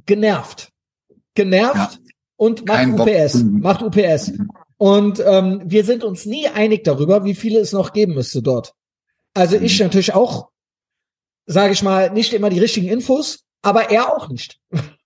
Genervt. 0.05 0.71
Genervt 1.35 1.99
und 2.37 2.67
macht 2.67 2.77
Kein 2.79 2.97
Bock. 2.97 3.09
UPS. 3.09 3.43
Macht 3.43 3.83
UPS. 3.83 4.33
Und 4.79 5.21
ähm, 5.25 5.63
wir 5.65 5.85
sind 5.85 6.05
uns 6.05 6.27
nie 6.27 6.49
einig 6.49 6.85
darüber, 6.85 7.25
wie 7.25 7.35
viele 7.35 7.61
es 7.61 7.73
noch 7.73 7.93
geben 7.93 8.15
müsste 8.15 8.43
dort. 8.43 8.75
Also 9.35 9.57
ich 9.57 9.79
Mhm. 9.79 9.87
natürlich 9.87 10.15
auch, 10.15 10.51
sage 11.47 11.73
ich 11.73 11.83
mal, 11.83 12.11
nicht 12.11 12.33
immer 12.35 12.51
die 12.51 12.59
richtigen 12.59 12.89
Infos, 12.89 13.45
aber 13.63 13.91
er 13.91 14.15
auch 14.15 14.29
nicht. 14.29 14.59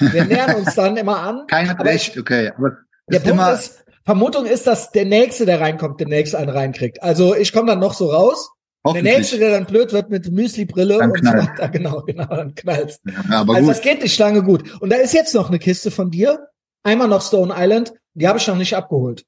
Wir 0.00 0.24
nähern 0.26 0.54
uns 0.54 0.76
dann 0.76 0.96
immer 0.96 1.18
an. 1.18 1.48
Kein 1.48 1.68
hat 1.68 1.80
recht, 1.80 2.16
okay. 2.16 2.52
Aber 2.56 2.76
Der 3.08 3.18
Punkt 3.18 3.34
immer, 3.34 3.52
ist, 3.52 3.84
Vermutung 4.04 4.46
ist, 4.46 4.68
dass 4.68 4.92
der 4.92 5.04
Nächste, 5.04 5.44
der 5.44 5.60
reinkommt, 5.60 5.98
demnächst 6.00 6.36
einen 6.36 6.50
reinkriegt. 6.50 7.02
Also 7.02 7.34
ich 7.34 7.52
komme 7.52 7.66
dann 7.66 7.80
noch 7.80 7.94
so 7.94 8.12
raus. 8.12 8.48
Der. 8.94 9.02
Nächste, 9.02 9.38
der 9.38 9.50
dann 9.50 9.66
blöd 9.66 9.92
wird 9.92 10.10
mit 10.10 10.30
Müsli-Brille 10.30 10.98
und 10.98 11.14
knallt. 11.14 11.42
so 11.42 11.48
weiter. 11.48 11.68
Genau, 11.72 12.02
genau, 12.02 12.26
dann 12.26 12.54
knallt's. 12.54 13.00
Ja, 13.04 13.40
aber 13.40 13.54
also 13.54 13.66
gut. 13.66 13.76
das 13.76 13.82
geht 13.82 14.02
nicht 14.02 14.18
lange 14.18 14.42
gut. 14.42 14.80
Und 14.80 14.90
da 14.90 14.96
ist 14.96 15.14
jetzt 15.14 15.34
noch 15.34 15.48
eine 15.48 15.58
Kiste 15.58 15.90
von 15.90 16.10
dir. 16.10 16.48
Einmal 16.82 17.08
noch 17.08 17.22
Stone 17.22 17.54
Island. 17.56 17.92
Die 18.14 18.26
habe 18.26 18.38
ich 18.38 18.46
noch 18.46 18.56
nicht 18.56 18.74
abgeholt. 18.74 19.24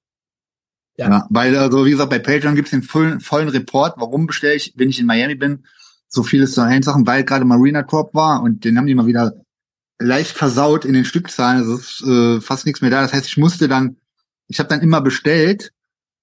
Ja. 0.96 1.08
Ja, 1.08 1.26
weil, 1.30 1.56
also 1.56 1.86
wie 1.86 1.92
gesagt, 1.92 2.10
bei 2.10 2.18
Patreon 2.18 2.54
gibt's 2.54 2.72
den 2.72 2.82
vollen, 2.82 3.20
vollen 3.20 3.48
Report, 3.48 3.94
warum 3.96 4.26
bestelle 4.26 4.54
ich, 4.54 4.74
wenn 4.76 4.90
ich 4.90 5.00
in 5.00 5.06
Miami 5.06 5.34
bin, 5.34 5.64
so 6.08 6.22
vieles 6.22 6.52
zu 6.52 6.60
einen 6.60 6.82
Sachen, 6.82 7.06
weil 7.06 7.24
gerade 7.24 7.44
Marina 7.44 7.82
Drop 7.82 8.14
war 8.14 8.42
und 8.42 8.64
den 8.64 8.76
haben 8.76 8.86
die 8.86 8.94
mal 8.94 9.06
wieder 9.06 9.32
leicht 9.98 10.36
versaut 10.36 10.84
in 10.84 10.94
den 10.94 11.04
Stückzahlen. 11.04 11.58
Also 11.58 11.74
es 11.74 12.00
ist 12.00 12.06
äh, 12.06 12.40
fast 12.40 12.66
nichts 12.66 12.80
mehr 12.80 12.90
da. 12.90 13.02
Das 13.02 13.12
heißt, 13.12 13.26
ich 13.26 13.36
musste 13.36 13.68
dann, 13.68 13.96
ich 14.48 14.58
habe 14.58 14.68
dann 14.68 14.80
immer 14.80 15.00
bestellt 15.00 15.72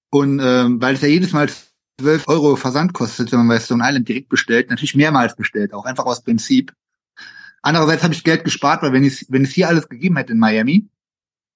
und 0.10 0.40
ähm, 0.44 0.82
weil 0.82 0.96
es 0.96 1.02
ja 1.02 1.08
jedes 1.08 1.32
Mal 1.32 1.48
12 2.00 2.28
Euro 2.28 2.56
Versand 2.56 2.94
kostet, 2.94 3.32
wenn 3.32 3.40
man 3.40 3.48
bei 3.48 3.60
Stone 3.60 3.84
Island 3.86 4.08
direkt 4.08 4.30
bestellt, 4.30 4.70
natürlich 4.70 4.96
mehrmals 4.96 5.36
bestellt, 5.36 5.74
auch 5.74 5.86
einfach 5.86 6.06
aus 6.06 6.24
Prinzip. 6.24 6.74
Andererseits 7.62 8.04
habe 8.04 8.14
ich 8.14 8.24
Geld 8.24 8.44
gespart, 8.44 8.84
weil 8.84 8.94
wenn 8.94 9.04
ich 9.04 9.26
wenn 9.30 9.44
es 9.44 9.52
hier 9.52 9.68
alles 9.68 9.90
gegeben 9.90 10.18
hätte 10.18 10.34
in 10.34 10.40
Miami, 10.40 10.88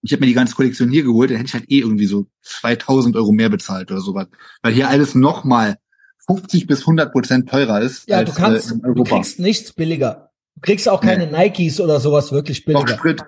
ich 0.01 0.11
habe 0.11 0.21
mir 0.21 0.27
die 0.27 0.33
ganze 0.33 0.55
Kollektion 0.55 0.89
hier 0.89 1.03
geholt, 1.03 1.29
dann 1.29 1.37
hätte 1.37 1.47
ich 1.47 1.53
halt 1.53 1.71
eh 1.71 1.79
irgendwie 1.79 2.07
so 2.07 2.25
2000 2.41 3.15
Euro 3.15 3.31
mehr 3.31 3.49
bezahlt 3.49 3.91
oder 3.91 4.01
sowas. 4.01 4.27
Weil 4.63 4.73
hier 4.73 4.89
alles 4.89 5.13
nochmal 5.13 5.77
50 6.25 6.65
bis 6.65 6.81
100 6.81 7.11
Prozent 7.11 7.49
teurer 7.49 7.81
ist 7.81 8.07
Ja, 8.09 8.17
als 8.17 8.31
du 8.31 8.35
kannst, 8.35 8.71
äh, 8.71 8.73
in 8.73 8.81
du 8.81 8.87
Europa. 8.89 9.15
kriegst 9.15 9.39
nichts 9.39 9.73
billiger. 9.73 10.31
Du 10.55 10.61
kriegst 10.61 10.89
auch 10.89 11.01
keine 11.01 11.27
Nikes 11.27 11.79
oder 11.79 11.99
sowas 11.99 12.31
wirklich 12.31 12.65
billiger. 12.65 12.95
Sprit. 12.95 13.21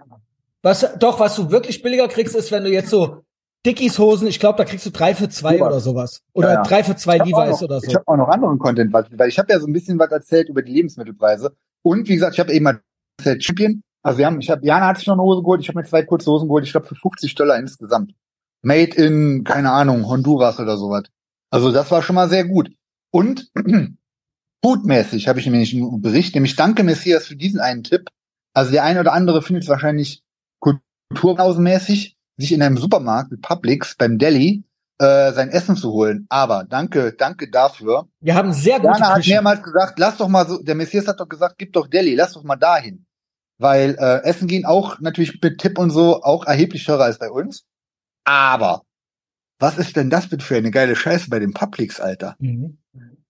Was, 0.61 0.85
doch, 0.99 1.19
was 1.19 1.35
du 1.35 1.51
wirklich 1.51 1.81
billiger 1.81 2.07
kriegst, 2.07 2.35
ist, 2.35 2.51
wenn 2.51 2.63
du 2.63 2.71
jetzt 2.71 2.89
so 2.89 3.23
Dickies 3.65 3.97
Hosen, 3.97 4.27
ich 4.27 4.39
glaube, 4.39 4.57
da 4.57 4.65
kriegst 4.65 4.85
du 4.85 4.89
drei 4.89 5.15
für 5.15 5.29
zwei 5.29 5.57
Sowas. 5.57 5.67
oder 5.71 5.79
sowas. 5.79 6.21
Oder 6.33 6.47
Ja, 6.49 6.53
ja. 6.55 6.63
drei 6.63 6.83
für 6.83 6.95
zwei 6.97 7.15
Ich 7.17 7.23
Levi's 7.23 7.31
noch- 7.51 7.61
oder 7.61 7.77
Ich 7.77 7.89
so. 7.89 7.95
habe 7.95 8.07
auch 8.07 8.17
noch 8.17 8.27
anderen 8.27 8.59
Content, 8.59 8.91
weil, 8.91 9.05
weil 9.17 9.29
ich 9.29 9.39
habe 9.39 9.51
ja 9.53 9.59
so 9.59 9.67
ein 9.67 9.73
bisschen 9.73 9.97
was 9.99 10.11
erzählt 10.11 10.49
über 10.49 10.61
die 10.61 10.73
Lebensmittelpreise. 10.73 11.55
Und 11.81 12.07
wie 12.09 12.15
gesagt, 12.15 12.33
ich 12.33 12.39
habe 12.39 12.51
eben 12.53 12.63
mal 12.63 12.81
erzählt, 13.17 13.43
Champion. 13.43 13.81
Also 14.01 14.17
wir 14.17 14.25
haben, 14.25 14.41
ich 14.41 14.49
habe, 14.49 14.65
Jana 14.65 14.87
hat 14.87 14.97
sich 14.97 15.07
noch 15.07 15.13
eine 15.13 15.23
Hose 15.23 15.41
geholt, 15.41 15.61
ich 15.61 15.69
habe 15.69 15.79
mir 15.79 15.85
zwei 15.85 16.03
kurze 16.03 16.29
Hosen 16.29 16.49
geholt, 16.49 16.65
ich 16.65 16.71
glaube 16.73 16.87
für 16.87 16.95
50 16.95 17.35
Dollar 17.35 17.57
insgesamt. 17.57 18.13
Made 18.61 18.95
in, 18.97 19.43
keine 19.45 19.71
Ahnung, 19.71 20.07
Honduras 20.09 20.59
oder 20.59 20.75
sowas. 20.77 21.03
Also 21.49 21.71
das 21.71 21.89
war 21.89 22.01
schon 22.03 22.15
mal 22.15 22.27
sehr 22.27 22.43
gut. 22.45 22.69
Und 23.11 23.49
foodmäßig 24.63 25.27
habe 25.29 25.39
ich 25.39 25.45
nämlich 25.45 25.73
einen 25.73 26.01
Bericht, 26.01 26.35
nämlich 26.35 26.55
danke 26.57 26.83
Messias 26.83 27.27
für 27.27 27.35
diesen 27.37 27.59
einen 27.61 27.83
Tipp. 27.83 28.09
Also 28.53 28.71
der 28.71 28.83
eine 28.83 28.99
oder 28.99 29.13
andere 29.13 29.41
findet 29.41 29.63
es 29.63 29.69
wahrscheinlich 29.69 30.21
kulturhausenmäßig, 30.59 32.15
sich 32.37 32.51
in 32.51 32.61
einem 32.61 32.77
Supermarkt 32.77 33.31
mit 33.31 33.41
Publix 33.41 33.95
beim 33.95 34.17
Deli 34.17 34.63
äh, 34.99 35.31
sein 35.33 35.49
Essen 35.49 35.75
zu 35.75 35.91
holen. 35.91 36.25
Aber 36.29 36.65
danke, 36.69 37.13
danke 37.13 37.49
dafür. 37.49 38.07
Wir 38.21 38.35
haben 38.35 38.53
sehr 38.53 38.79
gute 38.79 38.93
Jana 38.93 39.15
hat 39.15 39.27
mehrmals 39.27 39.63
gesagt, 39.63 39.99
lass 39.99 40.17
doch 40.17 40.27
mal 40.27 40.47
so, 40.47 40.61
der 40.61 40.75
Messias 40.75 41.07
hat 41.07 41.19
doch 41.19 41.29
gesagt, 41.29 41.57
gib 41.57 41.73
doch 41.73 41.87
Deli, 41.87 42.15
lass 42.15 42.33
doch 42.33 42.43
mal 42.43 42.55
dahin. 42.55 43.05
Weil 43.57 43.95
äh, 43.99 44.23
Essen 44.23 44.47
gehen 44.47 44.65
auch 44.65 44.99
natürlich 44.99 45.39
mit 45.41 45.59
Tipp 45.59 45.77
und 45.77 45.91
so 45.91 46.23
auch 46.23 46.45
erheblich 46.45 46.85
teurer 46.85 47.05
als 47.05 47.19
bei 47.19 47.29
uns. 47.29 47.65
Aber 48.23 48.83
was 49.59 49.77
ist 49.77 49.95
denn 49.95 50.09
das 50.09 50.27
bitte 50.27 50.43
für 50.43 50.57
eine 50.57 50.71
geile 50.71 50.95
Scheiße 50.95 51.29
bei 51.29 51.39
dem 51.39 51.53
Publix, 51.53 51.99
Alter? 51.99 52.35
Mhm. 52.39 52.77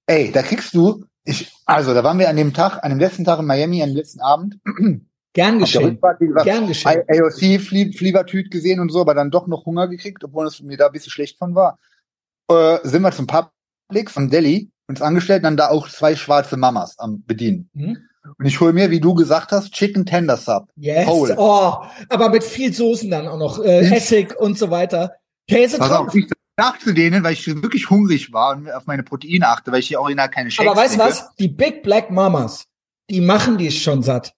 Ey, 0.05 0.31
da 0.31 0.41
kriegst 0.41 0.73
du, 0.73 1.05
ich, 1.23 1.51
also 1.65 1.93
da 1.93 2.03
waren 2.03 2.19
wir 2.19 2.29
an 2.29 2.35
dem 2.35 2.53
Tag, 2.53 2.83
an 2.83 2.89
dem 2.89 2.99
letzten 2.99 3.23
Tag 3.23 3.39
in 3.39 3.45
Miami, 3.45 3.81
an 3.81 3.89
dem 3.89 3.97
letzten 3.97 4.19
Abend, 4.19 4.59
Gern 5.33 5.59
geschehen. 5.59 5.99
Gern 6.43 6.67
geschehen. 6.67 7.03
AOC 7.07 7.59
Flie 7.59 7.91
Fliebertüt 7.91 8.51
gesehen 8.51 8.79
und 8.79 8.91
so, 8.91 9.01
aber 9.01 9.15
dann 9.15 9.31
doch 9.31 9.47
noch 9.47 9.65
Hunger 9.65 9.87
gekriegt, 9.87 10.23
obwohl 10.23 10.45
es 10.47 10.61
mir 10.61 10.77
da 10.77 10.87
ein 10.87 10.91
bisschen 10.91 11.11
schlecht 11.11 11.37
von 11.37 11.55
war. 11.55 11.79
Äh, 12.49 12.77
sind 12.83 13.01
wir 13.01 13.11
zum 13.11 13.27
Publix 13.27 14.11
von 14.11 14.29
Delhi, 14.29 14.69
uns 14.87 15.01
angestellt, 15.01 15.43
dann 15.43 15.57
da 15.57 15.69
auch 15.69 15.89
zwei 15.89 16.15
schwarze 16.15 16.55
Mamas 16.57 16.99
am 16.99 17.23
Bedienen. 17.25 17.69
Mhm. 17.73 17.97
Und 18.37 18.45
ich 18.45 18.59
hole 18.61 18.73
mir, 18.73 18.89
wie 18.89 18.99
du 19.01 19.13
gesagt 19.15 19.51
hast, 19.51 19.73
Chicken 19.73 20.05
Tender 20.05 20.37
Sub. 20.37 20.69
Yes. 20.75 21.07
Whole. 21.07 21.35
Oh, 21.37 21.77
aber 22.09 22.29
mit 22.29 22.43
viel 22.43 22.71
Soßen 22.73 23.09
dann 23.09 23.27
auch 23.27 23.37
noch. 23.37 23.59
Äh, 23.59 23.87
Mhm. 23.87 23.93
Essig 23.93 24.35
und 24.39 24.57
so 24.57 24.69
weiter. 24.69 25.13
Käse 25.47 25.77
Pass 25.77 25.89
drauf. 25.89 26.07
auf, 26.07 26.15
ich 26.15 26.27
zu 26.79 26.93
denen, 26.93 27.23
weil 27.23 27.33
ich 27.33 27.45
wirklich 27.47 27.89
hungrig 27.89 28.31
war 28.31 28.55
und 28.55 28.71
auf 28.71 28.85
meine 28.85 29.03
Proteine 29.03 29.47
achte, 29.47 29.71
weil 29.71 29.79
ich 29.79 29.87
hier 29.87 29.99
original 29.99 30.29
keine 30.29 30.51
Shakes 30.51 30.69
Aber 30.69 30.79
weißt 30.79 30.95
du 30.95 30.99
was? 30.99 31.35
Die 31.35 31.47
Big 31.47 31.83
Black 31.83 32.11
Mamas, 32.11 32.65
die 33.09 33.21
machen 33.21 33.57
dich 33.57 33.81
schon 33.81 34.03
satt. 34.03 34.33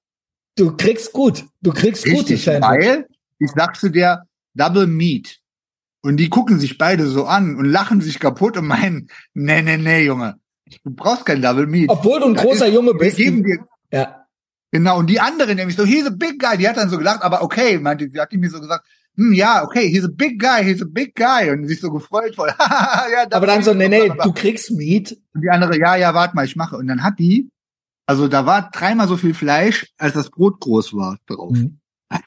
Du 0.55 0.75
kriegst 0.75 1.11
gut. 1.13 1.45
Du 1.61 1.71
kriegst 1.71 2.03
gute 2.05 2.17
Richtig, 2.17 2.43
Sandwich. 2.45 2.63
weil 2.69 3.07
ich 3.39 3.51
sag 3.55 3.75
zu 3.75 3.89
der 3.89 4.25
Double 4.53 4.87
Meat. 4.87 5.39
Und 6.01 6.17
die 6.17 6.29
gucken 6.29 6.59
sich 6.59 6.77
beide 6.77 7.07
so 7.07 7.25
an 7.25 7.55
und 7.55 7.65
lachen 7.65 7.99
sich 7.99 8.19
kaputt 8.19 8.57
und 8.57 8.67
meinen, 8.67 9.09
nee, 9.33 9.61
nee, 9.61 9.77
nee, 9.77 10.03
Junge. 10.05 10.35
Du 10.83 10.91
brauchst 10.91 11.25
kein 11.25 11.41
Double 11.41 11.67
Meat. 11.67 11.89
Obwohl 11.89 12.19
du 12.19 12.27
ein 12.27 12.33
Das 12.35 12.43
großer 12.43 12.67
ist- 12.67 12.73
Junge 12.73 12.91
Wir 12.93 12.99
bist. 12.99 13.17
geben 13.17 13.43
dir, 13.43 13.57
Ja. 13.91 14.25
genau, 14.71 14.99
und 14.99 15.09
die 15.09 15.19
andere 15.19 15.55
nämlich 15.55 15.75
so, 15.75 15.83
he's 15.83 16.05
a 16.05 16.11
big 16.11 16.39
guy. 16.39 16.57
Die 16.57 16.67
hat 16.69 16.77
dann 16.77 16.89
so 16.89 16.97
gelacht, 16.97 17.21
aber 17.23 17.41
okay, 17.43 17.77
meinte, 17.79 18.07
sie 18.07 18.19
hat 18.19 18.31
mir 18.33 18.49
so 18.49 18.61
gesagt, 18.61 18.85
hm, 19.17 19.33
ja, 19.33 19.63
okay, 19.63 19.89
he's 19.89 20.03
a 20.05 20.09
big 20.11 20.39
guy, 20.39 20.63
he's 20.63 20.81
a 20.81 20.85
big 20.87 21.15
guy. 21.15 21.49
Und 21.49 21.67
sich 21.67 21.79
so 21.81 21.91
gefreut 21.91 22.35
voll. 22.35 22.53
ja, 22.59 23.25
Aber 23.31 23.47
dann 23.47 23.63
so, 23.63 23.73
nee, 23.73 23.87
nee, 23.89 24.09
du 24.23 24.31
kriegst 24.31 24.71
Meat. 24.71 25.17
Und 25.33 25.41
die 25.41 25.49
andere, 25.49 25.77
ja, 25.79 25.95
ja, 25.95 26.13
warte 26.13 26.35
mal, 26.35 26.45
ich 26.45 26.55
mache. 26.55 26.77
Und 26.77 26.87
dann 26.87 27.03
hat 27.03 27.17
die, 27.19 27.49
also 28.05 28.27
da 28.27 28.45
war 28.45 28.69
dreimal 28.71 29.07
so 29.07 29.17
viel 29.17 29.33
Fleisch, 29.33 29.87
als 29.97 30.13
das 30.13 30.29
Brot 30.29 30.59
groß 30.59 30.93
war 30.93 31.17
drauf. 31.27 31.51
Mhm. 31.53 31.79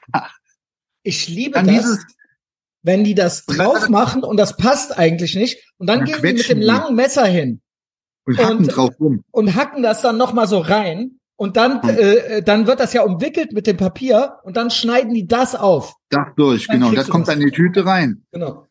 Ich 1.03 1.27
liebe 1.29 1.53
Dann 1.53 1.67
das, 1.67 1.75
dieses, 1.75 2.05
wenn 2.83 3.03
die 3.03 3.15
das 3.15 3.45
dann- 3.45 3.57
drauf 3.57 3.89
machen 3.89 4.23
und 4.23 4.37
das 4.37 4.57
passt 4.57 4.97
eigentlich 4.97 5.35
nicht. 5.35 5.57
Und 5.77 5.87
dann 5.87 5.99
Dann 5.99 6.07
gehen 6.07 6.21
die 6.21 6.33
mit 6.33 6.49
dem 6.49 6.61
langen 6.61 6.95
Messer 6.95 7.25
hin 7.25 7.61
und 8.25 8.37
hacken 8.37 8.57
Und- 8.59 8.67
drauf 8.67 8.99
rum. 8.99 9.23
und 9.31 9.55
hacken 9.55 9.81
das 9.81 10.01
dann 10.01 10.17
noch 10.17 10.33
mal 10.33 10.47
so 10.47 10.59
rein. 10.59 11.19
Und 11.37 11.55
dann, 11.55 11.77
Mhm. 11.81 11.89
äh, 11.89 12.41
dann 12.43 12.67
wird 12.67 12.81
das 12.81 12.91
ja 12.91 13.03
umwickelt 13.03 13.53
mit 13.53 13.65
dem 13.65 13.77
Papier 13.77 14.39
und 14.43 14.57
dann 14.57 14.69
schneiden 14.71 15.13
die 15.13 15.25
das 15.25 15.55
auf. 15.55 15.95
Das 16.09 16.27
durch, 16.35 16.67
Dann 16.67 16.81
genau. 16.81 16.91
Das 16.91 17.07
kommt 17.07 17.27
das. 17.29 17.33
dann 17.35 17.41
in 17.41 17.47
die 17.47 17.55
Tüte 17.55 17.85
rein. 17.85 18.25
Genau. 18.33 18.67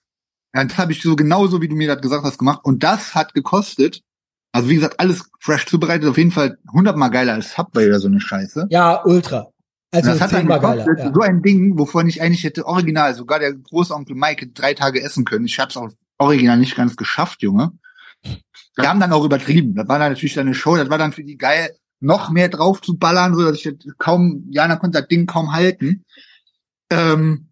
Ja, 0.54 0.64
das 0.64 0.76
habe 0.76 0.92
ich 0.92 1.00
so 1.00 1.16
genauso, 1.16 1.62
wie 1.62 1.68
du 1.68 1.74
mir 1.74 1.88
das 1.88 2.02
gesagt 2.02 2.24
hast, 2.24 2.36
gemacht. 2.38 2.60
Und 2.64 2.82
das 2.82 3.14
hat 3.14 3.32
gekostet, 3.32 4.02
also 4.52 4.68
wie 4.68 4.76
gesagt, 4.76 4.98
alles 4.98 5.30
fresh 5.40 5.66
zubereitet, 5.66 6.08
auf 6.08 6.18
jeden 6.18 6.32
Fall 6.32 6.58
hundertmal 6.72 7.10
geiler 7.10 7.34
als 7.34 7.52
Subway 7.54 7.86
oder 7.86 8.00
so 8.00 8.08
eine 8.08 8.20
Scheiße. 8.20 8.66
Ja, 8.70 9.04
ultra. 9.04 9.48
Also 9.90 10.10
das 10.10 10.20
hat 10.20 10.32
dann 10.32 10.46
gekostet, 10.46 10.86
geiler. 10.86 11.04
Ja. 11.06 11.14
so 11.14 11.20
ein 11.20 11.42
Ding, 11.42 11.78
wovon 11.78 12.08
ich 12.08 12.20
eigentlich 12.20 12.44
hätte 12.44 12.66
original, 12.66 13.14
sogar 13.14 13.38
der 13.38 13.54
Großonkel 13.54 14.14
Mike 14.14 14.42
hätte 14.42 14.52
drei 14.52 14.74
Tage 14.74 15.02
essen 15.02 15.24
können. 15.24 15.46
Ich 15.46 15.58
habe 15.58 15.70
es 15.70 15.76
auch 15.76 15.88
original 16.18 16.58
nicht 16.58 16.76
ganz 16.76 16.96
geschafft, 16.96 17.42
Junge. 17.42 17.72
Wir 18.76 18.88
haben 18.88 19.00
dann 19.00 19.12
auch 19.12 19.24
übertrieben. 19.24 19.74
Das 19.74 19.88
war 19.88 19.98
dann 19.98 20.12
natürlich 20.12 20.34
dann 20.34 20.46
eine 20.46 20.54
Show, 20.54 20.76
das 20.76 20.90
war 20.90 20.98
dann 20.98 21.12
für 21.12 21.24
die 21.24 21.38
geil, 21.38 21.70
noch 22.00 22.30
mehr 22.30 22.48
drauf 22.48 22.80
zu 22.80 22.96
ballern, 22.96 23.34
so 23.34 23.42
dass 23.42 23.64
ich 23.64 23.76
kaum, 23.98 24.46
Jana 24.50 24.76
konnte 24.76 25.00
das 25.00 25.08
Ding 25.08 25.26
kaum 25.26 25.52
halten. 25.52 26.04
Ähm, 26.90 27.47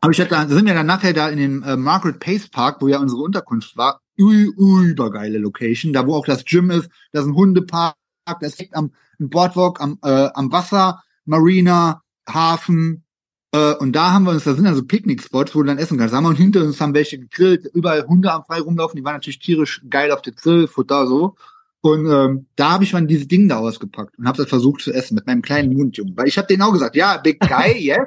aber 0.00 0.12
ich 0.12 0.20
hatte, 0.20 0.30
da 0.30 0.46
sind 0.46 0.66
wir 0.66 0.74
dann 0.74 0.86
nachher 0.86 1.12
da 1.12 1.28
in 1.28 1.38
dem 1.38 1.62
äh, 1.62 1.76
Margaret 1.76 2.20
Pace 2.20 2.48
Park, 2.48 2.80
wo 2.80 2.88
ja 2.88 2.98
unsere 2.98 3.22
Unterkunft 3.22 3.76
war, 3.76 4.00
ü 4.18 4.52
übergeile 4.56 5.38
Location, 5.38 5.92
da 5.92 6.06
wo 6.06 6.14
auch 6.14 6.26
das 6.26 6.44
Gym 6.44 6.70
ist, 6.70 6.88
da 7.12 7.20
ist 7.20 7.26
ein 7.26 7.34
Hundepark, 7.34 7.96
das 8.40 8.58
liegt 8.58 8.76
am 8.76 8.92
Boardwalk, 9.18 9.80
am, 9.80 9.98
äh, 10.02 10.28
am 10.34 10.52
Wasser, 10.52 11.02
Marina, 11.24 12.02
Hafen, 12.28 13.04
äh, 13.52 13.74
und 13.74 13.92
da 13.92 14.12
haben 14.12 14.24
wir 14.24 14.32
uns, 14.32 14.44
da 14.44 14.54
sind 14.54 14.66
also 14.66 14.84
Picknickspots, 14.84 15.54
wo 15.54 15.60
du 15.60 15.66
dann 15.66 15.78
essen 15.78 15.98
kannst. 15.98 16.12
Da 16.12 16.18
haben 16.18 16.24
wir 16.24 16.30
und 16.30 16.36
hinter 16.36 16.62
uns 16.62 16.80
haben 16.80 16.94
welche 16.94 17.18
gegrillt, 17.18 17.66
überall 17.74 18.06
Hunde 18.06 18.32
am 18.32 18.44
frei 18.44 18.60
rumlaufen, 18.60 18.96
die 18.96 19.04
waren 19.04 19.14
natürlich 19.14 19.40
tierisch 19.40 19.82
geil 19.88 20.12
auf 20.12 20.22
der 20.22 20.34
Grill, 20.34 20.68
Futter 20.68 21.06
so. 21.06 21.34
Und 21.82 22.06
ähm, 22.06 22.46
da 22.56 22.72
habe 22.72 22.84
ich 22.84 22.92
mal 22.92 23.06
diese 23.06 23.26
Dinge 23.26 23.48
da 23.48 23.58
ausgepackt 23.58 24.18
und 24.18 24.28
habe 24.28 24.36
das 24.36 24.48
versucht 24.48 24.82
zu 24.82 24.92
essen 24.92 25.14
mit 25.14 25.26
meinem 25.26 25.42
kleinen 25.42 25.72
Mund, 25.72 25.96
Junge. 25.96 26.12
Weil 26.14 26.28
ich 26.28 26.36
habe 26.36 26.46
denen 26.46 26.62
auch 26.62 26.72
gesagt, 26.72 26.94
ja, 26.94 27.16
big 27.16 27.40
guy, 27.40 27.72
yes, 27.78 28.06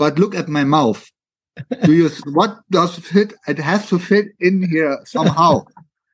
but 0.00 0.18
look 0.18 0.34
at 0.34 0.48
my 0.48 0.64
mouth. 0.64 1.02
Do 1.84 1.92
you, 1.92 2.08
what 2.32 2.60
does 2.70 2.96
fit? 2.96 3.34
It 3.46 3.58
has 3.58 3.86
to 3.88 3.98
fit 3.98 4.28
in 4.38 4.62
here 4.62 4.98
somehow. 5.04 5.66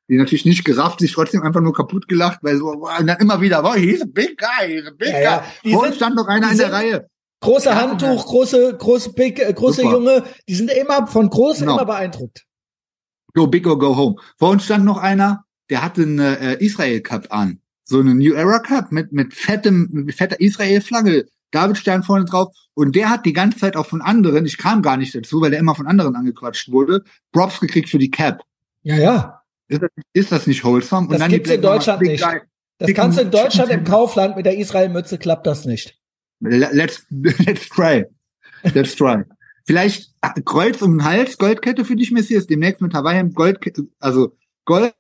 Die 0.09 0.17
natürlich 0.19 0.45
nicht 0.45 0.65
gerafft, 0.65 0.99
sich 1.01 1.13
trotzdem 1.13 1.43
einfach 1.43 1.61
nur 1.61 1.73
kaputt 1.73 2.09
gelacht, 2.09 2.41
weil 2.43 2.57
so, 2.59 2.71
und 2.71 3.07
dann 3.07 3.19
immer 3.21 3.41
wieder, 3.41 3.63
wow, 3.63 3.75
he's 3.77 4.03
a 4.03 4.07
big 4.09 4.37
guy, 4.39 4.67
he's 4.75 4.87
a 4.87 4.91
big 4.91 5.09
Ja, 5.09 5.21
ja. 5.21 5.39
guy. 5.39 5.47
Die 5.65 5.73
Vor 5.73 5.93
stand 5.93 6.17
noch 6.17 6.27
einer 6.27 6.51
in 6.51 6.59
der 6.59 6.73
Reihe. 6.73 7.09
Große 7.41 7.67
Ja, 7.69 7.75
Handtuch, 7.77 8.17
ja. 8.19 8.23
große, 8.23 8.77
große 8.79 9.13
Big, 9.13 9.39
äh, 9.41 9.53
große 9.53 9.83
Super. 9.83 9.95
Junge, 9.95 10.25
die 10.49 10.55
sind 10.55 10.71
immer 10.71 11.07
von 11.07 11.29
groß 11.29 11.59
Genau. 11.61 11.75
immer 11.77 11.85
beeindruckt. 11.87 12.45
Go 13.35 13.47
big 13.47 13.67
or 13.67 13.79
go 13.79 13.97
home. 13.97 14.17
Vor 14.39 14.51
uns 14.51 14.65
stand 14.65 14.85
noch 14.85 14.99
einer, 14.99 15.45
der 15.71 15.83
hatte 15.83 16.03
eine 16.03 16.39
äh, 16.41 16.65
Israel 16.65 17.01
Cup 17.03 17.27
an. 17.31 17.61
So 17.85 18.01
eine 18.01 18.15
New 18.15 18.33
Era 18.35 18.59
Cup 18.61 18.91
mit, 18.91 19.13
mit 19.13 19.35
fettem, 19.35 19.89
mit 19.93 20.15
fetter 20.15 20.41
Israel 20.41 20.81
Flagge. 20.81 21.27
Davidstern 21.51 22.03
vorne 22.03 22.25
drauf. 22.25 22.55
Und 22.75 22.95
der 22.95 23.09
hat 23.09 23.25
die 23.25 23.33
ganze 23.33 23.59
Zeit 23.59 23.77
auch 23.77 23.87
von 23.87 24.03
anderen, 24.03 24.45
ich 24.47 24.59
kam 24.59 24.83
gar 24.83 24.97
nicht 24.97 25.15
dazu, 25.15 25.41
weil 25.41 25.51
der 25.51 25.61
immer 25.61 25.75
von 25.75 25.87
anderen 25.87 26.15
angequatscht 26.15 26.71
wurde, 26.71 27.03
Props 27.33 27.61
gekriegt 27.61 27.89
für 27.89 27.99
die 27.99 28.11
Cap. 28.11 28.43
Ja, 28.83 28.97
ja. 28.97 29.43
Ist 29.69 29.83
das, 29.83 29.91
ist 30.13 30.33
das 30.33 30.47
nicht 30.47 30.65
wholesome? 30.65 31.09
Das 31.17 31.29
gibt's 31.29 31.51
in 31.51 31.63
Deutschland 31.63 32.03
nicht. 32.03 32.23
Guy. 32.23 32.41
Das 32.79 32.93
kannst 32.93 33.19
du 33.19 33.23
in 33.23 33.31
Deutschland 33.31 33.71
im 33.71 33.85
Kaufland 33.85 34.37
mit 34.37 34.45
der 34.45 34.57
Israel-Mütze 34.59 35.19
klappt 35.19 35.47
das 35.47 35.65
nicht. 35.65 35.99
Let's, 36.41 37.07
let's 37.11 37.69
try. 37.69 38.05
Let's 38.75 38.95
try. 38.95 39.25
Vielleicht 39.65 40.13
äh, 40.21 40.41
Kreuz 40.45 40.81
um 40.83 40.99
den 40.99 41.05
Hals, 41.05 41.39
Goldkette 41.39 41.85
für 41.85 41.97
dich, 41.97 42.13
Messias, 42.13 42.47
demnächst 42.47 42.81
mit 42.81 42.95
Hawaii 42.95 43.29
Gold, 43.31 43.59
also 43.99 44.37
Gold, 44.65 44.95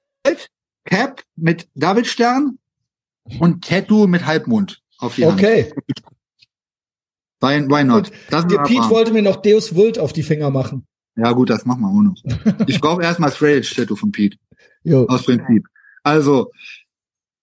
Cap 0.85 1.23
mit 1.37 1.69
Davidstern 1.75 2.59
und 3.41 3.65
Tattoo 3.65 4.07
mit 4.07 4.25
Halbmond 4.25 4.83
auf 4.99 5.17
die 5.17 5.27
Hand. 5.27 5.39
Okay. 5.39 5.73
Why, 7.41 7.69
why 7.69 7.85
not? 7.85 8.11
Das 8.31 8.47
Der 8.47 8.63
ist 8.63 8.69
Pete 8.69 8.89
wollte 8.91 9.13
mir 9.13 9.23
noch 9.23 9.37
Deus 9.37 9.75
Vult 9.75 9.99
auf 9.99 10.13
die 10.13 10.23
Finger 10.23 10.51
machen. 10.51 10.87
ja 11.17 11.33
gut, 11.33 11.51
das 11.51 11.65
machen 11.67 11.83
wir 11.83 11.89
auch 11.89 12.03
noch. 12.03 12.57
Ich 12.67 12.81
brauche 12.81 13.03
erstmal 13.03 13.31
Straight 13.31 13.59
Edge 13.59 13.75
Tattoo 13.75 13.97
von 13.97 14.13
Pete. 14.13 14.39
Jo. 14.85 15.07
Aus 15.07 15.25
Prinzip. 15.25 15.67
Also, 16.03 16.51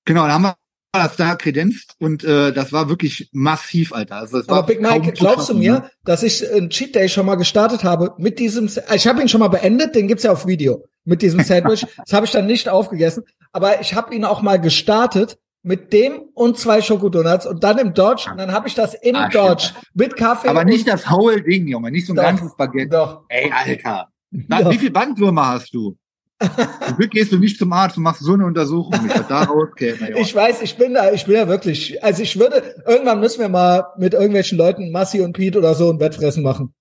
genau, 0.05 0.23
dann 0.23 0.31
haben 0.31 0.43
wir 0.43 0.55
das 0.93 1.15
da 1.15 1.35
kredenzt 1.35 1.95
und 1.99 2.23
äh, 2.23 2.53
das 2.53 2.71
war 2.71 2.87
wirklich 2.87 3.29
massiv, 3.33 3.93
Alter. 3.93 4.17
Also 4.17 4.37
das 4.37 4.47
war 4.47 4.59
Aber 4.59 4.67
Big 4.67 4.79
Mike, 4.79 5.13
glaubst 5.13 5.49
du 5.49 5.53
schaffen, 5.53 5.59
mir, 5.59 5.73
ne? 5.73 5.91
dass 6.05 6.21
ich 6.21 6.47
einen 6.49 6.69
Cheat 6.69 6.93
Day 6.93 7.09
schon 7.09 7.25
mal 7.25 7.35
gestartet 7.35 7.83
habe 7.83 8.13
mit 8.19 8.37
diesem, 8.37 8.69
ich 8.93 9.07
habe 9.07 9.21
ihn 9.21 9.27
schon 9.27 9.39
mal 9.39 9.47
beendet, 9.47 9.95
den 9.95 10.07
gibt's 10.07 10.23
ja 10.23 10.31
auf 10.31 10.45
Video, 10.45 10.85
mit 11.03 11.21
diesem 11.23 11.41
Sandwich. 11.43 11.85
das 11.97 12.13
habe 12.13 12.25
ich 12.27 12.31
dann 12.31 12.45
nicht 12.45 12.69
aufgegessen, 12.69 13.23
aber 13.51 13.81
ich 13.81 13.95
habe 13.95 14.13
ihn 14.13 14.23
auch 14.23 14.43
mal 14.43 14.61
gestartet 14.61 15.39
mit 15.63 15.93
dem 15.93 16.23
und 16.33 16.57
zwei 16.57 16.81
Schokodonuts 16.81 17.45
und 17.47 17.63
dann 17.63 17.77
im 17.77 17.93
Dodge 17.93 18.29
und 18.29 18.37
dann 18.37 18.51
habe 18.51 18.67
ich 18.67 18.75
das 18.75 18.93
im 18.95 19.15
Ah, 19.15 19.29
Dodge 19.29 19.69
mit 19.93 20.15
Kaffee 20.17 20.49
Aber 20.49 20.65
nicht 20.65 20.87
das 20.87 21.09
whole 21.09 21.41
Ding, 21.41 21.67
Junge, 21.67 21.89
nicht 21.89 22.05
so 22.05 22.13
ein 22.13 22.17
Doch. 22.17 22.23
ganzes 22.23 22.55
Baguette. 22.55 22.89
doch. 22.89 23.21
Ey, 23.29 23.51
Alter. 23.51 24.09
Doch. 24.31 24.71
Wie 24.71 24.77
viel 24.77 24.91
Bandwürmer 24.91 25.47
hast 25.47 25.73
du? 25.73 25.95
Zum 26.87 26.97
Glück 26.97 27.11
gehst 27.11 27.31
du 27.31 27.37
nicht 27.37 27.57
zum 27.57 27.71
Arzt 27.71 27.95
und 27.95 28.03
machst 28.03 28.21
so 28.21 28.33
eine 28.33 28.45
Untersuchung, 28.45 29.07
das 29.07 29.27
da 29.29 29.43
rauskäme. 29.43 30.19
Ich 30.19 30.35
weiß, 30.35 30.61
ich 30.63 30.75
bin 30.75 30.93
da, 30.95 31.11
ich 31.13 31.23
bin 31.25 31.35
ja 31.35 31.47
wirklich, 31.47 32.03
also 32.03 32.21
ich 32.21 32.37
würde, 32.37 32.75
irgendwann 32.85 33.21
müssen 33.21 33.39
wir 33.39 33.47
mal 33.47 33.85
mit 33.97 34.13
irgendwelchen 34.13 34.57
Leuten, 34.57 34.91
Massi 34.91 35.21
und 35.21 35.31
Pete 35.33 35.57
oder 35.59 35.73
so, 35.75 35.89
ein 35.89 35.99
Wettfressen 36.01 36.43
machen. 36.43 36.73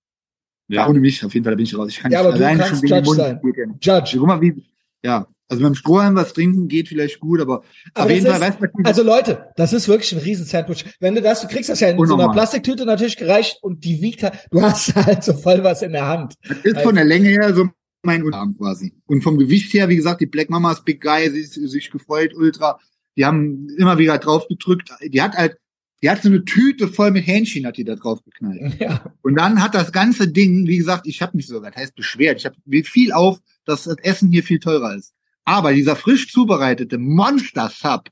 ja, 0.67 0.85
ohne 0.89 0.99
mich, 0.99 1.23
auf 1.23 1.33
jeden 1.33 1.45
Fall, 1.45 1.53
da 1.53 1.55
bin 1.55 1.65
ich 1.65 1.77
raus. 1.77 1.87
Ich 1.89 1.99
kann 1.99 2.11
Ja, 2.11 2.19
nicht 2.19 2.27
aber 2.27 2.37
du 2.37 2.43
alleine 2.43 2.63
kannst 2.63 2.81
schon 2.81 2.89
Judge 2.89 3.09
sein. 3.15 3.39
Judge. 3.79 4.17
Guck 4.17 4.27
mal, 4.27 4.41
wie, 4.41 4.61
ja. 5.03 5.27
Also 5.49 5.61
mit 5.61 5.73
dem 5.73 5.75
Strohhalm 5.75 6.15
was 6.15 6.33
trinken 6.33 6.67
geht 6.67 6.87
vielleicht 6.87 7.19
gut, 7.19 7.39
aber, 7.39 7.63
Aber 7.93 8.05
auf 8.05 8.09
jeden 8.11 8.25
Fall, 8.25 8.35
ist- 8.35 8.41
weißt 8.41 8.57
du, 8.59 8.63
was 8.73 8.85
Also 8.85 9.03
Leute, 9.03 9.49
das 9.55 9.71
ist 9.73 9.87
wirklich 9.87 10.11
ein 10.13 10.19
riesen 10.19 10.45
Sandwich. 10.45 10.85
Wenn 10.99 11.13
du 11.13 11.21
das, 11.21 11.41
du 11.41 11.47
kriegst 11.47 11.69
das 11.69 11.79
ja 11.79 11.89
in 11.89 11.97
so 11.97 12.03
einer 12.03 12.13
Unnormal. 12.13 12.33
Plastiktüte 12.35 12.85
natürlich 12.85 13.17
gereicht 13.17 13.59
und 13.61 13.83
die 13.83 14.01
wiegt 14.01 14.23
halt, 14.23 14.33
du 14.49 14.61
hast 14.63 14.95
halt 14.95 15.23
so 15.23 15.33
voll 15.33 15.63
was 15.63 15.81
in 15.83 15.91
der 15.91 16.07
Hand. 16.07 16.33
Das 16.47 16.57
ist 16.63 16.81
von 16.81 16.95
der 16.95 17.05
Länge 17.05 17.29
her 17.29 17.53
so 17.53 17.67
mein 18.01 18.23
Unterarm 18.23 18.57
quasi. 18.57 18.93
Und 19.05 19.21
vom 19.21 19.37
Gewicht 19.37 19.73
her, 19.73 19.89
wie 19.89 19.95
gesagt, 19.95 20.21
die 20.21 20.25
Black 20.25 20.49
Mamas 20.49 20.83
Big 20.83 21.01
Guy, 21.01 21.29
sie 21.29 21.41
ist 21.41 21.53
sich 21.53 21.91
gefreut, 21.91 22.33
ultra. 22.33 22.79
Die 23.15 23.25
haben 23.25 23.67
immer 23.77 23.99
wieder 23.99 24.17
drauf 24.17 24.47
gedrückt. 24.47 24.89
Die 25.05 25.21
hat 25.21 25.35
halt, 25.35 25.57
die 26.01 26.09
hat 26.09 26.23
so 26.23 26.29
eine 26.29 26.43
Tüte 26.45 26.87
voll 26.87 27.11
mit 27.11 27.27
Hähnchen, 27.27 27.67
hat 27.67 27.77
die 27.77 27.83
da 27.83 27.95
drauf 27.95 28.23
geknallt. 28.23 28.73
Ja. 28.79 29.13
Und 29.21 29.35
dann 29.35 29.61
hat 29.61 29.75
das 29.75 29.91
ganze 29.91 30.27
Ding, 30.29 30.65
wie 30.67 30.77
gesagt, 30.77 31.05
ich 31.05 31.21
habe 31.21 31.37
mich 31.37 31.45
sogar, 31.47 31.69
das 31.69 31.79
heißt 31.81 31.95
beschwert. 31.95 32.39
Ich 32.39 32.45
habe 32.45 32.55
viel 32.83 33.11
auf, 33.13 33.37
dass 33.65 33.83
das 33.83 33.97
Essen 33.99 34.31
hier 34.31 34.43
viel 34.43 34.59
teurer 34.59 34.95
ist. 34.95 35.13
Aber 35.45 35.73
dieser 35.73 35.95
frisch 35.95 36.31
zubereitete 36.31 36.97
Monster 36.97 37.69
Sub, 37.69 38.09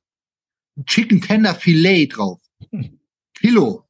Chicken 0.86 1.22
Tender 1.22 1.56
Filet 1.56 2.08
drauf, 2.08 2.40
Kilo, 3.40 3.86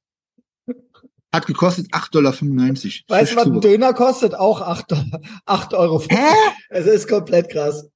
hat 1.33 1.47
gekostet 1.47 1.87
8,95 1.93 2.11
Dollar. 2.11 3.21
Weißt 3.21 3.31
du, 3.31 3.35
was 3.37 3.45
ein. 3.45 3.61
Döner 3.61 3.93
kostet? 3.93 4.35
Auch 4.35 4.61
acht 4.61 4.93
acht 5.45 5.73
Euro. 5.73 6.03
Hä? 6.09 6.33
Es 6.69 6.85
ist 6.85 7.07
komplett 7.07 7.49
krass. 7.49 7.89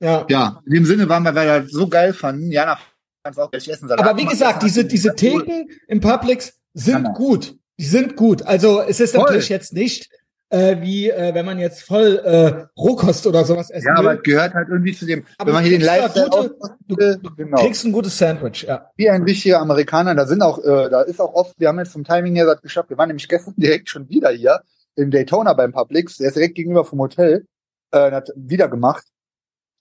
Ja. 0.00 0.26
Ja, 0.28 0.62
in 0.66 0.74
dem 0.74 0.84
Sinne 0.84 1.08
waren 1.08 1.22
wir, 1.22 1.34
weil 1.34 1.46
wir 1.46 1.60
das 1.62 1.72
so 1.72 1.88
geil 1.88 2.12
fanden. 2.12 2.52
Jana 2.52 2.78
fand 3.22 3.36
es 3.36 3.38
auch 3.38 3.50
gleich 3.50 3.68
essen. 3.68 3.90
Aber 3.90 4.16
wie 4.16 4.26
gesagt, 4.26 4.62
diese, 4.62 4.84
diese 4.84 5.14
Theken 5.14 5.68
im 5.88 6.00
Publix 6.00 6.58
sind 6.74 7.14
gut. 7.14 7.56
Die 7.78 7.84
sind 7.84 8.16
gut. 8.16 8.42
Also 8.42 8.80
es 8.82 9.00
ist 9.00 9.14
natürlich 9.14 9.48
jetzt 9.48 9.72
nicht 9.72 10.08
äh, 10.50 10.76
wie 10.80 11.10
äh, 11.10 11.34
wenn 11.34 11.44
man 11.44 11.58
jetzt 11.58 11.82
voll 11.82 12.16
äh, 12.24 12.66
Rohkost 12.80 13.26
oder 13.26 13.44
sowas 13.44 13.70
essen 13.70 13.86
Ja, 13.88 13.98
aber 13.98 14.10
will. 14.10 14.16
es 14.18 14.22
gehört 14.22 14.54
halt 14.54 14.68
irgendwie 14.68 14.92
zu 14.94 15.04
dem, 15.06 15.24
Aber 15.38 15.48
wenn 15.48 15.54
man 15.54 15.64
hier 15.64 15.78
den 15.78 15.84
Lifestyle 15.86 16.26
gute- 16.26 16.36
ausmachen 16.38 16.76
du- 16.86 16.96
will, 16.96 17.20
genau. 17.36 17.56
Kriegst 17.58 17.84
ein 17.84 17.92
gutes 17.92 18.16
Sandwich, 18.16 18.62
ja. 18.62 18.90
wie 18.96 19.10
ein 19.10 19.22
richtiger 19.24 19.60
Amerikaner. 19.60 20.14
Da 20.14 20.26
sind 20.26 20.42
auch, 20.42 20.58
äh, 20.58 20.88
da 20.90 21.02
ist 21.02 21.20
auch 21.20 21.34
oft, 21.34 21.58
wir 21.58 21.68
haben 21.68 21.78
jetzt 21.78 21.92
vom 21.92 22.04
Timing 22.04 22.34
her 22.36 22.46
das 22.46 22.62
geschafft. 22.62 22.90
Wir 22.90 22.98
waren 22.98 23.08
nämlich 23.08 23.28
gestern 23.28 23.54
direkt 23.58 23.88
schon 23.90 24.08
wieder 24.08 24.30
hier 24.30 24.60
in 24.94 25.10
Daytona 25.10 25.52
beim 25.54 25.72
Publix. 25.72 26.18
Der 26.18 26.28
ist 26.28 26.36
direkt 26.36 26.54
gegenüber 26.54 26.84
vom 26.84 27.00
Hotel. 27.00 27.44
Äh, 27.92 28.10
hat 28.12 28.30
wieder 28.36 28.68
gemacht. 28.68 29.04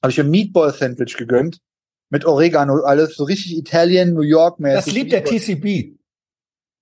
Habe 0.03 0.11
ich 0.11 0.19
ein 0.19 0.29
Meatball-Sandwich 0.29 1.17
gegönnt. 1.17 1.59
Mit 2.11 2.23
Oregano, 2.25 2.81
alles 2.83 3.15
so 3.15 3.23
richtig 3.23 3.57
Italien, 3.57 4.13
New 4.13 4.21
York-mäßig. 4.21 4.85
Das 4.85 4.93
liebt 4.93 5.11
der 5.11 5.23
TCB. 5.23 5.94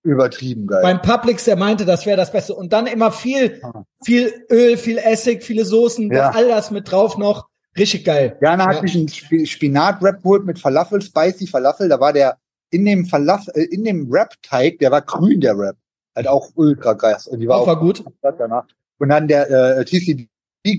Übertrieben 0.04 0.68
geil. 0.68 0.82
Beim 0.82 1.02
Publix, 1.02 1.46
der 1.46 1.56
meinte, 1.56 1.86
das 1.86 2.06
wäre 2.06 2.18
das 2.18 2.32
Beste. 2.32 2.54
Und 2.54 2.74
dann 2.74 2.88
immer 2.88 3.12
viel, 3.12 3.62
viel 4.04 4.34
Öl, 4.52 4.76
viel 4.78 4.98
Essig, 4.98 5.44
viele 5.44 5.64
Soßen, 5.66 6.12
Ja. 6.12 6.32
all 6.32 6.48
das 6.50 6.72
mit 6.72 6.92
drauf 6.92 7.18
noch. 7.18 7.48
Richtig 7.78 8.04
geil. 8.06 8.38
Jana 8.42 8.68
hat 8.68 8.76
Ja. 8.76 8.82
sich 8.82 8.96
einen 8.96 9.08
Sp- 9.08 9.46
Spinat-Wrap 9.48 10.22
geholt 10.22 10.46
mit 10.46 10.60
Falafel, 10.60 11.02
Spicy 11.02 11.48
Falafel. 11.48 11.88
Da 11.90 12.00
war 12.00 12.12
der 12.14 12.38
in 12.70 12.86
dem 12.86 13.06
Falafel, 13.06 13.54
äh, 13.56 13.64
in 13.64 13.84
dem 13.86 14.12
Wrap-Teig, 14.12 14.80
der 14.80 14.92
war 14.92 15.02
grün, 15.02 15.40
der 15.42 15.58
Wrap. 15.58 15.78
Halt 16.16 16.28
auch 16.28 16.50
ultra 16.56 16.94
krass. 16.96 17.28
Und 17.28 17.40
die 17.40 17.48
war 17.48 17.58
Auch 17.58 17.62
auch 17.62 17.68
war 17.68 17.80
gut. 17.80 18.04
danach. 18.22 18.66
Und 19.00 19.10
dann 19.10 19.28
der 19.28 19.50
äh, 19.80 19.86
TCB, 19.86 20.28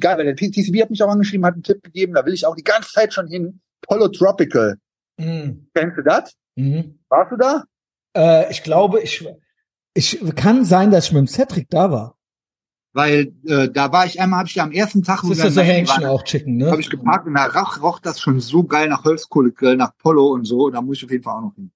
geil, 0.01 0.19
weil 0.19 0.25
der 0.27 0.37
TCB 0.37 0.83
hat 0.83 0.91
mich 0.91 1.03
auch 1.03 1.09
angeschrieben, 1.09 1.45
hat 1.47 1.55
einen 1.55 1.63
Tipp 1.63 1.83
gegeben, 1.83 2.15
da 2.15 2.25
will 2.27 2.35
ich 2.35 2.47
auch 2.47 2.55
die 2.55 2.63
ganze 2.63 2.91
Zeit 2.93 3.13
schon 3.15 3.27
hin. 3.27 3.61
Polo 3.83 4.09
Tropical. 4.09 4.77
Mhm. 5.19 5.67
Kennst 5.75 5.97
du 5.99 6.03
das? 6.03 6.35
Mhm. 6.57 6.99
Warst 7.09 7.33
du 7.33 7.37
da? 7.37 7.65
Äh, 8.17 8.51
ich 8.51 8.63
glaube, 8.63 9.01
ich, 9.01 9.27
ich 9.95 10.19
kann 10.37 10.65
sein, 10.65 10.91
dass 10.91 11.07
ich 11.07 11.13
mit 11.13 11.21
dem 11.21 11.29
Cedric 11.29 11.69
da 11.71 11.91
war. 11.91 12.19
Weil 12.93 13.33
äh, 13.47 13.69
da 13.69 13.91
war 13.91 14.07
ich 14.07 14.21
einmal, 14.21 14.39
habe 14.41 14.49
ich 14.49 14.55
ja 14.55 14.63
am 14.63 14.71
ersten 14.71 15.03
Tag, 15.03 15.23
Das 15.23 15.31
ist 15.31 15.43
ja 15.43 15.51
so 15.51 15.61
Hähnchen 15.63 16.05
auch 16.05 16.23
Chicken, 16.23 16.59
ne? 16.59 16.71
habe 16.71 16.81
ich 16.81 16.91
geparkt 16.91 17.27
und 17.27 17.35
da 17.35 17.47
roch, 17.47 17.83
roch 17.83 17.99
das 17.99 18.21
schon 18.21 18.39
so 18.39 18.63
geil 18.63 18.89
nach 18.89 19.03
Holzkohlegrill, 19.03 19.77
nach 19.77 19.97
Polo 19.99 20.29
und 20.29 20.45
so. 20.45 20.71
Da 20.71 20.81
muss 20.81 20.99
ich 20.99 21.05
auf 21.05 21.11
jeden 21.11 21.25
Fall 21.25 21.35
auch 21.39 21.41
noch 21.43 21.55
hin. 21.57 21.73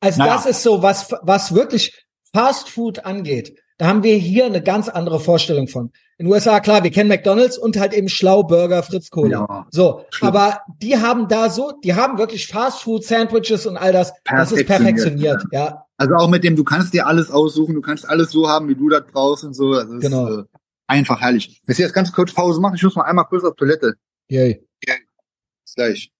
Also 0.00 0.20
Naja. 0.20 0.34
das 0.34 0.46
ist 0.46 0.62
so, 0.62 0.82
was, 0.82 1.12
was 1.22 1.54
wirklich 1.54 2.06
Fast 2.32 2.70
Food 2.70 3.04
angeht. 3.04 3.58
Da 3.76 3.86
haben 3.86 4.02
wir 4.02 4.16
hier 4.16 4.46
eine 4.46 4.62
ganz 4.62 4.88
andere 4.88 5.20
Vorstellung 5.20 5.68
von. 5.68 5.92
In 6.18 6.26
den 6.26 6.32
USA, 6.32 6.60
klar, 6.60 6.82
wir 6.82 6.90
kennen 6.90 7.08
McDonalds 7.10 7.58
und 7.58 7.78
halt 7.78 7.92
eben 7.92 8.08
Schlau 8.08 8.42
Burger, 8.42 8.82
Fritz 8.82 9.10
Cola. 9.10 9.46
Ja. 9.48 9.66
So, 9.70 10.04
aber 10.22 10.60
die 10.80 10.96
haben 10.96 11.28
da 11.28 11.50
so, 11.50 11.72
die 11.84 11.94
haben 11.94 12.16
wirklich 12.16 12.46
Fast 12.46 12.82
Food 12.82 13.04
Sandwiches 13.04 13.66
und 13.66 13.76
all 13.76 13.92
das. 13.92 14.12
Das 14.24 14.50
ist 14.50 14.66
Perfektioniert, 14.66 15.42
ja. 15.52 15.84
Also 15.98 16.14
auch 16.14 16.28
mit 16.28 16.42
dem, 16.44 16.56
du 16.56 16.64
kannst 16.64 16.94
dir 16.94 17.06
alles 17.06 17.30
aussuchen, 17.30 17.74
du 17.74 17.80
kannst 17.82 18.08
alles 18.08 18.30
so 18.30 18.48
haben, 18.48 18.68
wie 18.68 18.74
du 18.74 18.88
das 18.88 19.02
brauchst 19.12 19.44
und 19.44 19.52
so. 19.54 19.74
Das 19.74 19.86
Genau. 20.00 20.26
ist 20.28 20.38
äh, 20.38 20.42
einfach 20.86 21.20
herrlich. 21.20 21.60
Wenn 21.66 21.72
ich 21.74 21.78
jetzt 21.78 21.92
ganz 21.94 22.10
kurz 22.12 22.32
Pause 22.32 22.60
mache, 22.60 22.76
ich 22.76 22.82
muss 22.82 22.96
mal 22.96 23.04
einmal 23.04 23.26
kurz 23.26 23.44
auf 23.44 23.54
Toilette. 23.56 23.94
Yay. 24.28 24.62
Bis 24.84 25.74
gleich. 25.74 26.10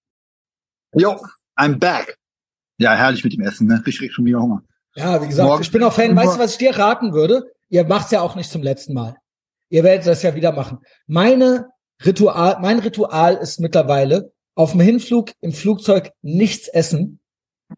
Jo, 0.95 1.17
I'm 1.59 1.79
back. 1.79 2.19
Ja, 2.79 2.95
herrlich 2.95 3.25
mit 3.25 3.33
dem 3.33 3.41
Essen, 3.43 3.67
ne? 3.67 3.83
Ich 3.87 3.99
krieg 3.99 4.13
schon 4.13 4.25
wieder 4.27 4.41
Hunger. 4.41 4.63
Ja, 4.95 5.23
wie 5.23 5.29
gesagt, 5.29 5.47
Morgen- 5.49 5.63
ich 5.63 5.73
bin 5.73 5.83
auch 5.83 5.93
Fan. 5.93 6.15
Weißt 6.17 6.37
du, 6.37 6.39
was 6.39 6.53
ich 6.53 6.59
dir 6.59 6.77
raten 6.77 7.13
würde? 7.15 7.51
Ihr 7.69 7.85
macht's 7.85 8.11
ja 8.11 8.21
auch 8.21 8.35
nicht 8.35 8.51
zum 8.51 8.63
letzten 8.63 8.93
Mal. 8.95 9.17
Ihr 9.69 9.85
werdet 9.85 10.07
das 10.07 10.23
ja 10.23 10.35
wieder 10.35 10.53
machen. 10.53 10.79
Meine 11.07 11.69
Ritual, 12.05 12.59
mein 12.61 12.79
Ritual 12.79 13.37
ist 13.37 13.61
mittlerweile 13.61 14.33
auf 14.55 14.73
dem 14.73 14.81
Hinflug 14.81 15.33
im 15.41 15.53
Flugzeug 15.53 16.13
nichts 16.23 16.69
essen. 16.69 17.21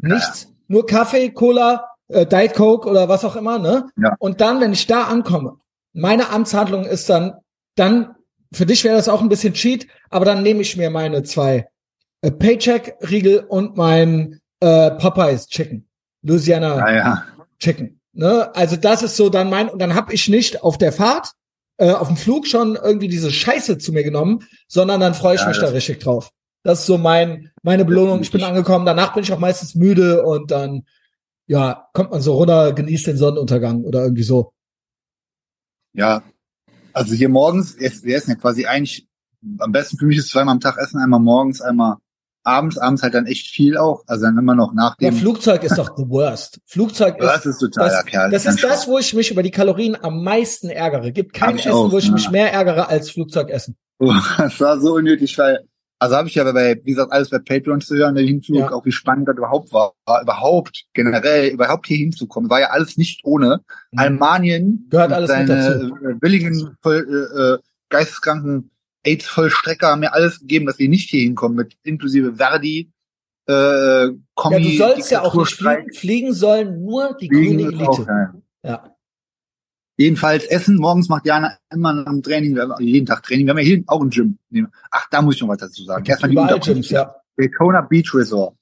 Nichts. 0.01 0.53
Nur 0.69 0.87
Kaffee, 0.87 1.31
Cola, 1.31 1.89
äh, 2.09 2.27
Diet 2.27 2.55
Coke 2.55 2.89
oder 2.89 3.09
was 3.09 3.25
auch 3.25 3.37
immer, 3.37 3.59
ne? 3.59 3.89
Ja. 3.97 4.15
Und 4.19 4.41
dann, 4.41 4.61
wenn 4.61 4.73
ich 4.73 4.87
da 4.87 5.05
ankomme, 5.05 5.57
meine 5.93 6.31
Amtshandlung 6.31 6.85
ist 6.85 7.09
dann, 7.09 7.35
dann, 7.75 8.15
für 8.53 8.67
dich 8.67 8.85
wäre 8.85 8.97
das 8.97 9.09
auch 9.09 9.21
ein 9.21 9.29
bisschen 9.29 9.55
Cheat, 9.55 9.87
aber 10.11 10.25
dann 10.25 10.43
nehme 10.43 10.61
ich 10.61 10.77
mir 10.77 10.91
meine 10.91 11.23
zwei 11.23 11.69
äh, 12.23 12.31
Paycheck-Riegel 12.31 13.41
und 13.49 13.77
mein 13.77 14.41
äh, 14.61 14.91
Popeyes 14.93 15.49
Chicken. 15.49 15.89
Louisiana 16.23 16.79
Ja, 16.79 16.97
ja. 16.97 17.25
Chicken. 17.59 18.01
Ne? 18.13 18.55
Also 18.55 18.77
das 18.77 19.03
ist 19.03 19.17
so 19.17 19.31
dann 19.31 19.51
mein, 19.51 19.69
und 19.69 19.81
dann 19.81 19.95
habe 19.95 20.13
ich 20.13 20.29
nicht 20.29 20.63
auf 20.63 20.79
der 20.79 20.93
Fahrt, 20.93 21.33
äh, 21.79 21.93
auf 21.93 22.09
dem 22.09 22.17
Flug 22.17 22.47
schon 22.47 22.77
irgendwie 22.77 23.09
diese 23.09 23.33
Scheiße 23.33 23.79
zu 23.79 23.93
mir 23.93 24.03
genommen, 24.05 24.45
sondern 24.69 25.01
dann 25.01 25.15
freue 25.15 25.37
ich 25.37 25.41
Ja, 25.41 25.49
mich 25.49 25.59
da 25.59 25.69
richtig 25.69 26.01
drauf. 26.01 26.31
Das 26.65 26.81
ist 26.81 26.87
so 26.87 26.99
mein, 26.99 27.51
meine 27.63 27.85
Belohnung. 27.85 28.21
Ich 28.21 28.31
bin 28.31 28.43
angekommen, 28.43 28.85
danach 28.85 29.15
bin 29.15 29.23
ich 29.23 29.33
auch 29.33 29.39
meistens 29.39 29.75
müde 29.75 30.25
und 30.25 30.51
dann, 30.51 30.85
ja, 31.47 31.89
kommt 31.95 32.11
man 32.11 32.21
so 32.21 32.35
runter, 32.35 32.73
genießt 32.73 33.07
den 33.07 33.17
Sonnenuntergang 33.17 33.85
oder 33.85 34.03
irgendwie 34.03 34.25
so. 34.25 34.53
Ja, 35.95 36.23
also 36.93 37.15
hier 37.15 37.29
morgens, 37.29 37.79
wir 37.79 38.17
essen 38.17 38.31
ja 38.31 38.37
quasi 38.37 38.67
eigentlich, 38.67 39.09
am 39.59 39.73
besten 39.73 39.99
für 39.99 40.07
mich 40.07 40.19
ist 40.19 40.31
zweimal 40.31 40.53
am 40.53 40.61
Tag 40.61 40.77
essen, 40.79 41.01
einmal 41.01 41.21
morgens, 41.21 41.61
einmal 41.61 41.97
abends, 42.45 42.79
abends 42.79 43.03
halt 43.03 43.15
dann 43.15 43.27
echt 43.27 43.49
viel 43.49 43.77
auch, 43.77 44.03
also 44.07 44.25
dann 44.25 44.39
immer 44.39 44.55
noch 44.55 44.73
nach 44.73 44.97
Ja, 45.01 45.11
dem, 45.11 45.17
Flugzeug 45.19 45.63
ist 45.65 45.77
doch 45.77 45.91
the 45.97 46.05
worst. 46.09 46.61
Flugzeug 46.67 47.19
das 47.19 47.45
ist, 47.45 47.55
ist 47.55 47.59
totaler 47.61 47.91
das, 47.91 48.05
Kerl. 48.07 48.31
das 48.31 48.47
ist 48.47 48.63
das, 48.65 48.89
wo 48.89 48.99
ich 48.99 49.13
mich 49.15 49.31
über 49.31 49.43
die 49.43 49.51
Kalorien 49.51 49.97
am 50.03 50.23
meisten 50.25 50.71
ärgere. 50.71 51.13
Gibt 51.13 51.35
kein 51.35 51.57
Essen, 51.59 51.73
auch, 51.73 51.93
wo 51.93 51.99
ich 51.99 52.07
ja. 52.07 52.13
mich 52.13 52.31
mehr 52.31 52.53
ärgere 52.53 52.89
als 52.89 53.11
Flugzeugessen. 53.11 53.77
Oh, 53.99 54.13
das 54.39 54.61
war 54.61 54.79
so 54.81 54.95
unnötig, 54.95 55.37
weil, 55.39 55.61
also 55.99 56.17
habe 56.17 56.29
ich 56.29 56.35
ja 56.37 56.51
bei, 56.53 56.81
wie 56.85 56.91
gesagt, 56.93 57.13
alles 57.13 57.31
bei 57.31 57.39
Patreon 57.39 57.81
zu 57.81 57.97
hören, 57.97 58.15
der 58.15 58.25
Hinflug, 58.25 58.59
Ja. 58.61 58.73
auch 58.73 58.85
wie 58.85 58.93
spannend 58.93 59.29
das 59.29 59.37
überhaupt 59.37 59.73
war, 59.73 59.93
war, 60.07 60.23
überhaupt, 60.23 60.85
generell, 60.95 61.49
überhaupt 61.51 61.87
hier 61.87 61.99
hinzukommen, 61.99 62.49
war 62.49 62.61
ja 62.61 62.69
alles 62.71 62.97
nicht 62.97 63.21
ohne. 63.25 63.61
Mhm. 63.93 63.99
Almanien, 63.99 64.87
Gehört 64.91 65.13
alles 65.13 65.29
mit 65.29 65.49
seine 65.49 65.91
äh, 66.11 66.15
billigen, 66.15 66.77
voll, 66.83 67.07
äh, 67.37 67.41
äh, 67.55 67.59
geisteskranken 67.91 68.71
AIDS-Vollstrecker 69.05 69.89
haben 69.89 70.01
mir 70.01 70.13
alles 70.13 70.41
gegeben, 70.41 70.67
dass 70.67 70.79
wir 70.79 70.89
nicht 70.89 71.11
hier 71.11 71.23
hinkommen, 71.23 71.57
mit 71.57 71.77
inklusive 71.83 72.35
Verdi, 72.37 72.91
äh, 73.47 74.09
Kommi, 74.35 74.57
Ja, 74.57 74.61
du 74.61 74.77
sollst 74.77 75.11
ja 75.11 75.23
auch 75.23 75.35
nicht 75.35 75.55
fliegen. 75.55 75.93
Fliegen 75.95 76.35
sollen 76.35 76.85
nur 76.85 77.17
die 77.19 77.29
Fliegen 77.29 77.59
grüne 77.59 77.73
ist 77.73 77.89
auch 77.89 77.99
Elite. 77.99 78.05
geil. 78.07 78.43
Ja. 78.63 78.95
Jedenfalls 79.97 80.45
Essen, 80.45 80.77
morgens 80.77 81.09
macht 81.09 81.27
Jana 81.27 81.57
immer 81.73 81.93
nach 81.93 82.05
dem 82.05 82.23
Training, 82.23 82.55
wir 82.55 82.69
haben 82.69 82.85
jeden 82.85 83.07
Tag 83.07 83.23
Training, 83.25 83.47
wir 83.47 83.51
haben 83.51 83.59
ja 83.59 83.65
hier 83.65 83.83
auch 83.87 84.01
ein 84.01 84.11
Gym. 84.11 84.39
Ach, 84.91 85.09
da 85.11 85.23
muss 85.23 85.37
ich 85.37 85.41
noch 85.41 85.49
was 85.49 85.59
dazu 85.59 85.83
sagen. 85.85 86.05
Erstmal 86.05 86.31
die. 86.31 86.61
Gyms, 86.61 86.91
ja. 86.91 87.17
Daytona 87.37 87.81
Beach 87.83 88.15
Resort. 88.15 88.55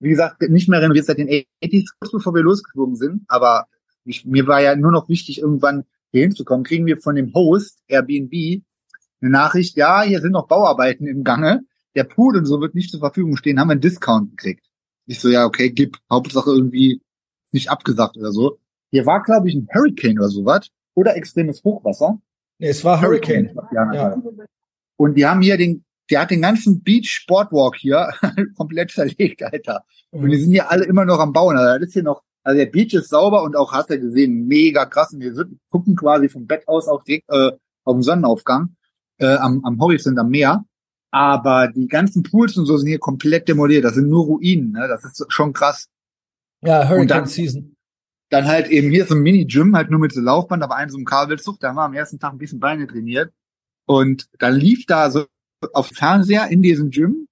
Wie 0.00 0.10
gesagt, 0.10 0.40
nicht 0.42 0.68
mehr 0.68 0.80
renoviert 0.80 1.06
seit 1.06 1.18
den 1.18 1.28
80s, 1.28 1.88
kurz 1.98 2.12
bevor 2.12 2.34
wir 2.34 2.42
losgeflogen 2.42 2.96
sind, 2.96 3.24
aber 3.26 3.66
ich, 4.04 4.24
mir 4.24 4.46
war 4.46 4.62
ja 4.62 4.76
nur 4.76 4.92
noch 4.92 5.08
wichtig, 5.08 5.40
irgendwann 5.40 5.84
hier 6.10 6.22
hinzukommen, 6.22 6.64
kriegen 6.64 6.86
wir 6.86 6.98
von 6.98 7.16
dem 7.16 7.34
Host 7.34 7.80
Airbnb 7.88 8.62
eine 9.20 9.30
Nachricht, 9.30 9.76
ja, 9.76 10.02
hier 10.02 10.20
sind 10.20 10.32
noch 10.32 10.46
Bauarbeiten 10.48 11.06
im 11.06 11.24
Gange, 11.24 11.62
der 11.94 12.04
Pool 12.04 12.36
und 12.36 12.44
so 12.46 12.60
wird 12.60 12.74
nicht 12.74 12.90
zur 12.90 13.00
Verfügung 13.00 13.36
stehen, 13.36 13.58
haben 13.58 13.68
wir 13.68 13.72
einen 13.72 13.80
Discount 13.80 14.30
gekriegt. 14.36 14.64
Ich 15.06 15.20
so, 15.20 15.28
ja, 15.28 15.44
okay, 15.46 15.70
gib, 15.70 15.96
Hauptsache 16.10 16.50
irgendwie 16.50 17.00
nicht 17.52 17.70
abgesagt 17.70 18.16
oder 18.16 18.30
so. 18.30 18.58
Hier 18.90 19.06
war, 19.06 19.22
glaube 19.22 19.48
ich, 19.48 19.54
ein 19.54 19.68
Hurricane 19.72 20.18
oder 20.18 20.28
sowas 20.28 20.68
oder 20.94 21.16
extremes 21.16 21.62
Hochwasser. 21.64 22.20
Nee, 22.58 22.68
es 22.68 22.84
war 22.84 23.00
Hurricane. 23.00 23.56
Ja, 23.72 23.92
Ja. 23.92 24.22
Und 24.96 25.14
die 25.16 25.26
haben 25.26 25.40
hier 25.42 25.56
den, 25.56 25.84
der 26.10 26.22
hat 26.22 26.30
den 26.30 26.42
ganzen 26.42 26.82
Beach 26.82 27.08
Sportwalk 27.08 27.76
hier 27.76 28.12
komplett 28.56 28.90
zerlegt, 28.90 29.42
Alter. 29.42 29.84
Und 30.10 30.28
die 30.30 30.36
Mhm. 30.36 30.40
sind 30.42 30.50
hier 30.52 30.70
alle 30.70 30.84
immer 30.84 31.04
noch 31.04 31.20
am 31.20 31.32
Bauen. 31.32 31.56
Also 31.56 31.78
das 31.78 31.88
ist 31.88 31.92
hier 31.94 32.02
noch, 32.02 32.22
also 32.42 32.58
der 32.58 32.66
Beach 32.66 32.92
ist 32.94 33.08
sauber 33.10 33.42
und 33.42 33.56
auch, 33.56 33.72
hast 33.72 33.90
du 33.90 33.94
ja 33.94 34.00
gesehen, 34.00 34.46
mega 34.46 34.84
krass. 34.86 35.12
Und 35.12 35.20
wir 35.20 35.32
gucken 35.70 35.96
quasi 35.96 36.28
vom 36.28 36.46
Bett 36.46 36.66
aus 36.66 36.88
auch 36.88 37.02
direkt 37.04 37.28
äh, 37.30 37.52
auf 37.84 37.96
den 37.96 38.02
Sonnenaufgang 38.02 38.74
äh, 39.18 39.36
am, 39.36 39.64
am 39.64 39.80
Horizont 39.80 40.18
am 40.18 40.30
Meer. 40.30 40.64
Aber 41.10 41.68
die 41.68 41.86
ganzen 41.88 42.22
Pools 42.22 42.56
und 42.56 42.66
so 42.66 42.76
sind 42.76 42.88
hier 42.88 42.98
komplett 42.98 43.48
demoliert. 43.48 43.84
Das 43.84 43.94
sind 43.94 44.08
nur 44.08 44.24
Ruinen. 44.24 44.72
Ne? 44.72 44.88
Das 44.88 45.04
ist 45.04 45.24
schon 45.28 45.52
krass. 45.52 45.88
Ja, 46.62 46.88
Hurricane 46.88 47.08
dann- 47.08 47.26
Season. 47.26 47.74
Dann 48.30 48.44
halt 48.44 48.68
eben 48.68 48.90
hier 48.90 49.06
so 49.06 49.14
ein 49.14 49.22
Mini-Gym, 49.22 49.74
halt 49.74 49.90
nur 49.90 50.00
mit 50.00 50.12
so 50.12 50.20
Laufband, 50.20 50.62
aber 50.62 50.76
einem 50.76 50.90
so 50.90 50.98
einem 50.98 51.06
Kabelzug. 51.06 51.58
Da 51.60 51.68
haben 51.68 51.76
wir 51.76 51.84
am 51.84 51.94
ersten 51.94 52.18
Tag 52.18 52.32
ein 52.32 52.38
bisschen 52.38 52.60
Beine 52.60 52.86
trainiert. 52.86 53.32
Und 53.86 54.28
dann 54.38 54.54
lief 54.54 54.84
da 54.84 55.10
so 55.10 55.24
auf 55.72 55.88
dem 55.88 55.94
Fernseher 55.96 56.48
in 56.48 56.60
diesem 56.60 56.90
Gym, 56.90 57.26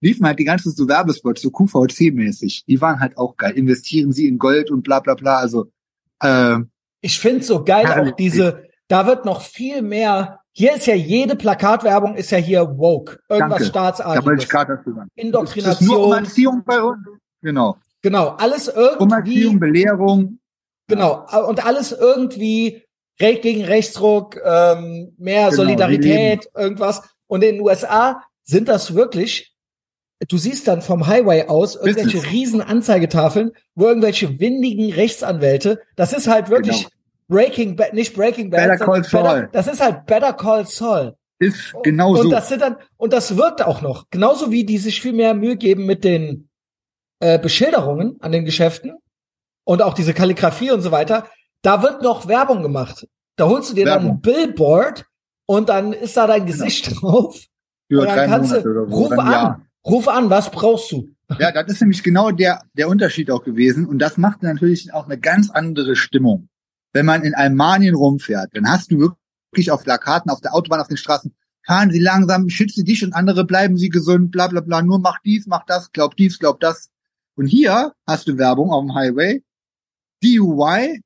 liefen 0.00 0.24
halt 0.24 0.38
die 0.38 0.44
ganzen 0.44 0.70
so 0.70 0.86
Werbespots, 0.86 1.42
so 1.42 1.48
QVC-mäßig. 1.50 2.64
Die 2.64 2.80
waren 2.80 3.00
halt 3.00 3.18
auch 3.18 3.36
geil. 3.36 3.54
Investieren 3.54 4.12
Sie 4.12 4.28
in 4.28 4.38
Gold 4.38 4.70
und 4.70 4.82
bla 4.82 5.00
bla 5.00 5.14
bla. 5.14 5.38
Also 5.38 5.72
äh, 6.20 6.58
Ich 7.00 7.18
finde 7.18 7.42
so 7.42 7.64
geil 7.64 7.86
auch 7.86 8.14
diese, 8.14 8.68
da 8.86 9.08
wird 9.08 9.24
noch 9.24 9.42
viel 9.42 9.82
mehr, 9.82 10.38
hier 10.56 10.76
ist 10.76 10.86
ja 10.86 10.94
jede 10.94 11.34
Plakatwerbung 11.34 12.14
ist 12.14 12.30
ja 12.30 12.38
hier 12.38 12.78
woke. 12.78 13.18
Irgendwas 13.28 13.72
Danke. 13.72 13.94
da 14.14 14.24
wollte 14.24 14.42
ich 14.42 14.46
Staatsartiges. 14.48 14.48
gerade 14.48 14.76
dazu 14.76 14.94
sagen. 14.94 15.10
Das 15.16 15.24
ist 15.24 15.82
nur 15.82 15.98
um 16.06 16.12
Indoktrination. 16.12 16.12
Erziehung 16.12 16.62
bei 16.64 16.80
uns. 16.80 16.98
Genau. 17.42 17.76
Genau, 18.02 18.28
alles 18.28 18.68
Um 18.68 18.74
irgendwie, 18.76 19.14
Erziehung, 19.14 19.58
Belehrung. 19.60 20.38
genau, 20.86 21.26
und 21.48 21.64
alles 21.66 21.90
irgendwie 21.92 22.82
Recht 23.20 23.42
gegen 23.42 23.64
Rechtsruck, 23.64 24.36
ähm, 24.44 25.14
mehr 25.18 25.46
Genau, 25.50 25.56
Solidarität, 25.62 26.48
irgendwas. 26.54 27.02
Und 27.26 27.42
in 27.42 27.56
den 27.56 27.60
USA 27.64 28.22
sind 28.44 28.68
das 28.68 28.94
wirklich, 28.94 29.54
du 30.28 30.36
siehst 30.36 30.68
dann 30.68 30.82
vom 30.82 31.06
Highway 31.06 31.46
aus 31.48 31.74
irgendwelche 31.76 32.18
Business. 32.18 32.32
riesen 32.32 32.60
Anzeigetafeln, 32.60 33.52
wo 33.74 33.86
irgendwelche 33.86 34.38
windigen 34.38 34.92
Rechtsanwälte, 34.92 35.80
das 35.96 36.12
ist 36.12 36.28
halt 36.28 36.48
wirklich 36.50 36.82
Genau. 36.84 36.93
Breaking 37.28 37.76
Bad, 37.76 37.94
nicht 37.94 38.14
Breaking 38.14 38.50
Bad, 38.50 38.68
Better 38.68 38.84
Call 38.84 39.04
Saul. 39.04 39.22
Better, 39.22 39.48
das 39.52 39.66
ist 39.66 39.80
halt 39.80 40.06
Better 40.06 40.32
Call 40.32 40.66
Saul. 40.66 41.16
Ist 41.38 41.74
genau 41.82 42.12
und 42.12 42.22
so. 42.22 42.30
das 42.30 42.48
sind 42.48 42.62
dann, 42.62 42.76
und 42.96 43.12
das 43.12 43.36
wirkt 43.36 43.62
auch 43.62 43.82
noch. 43.82 44.06
Genauso 44.10 44.50
wie 44.50 44.64
die 44.64 44.78
sich 44.78 45.00
viel 45.00 45.12
mehr 45.12 45.34
Mühe 45.34 45.56
geben 45.56 45.84
mit 45.84 46.04
den 46.04 46.48
äh, 47.20 47.38
Beschilderungen 47.38 48.16
an 48.20 48.32
den 48.32 48.44
Geschäften 48.44 48.94
und 49.64 49.82
auch 49.82 49.94
diese 49.94 50.14
Kalligrafie 50.14 50.70
und 50.70 50.82
so 50.82 50.90
weiter. 50.92 51.26
Da 51.62 51.82
wird 51.82 52.02
noch 52.02 52.28
Werbung 52.28 52.62
gemacht. 52.62 53.08
Da 53.36 53.48
holst 53.48 53.70
du 53.70 53.74
dir 53.74 53.86
dann 53.86 53.98
ein 53.98 54.04
Werbung. 54.04 54.20
Billboard 54.20 55.06
und 55.46 55.68
dann 55.68 55.92
ist 55.92 56.16
da 56.16 56.26
dein 56.26 56.46
Gesicht 56.46 57.00
drauf. 57.02 57.42
Für 57.90 58.00
und 58.00 58.06
dann 58.06 58.28
kannst 58.28 58.50
Monate 58.50 58.68
du, 58.68 58.86
so. 58.86 58.94
ruf 58.94 59.12
an, 59.12 59.32
ja. 59.32 59.60
ruf 59.86 60.08
an, 60.08 60.30
was 60.30 60.50
brauchst 60.50 60.92
du? 60.92 61.10
Ja, 61.38 61.50
das 61.50 61.72
ist 61.72 61.80
nämlich 61.80 62.02
genau 62.02 62.30
der, 62.30 62.62
der 62.74 62.86
Unterschied 62.86 63.30
auch 63.30 63.42
gewesen. 63.42 63.86
Und 63.86 63.98
das 63.98 64.18
macht 64.18 64.42
natürlich 64.42 64.92
auch 64.92 65.06
eine 65.06 65.18
ganz 65.18 65.50
andere 65.50 65.96
Stimmung. 65.96 66.48
Wenn 66.94 67.04
man 67.06 67.22
in 67.24 67.34
Almanien 67.34 67.94
rumfährt, 67.94 68.50
dann 68.54 68.68
hast 68.68 68.90
du 68.90 69.12
wirklich 69.50 69.70
auf 69.70 69.82
Plakaten, 69.82 70.30
auf 70.30 70.40
der 70.40 70.54
Autobahn, 70.54 70.80
auf 70.80 70.88
den 70.88 70.96
Straßen, 70.96 71.34
fahren 71.66 71.90
Sie 71.90 71.98
langsam, 71.98 72.48
schütze 72.48 72.84
dich 72.84 73.04
und 73.04 73.12
andere, 73.12 73.44
bleiben 73.44 73.76
Sie 73.76 73.88
gesund, 73.88 74.30
bla 74.30 74.46
bla 74.46 74.60
bla, 74.60 74.80
nur 74.80 74.98
mach 75.00 75.18
dies, 75.24 75.46
mach 75.46 75.66
das, 75.66 75.92
glaub 75.92 76.16
dies, 76.16 76.38
glaub 76.38 76.60
das. 76.60 76.90
Und 77.36 77.46
hier 77.46 77.92
hast 78.06 78.28
du 78.28 78.38
Werbung 78.38 78.70
auf 78.70 78.82
dem 78.84 78.94
Highway. 78.94 79.42
DUI, 80.22 81.00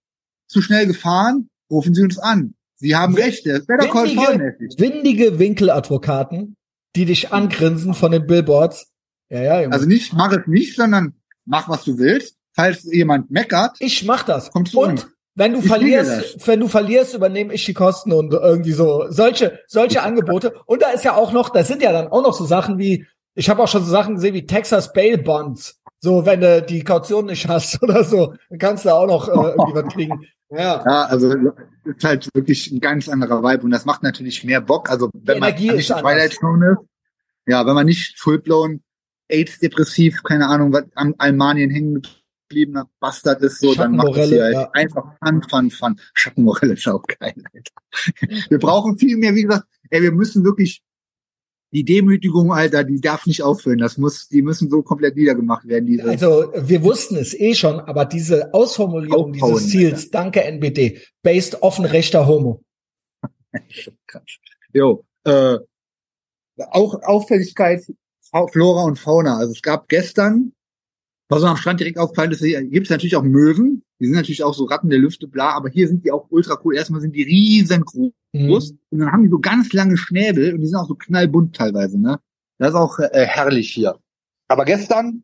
zu 0.46 0.62
schnell 0.62 0.86
gefahren, 0.86 1.48
rufen 1.70 1.94
Sie 1.94 2.02
uns 2.02 2.18
an. 2.18 2.54
Sie 2.76 2.94
haben 2.94 3.14
Rechte. 3.14 3.64
Better 3.66 3.88
Call 3.88 4.08
windige- 4.08 4.38
mäßig. 4.38 4.78
Windige 4.78 5.38
Winkeladvokaten, 5.38 6.56
die 6.94 7.06
dich 7.06 7.32
angrinsen 7.32 7.94
von 7.94 8.12
den 8.12 8.26
Billboards. 8.26 8.92
Ja, 9.30 9.42
ja, 9.42 9.60
Junge. 9.62 9.72
Also 9.74 9.86
nicht, 9.86 10.12
mach 10.12 10.32
es 10.32 10.46
nicht, 10.46 10.76
sondern 10.76 11.14
mach, 11.44 11.68
was 11.68 11.84
du 11.84 11.98
willst. 11.98 12.36
Falls 12.52 12.84
jemand 12.84 13.30
meckert, 13.30 13.76
ich 13.80 14.04
mach 14.04 14.22
das. 14.22 14.50
Kommst 14.50 14.74
du 14.74 14.82
und 14.82 14.90
uns? 14.90 15.06
Wenn 15.38 15.52
du 15.52 15.60
Ich 15.60 15.68
verlierst, 15.68 16.48
wenn 16.48 16.58
du 16.58 16.66
verlierst, 16.66 17.14
übernehme 17.14 17.54
ich 17.54 17.64
die 17.64 17.72
Kosten 17.72 18.12
und 18.12 18.32
irgendwie 18.32 18.72
so 18.72 19.06
solche 19.08 19.60
solche 19.68 20.02
Angebote. 20.02 20.52
Und 20.66 20.82
da 20.82 20.90
ist 20.90 21.04
ja 21.04 21.14
auch 21.14 21.32
noch, 21.32 21.50
das 21.50 21.68
sind 21.68 21.80
ja 21.80 21.92
dann 21.92 22.08
auch 22.08 22.22
noch 22.22 22.34
so 22.34 22.44
Sachen 22.44 22.76
wie, 22.76 23.06
ich 23.36 23.48
habe 23.48 23.62
auch 23.62 23.68
schon 23.68 23.84
so 23.84 23.90
Sachen 23.90 24.16
gesehen 24.16 24.34
wie 24.34 24.46
Texas 24.46 24.92
Bail 24.92 25.16
Bonds. 25.16 25.80
So, 26.00 26.26
wenn 26.26 26.40
du 26.40 26.60
die 26.62 26.82
Kaution 26.82 27.26
nicht 27.26 27.48
hast 27.48 27.80
oder 27.84 28.02
so, 28.02 28.34
dann 28.50 28.58
kannst 28.58 28.84
du 28.84 28.90
auch 28.90 29.06
noch 29.06 29.28
äh, 29.28 29.30
irgendwie 29.30 29.74
was 29.74 29.94
kriegen. 29.94 30.26
Ja. 30.50 30.82
Ja, 30.82 31.04
also 31.04 31.30
ist 31.84 32.02
halt 32.02 32.26
wirklich 32.32 32.72
ein 32.72 32.80
ganz 32.80 33.06
anderer 33.06 33.42
Vibe 33.42 33.64
und 33.64 33.70
das 33.70 33.84
macht 33.84 34.02
natürlich 34.02 34.44
mehr 34.44 34.62
Bock. 34.62 34.88
Also 34.88 35.10
wenn 35.12 35.40
man 35.40 35.54
nicht. 35.54 35.88
Twilight 35.88 36.32
Zone 36.32 36.70
ist, 36.70 36.88
ja, 37.44 37.66
wenn 37.66 37.74
man 37.74 37.84
nicht 37.84 38.18
fullblown 38.18 38.80
AIDS 39.28 39.58
depressiv, 39.58 40.22
keine 40.22 40.46
Ahnung, 40.46 40.72
was 40.72 40.84
am 40.94 41.14
Almanien 41.18 41.68
hängen 41.68 42.00
gebliebener 42.48 42.88
Bastard 43.00 43.42
ist, 43.42 43.60
so 43.60 43.74
dann 43.74 43.96
macht 43.96 44.16
es 44.16 44.28
hier 44.28 44.42
halt 44.42 44.54
ja. 44.54 44.70
einfach 44.72 45.16
Fun, 45.22 45.42
Fun, 45.48 45.70
Fun. 45.70 46.00
Schattenmorelle 46.14 46.74
ist 46.74 46.88
auch 46.88 47.02
geil, 47.02 47.34
Alter. 47.52 48.48
Wir 48.48 48.58
brauchen 48.58 48.98
viel 48.98 49.16
mehr, 49.16 49.34
wie 49.34 49.42
gesagt, 49.42 49.66
ey, 49.90 50.02
wir 50.02 50.12
müssen 50.12 50.44
wirklich 50.44 50.82
die 51.70 51.84
Demütigung, 51.84 52.52
Alter, 52.52 52.82
die 52.82 53.00
darf 53.00 53.26
nicht 53.26 53.42
aufhören. 53.42 53.78
Das 53.78 53.98
muss, 53.98 54.28
die 54.28 54.40
müssen 54.40 54.70
so 54.70 54.82
komplett 54.82 55.16
niedergemacht 55.16 55.68
werden, 55.68 55.86
diese. 55.86 56.04
Also 56.04 56.50
wir 56.56 56.82
wussten 56.82 57.16
es 57.16 57.34
eh 57.34 57.54
schon, 57.54 57.80
aber 57.80 58.06
diese 58.06 58.54
Ausformulierung 58.54 59.32
Aufbauen, 59.34 59.52
dieses 59.54 59.68
Ziels, 59.70 60.10
danke 60.10 60.42
NBD, 60.44 61.00
based 61.22 61.62
offen 61.62 61.84
rechter 61.84 62.26
Homo. 62.26 62.62
Jo, 64.74 65.02
äh, 65.24 65.56
auch 66.58 67.02
Auffälligkeit 67.02 67.82
Flora 68.52 68.84
und 68.84 68.98
Fauna. 68.98 69.38
Also 69.38 69.52
es 69.52 69.62
gab 69.62 69.88
gestern, 69.88 70.52
was 71.28 71.42
mir 71.42 71.50
am 71.50 71.56
Strand 71.56 71.80
direkt 71.80 71.98
aufgefallen 71.98 72.32
ist, 72.32 72.42
hier 72.42 72.62
gibt 72.64 72.86
es 72.86 72.90
natürlich 72.90 73.16
auch 73.16 73.22
Möwen. 73.22 73.82
Die 74.00 74.06
sind 74.06 74.14
natürlich 74.14 74.42
auch 74.44 74.54
so 74.54 74.64
Ratten 74.64 74.88
der 74.88 74.98
Lüfte, 74.98 75.26
bla, 75.28 75.50
aber 75.50 75.68
hier 75.68 75.88
sind 75.88 76.04
die 76.04 76.12
auch 76.12 76.26
ultra 76.30 76.58
cool. 76.64 76.76
Erstmal 76.76 77.00
sind 77.00 77.14
die 77.14 77.22
riesengroß 77.22 78.12
Mhm. 78.32 78.50
und 78.90 78.98
dann 78.98 79.12
haben 79.12 79.22
die 79.24 79.28
so 79.30 79.38
ganz 79.38 79.72
lange 79.72 79.96
Schnäbel 79.96 80.54
und 80.54 80.60
die 80.60 80.66
sind 80.66 80.76
auch 80.76 80.86
so 80.88 80.94
knallbunt 80.94 81.56
teilweise, 81.56 81.98
ne? 82.00 82.18
Das 82.58 82.70
ist 82.70 82.74
auch 82.76 82.98
äh, 82.98 83.26
herrlich 83.26 83.70
hier. 83.70 83.98
Aber 84.48 84.64
gestern, 84.64 85.22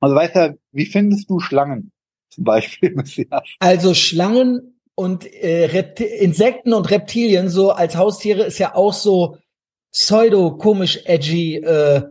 also 0.00 0.14
weißt 0.14 0.36
du, 0.36 0.58
wie 0.72 0.86
findest 0.86 1.28
du 1.30 1.40
Schlangen 1.40 1.92
zum 2.30 2.44
Beispiel, 2.44 2.90
Messias? 2.94 3.42
Also 3.58 3.94
Schlangen 3.94 4.80
und 4.94 5.24
äh, 5.26 5.66
Repti 5.66 6.04
Insekten 6.04 6.72
und 6.72 6.90
Reptilien 6.90 7.48
so 7.48 7.70
als 7.72 7.96
Haustiere 7.96 8.44
ist 8.44 8.58
ja 8.58 8.74
auch 8.74 8.92
so 8.92 9.38
pseudo 9.92 10.56
komisch 10.56 11.00
edgy 11.04 11.56
äh, 11.56 12.02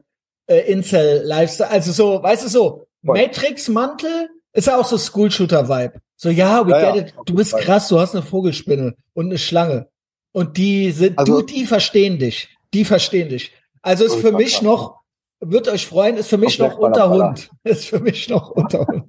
äh, 0.48 0.72
Incel 0.72 1.22
Lifestyle. 1.26 1.70
Also 1.70 1.92
so, 1.92 2.22
weißt 2.24 2.46
du 2.46 2.50
so, 2.50 2.88
Voll. 3.06 3.18
Matrix 3.22 3.68
Mantel 3.70 4.30
ist 4.54 4.68
ja 4.68 4.80
auch 4.80 4.86
so 4.86 4.98
School 4.98 5.30
Shooter 5.32 5.68
Vibe. 5.70 6.00
So 6.18 6.30
ja, 6.30 6.66
we 6.66 6.72
Ja, 6.72 6.92
get 6.94 7.08
it. 7.10 7.16
Du 7.26 7.36
bist 7.36 7.52
Fall. 7.52 7.62
krass, 7.62 7.88
du 7.90 8.00
hast 8.00 8.16
eine 8.16 8.24
Vogelspinne 8.24 8.96
und 9.14 9.26
eine 9.28 9.38
Schlange 9.38 9.88
und 10.34 10.58
die 10.58 10.92
sind 10.92 11.18
Also- 11.20 11.40
du 11.42 11.46
die 11.46 11.66
verstehen 11.66 12.20
dich. 12.20 12.50
Die 12.74 12.86
verstehen 12.86 13.30
dich. 13.30 13.54
Also 13.82 14.06
ist 14.06 14.16
für 14.16 14.32
mich 14.32 14.62
noch 14.62 15.02
wird 15.42 15.68
euch 15.68 15.86
freuen, 15.86 16.16
ist 16.18 16.30
für 16.30 16.38
mich 16.38 16.58
noch 16.60 16.78
Unterhund. 16.78 17.52
Ist 17.64 17.86
für 17.88 18.00
mich 18.00 18.30
noch 18.30 18.50
Unterhund. 18.52 19.06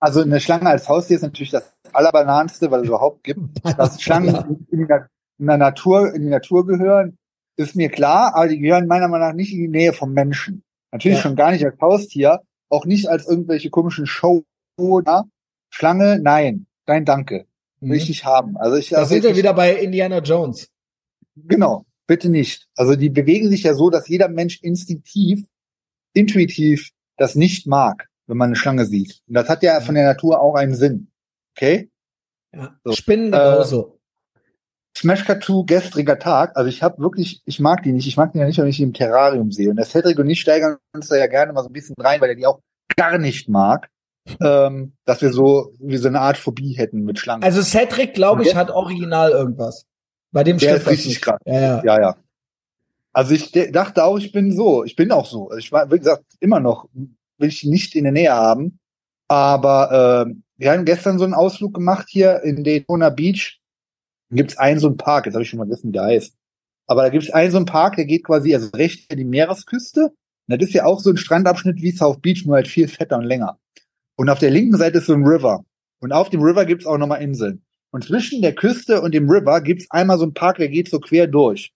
Also 0.00 0.20
eine 0.22 0.40
Schlange 0.40 0.68
als 0.70 0.88
Haustier 0.88 1.16
ist 1.16 1.22
natürlich 1.22 1.50
das 1.50 1.72
allerbananste, 1.92 2.70
was 2.70 2.82
es 2.82 2.88
überhaupt 2.88 3.24
gibt. 3.24 3.40
Dass 3.78 4.00
Schlangen 4.00 4.66
in, 4.70 4.78
die 4.78 4.86
Na- 4.88 5.08
in 5.38 5.46
der 5.46 5.56
Natur, 5.58 6.14
in 6.14 6.22
die 6.22 6.28
Natur 6.28 6.64
gehören, 6.66 7.18
ist 7.56 7.74
mir 7.76 7.88
klar, 7.90 8.34
aber 8.34 8.48
die 8.48 8.58
gehören 8.60 8.86
meiner 8.86 9.08
Meinung 9.08 9.28
nach 9.28 9.34
nicht 9.34 9.52
in 9.52 9.58
die 9.60 9.68
Nähe 9.68 9.92
vom 9.92 10.12
Menschen. 10.12 10.62
Natürlich 10.92 11.18
Ja. 11.18 11.22
schon 11.22 11.36
gar 11.36 11.50
nicht 11.50 11.64
als 11.64 11.78
Haustier, 11.80 12.40
auch 12.74 12.84
nicht 12.86 13.08
als 13.08 13.26
irgendwelche 13.26 13.70
komischen 13.70 14.06
Show. 14.06 14.44
Schlange, 15.70 16.18
nein. 16.20 16.66
Nein, 16.86 17.04
danke. 17.04 17.46
Will 17.80 17.96
ich 17.96 18.04
Mhm. 18.04 18.08
nicht 18.08 18.24
haben. 18.24 18.56
Also 18.56 18.76
ich, 18.76 18.90
Da 18.90 18.98
also 18.98 19.14
sind 19.14 19.24
wir 19.24 19.36
wieder 19.36 19.54
bei 19.54 19.74
Indiana 19.76 20.18
Jones. 20.18 20.68
Genau, 21.36 21.86
bitte 22.06 22.28
nicht. 22.28 22.68
Also 22.76 22.96
die 22.96 23.10
bewegen 23.10 23.48
sich 23.50 23.62
ja 23.62 23.74
so, 23.74 23.90
dass 23.90 24.08
jeder 24.08 24.28
Mensch 24.28 24.62
instinktiv, 24.62 25.46
intuitiv 26.12 26.90
das 27.16 27.34
nicht 27.34 27.66
mag, 27.66 28.08
wenn 28.26 28.36
man 28.36 28.48
eine 28.48 28.56
Schlange 28.56 28.86
sieht. 28.86 29.22
Und 29.26 29.34
das 29.34 29.48
hat 29.48 29.62
ja 29.62 29.80
von 29.80 29.94
der 29.94 30.04
Natur 30.04 30.40
auch 30.40 30.54
einen 30.54 30.74
Sinn. 30.74 31.08
Okay? 31.56 31.90
Ja. 32.52 32.78
So. 32.84 32.92
Spinnen 32.92 33.28
Äh, 33.32 33.36
genauso. 33.36 33.93
Smash 34.96 35.24
Tattoo 35.24 35.64
gestriger 35.64 36.18
Tag. 36.18 36.56
Also 36.56 36.68
ich 36.68 36.82
habe 36.82 36.98
wirklich, 37.02 37.42
ich 37.44 37.58
mag 37.60 37.82
die 37.82 37.92
nicht. 37.92 38.06
Ich 38.06 38.16
mag 38.16 38.32
die 38.32 38.38
ja 38.38 38.46
nicht, 38.46 38.58
wenn 38.58 38.68
ich 38.68 38.76
die 38.76 38.84
im 38.84 38.92
Terrarium 38.92 39.50
sehe. 39.50 39.70
Und 39.70 39.76
der 39.76 39.86
Cedric 39.86 40.18
und 40.18 40.30
ich 40.30 40.40
steigern 40.40 40.76
uns 40.94 41.08
da 41.08 41.16
ja 41.16 41.26
gerne 41.26 41.52
mal 41.52 41.62
so 41.62 41.68
ein 41.68 41.72
bisschen 41.72 41.96
rein, 41.98 42.20
weil 42.20 42.30
er 42.30 42.36
die 42.36 42.46
auch 42.46 42.60
gar 42.96 43.18
nicht 43.18 43.48
mag. 43.48 43.88
Ähm, 44.40 44.94
dass 45.04 45.20
wir 45.20 45.32
so 45.32 45.74
wie 45.80 45.98
so 45.98 46.08
eine 46.08 46.20
Art 46.20 46.38
Phobie 46.38 46.72
hätten 46.78 47.04
mit 47.04 47.18
Schlangen. 47.18 47.42
Also 47.42 47.60
Cedric, 47.60 48.14
glaube 48.14 48.42
ich, 48.42 48.54
hat 48.54 48.70
original 48.70 49.32
irgendwas. 49.32 49.84
Bei 50.32 50.44
dem 50.44 50.56
Der 50.56 50.76
ist 50.76 50.88
richtig 50.88 51.06
nicht. 51.08 51.22
krass. 51.22 51.38
Ja, 51.44 51.60
ja. 51.60 51.82
Ja, 51.84 52.00
ja. 52.00 52.16
Also 53.12 53.34
ich 53.34 53.52
dachte 53.52 54.02
auch, 54.04 54.16
ich 54.16 54.32
bin 54.32 54.56
so. 54.56 54.82
Ich 54.84 54.96
bin 54.96 55.12
auch 55.12 55.26
so. 55.26 55.48
Also 55.48 55.58
Ich 55.58 55.70
war, 55.72 55.90
wie 55.90 55.98
gesagt, 55.98 56.24
immer 56.40 56.60
noch 56.60 56.88
will 56.92 57.48
ich 57.48 57.64
nicht 57.64 57.94
in 57.94 58.04
der 58.04 58.12
Nähe 58.12 58.32
haben. 58.32 58.78
Aber 59.28 60.24
ähm, 60.26 60.42
wir 60.56 60.72
haben 60.72 60.84
gestern 60.84 61.18
so 61.18 61.24
einen 61.24 61.34
Ausflug 61.34 61.74
gemacht 61.74 62.06
hier 62.08 62.42
in 62.44 62.64
Daytona 62.64 63.10
Beach. 63.10 63.60
Da 64.30 64.36
gibt's 64.36 64.56
einen 64.56 64.80
so 64.80 64.88
einen 64.88 64.96
Park, 64.96 65.26
jetzt 65.26 65.34
habe 65.34 65.42
ich 65.42 65.50
schon 65.50 65.58
mal 65.58 65.66
vergessen, 65.66 65.88
wie 65.88 65.92
der 65.92 66.04
heißt. 66.04 66.34
Aber 66.86 67.02
da 67.02 67.08
gibt's 67.08 67.30
einen 67.30 67.50
so 67.50 67.56
einen 67.56 67.66
Park, 67.66 67.96
der 67.96 68.04
geht 68.04 68.24
quasi 68.24 68.54
also 68.54 68.68
rechts 68.74 69.06
in 69.08 69.18
die 69.18 69.24
Meeresküste. 69.24 70.12
Und 70.46 70.60
das 70.60 70.68
ist 70.68 70.74
ja 70.74 70.84
auch 70.84 71.00
so 71.00 71.10
ein 71.10 71.16
Strandabschnitt 71.16 71.80
wie 71.80 71.92
South 71.92 72.20
Beach, 72.20 72.44
nur 72.44 72.56
halt 72.56 72.68
viel 72.68 72.88
fetter 72.88 73.16
und 73.16 73.24
länger. 73.24 73.58
Und 74.16 74.28
auf 74.28 74.38
der 74.38 74.50
linken 74.50 74.76
Seite 74.76 74.98
ist 74.98 75.06
so 75.06 75.14
ein 75.14 75.24
River. 75.24 75.64
Und 76.00 76.12
auf 76.12 76.28
dem 76.28 76.42
River 76.42 76.66
gibt's 76.66 76.86
auch 76.86 76.98
nochmal 76.98 77.22
Inseln. 77.22 77.62
Und 77.90 78.04
zwischen 78.04 78.42
der 78.42 78.54
Küste 78.54 79.00
und 79.00 79.14
dem 79.14 79.30
River 79.30 79.60
gibt's 79.60 79.90
einmal 79.90 80.18
so 80.18 80.24
einen 80.24 80.34
Park, 80.34 80.58
der 80.58 80.68
geht 80.68 80.90
so 80.90 81.00
quer 81.00 81.26
durch. 81.26 81.72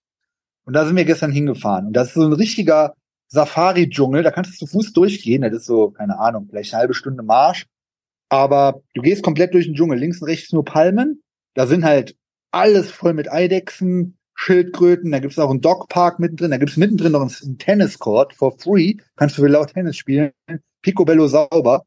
Und 0.65 0.73
da 0.73 0.85
sind 0.85 0.95
wir 0.95 1.05
gestern 1.05 1.31
hingefahren. 1.31 1.87
Und 1.87 1.93
das 1.93 2.09
ist 2.09 2.13
so 2.13 2.25
ein 2.25 2.33
richtiger 2.33 2.93
Safari-Dschungel. 3.29 4.21
Da 4.21 4.31
kannst 4.31 4.53
du 4.53 4.65
zu 4.65 4.71
Fuß 4.71 4.93
durchgehen. 4.93 5.41
Das 5.41 5.53
ist 5.53 5.65
so, 5.65 5.91
keine 5.91 6.19
Ahnung, 6.19 6.47
vielleicht 6.47 6.73
eine 6.73 6.81
halbe 6.81 6.93
Stunde 6.93 7.23
Marsch. 7.23 7.65
Aber 8.29 8.81
du 8.93 9.01
gehst 9.01 9.23
komplett 9.23 9.53
durch 9.53 9.65
den 9.65 9.73
Dschungel. 9.73 9.97
Links 9.97 10.21
und 10.21 10.27
rechts 10.27 10.51
nur 10.51 10.63
Palmen. 10.63 11.23
Da 11.55 11.65
sind 11.65 11.83
halt 11.83 12.15
alles 12.51 12.91
voll 12.91 13.13
mit 13.13 13.31
Eidechsen, 13.31 14.17
Schildkröten. 14.35 15.11
Da 15.11 15.19
gibt's 15.19 15.39
auch 15.39 15.49
einen 15.49 15.61
Dogpark 15.61 16.19
mittendrin. 16.19 16.51
Da 16.51 16.57
gibt's 16.57 16.77
mittendrin 16.77 17.11
noch 17.11 17.21
einen 17.21 17.57
Tenniscourt 17.57 18.33
for 18.33 18.57
free. 18.57 18.95
Kannst 19.15 19.37
du 19.37 19.45
laut 19.45 19.73
Tennis 19.73 19.97
spielen. 19.97 20.31
Picobello 20.81 21.27
sauber. 21.27 21.85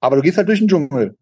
Aber 0.00 0.16
du 0.16 0.22
gehst 0.22 0.36
halt 0.36 0.48
durch 0.48 0.60
den 0.60 0.68
Dschungel. 0.68 1.16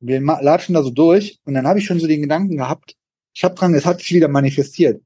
Wir 0.00 0.20
latschen 0.20 0.74
da 0.74 0.82
so 0.82 0.90
durch. 0.90 1.38
Und 1.44 1.54
dann 1.54 1.66
habe 1.66 1.78
ich 1.78 1.86
schon 1.86 1.98
so 1.98 2.06
den 2.06 2.22
Gedanken 2.22 2.56
gehabt, 2.56 2.94
ich 3.34 3.44
habe 3.44 3.54
dran, 3.54 3.74
es 3.74 3.86
hat 3.86 4.00
sich 4.00 4.12
wieder 4.12 4.28
manifestiert. 4.28 5.02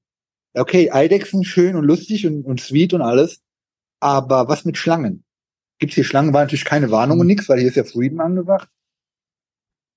Okay, 0.54 0.90
Eidechsen 0.90 1.44
schön 1.44 1.76
und 1.76 1.84
lustig 1.84 2.26
und, 2.26 2.44
und 2.44 2.60
sweet 2.60 2.94
und 2.94 3.02
alles. 3.02 3.40
Aber 4.00 4.48
was 4.48 4.64
mit 4.64 4.76
Schlangen? 4.76 5.24
Gibt's 5.78 5.94
hier 5.94 6.04
Schlangen? 6.04 6.32
War 6.32 6.42
natürlich 6.42 6.64
keine 6.64 6.90
Warnung 6.90 7.20
und 7.20 7.26
nix, 7.26 7.48
weil 7.48 7.58
hier 7.58 7.68
ist 7.68 7.76
ja 7.76 7.84
Frieden 7.84 8.20
angewacht. 8.20 8.68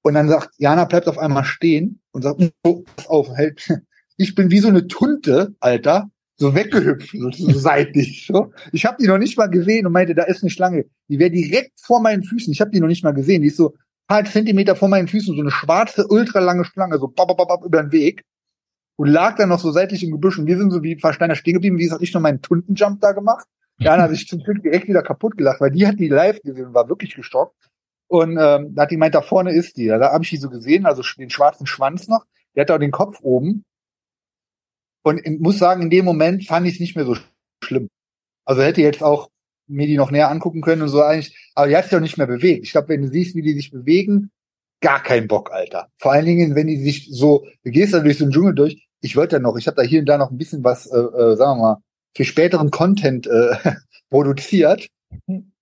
Und 0.05 0.13
dann 0.13 0.29
sagt, 0.29 0.51
Jana 0.59 0.85
bleibt 0.85 1.07
auf 1.07 1.17
einmal 1.17 1.45
stehen 1.45 1.99
und 2.11 2.21
sagt, 2.21 2.39
oh, 2.63 2.83
pass 2.95 3.07
auf, 3.07 3.27
halt, 3.29 3.67
ich 4.17 4.35
bin 4.35 4.51
wie 4.51 4.59
so 4.59 4.67
eine 4.67 4.85
Tunte, 4.85 5.55
Alter, 5.59 6.11
so 6.37 6.53
weggehüpft, 6.53 7.09
so, 7.11 7.31
so 7.31 7.57
seitlich. 7.57 8.27
So. 8.27 8.53
Ich 8.71 8.85
habe 8.85 8.97
die 9.01 9.07
noch 9.07 9.17
nicht 9.17 9.35
mal 9.35 9.47
gesehen 9.47 9.87
und 9.87 9.93
meinte, 9.93 10.13
da 10.13 10.21
ist 10.25 10.43
eine 10.43 10.51
Schlange. 10.51 10.85
Die 11.09 11.17
wäre 11.17 11.31
direkt 11.31 11.79
vor 11.81 12.01
meinen 12.01 12.21
Füßen. 12.21 12.53
Ich 12.53 12.61
habe 12.61 12.69
die 12.69 12.81
noch 12.81 12.87
nicht 12.87 13.03
mal 13.03 13.15
gesehen. 13.15 13.41
Die 13.41 13.47
ist 13.47 13.57
so 13.57 13.69
ein 13.69 13.77
paar 14.07 14.25
Zentimeter 14.25 14.75
vor 14.75 14.89
meinen 14.89 15.07
Füßen, 15.07 15.35
so 15.35 15.41
eine 15.41 15.49
schwarze, 15.49 16.05
ultralange 16.07 16.65
Schlange, 16.65 16.99
so 16.99 17.07
bap, 17.07 17.35
bap, 17.35 17.47
bap, 17.47 17.65
über 17.65 17.81
den 17.81 17.91
Weg. 17.91 18.21
Und 18.97 19.07
lag 19.07 19.35
dann 19.37 19.49
noch 19.49 19.59
so 19.59 19.71
seitlich 19.71 20.03
im 20.03 20.11
Gebüsch. 20.11 20.37
Und 20.37 20.45
wir 20.45 20.57
sind 20.59 20.69
so 20.69 20.83
wie 20.83 20.99
Versteiner 20.99 21.33
stehen 21.33 21.55
geblieben. 21.55 21.79
Wie 21.79 21.83
gesagt, 21.85 22.03
ich 22.03 22.13
noch 22.13 22.21
meinen 22.21 22.43
Tuntenjump 22.43 23.01
da 23.01 23.13
gemacht. 23.13 23.47
Jana 23.79 24.03
hat 24.03 24.11
sich 24.11 24.27
zum 24.27 24.43
Glück 24.43 24.61
direkt 24.61 24.87
wieder 24.87 25.01
kaputt 25.01 25.35
gelacht, 25.35 25.61
weil 25.61 25.71
die 25.71 25.87
hat 25.87 25.99
die 25.99 26.09
live 26.09 26.39
gesehen 26.43 26.67
und 26.67 26.73
war 26.75 26.87
wirklich 26.89 27.15
geschockt. 27.15 27.55
Und 28.07 28.37
ähm, 28.39 28.75
da 28.75 28.83
hat 28.83 28.91
die 28.91 28.97
meint, 28.97 29.15
da 29.15 29.21
vorne 29.21 29.51
ist 29.51 29.77
die. 29.77 29.87
Da 29.87 30.11
habe 30.11 30.23
ich 30.23 30.29
die 30.29 30.37
so 30.37 30.49
gesehen, 30.49 30.85
also 30.85 31.01
den 31.17 31.29
schwarzen 31.29 31.65
Schwanz 31.65 32.07
noch. 32.07 32.25
Die 32.55 32.61
hat 32.61 32.71
auch 32.71 32.77
den 32.77 32.91
Kopf 32.91 33.19
oben. 33.21 33.63
Und 35.03 35.25
ich 35.25 35.39
muss 35.39 35.57
sagen, 35.57 35.83
in 35.83 35.89
dem 35.89 36.05
Moment 36.05 36.45
fand 36.45 36.67
ich 36.67 36.75
es 36.75 36.79
nicht 36.79 36.95
mehr 36.95 37.05
so 37.05 37.15
schlimm. 37.63 37.89
Also 38.45 38.61
hätte 38.61 38.81
jetzt 38.81 39.03
auch 39.03 39.29
mir 39.67 39.87
die 39.87 39.97
noch 39.97 40.11
näher 40.11 40.29
angucken 40.29 40.61
können 40.61 40.83
und 40.83 40.89
so 40.89 41.01
eigentlich. 41.01 41.35
Aber 41.55 41.67
die 41.67 41.75
hat 41.75 41.85
sich 41.85 41.95
auch 41.95 41.99
nicht 41.99 42.17
mehr 42.17 42.27
bewegt. 42.27 42.63
Ich 42.63 42.71
glaube, 42.71 42.89
wenn 42.89 43.01
du 43.01 43.07
siehst, 43.07 43.35
wie 43.35 43.41
die 43.41 43.53
sich 43.53 43.71
bewegen, 43.71 44.31
gar 44.81 45.01
kein 45.01 45.27
Bock, 45.27 45.51
Alter. 45.51 45.89
Vor 45.97 46.11
allen 46.11 46.25
Dingen, 46.25 46.55
wenn 46.55 46.67
die 46.67 46.81
sich 46.81 47.07
so, 47.11 47.45
du 47.63 47.71
gehst 47.71 47.93
dann 47.93 48.03
durch 48.03 48.17
so 48.17 48.25
einen 48.25 48.33
Dschungel 48.33 48.53
durch. 48.53 48.87
Ich 49.01 49.15
wollte 49.15 49.37
ja 49.37 49.39
noch, 49.39 49.57
ich 49.57 49.67
habe 49.67 49.75
da 49.75 49.83
hier 49.83 49.99
und 49.99 50.05
da 50.05 50.17
noch 50.17 50.31
ein 50.31 50.37
bisschen 50.37 50.63
was, 50.63 50.85
äh, 50.87 50.97
äh, 50.97 51.35
sagen 51.35 51.59
wir 51.59 51.63
mal, 51.63 51.77
für 52.15 52.25
späteren 52.25 52.71
Content 52.71 53.27
äh, 53.27 53.55
produziert 54.09 54.87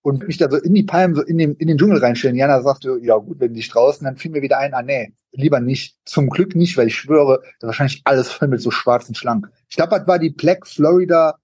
und 0.04 0.28
mich 0.28 0.38
da 0.38 0.50
so 0.50 0.58
in 0.58 0.74
die 0.74 0.84
Palmen, 0.84 1.16
so 1.16 1.24
in 1.24 1.38
den, 1.38 1.56
in 1.56 1.68
den 1.68 1.78
Dschungel 1.78 1.98
reinstellen. 1.98 2.36
Jana 2.36 2.62
sagte, 2.62 3.00
ja 3.02 3.16
gut, 3.16 3.40
wenn 3.40 3.54
die 3.54 3.60
nicht 3.60 3.74
draußen, 3.74 4.04
dann 4.04 4.18
fiel 4.18 4.32
mir 4.32 4.42
wieder 4.42 4.60
ein, 4.60 4.74
ah 4.74 4.82
nee, 4.82 5.14
lieber 5.32 5.62
nicht. 5.62 5.96
Zum 6.06 6.30
Glück 6.30 6.56
nicht, 6.56 6.78
weil 6.78 6.88
ich 6.88 6.96
schwöre, 6.96 7.40
da 7.42 7.48
ist 7.48 7.64
wahrscheinlich 7.68 8.02
alles 8.04 8.30
voll 8.30 8.50
mit 8.50 8.62
so 8.62 8.70
schwarzen 8.70 9.16
Schlangen. 9.16 9.48
Ich 9.70 9.78
glaube, 9.78 9.98
das 9.98 10.06
war 10.06 10.20
die 10.20 10.30
Black 10.30 10.68
Florida 10.68 11.36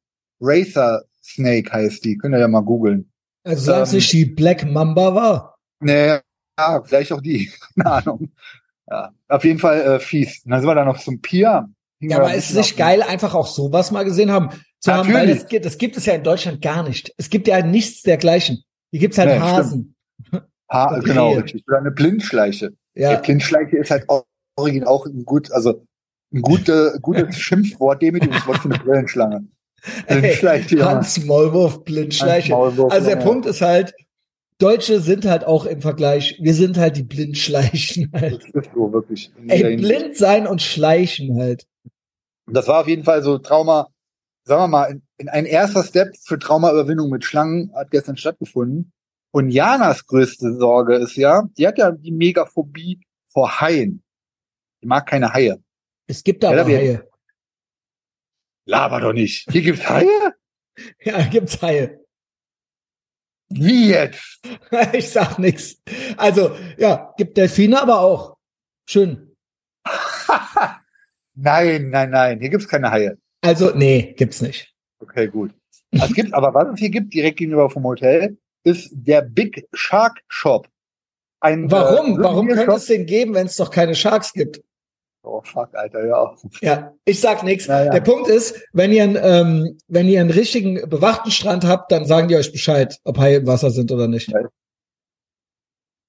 Racer 0.41 1.03
Snake 1.23 1.71
heißt 1.71 2.03
die. 2.03 2.17
Könnt 2.17 2.35
ihr 2.35 2.39
ja 2.39 2.47
mal 2.47 2.61
googeln. 2.61 3.09
Also 3.43 3.71
es 3.73 3.91
Ähm, 3.91 3.95
nicht 3.95 4.11
die 4.11 4.25
Black 4.25 4.69
Mamba 4.69 5.15
war. 5.15 5.55
Nee, 5.79 6.19
ja, 6.57 6.83
vielleicht 6.83 7.13
auch 7.13 7.21
die. 7.21 7.51
Keine 7.75 7.91
Ahnung. 7.91 8.31
Ja, 8.89 9.11
auf 9.29 9.43
jeden 9.45 9.59
Fall 9.59 9.81
äh, 9.81 9.99
fies. 9.99 10.41
Und 10.43 10.51
dann 10.51 10.61
sind 10.61 10.69
wir 10.69 10.75
da 10.75 10.83
noch 10.83 10.99
zum 10.99 11.21
Pier. 11.21 11.69
Ja, 12.01 12.17
aber 12.17 12.33
ist 12.33 12.49
es 12.49 12.55
nicht 12.55 12.77
geil, 12.77 13.03
einfach 13.03 13.35
auch 13.35 13.47
sowas 13.47 13.91
mal 13.91 14.05
gesehen 14.05 14.31
haben 14.31 14.49
zu 14.79 14.93
haben, 14.93 15.13
weil 15.13 15.27
das, 15.27 15.47
gibt- 15.47 15.65
das 15.65 15.77
gibt 15.77 15.97
es 15.97 16.05
ja 16.05 16.13
in 16.13 16.23
Deutschland 16.23 16.61
gar 16.61 16.83
nicht. 16.87 17.13
Es 17.17 17.29
gibt 17.29 17.47
ja 17.47 17.65
nichts 17.65 18.01
dergleichen. 18.01 18.63
Hier 18.91 18.99
gibt's 19.01 19.17
halt 19.17 19.29
Nee, 19.29 19.39
Hasen. 19.39 19.95
Ha, 20.71 20.99
genau, 20.99 21.33
richtig. 21.33 21.63
Oder 21.67 21.79
eine 21.79 21.89
Blindschleiche. 21.91 22.73
Die 22.95 23.01
Ja. 23.01 23.15
Blindschleiche 23.19 23.77
ist 23.77 23.89
halt 23.89 24.07
auch 24.07 24.25
auch 24.55 25.05
ein 25.07 25.25
gut, 25.25 25.51
also 25.51 25.83
ein 26.33 26.41
gute, 26.41 26.99
gutes 27.01 27.35
Schimpfwort, 27.39 28.01
Demütigungswort 28.01 28.59
für 28.59 28.69
eine 28.69 28.77
Brillenschlange. 28.77 29.47
Blindschleiche, 30.07 30.77
ja. 30.77 30.85
Hans 30.91 31.23
Maulwurf, 31.25 31.83
Blindschleiche. 31.85 32.51
Maulwurf, 32.51 32.91
Also 32.91 33.07
der 33.07 33.17
ja. 33.17 33.23
Punkt 33.25 33.45
ist 33.47 33.61
halt, 33.61 33.93
Deutsche 34.59 34.99
sind 34.99 35.25
halt 35.25 35.45
auch 35.45 35.65
im 35.65 35.81
Vergleich, 35.81 36.37
wir 36.41 36.53
sind 36.53 36.77
halt 36.77 36.97
die 36.97 37.03
Blindschleichen 37.03 38.11
halt. 38.13 38.43
Das 38.53 38.65
ist 38.65 38.71
so 38.75 38.91
wirklich. 38.91 39.31
Ey, 39.47 39.77
blind 39.77 40.17
sein 40.17 40.45
und 40.45 40.61
schleichen 40.61 41.39
halt. 41.39 41.65
Das 42.45 42.67
war 42.67 42.81
auf 42.81 42.87
jeden 42.87 43.05
Fall 43.05 43.23
so 43.23 43.37
Trauma, 43.37 43.87
sagen 44.49 44.63
wir 44.63 44.67
mal, 44.67 44.85
in, 44.91 45.03
in 45.17 45.29
ein 45.29 45.45
erster 45.45 45.83
Step 45.83 46.09
für 46.25 46.37
Traumaüberwindung 46.39 47.09
mit 47.09 47.23
Schlangen 47.23 47.71
hat 47.75 47.91
gestern 47.91 48.17
stattgefunden. 48.17 48.91
Und 49.31 49.51
Janas 49.51 50.07
größte 50.07 50.57
Sorge 50.57 50.95
ist 50.95 51.15
ja, 51.15 51.43
die 51.57 51.67
hat 51.67 51.77
ja 51.77 51.91
die 51.91 52.11
Megaphobie 52.11 52.99
vor 53.31 53.61
Haien. 53.61 54.03
Die 54.81 54.87
mag 54.87 55.05
keine 55.07 55.31
Haie. 55.33 55.63
Es 56.07 56.23
gibt 56.23 56.43
Ja, 56.43 56.49
aber 56.49 56.67
wir- 56.67 56.77
Haie. 56.77 57.09
Laber 58.65 58.99
doch 59.01 59.13
nicht. 59.13 59.49
Hier 59.51 59.61
gibt's 59.61 59.87
Haie? 59.87 60.07
Ja, 61.03 61.21
gibt's 61.27 61.61
Haie. 61.61 61.99
Wie 63.49 63.89
jetzt? 63.89 64.39
ich 64.93 65.09
sag 65.09 65.37
nix. 65.37 65.75
Also, 66.15 66.55
ja, 66.77 67.13
gibt 67.17 67.35
Delfine 67.37 67.81
aber 67.81 67.99
auch. 67.99 68.37
Schön. 68.85 69.35
nein, 71.35 71.89
nein, 71.89 72.09
nein. 72.11 72.39
Hier 72.39 72.49
gibt's 72.49 72.67
keine 72.69 72.91
Haie. 72.91 73.17
Also, 73.41 73.71
nee, 73.75 74.13
gibt's 74.17 74.41
nicht. 74.41 74.73
Okay, 75.01 75.27
gut. 75.27 75.53
Es 75.91 76.13
gibt 76.13 76.33
aber, 76.33 76.53
was 76.53 76.73
es 76.73 76.79
hier 76.79 76.89
gibt, 76.89 77.13
direkt 77.13 77.37
gegenüber 77.37 77.69
vom 77.69 77.83
Hotel, 77.83 78.37
ist 78.63 78.89
der 78.91 79.21
Big 79.21 79.67
Shark 79.73 80.19
Shop. 80.27 80.67
Ein, 81.39 81.71
Warum? 81.71 82.19
Äh, 82.19 82.23
Warum 82.23 82.47
könnte 82.47 82.65
Shop. 82.65 82.75
es 82.75 82.85
den 82.87 83.05
geben, 83.05 83.33
wenn 83.33 83.47
es 83.47 83.55
doch 83.55 83.71
keine 83.71 83.95
Sharks 83.95 84.33
gibt? 84.33 84.61
Oh 85.23 85.41
fuck, 85.43 85.69
Alter, 85.73 86.05
ja. 86.05 86.35
Ja, 86.61 86.93
ich 87.05 87.19
sag 87.19 87.43
nichts. 87.43 87.67
Naja. 87.67 87.91
Der 87.91 88.01
Punkt 88.01 88.27
ist, 88.29 88.61
wenn 88.73 88.91
ihr, 88.91 89.03
einen, 89.03 89.17
ähm, 89.21 89.77
wenn 89.87 90.07
ihr 90.07 90.21
einen 90.21 90.31
richtigen 90.31 90.87
bewachten 90.89 91.31
Strand 91.31 91.65
habt, 91.65 91.91
dann 91.91 92.05
sagen 92.05 92.27
die 92.27 92.35
euch 92.35 92.51
Bescheid, 92.51 92.97
ob 93.03 93.17
Haie 93.17 93.37
im 93.37 93.47
Wasser 93.47 93.69
sind 93.71 93.91
oder 93.91 94.07
nicht. 94.07 94.31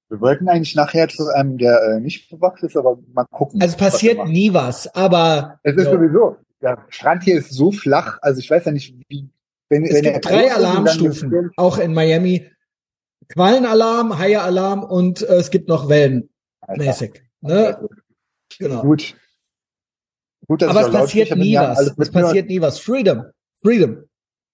Wir 0.08 0.20
wollten 0.20 0.48
eigentlich 0.48 0.74
nachher 0.74 1.08
zu 1.08 1.28
einem, 1.28 1.58
der 1.58 1.80
äh, 1.82 2.00
nicht 2.00 2.28
bewacht 2.30 2.62
ist, 2.62 2.76
aber 2.76 2.98
mal 3.12 3.24
gucken. 3.30 3.62
Also 3.62 3.74
was 3.74 3.78
passiert 3.92 4.18
machen. 4.18 4.32
nie 4.32 4.52
was, 4.52 4.92
aber 4.94 5.60
Es 5.62 5.76
ist 5.76 5.84
Ja. 5.86 5.92
sowieso, 5.92 6.36
der 6.62 6.84
Strand 6.88 7.24
hier 7.24 7.38
ist 7.38 7.50
so 7.52 7.72
flach, 7.72 8.18
also 8.22 8.40
ich 8.40 8.50
weiß 8.50 8.64
ja 8.66 8.72
nicht, 8.72 8.94
wie, 9.08 9.28
wenn, 9.68 9.84
es 9.84 9.94
wenn 9.94 10.12
gibt 10.12 10.24
drei 10.24 10.46
ist 10.46 10.56
Alarmstufen, 10.56 11.50
auch 11.56 11.78
in 11.78 11.94
Miami. 11.94 12.50
Quallenalarm, 13.28 14.18
Haie-Alarm 14.18 14.82
und 14.82 15.22
äh, 15.22 15.36
es 15.36 15.50
gibt 15.50 15.68
noch 15.68 15.88
Wellenmäßig. 15.88 17.22
Ne? 17.42 17.76
also, 17.76 17.88
Genau. 18.58 18.82
Gut. 18.82 19.14
Gut, 20.48 20.62
dass 20.62 20.70
Aber 20.70 20.86
es 20.86 20.92
passiert 20.92 21.36
nie 21.36 21.56
was. 21.56 21.94
Es 21.96 22.10
passiert 22.10 22.48
nie 22.48 22.60
was. 22.60 22.80
Freedom. 22.80 23.24
Freedom. 23.62 24.04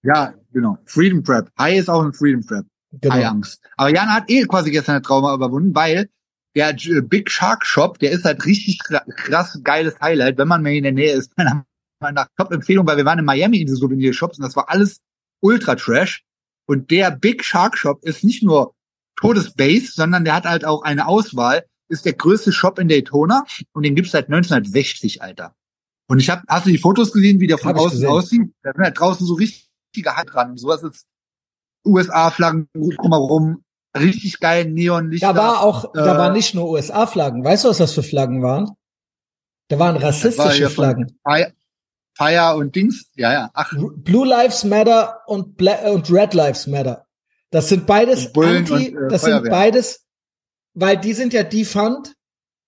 Ja, 0.02 0.34
genau. 0.52 0.76
Freedom 0.84 1.22
Prep. 1.22 1.48
High 1.58 1.78
ist 1.78 1.88
auch 1.88 2.02
ein 2.02 2.12
Freedom 2.12 2.44
Prep. 2.44 2.66
Genau. 3.00 3.14
High 3.14 3.26
Angst. 3.26 3.62
Aber 3.76 3.88
Jan 3.88 4.12
hat 4.12 4.30
eh 4.30 4.44
quasi 4.44 4.70
gestern 4.70 4.96
ein 4.96 5.02
Trauma 5.02 5.34
überwunden, 5.34 5.74
weil 5.74 6.10
der 6.54 6.74
Big 7.02 7.30
Shark 7.30 7.64
Shop, 7.64 7.98
der 7.98 8.10
ist 8.10 8.24
halt 8.24 8.44
richtig 8.44 8.80
kra- 8.80 9.10
krass 9.14 9.58
geiles 9.64 9.98
Highlight, 10.00 10.38
wenn 10.38 10.48
man 10.48 10.62
mal 10.62 10.72
in 10.72 10.82
der 10.84 10.92
Nähe 10.92 11.12
ist. 11.12 11.32
Meiner 11.38 11.64
Meinung 12.00 12.14
nach 12.16 12.28
Top-Empfehlung, 12.36 12.86
weil 12.86 12.96
wir 12.96 13.04
waren 13.04 13.18
in 13.18 13.24
Miami 13.24 13.60
in 13.60 13.66
den 13.66 13.76
Souvenirshops 13.76 14.38
und 14.38 14.44
das 14.44 14.56
war 14.56 14.68
alles 14.68 15.00
ultra 15.40 15.74
trash. 15.74 16.24
Und 16.66 16.90
der 16.90 17.10
Big 17.10 17.44
Shark 17.44 17.78
Shop 17.78 18.02
ist 18.02 18.24
nicht 18.24 18.42
nur 18.42 18.74
Todesbase, 19.16 19.92
sondern 19.92 20.24
der 20.24 20.34
hat 20.34 20.44
halt 20.44 20.64
auch 20.64 20.82
eine 20.82 21.06
Auswahl. 21.06 21.64
Ist 21.88 22.04
der 22.04 22.14
größte 22.14 22.52
Shop 22.52 22.78
in 22.78 22.88
Daytona 22.88 23.44
und 23.72 23.84
den 23.84 23.94
gibt's 23.94 24.10
seit 24.10 24.26
1960, 24.26 25.22
Alter. 25.22 25.54
Und 26.08 26.18
ich 26.18 26.30
habe, 26.30 26.42
hast 26.48 26.66
du 26.66 26.70
die 26.70 26.78
Fotos 26.78 27.12
gesehen, 27.12 27.40
wie 27.40 27.46
der 27.46 27.58
von 27.58 27.76
außen 27.76 28.06
aussieht? 28.06 28.52
Da 28.62 28.72
sind 28.72 28.82
halt 28.82 28.98
draußen 28.98 29.26
so 29.26 29.34
richtige 29.34 30.16
Hand 30.16 30.32
dran. 30.32 30.56
Sowas 30.56 30.82
ist 30.82 31.06
USA-Flaggen 31.86 32.68
drumherum, 32.74 33.64
richtig 33.96 34.40
geil 34.40 34.66
Neonlichter. 34.66 35.32
Da 35.32 35.38
war 35.38 35.62
auch, 35.62 35.92
da 35.92 36.14
Äh, 36.14 36.18
waren 36.18 36.32
nicht 36.32 36.54
nur 36.54 36.68
USA-Flaggen. 36.68 37.44
Weißt 37.44 37.64
du, 37.64 37.68
was 37.68 37.78
das 37.78 37.92
für 37.92 38.02
Flaggen 38.02 38.42
waren? 38.42 38.70
Da 39.68 39.78
waren 39.78 39.96
war 39.96 40.02
rassistische 40.02 40.68
von 40.68 40.84
Flaggen. 40.84 41.18
Fire, 42.16 42.56
und 42.56 42.74
Dings. 42.74 43.10
Ja, 43.14 43.32
ja. 43.32 43.50
Ach, 43.54 43.72
Blue 43.96 44.26
Lives 44.26 44.64
Matter 44.64 45.20
und, 45.26 45.56
Bla 45.56 45.90
und 45.90 46.10
Red 46.10 46.34
Lives 46.34 46.66
Matter. 46.66 47.06
Das 47.50 47.68
sind 47.68 47.86
beides 47.86 48.34
Anti, 48.34 48.72
und, 48.72 49.04
äh, 49.04 49.08
das 49.08 49.22
sind 49.22 49.48
beides, 49.50 50.04
weil 50.74 50.96
die 50.96 51.12
sind 51.12 51.32
ja 51.32 51.42
defund 51.42 52.14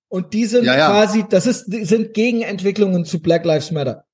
und 0.09 0.33
die 0.35 0.45
sind 0.45 0.65
Ja, 0.65 0.77
ja. 0.77 0.91
quasi, 0.91 1.25
das 1.29 1.47
ist, 1.47 1.67
die 1.67 1.85
sind 1.85 2.15
Gegenentwicklungen 2.15 3.05
zu 3.05 3.21
Black 3.21 3.45
Lives 3.45 3.71
Matter. 3.71 4.05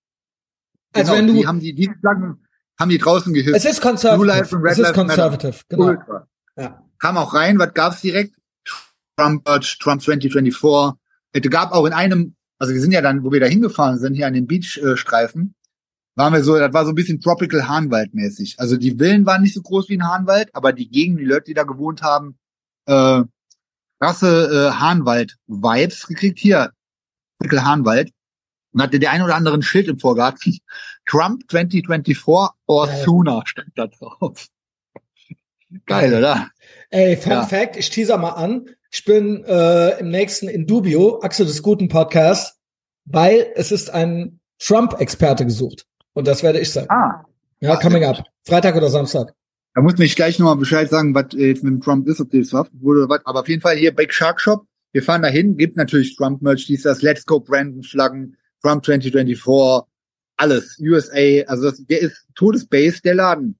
Also 0.92 1.12
genau, 1.12 1.18
wenn 1.18 1.26
du, 1.26 1.40
die 1.40 1.46
haben 1.46 1.60
die, 1.60 1.74
diese 1.74 1.94
Flaggen 2.00 2.46
haben 2.78 2.88
die 2.88 2.98
draußen 2.98 3.32
gehisst. 3.32 3.54
es 3.56 3.64
ist 3.64 3.80
Blue 3.80 3.90
conservative, 3.90 4.26
Lives 4.26 4.52
und 4.52 4.62
Red 4.62 4.72
es 4.72 4.78
ist 4.78 4.84
Lives 4.84 4.96
Matter. 4.96 5.30
conservative, 5.30 5.64
genau. 5.68 5.84
Ultra. 5.86 6.28
Ja. 6.56 6.84
Kam 6.98 7.16
auch 7.16 7.34
rein, 7.34 7.58
was 7.58 7.74
gab's 7.74 8.00
direkt? 8.00 8.34
Trump, 9.16 9.48
äh, 9.48 9.60
Trump 9.60 10.02
2024. 10.02 10.98
Es 11.32 11.50
gab 11.50 11.72
auch 11.72 11.86
in 11.86 11.92
einem, 11.92 12.36
also 12.58 12.72
wir 12.72 12.80
sind 12.80 12.92
ja 12.92 13.02
dann, 13.02 13.24
wo 13.24 13.32
wir 13.32 13.40
da 13.40 13.46
hingefahren 13.46 13.98
sind, 13.98 14.14
hier 14.14 14.26
an 14.26 14.34
den 14.34 14.46
Beachstreifen, 14.46 15.54
waren 16.16 16.32
wir 16.32 16.44
so, 16.44 16.56
das 16.56 16.72
war 16.72 16.84
so 16.84 16.92
ein 16.92 16.94
bisschen 16.94 17.20
Tropical 17.20 17.66
Hahnwald 17.66 18.14
mäßig. 18.14 18.56
Also 18.58 18.76
die 18.76 18.96
Villen 18.96 19.26
waren 19.26 19.42
nicht 19.42 19.54
so 19.54 19.62
groß 19.62 19.88
wie 19.88 19.98
ein 19.98 20.08
Hahnwald, 20.08 20.54
aber 20.54 20.72
die 20.72 20.88
Gegend, 20.88 21.18
die 21.18 21.24
Leute, 21.24 21.46
die 21.46 21.54
da 21.54 21.64
gewohnt 21.64 22.02
haben, 22.02 22.38
äh, 22.86 23.22
krasse 24.00 24.70
äh, 24.72 24.78
Hahnwald-Vibes 24.78 26.06
gekriegt. 26.06 26.38
Hier, 26.38 26.70
Tropical 27.38 27.64
Hahnwald. 27.64 28.10
Und 28.72 28.82
hatte 28.82 28.98
der 28.98 29.12
ein 29.12 29.22
oder 29.22 29.36
andere 29.36 29.54
ein 29.54 29.62
Schild 29.62 29.88
im 29.88 29.98
Vorgarten. 29.98 30.58
Trump 31.06 31.44
2024 31.48 32.26
or 32.26 32.88
sooner 33.04 33.42
stand 33.46 33.70
da 33.76 33.86
drauf. 33.86 34.48
Geil, 35.86 36.14
oder? 36.14 36.50
Ey, 36.90 37.16
Fun 37.16 37.32
Ja. 37.32 37.46
Fact, 37.46 37.76
ich 37.76 37.90
teaser 37.90 38.18
mal 38.18 38.30
an. 38.30 38.70
Ich 38.96 39.04
bin 39.04 39.42
äh, 39.44 39.98
im 39.98 40.08
nächsten 40.08 40.46
Indubio, 40.46 41.18
Axel 41.20 41.46
des 41.46 41.64
Guten 41.64 41.88
Podcast, 41.88 42.60
weil 43.06 43.50
es 43.56 43.72
ist 43.72 43.90
ein 43.90 44.38
Trump-Experte 44.60 45.44
gesucht. 45.44 45.84
Und 46.12 46.28
das 46.28 46.44
werde 46.44 46.60
ich 46.60 46.70
sein. 46.70 46.88
Ah, 46.90 47.24
Ja, 47.58 47.74
coming 47.74 48.04
up. 48.04 48.24
Freitag 48.46 48.76
oder 48.76 48.88
Samstag. 48.90 49.34
Da 49.74 49.82
muss 49.82 49.98
mir 49.98 50.06
gleich 50.06 50.38
nochmal 50.38 50.54
Bescheid 50.54 50.88
sagen, 50.88 51.12
was 51.12 51.34
äh, 51.34 51.48
jetzt 51.48 51.64
mit 51.64 51.72
dem 51.72 51.80
Trump 51.80 52.06
ist, 52.06 52.20
ob 52.20 52.30
das 52.30 52.50
verhaftet 52.50 52.80
wurde 52.80 53.00
oder 53.00 53.08
was. 53.08 53.26
Aber 53.26 53.40
auf 53.40 53.48
jeden 53.48 53.62
Fall 53.62 53.74
hier 53.74 53.92
Big 53.92 54.14
Shark 54.14 54.40
Shop. 54.40 54.64
Wir 54.92 55.02
fahren 55.02 55.22
dahin, 55.22 55.56
gibt 55.56 55.76
natürlich 55.76 56.14
Trump-Merch, 56.14 56.66
dies, 56.66 56.82
das, 56.82 57.02
Let's 57.02 57.26
Go 57.26 57.40
Brandon, 57.40 57.82
Flaggen, 57.82 58.36
Trump 58.62 58.84
2024, 58.84 59.90
alles, 60.36 60.78
USA, 60.80 61.42
also 61.48 61.68
das, 61.68 61.84
der 61.84 62.00
ist 62.00 62.28
Todesbase, 62.36 63.02
der 63.02 63.16
Laden. 63.16 63.58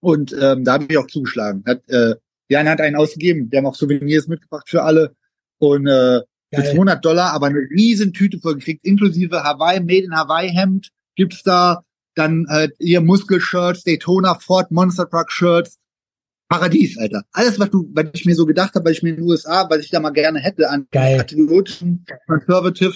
Und 0.00 0.32
ähm, 0.32 0.64
da 0.64 0.72
habe 0.72 0.86
ich 0.88 0.96
auch 0.96 1.08
zugeschlagen. 1.08 1.62
Hat, 1.66 1.86
äh, 1.90 2.14
Jan 2.50 2.68
hat 2.68 2.80
einen 2.80 2.96
ausgegeben, 2.96 3.48
der 3.48 3.58
haben 3.58 3.66
auch 3.66 3.74
Souvenirs 3.74 4.26
mitgebracht 4.26 4.68
für 4.68 4.82
alle. 4.82 5.14
Und 5.58 5.86
äh, 5.86 6.20
für 6.52 6.62
Geil. 6.62 6.74
200 6.74 7.04
Dollar, 7.04 7.32
aber 7.32 7.46
eine 7.46 7.60
riesen 7.70 8.12
Tüte 8.12 8.40
voll 8.40 8.56
gekriegt, 8.56 8.84
inklusive 8.84 9.44
Hawaii, 9.44 9.78
Made 9.80 10.04
in 10.04 10.16
Hawaii 10.16 10.48
Hemd 10.50 10.90
gibt's 11.14 11.44
da, 11.44 11.84
dann 12.16 12.46
halt 12.48 12.74
ihr 12.80 13.00
Muskelshirts, 13.00 13.84
Daytona 13.84 14.34
Ford 14.34 14.70
Monster 14.72 15.08
Truck 15.08 15.30
Shirts, 15.30 15.78
Paradies, 16.48 16.98
Alter. 16.98 17.22
Alles, 17.32 17.60
was 17.60 17.70
du, 17.70 17.88
was 17.94 18.06
ich 18.14 18.26
mir 18.26 18.34
so 18.34 18.46
gedacht 18.46 18.74
habe, 18.74 18.84
weil 18.84 18.92
ich 18.92 19.02
mir 19.04 19.10
in 19.10 19.16
den 19.16 19.24
USA, 19.26 19.68
was 19.70 19.84
ich 19.84 19.90
da 19.90 20.00
mal 20.00 20.10
gerne 20.10 20.40
hätte 20.40 20.68
an 20.68 20.88
Geil. 20.90 21.18
patriotischen, 21.18 22.04
conservative 22.26 22.94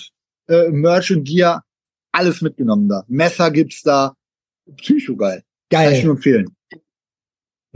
äh, 0.49 0.71
Merch 0.71 1.13
und 1.13 1.23
Gear, 1.23 1.63
alles 2.11 2.41
mitgenommen 2.43 2.89
da. 2.89 3.05
Messer 3.07 3.53
gibt's 3.53 3.83
da, 3.83 4.15
Psycho 4.79 5.15
geil. 5.15 5.45
Kann 5.71 5.85
ich 5.85 5.99
Geil. 5.99 6.05
nur 6.05 6.15
empfehlen. 6.17 6.57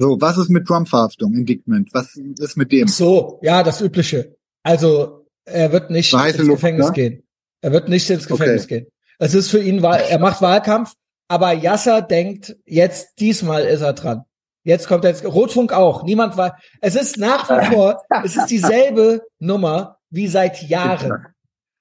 So, 0.00 0.20
was 0.20 0.38
ist 0.38 0.48
mit 0.48 0.66
Trump-Verhaftung, 0.66 1.34
Indictment? 1.34 1.92
Was 1.92 2.14
ist 2.16 2.56
mit 2.56 2.70
dem? 2.70 2.86
So, 2.86 3.40
ja, 3.42 3.62
das 3.64 3.80
Übliche. 3.80 4.36
Also, 4.62 5.26
er 5.44 5.72
wird 5.72 5.90
nicht 5.90 6.10
So 6.10 6.18
heiße 6.20 6.38
ins 6.38 6.46
Luft, 6.46 6.60
Gefängnis 6.60 6.86
ne? 6.86 6.92
gehen. 6.92 7.22
Er 7.62 7.72
wird 7.72 7.88
nicht 7.88 8.08
ins 8.08 8.24
Okay. 8.26 8.32
Gefängnis 8.38 8.66
gehen. 8.68 8.86
Es 9.18 9.34
ist 9.34 9.50
für 9.50 9.60
ihn, 9.60 9.82
Wahl- 9.82 10.04
er 10.08 10.20
macht 10.20 10.40
Wahlkampf, 10.40 10.94
aber 11.26 11.52
Yasser 11.52 12.00
denkt, 12.02 12.56
jetzt, 12.64 13.18
diesmal 13.18 13.64
ist 13.64 13.80
er 13.80 13.92
dran. 13.92 14.22
Jetzt 14.62 14.86
kommt 14.86 15.02
jetzt, 15.02 15.24
Rotfunk 15.24 15.72
auch. 15.72 16.04
Niemand 16.04 16.36
war, 16.36 16.58
es 16.80 16.94
ist 16.94 17.16
nach 17.16 17.48
wie 17.50 17.66
vor, 17.74 18.00
es 18.24 18.36
ist 18.36 18.46
dieselbe 18.46 19.22
Nummer 19.40 19.98
wie 20.10 20.28
seit 20.28 20.62
Jahren. 20.62 21.26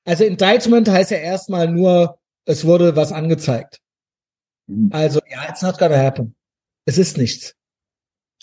Also 0.06 0.23
Indictment 0.23 0.89
heißt 0.89 1.11
ja 1.11 1.18
erstmal 1.18 1.68
nur, 1.72 2.18
es 2.45 2.65
wurde 2.65 2.95
was 2.95 3.11
angezeigt. 3.11 3.77
Mhm. 4.68 4.89
Also, 4.91 5.19
ja, 5.30 5.48
it's 5.49 5.61
not 5.61 5.77
gonna 5.77 5.98
happen. 5.98 6.34
Es 6.85 6.98
ist 6.98 7.18
nichts. 7.18 7.53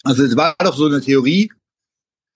Also 0.05 0.25
es 0.25 0.37
war 0.37 0.55
doch 0.59 0.77
so 0.77 0.87
eine 0.87 1.01
Theorie, 1.01 1.51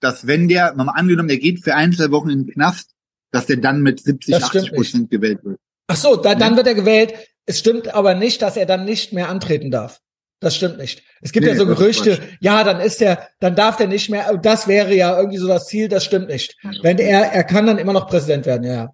dass 0.00 0.26
wenn 0.26 0.48
der, 0.48 0.74
mal 0.74 0.88
angenommen, 0.88 1.28
der 1.28 1.38
geht 1.38 1.62
für 1.62 1.74
ein, 1.74 1.92
zwei 1.92 2.10
Wochen 2.10 2.30
in 2.30 2.46
den 2.46 2.54
Knast, 2.54 2.90
dass 3.30 3.46
der 3.46 3.58
dann 3.58 3.82
mit 3.82 4.00
70, 4.00 4.34
Das 4.34 4.48
stimmt 4.48 4.64
80 4.66 4.76
Prozent 4.76 5.10
gewählt 5.10 5.44
wird. 5.44 5.60
Ach 5.88 5.96
so, 5.96 6.16
da, 6.16 6.34
dann 6.34 6.56
wird 6.56 6.66
er 6.66 6.74
gewählt. 6.74 7.14
Es 7.46 7.58
stimmt 7.58 7.88
aber 7.88 8.14
nicht, 8.14 8.42
dass 8.42 8.56
er 8.56 8.66
dann 8.66 8.84
nicht 8.84 9.12
mehr 9.12 9.28
antreten 9.28 9.70
darf. 9.70 10.00
Das 10.40 10.54
stimmt 10.54 10.78
nicht. 10.78 11.02
Es 11.20 11.32
gibt 11.32 11.44
Nee, 11.44 11.52
ja 11.52 11.58
so 11.58 11.66
Gerüchte, 11.66 12.20
ja, 12.40 12.62
dann 12.62 12.80
ist 12.80 13.02
er, 13.02 13.28
dann 13.40 13.56
darf 13.56 13.76
der 13.76 13.88
nicht 13.88 14.08
mehr, 14.08 14.36
das 14.36 14.68
wäre 14.68 14.94
ja 14.94 15.16
irgendwie 15.18 15.38
so 15.38 15.48
das 15.48 15.66
Ziel, 15.66 15.88
das 15.88 16.04
stimmt 16.04 16.28
nicht. 16.28 16.56
Wenn 16.82 16.98
er, 16.98 17.32
er 17.32 17.44
kann 17.44 17.66
dann 17.66 17.78
immer 17.78 17.92
noch 17.92 18.06
Präsident 18.08 18.46
werden, 18.46 18.64
ja, 18.64 18.74
ja. 18.74 18.90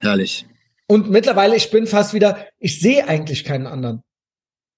Herrlich. 0.00 0.46
Und 0.86 1.10
mittlerweile, 1.10 1.56
ich 1.56 1.70
bin 1.70 1.86
fast 1.86 2.14
wieder, 2.14 2.46
ich 2.58 2.80
sehe 2.80 3.06
eigentlich 3.06 3.44
keinen 3.44 3.66
anderen. 3.66 4.02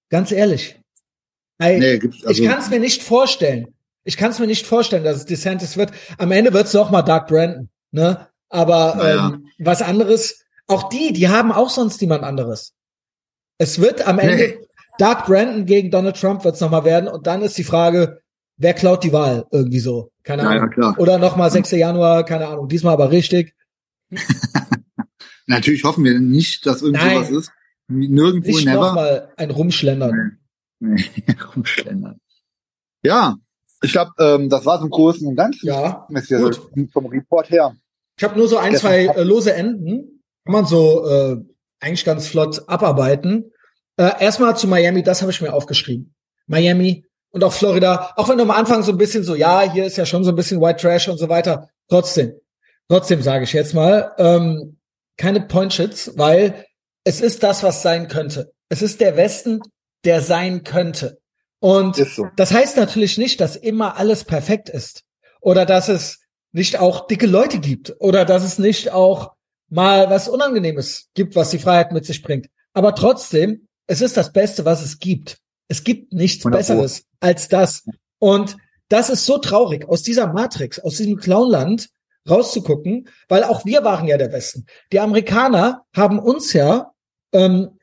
Ganz 0.09 0.32
ehrlich. 0.32 0.82
Nee, 1.59 2.01
also, 2.24 2.43
ich 2.43 2.49
kann 2.49 2.59
es 2.59 2.70
mir 2.70 2.81
nicht 2.81 3.03
vorstellen. 3.03 3.69
Ich 4.05 4.16
kann 4.16 4.31
es 4.33 4.39
mir 4.41 4.47
nicht 4.49 4.66
vorstellen, 4.66 5.05
dass 5.05 5.19
es 5.19 5.27
DeSantis 5.27 5.77
wird. 5.77 5.93
Am 6.19 6.33
Ende 6.33 6.53
wird 6.53 6.66
es 6.66 6.73
doch 6.73 6.91
mal 6.91 7.03
Doug 7.03 7.27
Brandon, 7.29 7.69
ne? 7.93 8.27
Aber 8.49 8.97
Naja. 8.97 9.29
ähm, 9.35 9.47
was 9.59 9.81
anderes, 9.81 10.45
auch 10.66 10.89
die, 10.89 11.12
die 11.12 11.29
haben 11.29 11.53
auch 11.53 11.70
sonst 11.70 12.01
niemand 12.01 12.24
anderes. 12.24 12.73
Es 13.59 13.81
wird 13.81 14.07
am 14.07 14.19
Ende 14.19 14.37
Nee. 14.37 14.59
Doug 14.99 15.24
Brandon 15.27 15.65
gegen 15.66 15.91
Donald 15.91 16.20
Trump 16.20 16.45
wird 16.45 16.57
es 16.57 16.61
nochmal 16.61 16.85
werden 16.85 17.09
und 17.09 17.27
dann 17.27 17.43
ist 17.43 17.57
die 17.57 17.65
Frage, 17.65 18.20
wer 18.57 18.74
klaut 18.74 19.05
die 19.05 19.12
Wahl 19.12 19.47
irgendwie 19.53 19.79
so? 19.81 20.11
Keine 20.24 20.47
Ahnung. 20.49 20.70
klar. 20.70 20.95
Oder 20.99 21.19
nochmal 21.19 21.51
6. 21.51 21.70
Januar, 21.73 22.24
keine 22.24 22.49
Ahnung. 22.49 22.69
Diesmal 22.69 22.93
aber 22.95 23.11
richtig. 23.11 23.55
Natürlich 25.47 25.85
hoffen 25.85 26.05
wir 26.05 26.19
nicht, 26.20 26.66
dass 26.66 26.83
irgend 26.83 26.99
Nein. 27.03 27.24
sowas 27.24 27.31
ist. 27.31 27.53
Nirgendwo, 27.89 28.49
Nicht 28.51 28.65
never. 28.66 28.81
nochmal 28.89 29.33
ein 29.37 29.51
Rumschlendern. 29.51 30.39
Nee, 30.83 31.05
rumschlendern. 31.55 32.21
Ja, 33.03 33.37
ich 33.83 33.93
glaube, 33.93 34.13
ähm, 34.19 34.49
das 34.49 34.67
war 34.67 34.79
so 34.79 34.85
im 34.85 34.91
Großen 34.91 35.27
und 35.27 35.37
Ganzen. 35.37 35.67
Ja, 35.67 36.07
Ist 36.11 36.31
ja 36.31 36.39
gut. 36.41 36.55
so 36.55 36.87
vom 36.93 37.07
Report 37.07 37.51
her. 37.51 37.77
Ich 38.17 38.25
habe 38.25 38.37
nur 38.37 38.49
so 38.49 38.59
ein, 38.59 38.77
zwei 38.77 39.07
äh, 39.07 39.23
lose 39.23 39.55
Enden. 39.55 40.23
Kann 40.45 40.53
man 40.53 40.67
so 40.67 41.09
äh, 41.09 41.37
eigentlich 41.81 42.05
ganz 42.05 42.27
flott 42.27 42.69
abarbeiten. 42.69 43.53
Äh, 43.97 44.11
erstmal 44.21 44.57
zu 44.57 44.67
Miami, 44.67 45.03
das 45.03 45.23
habe 45.23 45.31
ich 45.31 45.41
mir 45.41 45.53
aufgeschrieben. 45.53 46.15
Miami 46.47 47.05
und 47.31 47.45
auch 47.45 47.53
Florida, 47.53 48.13
auch 48.17 48.29
wenn 48.29 48.39
du 48.39 48.43
am 48.43 48.51
Anfang 48.51 48.83
so 48.83 48.93
ein 48.93 48.99
bisschen 48.99 49.25
so, 49.25 49.35
ja, 49.35 49.63
hier 49.63 49.85
ist 49.85 49.97
ja 49.97 50.07
schon 50.07 50.25
so 50.25 50.31
ein 50.31 50.37
bisschen 50.37 50.61
White 50.61 50.81
Trash 50.81 51.09
und 51.09 51.19
so 51.19 51.29
weiter. 51.29 51.69
Trotzdem, 51.89 52.35
trotzdem 52.89 53.23
sage 53.23 53.45
ich 53.45 53.53
jetzt 53.53 53.75
mal, 53.75 54.13
ähm, 54.19 54.79
keine 55.17 55.41
Pointshits, 55.41 56.13
weil 56.17 56.67
es 57.05 57.21
ist 57.21 57.43
das, 57.43 57.63
was 57.63 57.83
sein 57.83 58.09
könnte. 58.09 58.53
Es 58.69 58.83
ist 58.83 59.01
der 59.01 59.17
Westen, 59.17 59.61
der 60.05 60.20
sein 60.20 60.65
könnte. 60.65 61.20
Und 61.61 61.97
so. 61.97 62.29
das 62.37 62.53
heißt 62.53 62.77
natürlich 62.77 63.19
nicht, 63.19 63.41
dass 63.41 63.57
immer 63.57 63.97
alles 63.97 64.24
perfekt 64.24 64.69
ist 64.69 65.05
oder 65.41 65.65
dass 65.65 65.89
es 65.89 66.20
nicht 66.53 66.79
auch 66.79 67.07
dicke 67.07 67.27
Leute 67.27 67.59
gibt 67.59 67.95
oder 67.99 68.24
dass 68.24 68.43
es 68.45 68.59
nicht 68.59 68.91
auch 68.91 69.33
mal 69.69 70.11
was 70.11 70.29
Unangenehmes 70.29 71.09
gibt, 71.15 71.35
was 71.35 71.51
die 71.51 71.59
Freiheit 71.59 71.93
mit 71.93 72.05
sich 72.05 72.23
bringt. 72.23 72.49
Aber 72.74 72.95
trotzdem, 72.95 73.69
es 73.87 74.01
ist 74.01 74.16
das 74.16 74.33
Beste, 74.33 74.65
was 74.65 74.83
es 74.83 74.99
gibt. 74.99 75.39
Es 75.69 75.85
gibt 75.85 76.12
nichts 76.12 76.45
100 76.45 76.66
Pro. 76.66 76.74
Besseres 76.74 77.05
als 77.20 77.49
das. 77.49 77.85
Und 78.19 78.57
das 78.89 79.09
ist 79.09 79.24
so 79.24 79.39
traurig, 79.39 79.89
aus 79.89 80.03
dieser 80.03 80.27
Matrix, 80.27 80.79
aus 80.79 80.97
diesem 80.97 81.16
Clownland 81.16 81.89
rauszugucken, 82.29 83.09
weil 83.29 83.45
auch 83.45 83.65
wir 83.65 83.85
waren 83.85 84.07
ja 84.07 84.19
der 84.19 84.33
Westen. 84.33 84.66
Die 84.93 85.01
Amerikaner 85.01 85.85
haben 85.97 86.19
uns 86.19 86.53
ja 86.53 86.93
ähm, 87.33 87.79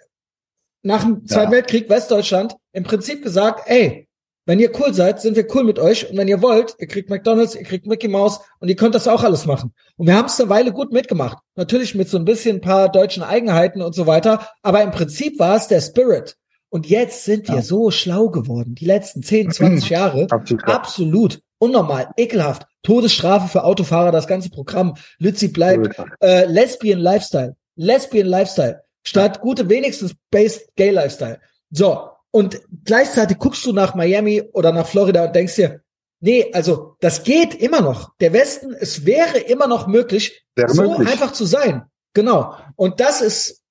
nach 0.84 1.04
dem 1.04 1.26
Zweiten 1.28 1.52
Ja. 1.52 1.58
Weltkrieg 1.58 1.90
Westdeutschland 1.90 2.56
im 2.74 2.84
Prinzip 2.84 3.24
gesagt, 3.24 3.64
ey, 3.68 4.08
wenn 4.46 4.60
ihr 4.60 4.72
cool 4.80 4.94
seid, 4.96 5.22
sind 5.22 5.36
wir 5.36 5.46
cool 5.54 5.64
mit 5.64 5.78
euch. 5.78 6.10
Und 6.10 6.18
wenn 6.18 6.28
ihr 6.28 6.42
wollt, 6.42 6.74
ihr 6.80 6.88
kriegt 6.88 7.10
McDonalds, 7.12 7.54
ihr 7.56 7.64
kriegt 7.64 7.86
Mickey 7.86 8.08
Mouse 8.08 8.40
und 8.60 8.68
ihr 8.70 8.76
könnt 8.76 8.96
das 8.96 9.08
auch 9.08 9.24
alles 9.24 9.46
machen. 9.46 9.74
Und 9.98 10.08
wir 10.08 10.16
haben 10.16 10.26
es 10.26 10.40
eine 10.40 10.50
Weile 10.50 10.72
gut 10.72 10.92
mitgemacht. 10.92 11.38
Natürlich 11.56 11.94
mit 11.94 12.10
so 12.10 12.18
ein 12.18 12.26
bisschen 12.26 12.58
ein 12.58 12.62
paar 12.62 12.90
deutschen 12.92 13.22
Eigenheiten 13.22 13.82
und 13.84 13.94
so 13.94 14.08
weiter. 14.08 14.48
Aber 14.64 14.82
im 14.82 14.90
Prinzip 14.90 15.38
war 15.38 15.56
es 15.56 15.68
der 15.68 15.82
Spirit. 15.82 16.36
Und 16.70 16.88
jetzt 16.88 17.26
sind 17.26 17.48
wir 17.48 17.56
Ja. 17.58 17.62
so 17.62 17.92
schlau 17.92 18.30
geworden. 18.30 18.74
Die 18.74 18.86
letzten 18.86 19.22
10, 19.22 19.52
20 19.52 19.90
Jahre. 19.90 20.26
Absolut. 20.32 20.64
Absolut. 20.68 21.40
Unnormal. 21.60 22.10
Ekelhaft. 22.18 22.66
Todesstrafe 22.82 23.50
für 23.50 23.64
Autofahrer, 23.66 24.12
das 24.12 24.26
ganze 24.28 24.50
Programm. 24.50 24.96
Lützi 25.20 25.50
bleibt 25.50 25.96
äh, 26.22 26.46
Lesbian 26.46 27.00
Lifestyle. 27.00 27.56
Lesbian 27.76 28.26
Lifestyle. 28.28 28.82
Statt 29.04 29.42
gute 29.42 29.70
wenigstens 29.70 30.14
based 30.32 30.76
Gay 30.76 30.92
Lifestyle. 30.92 31.40
So. 31.72 32.10
Und 32.32 32.62
gleichzeitig 32.86 33.40
guckst 33.40 33.66
du 33.66 33.74
nach 33.74 33.96
Miami 33.96 34.44
oder 34.54 34.72
nach 34.72 34.88
Florida 34.88 35.26
und 35.26 35.36
denkst 35.36 35.56
dir, 35.56 35.82
nee, 36.20 36.52
also 36.54 36.96
das 37.00 37.24
geht 37.24 37.56
immer 37.56 37.82
noch. 37.82 38.16
Der 38.20 38.34
Westen, 38.34 38.74
es 38.74 39.06
wäre 39.06 39.40
immer 39.40 39.68
noch 39.68 39.88
möglich, 39.88 40.46
Wäre 40.56 40.70
so 40.74 40.84
möglich. 40.92 41.08
einfach 41.10 41.32
zu 41.34 41.46
sein. 41.46 41.86
Genau. 42.14 42.56
Und 42.76 43.00
das 43.00 43.22
ist 43.22 43.64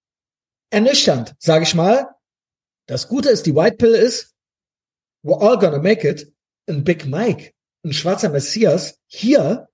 ernüchternd, 0.70 1.34
sage 1.38 1.64
ich 1.64 1.74
mal. 1.74 2.08
Das 2.86 3.08
Gute 3.08 3.28
ist, 3.28 3.46
die 3.46 3.54
White 3.54 3.76
Pill 3.76 3.94
ist, 3.94 4.34
we're 5.22 5.40
all 5.40 5.58
gonna 5.58 5.78
make 5.78 6.08
it. 6.08 6.32
Ein 6.68 6.84
Big 6.84 7.06
Mike, 7.06 7.52
ein 7.84 7.92
schwarzer 7.92 8.28
Messias 8.30 8.98
hier. 9.06 9.68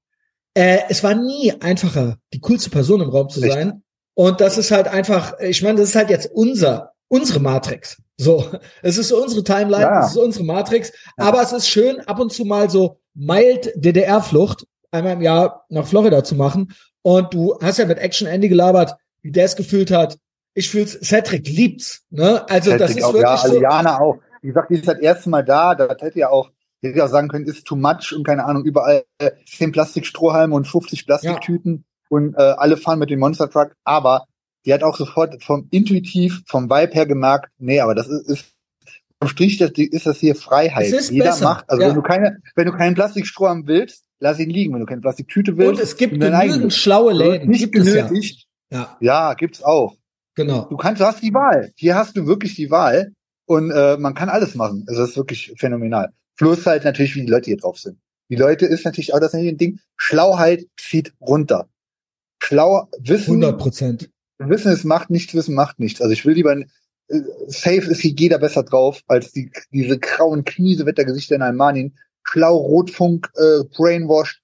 Äh, 0.55 0.81
es 0.89 1.03
war 1.03 1.15
nie 1.15 1.53
einfacher, 1.61 2.19
die 2.33 2.41
coolste 2.41 2.71
Person 2.71 3.01
im 3.01 3.09
Raum 3.09 3.29
zu 3.29 3.41
Richtig. 3.41 3.55
sein. 3.61 3.84
Und 4.15 4.41
das 4.41 4.59
ist 4.59 4.71
halt 4.71 4.89
einfach, 4.89 5.39
ich 5.41 5.63
meine, 5.63 5.81
das 5.81 5.91
ist 5.91 5.97
halt 5.97 6.11
jetzt 6.11 6.31
unser, 6.33 6.93
unsere 7.09 7.41
Matrix. 7.41 8.01
So, 8.17 8.47
es 8.83 8.97
ist 8.97 9.13
unsere 9.13 9.43
Timeline, 9.43 9.83
Ja. 9.83 10.05
es 10.05 10.13
ist 10.13 10.17
unsere 10.17 10.45
Matrix. 10.45 10.93
Aber 11.17 11.43
es 11.43 11.53
ist 11.53 11.69
schön, 11.69 12.01
ab 12.01 12.21
und 12.21 12.33
zu 12.33 12.45
mal 12.45 12.71
so 12.71 12.99
mild 13.15 13.73
DDR-Flucht 13.77 14.67
einmal 14.91 15.15
im 15.15 15.23
Jahr 15.23 15.67
nach 15.69 15.87
Florida 15.87 16.23
zu 16.23 16.37
machen. 16.37 16.73
Und 17.03 17.35
du 17.35 17.59
hast 17.61 17.79
ja 17.79 17.85
mit 17.87 17.99
Action 17.99 18.27
Andy 18.27 18.49
gelabert, 18.49 18.95
wie 19.23 19.33
der 19.33 19.45
es 19.45 19.57
gefühlt 19.57 19.91
hat. 19.91 20.19
Ich 20.55 20.71
fühl's, 20.71 20.99
Cedric 21.03 21.49
liebt's, 21.49 22.05
ne? 22.11 22.49
Also 22.49 22.71
das 22.77 22.93
Cedric 22.93 22.97
ist 22.99 23.05
auch, 23.05 23.15
wirklich 23.15 23.29
ja, 23.29 23.37
so. 23.49 23.57
Aliana 23.57 24.01
auch. 24.01 24.19
Wie 24.41 24.49
gesagt, 24.49 24.71
die 24.71 24.75
ist 24.75 24.87
das 24.87 24.99
erste 24.99 25.29
Mal 25.31 25.45
da. 25.45 25.75
Das 25.75 26.01
hätte 26.01 26.19
ja 26.21 26.29
auch, 26.29 26.51
hätte 26.81 26.99
ja 26.99 27.05
auch 27.07 27.11
sagen 27.11 27.29
können, 27.29 27.47
ist 27.47 27.67
too 27.67 27.77
much 27.77 28.13
und 28.15 28.25
keine 28.25 28.45
Ahnung, 28.45 28.65
überall 28.65 29.05
äh, 29.19 29.33
10 29.47 29.73
Plastikstrohhalme 29.73 30.55
und 30.55 30.67
50 30.69 31.07
Plastiktüten 31.07 31.85
und 32.15 32.35
äh, 32.35 32.43
alle 32.43 32.77
fahren 32.77 33.01
mit 33.01 33.11
dem 33.11 33.19
Monster 33.19 33.51
Truck. 33.51 33.75
Aber 33.85 34.27
die 34.65 34.73
hat 34.73 34.83
auch 34.83 34.97
sofort 34.97 35.43
vom 35.43 35.67
intuitiv, 35.71 36.43
vom 36.47 36.71
Vibe 36.71 36.93
her 36.93 37.07
gemerkt, 37.07 37.51
nee, 37.59 37.81
aber 37.81 37.95
das 37.95 38.09
ist, 38.09 38.29
ist 38.29 38.45
vom 39.21 39.29
Strich 39.29 39.59
das, 39.59 39.73
ist 39.75 40.07
das 40.07 40.19
hier 40.19 40.35
Freiheit. 40.35 40.93
Jeder 41.11 41.27
besser, 41.27 41.45
macht, 41.45 41.69
also 41.69 41.83
ja. 41.83 41.89
wenn 41.89 41.95
du 41.97 42.03
keine, 42.03 42.39
wenn 42.55 42.67
du 42.67 42.73
keinen 42.73 42.95
Plastikstrohhalm 42.95 43.67
willst, 43.67 44.05
lass 44.21 44.39
ihn 44.39 44.51
liegen. 44.51 44.73
Wenn 44.73 44.81
du 44.81 44.87
keine 44.87 45.01
Plastiktüte 45.01 45.57
willst, 45.57 45.73
Und 45.73 45.81
es 45.81 45.97
gibt 45.97 46.15
genügend 46.15 46.35
eigenen. 46.35 46.71
schlaue 46.71 47.13
Läden. 47.13 47.51
nicht 47.51 47.61
Gibt 47.73 47.77
es 47.77 47.95
ja. 47.95 48.07
genötigt. 48.07 48.47
ja, 48.71 48.97
Ja, 49.01 49.35
gibt's 49.35 49.63
auch. 49.63 49.97
genau. 50.35 50.67
Du 50.71 50.77
kannst, 50.77 51.01
du 51.01 51.05
hast 51.05 51.23
die 51.23 51.35
Wahl. 51.35 51.73
Hier 51.77 51.95
hast 51.95 52.17
du 52.17 52.27
wirklich 52.27 52.55
die 52.55 52.71
Wahl 52.71 53.13
und 53.47 53.71
äh, 53.71 53.97
man 53.99 54.15
kann 54.15 54.29
alles 54.29 54.55
machen. 54.55 54.85
Also 54.89 55.03
das 55.03 55.11
ist 55.11 55.17
wirklich 55.17 55.53
phänomenal. 55.59 56.11
Plus 56.37 56.65
halt 56.67 56.85
natürlich, 56.85 57.15
wie 57.17 57.25
die 57.25 57.31
Leute 57.31 57.47
hier 57.47 57.59
drauf 57.59 57.79
sind. 57.79 57.99
Die 58.31 58.37
Leute 58.37 58.67
ist 58.67 58.85
natürlich 58.85 59.13
auch 59.15 59.21
das 59.21 59.35
ein 59.35 59.57
Ding. 59.59 59.79
Schlauheit 59.97 60.67
zieht 60.79 61.13
runter. 61.21 61.69
Schlau 62.45 62.89
Wissen, 62.99 63.43
100 63.43 63.59
Prozent. 63.59 64.11
Wissen 64.39 64.73
ist 64.73 64.85
Macht, 64.85 65.09
nichts 65.11 65.35
Wissen 65.35 65.55
macht 65.55 65.79
nichts. 65.79 66.03
Also 66.03 66.13
ich 66.13 66.27
will 66.27 66.35
lieber 66.35 66.55
äh, 66.57 66.65
safe 67.47 67.91
ist 67.91 68.01
hier 68.01 68.13
jeder 68.13 68.39
besser 68.39 68.63
drauf 68.63 69.03
als 69.07 69.33
die 69.33 69.51
diese 69.73 69.99
grauen 69.99 70.45
Kniesewettergesichter 70.45 71.37
in 71.37 71.43
Almanien. 71.43 71.97
Schlau 72.23 72.57
Rotfunk, 72.57 73.31
äh, 73.37 73.65
Brainwash, 73.75 74.43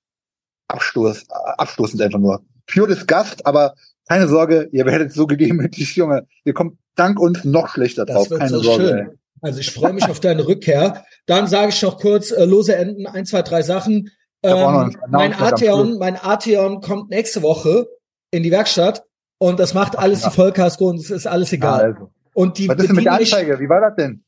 Abstoß, 0.68 1.26
abstoßend 1.28 2.00
einfach 2.00 2.18
nur. 2.18 2.42
Pure 2.66 2.88
Disgust, 2.88 3.44
aber 3.44 3.74
keine 4.08 4.28
Sorge, 4.28 4.68
ihr 4.72 4.86
werdet 4.86 5.12
so 5.12 5.26
gedemütigt, 5.26 5.96
Junge. 5.96 6.26
Ihr 6.44 6.54
kommt 6.54 6.78
dank 6.94 7.20
uns 7.20 7.44
noch 7.44 7.68
schlechter 7.68 8.06
Das 8.06 8.28
drauf. 8.28 8.38
Keine 8.38 8.50
so 8.50 8.62
Sorge. 8.62 8.86
schön. 8.86 9.18
Also 9.42 9.60
ich 9.60 9.70
freue 9.72 9.92
mich 9.92 10.08
auf 10.08 10.20
deine 10.20 10.46
Rückkehr. 10.46 11.04
Dann 11.26 11.46
sage 11.46 11.70
ich 11.70 11.82
noch 11.82 11.98
kurz 11.98 12.30
äh, 12.30 12.44
lose 12.44 12.76
Enden, 12.76 13.06
ein, 13.06 13.26
zwei, 13.26 13.42
drei 13.42 13.62
Sachen. 13.62 14.10
Ähm, 14.42 14.56
ein 14.66 14.96
mein 15.10 15.34
Arteon, 15.34 15.98
mein 15.98 16.16
Arteon 16.16 16.80
kommt 16.80 17.10
nächste 17.10 17.42
Woche 17.42 17.86
in 18.30 18.42
die 18.42 18.50
Werkstatt 18.50 19.04
und 19.38 19.60
das 19.60 19.74
macht 19.74 19.98
alles 19.98 20.22
ja. 20.22 20.30
die 20.30 20.34
Vollkasko 20.36 20.88
und 20.88 20.96
es 20.98 21.10
ist 21.10 21.26
alles 21.26 21.50
Ja, 21.50 21.56
egal. 21.56 21.80
also. 21.94 22.10
Und 22.32 22.58
die 22.58 22.68
Was 22.68 22.78
ist 22.78 22.88
denn 22.88 22.96
mit 22.96 23.04
der 23.04 23.12
Anzeige? 23.14 23.58
Wie 23.60 23.68
war 23.68 23.80
das 23.80 23.96
denn? 23.96 24.24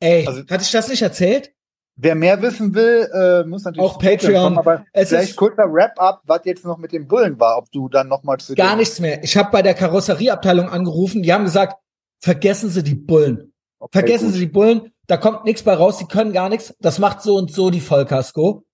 Ey, 0.00 0.26
Also- 0.26 0.40
hatte 0.50 0.62
ich 0.64 0.70
das 0.70 0.88
nicht 0.88 1.02
erzählt? 1.02 1.50
Wer 1.96 2.16
mehr 2.16 2.42
wissen 2.42 2.74
will, 2.74 3.08
äh, 3.14 3.44
muss 3.48 3.62
natürlich 3.64 3.88
Auch 3.88 3.98
Patreon 4.00 4.18
Patreon. 4.18 4.42
kommen, 4.44 4.58
aber 4.58 4.84
Es 4.92 5.10
vielleicht 5.10 5.30
ist- 5.30 5.36
kurzer 5.36 5.72
Wrap-up, 5.72 6.22
was 6.26 6.40
jetzt 6.44 6.64
noch 6.64 6.76
mit 6.76 6.90
dem 6.92 7.06
Bullen 7.06 7.38
war, 7.38 7.56
ob 7.56 7.70
du 7.70 7.88
dann 7.88 8.08
nochmal 8.08 8.38
zu 8.38 8.54
Gar 8.56 8.74
nichts 8.76 8.98
mehr. 8.98 9.22
Ich 9.22 9.36
habe 9.36 9.50
bei 9.52 9.62
der 9.62 9.74
Karosserieabteilung 9.74 10.68
angerufen, 10.68 11.22
die 11.22 11.32
haben 11.32 11.44
gesagt, 11.44 11.76
vergessen 12.20 12.68
Sie 12.68 12.82
die 12.82 12.96
Bullen. 12.96 13.52
Okay, 13.78 13.98
Vergessen 14.00 14.24
gut. 14.26 14.34
Sie 14.34 14.40
die 14.40 14.46
Bullen, 14.52 14.92
da 15.06 15.16
kommt 15.16 15.44
nichts 15.44 15.62
bei 15.62 15.74
raus, 15.74 15.98
die 15.98 16.06
können 16.06 16.32
gar 16.32 16.48
nichts. 16.48 16.74
Das 16.80 16.98
macht 16.98 17.22
so 17.22 17.36
und 17.36 17.52
so 17.52 17.70
die 17.70 17.80
Vollkasko. 17.80 18.64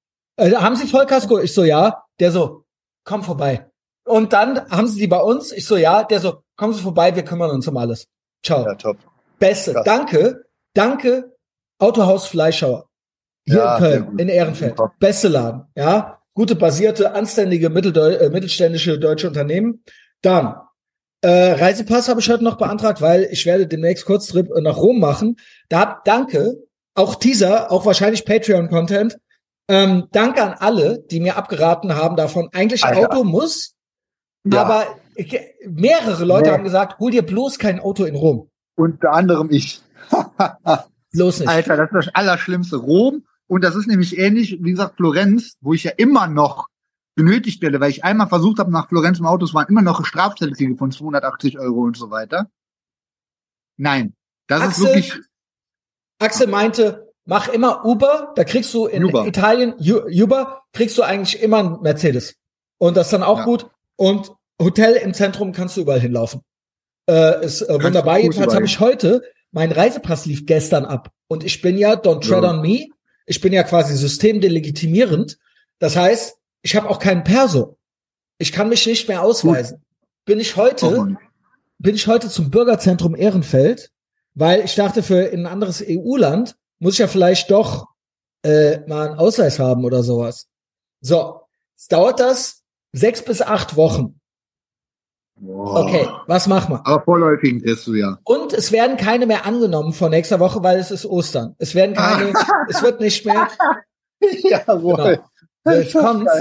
Äh, 0.40 0.54
haben 0.54 0.74
Sie 0.76 0.86
Vollkasko? 0.86 1.38
Ich 1.38 1.52
so, 1.52 1.64
ja. 1.64 2.02
Der 2.18 2.32
so, 2.32 2.64
komm 3.04 3.22
vorbei. 3.22 3.66
Und 4.06 4.32
dann 4.32 4.68
haben 4.70 4.88
Sie 4.88 4.98
die 4.98 5.06
bei 5.06 5.20
uns? 5.20 5.52
Ich 5.52 5.66
so, 5.66 5.76
ja. 5.76 6.02
Der 6.02 6.18
so, 6.18 6.42
kommen 6.56 6.72
Sie 6.72 6.80
vorbei, 6.80 7.14
wir 7.14 7.24
kümmern 7.24 7.50
uns 7.50 7.68
um 7.68 7.76
alles. 7.76 8.06
Ciao. 8.42 8.64
Ja, 8.64 8.74
top. 8.74 8.96
Beste. 9.38 9.74
krass. 9.74 9.84
Danke. 9.84 10.44
Danke. 10.74 11.36
Autohaus 11.78 12.26
Fleischhauer. 12.26 12.88
Hier 13.46 13.56
Ja, 13.58 13.76
in 13.76 13.82
Köln, 13.82 14.18
in 14.18 14.28
Ehrenfeld. 14.28 14.76
Beste 14.98 15.28
Laden. 15.28 15.66
Ja. 15.74 16.18
Gute, 16.34 16.56
basierte, 16.56 17.12
anständige 17.12 17.68
Mitteldeu 17.68 18.12
äh, 18.12 18.30
mittelständische 18.30 18.98
deutsche 18.98 19.28
Unternehmen. 19.28 19.82
Dann, 20.22 20.56
äh, 21.22 21.52
Reisepass 21.52 22.08
habe 22.08 22.20
ich 22.20 22.30
heute 22.30 22.44
noch 22.44 22.56
beantragt, 22.56 23.02
weil 23.02 23.28
ich 23.30 23.44
werde 23.44 23.66
demnächst 23.66 24.06
Kurztrip 24.06 24.48
nach 24.60 24.76
Rom 24.78 25.00
machen. 25.00 25.36
Da 25.68 26.00
danke, 26.04 26.56
auch 26.94 27.16
Teaser, 27.16 27.70
auch 27.70 27.84
wahrscheinlich 27.84 28.24
Patreon-Content. 28.24 29.18
Ähm, 29.70 30.08
danke 30.10 30.42
an 30.42 30.54
alle, 30.58 31.00
die 31.12 31.20
mir 31.20 31.36
abgeraten 31.36 31.94
haben 31.94 32.16
davon. 32.16 32.48
Eigentlich 32.52 32.84
Alter. 32.84 33.08
Auto 33.08 33.22
muss, 33.24 33.76
Ja. 34.44 34.62
aber 34.64 34.96
mehrere 35.64 36.24
Leute 36.24 36.48
Nee. 36.48 36.56
haben 36.56 36.64
gesagt, 36.64 36.98
hol 36.98 37.12
dir 37.12 37.22
bloß 37.22 37.58
kein 37.60 37.78
Auto 37.78 38.04
in 38.04 38.16
Rom. 38.16 38.50
Unter 38.76 39.12
anderem 39.12 39.48
ich. 39.52 39.80
Bloß 41.12 41.40
nicht. 41.40 41.48
Alter, 41.48 41.76
das 41.76 41.90
ist 41.90 42.06
das 42.06 42.14
Allerschlimmste. 42.16 42.76
Rom. 42.78 43.24
Und 43.46 43.62
das 43.62 43.76
ist 43.76 43.86
nämlich 43.86 44.18
ähnlich, 44.18 44.58
wie 44.60 44.70
gesagt, 44.72 44.96
Florenz, 44.96 45.56
wo 45.60 45.72
ich 45.72 45.84
ja 45.84 45.92
immer 45.96 46.26
noch 46.26 46.66
benötigt 47.14 47.62
werde, 47.62 47.78
weil 47.80 47.90
ich 47.90 48.02
einmal 48.04 48.28
versucht 48.28 48.58
habe, 48.58 48.72
nach 48.72 48.88
Florenz 48.88 49.18
im 49.20 49.26
Auto, 49.26 49.44
es 49.44 49.54
waren 49.54 49.68
immer 49.68 49.82
noch 49.82 50.04
Strafzettel 50.04 50.76
von 50.76 50.90
280 50.90 51.58
Euro 51.60 51.82
und 51.82 51.96
so 51.96 52.10
weiter. 52.10 52.48
Nein, 53.76 54.14
das 54.48 54.62
Axel, 54.62 54.70
ist 54.86 54.88
wirklich, 54.88 55.14
Axel 56.18 56.46
meinte, 56.48 57.09
mach 57.30 57.48
immer 57.48 57.84
Uber, 57.86 58.32
da 58.34 58.42
kriegst 58.42 58.74
du 58.74 58.86
in 58.86 59.04
Uber. 59.04 59.24
Italien, 59.24 59.74
Uber, 59.78 60.62
kriegst 60.72 60.98
du 60.98 61.02
eigentlich 61.02 61.40
immer 61.40 61.58
einen 61.58 61.80
Mercedes. 61.80 62.34
Und 62.78 62.96
das 62.96 63.06
ist 63.06 63.12
dann 63.12 63.22
auch 63.22 63.38
Ja. 63.38 63.44
gut. 63.44 63.70
Und 63.96 64.32
Hotel 64.60 64.94
im 64.96 65.14
Zentrum 65.14 65.52
kannst 65.52 65.76
du 65.76 65.82
überall 65.82 66.00
hinlaufen. 66.00 66.40
Äh, 67.08 67.44
ist 67.44 67.62
äh, 67.62 67.82
wunderbar. 67.82 68.16
gut 68.16 68.22
Jedenfalls 68.24 68.52
habe 68.54 68.64
ich 68.66 68.80
heute, 68.80 69.22
mein 69.52 69.70
Reisepass 69.70 70.26
lief 70.26 70.44
gestern 70.44 70.84
ab. 70.84 71.10
Und 71.28 71.44
ich 71.44 71.62
bin 71.62 71.78
ja, 71.78 71.92
don't 71.94 72.20
tread 72.26 72.42
Ja. 72.42 72.50
on 72.50 72.62
me. 72.62 72.88
Ich 73.26 73.40
bin 73.40 73.52
ja 73.52 73.62
quasi 73.62 73.96
systemdelegitimierend. 73.96 75.38
Das 75.78 75.96
heißt, 75.96 76.36
ich 76.62 76.74
habe 76.74 76.90
auch 76.90 76.98
keinen 76.98 77.22
Perso. 77.22 77.78
Ich 78.38 78.50
kann 78.50 78.68
mich 78.68 78.84
nicht 78.86 79.06
mehr 79.06 79.22
ausweisen. 79.22 79.84
Bin 80.24 80.40
ich 80.40 80.56
heute, 80.56 80.86
Oh 80.98 81.06
bin 81.78 81.94
ich 81.94 82.08
heute 82.08 82.28
zum 82.28 82.50
Bürgerzentrum 82.50 83.14
Ehrenfeld, 83.14 83.90
weil 84.34 84.64
ich 84.64 84.74
dachte, 84.74 85.02
für 85.04 85.22
in 85.22 85.46
ein 85.46 85.52
anderes 85.52 85.82
EU-Land 85.86 86.56
muss 86.80 86.94
ich 86.94 86.98
ja 86.98 87.06
vielleicht 87.06 87.50
doch 87.50 87.86
äh, 88.42 88.78
mal 88.88 89.08
einen 89.10 89.18
Ausweis 89.18 89.58
haben 89.58 89.84
oder 89.84 90.02
sowas. 90.02 90.48
So, 91.00 91.42
jetzt 91.76 91.92
dauert 91.92 92.20
das 92.20 92.62
sechs 92.92 93.22
bis 93.24 93.42
acht 93.42 93.76
Wochen. 93.76 94.20
Boah. 95.36 95.84
Okay, 95.84 96.06
was 96.26 96.46
machen 96.46 96.74
wir? 96.74 96.86
Aber 96.86 97.02
vorläufigen 97.02 97.62
du 97.62 97.94
ja. 97.94 98.18
Und 98.24 98.52
es 98.52 98.72
werden 98.72 98.98
keine 98.98 99.26
mehr 99.26 99.46
angenommen 99.46 99.94
vor 99.94 100.10
nächster 100.10 100.38
Woche, 100.38 100.62
weil 100.62 100.78
es 100.78 100.90
ist 100.90 101.06
Ostern. 101.06 101.54
Es 101.58 101.74
werden 101.74 101.96
keine, 101.96 102.34
es 102.68 102.82
wird 102.82 103.00
nicht 103.00 103.24
mehr. 103.24 103.48
Jawohl. 104.42 105.20
Genau. 105.64 105.76
Jetzt 105.78 105.94
kommt's. 105.94 106.32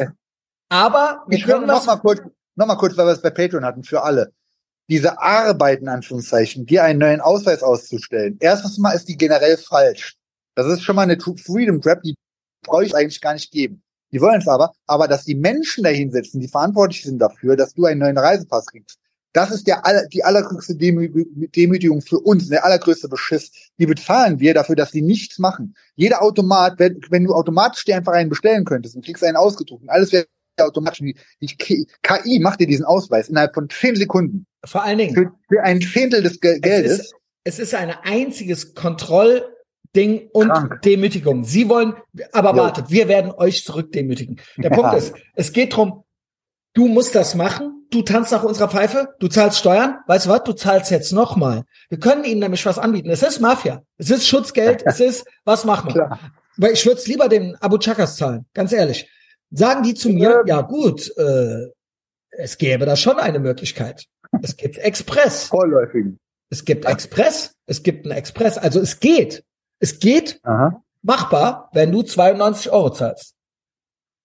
Aber 0.69 1.23
wir 1.27 1.37
Ich 1.37 1.45
können 1.45 1.65
noch 1.65 1.77
was. 1.77 1.85
mal 1.85 1.95
kurz, 1.97 2.21
noch 2.55 2.67
mal 2.67 2.75
kurz, 2.75 2.97
weil 2.97 3.05
wir 3.05 3.13
es 3.13 3.21
bei 3.21 3.29
Patreon 3.29 3.63
hatten, 3.63 3.83
für 3.83 4.03
alle. 4.03 4.33
Diese 4.89 5.19
Arbeit, 5.19 5.79
in 5.79 5.87
Anführungszeichen, 5.87 6.65
dir 6.65 6.83
einen 6.83 6.99
neuen 6.99 7.21
Ausweis 7.21 7.63
auszustellen. 7.63 8.37
Erstens 8.41 8.77
mal 8.79 8.91
ist 8.91 9.07
die 9.07 9.17
generell 9.17 9.57
falsch. 9.57 10.18
Das 10.59 10.67
ist 10.67 10.83
schon 10.83 10.97
mal 10.97 11.03
eine 11.03 11.17
Freedom 11.19 11.81
Trap, 11.81 12.01
die 12.03 12.15
brauche 12.63 12.83
ich 12.83 12.95
eigentlich 12.95 13.21
gar 13.21 13.33
nicht 13.33 13.49
geben. 13.51 13.81
Die 14.11 14.19
wollen 14.19 14.41
es 14.41 14.47
aber, 14.47 14.73
aber 14.87 15.07
dass 15.07 15.23
die 15.23 15.35
Menschen 15.35 15.83
dahin 15.85 16.11
sitzen, 16.11 16.41
die 16.41 16.47
verantwortlich 16.49 17.03
sind 17.03 17.19
dafür, 17.19 17.55
dass 17.55 17.73
du 17.73 17.85
einen 17.85 18.01
neuen 18.01 18.17
Reisepass 18.17 18.65
kriegst, 18.65 18.97
das 19.31 19.51
ist 19.51 19.67
der 19.67 19.85
aller, 19.85 20.05
die 20.07 20.23
allergrößte 20.23 20.75
Demü 20.75 21.07
Demütigung 21.55 22.01
für 22.01 22.19
uns, 22.19 22.49
der 22.49 22.65
allergrößte 22.65 23.07
Beschiss. 23.07 23.51
Die 23.77 23.85
bezahlen 23.85 24.39
wir 24.39 24.53
dafür, 24.53 24.75
dass 24.75 24.91
sie 24.91 25.01
nichts 25.01 25.39
machen. 25.39 25.75
Jeder 25.95 26.21
Automat, 26.21 26.77
wenn, 26.79 26.99
wenn 27.09 27.23
du 27.23 27.33
automatisch 27.33 27.85
dir 27.85 27.95
einfach 27.95 28.13
einen 28.13 28.29
bestellen 28.29 28.65
könntest 28.65 28.95
und 28.95 29.05
kriegst 29.05 29.23
einen 29.23 29.37
ausgedruckt 29.37 29.83
und 29.83 29.89
alles 29.89 30.11
wäre 30.11 30.25
automatisch, 30.59 30.99
die, 30.99 31.15
die 31.41 31.55
KI 31.55 32.39
macht 32.39 32.59
dir 32.59 32.67
diesen 32.67 32.85
Ausweis 32.85 33.29
innerhalb 33.29 33.53
von 33.53 33.69
zehn 33.69 33.95
Sekunden. 33.95 34.45
Vor 34.65 34.83
allen 34.83 34.97
Dingen, 34.97 35.13
Für, 35.13 35.31
für 35.47 35.63
ein 35.63 35.79
Zehntel 35.79 36.21
des 36.21 36.41
Ge 36.41 36.55
es 36.55 36.61
Geldes. 36.61 36.99
ist, 36.99 37.13
es 37.45 37.59
ist 37.59 37.75
ein 37.75 37.91
einziges 38.03 38.73
Kontrollding 39.93 40.29
und 40.33 40.49
Krank. 40.49 40.81
Demütigung. 40.83 41.43
Sie 41.43 41.69
wollen, 41.69 41.93
aber 42.31 42.51
Jo. 42.51 42.57
wartet, 42.57 42.89
wir 42.89 43.07
werden 43.07 43.31
euch 43.31 43.63
zurückdemütigen. 43.63 44.39
Der 44.57 44.71
Ja. 44.71 44.75
Punkt 44.77 44.93
ist, 44.95 45.13
es 45.35 45.51
geht 45.53 45.75
drum, 45.75 46.03
du 46.73 46.87
musst 46.87 47.15
das 47.15 47.35
machen, 47.35 47.87
du 47.91 48.01
tanzt 48.03 48.31
nach 48.31 48.43
unserer 48.43 48.69
Pfeife, 48.69 49.09
du 49.19 49.27
zahlst 49.27 49.59
Steuern, 49.59 49.97
weißt 50.07 50.27
du 50.27 50.29
was, 50.29 50.43
du 50.43 50.53
zahlst 50.53 50.91
jetzt 50.91 51.11
nochmal. 51.11 51.63
Wir 51.89 51.99
können 51.99 52.23
ihnen 52.23 52.39
nämlich 52.39 52.65
was 52.65 52.77
anbieten. 52.77 53.09
Es 53.09 53.23
ist 53.23 53.39
Mafia, 53.39 53.81
es 53.97 54.09
ist 54.11 54.27
Schutzgeld, 54.27 54.83
es 54.85 54.99
ist, 54.99 55.25
was 55.45 55.65
machen 55.65 55.93
wir? 55.93 56.19
Weil 56.57 56.73
ich 56.73 56.85
würde 56.85 56.99
es 56.99 57.07
lieber 57.07 57.27
den 57.29 57.55
Abu 57.55 57.77
Chakas 57.77 58.17
zahlen, 58.17 58.45
ganz 58.53 58.71
ehrlich. 58.71 59.09
Sagen 59.51 59.81
die 59.83 59.95
zu 59.95 60.09
mir, 60.09 60.43
ja 60.45 60.61
gut, 60.61 61.11
äh, 61.17 61.67
es 62.31 62.57
gäbe 62.57 62.85
da 62.85 62.95
schon 62.95 63.17
eine 63.17 63.39
Möglichkeit. 63.39 64.05
Es 64.43 64.55
gibt 64.55 64.77
Express. 64.77 65.45
Vorläufigen. 65.45 66.19
Es 66.51 66.63
gibt 66.63 66.85
Express. 66.85 67.53
Es 67.65 67.81
gibt 67.81 68.05
einen 68.05 68.15
Express. 68.15 68.57
Also 68.59 68.79
es 68.79 68.99
geht. 68.99 69.43
Es 69.79 69.99
geht 69.99 70.39
Aha. 70.43 70.81
machbar, 71.01 71.69
wenn 71.73 71.91
du 71.91 72.03
92 72.03 72.71
Euro 72.71 72.89
zahlst. 72.91 73.35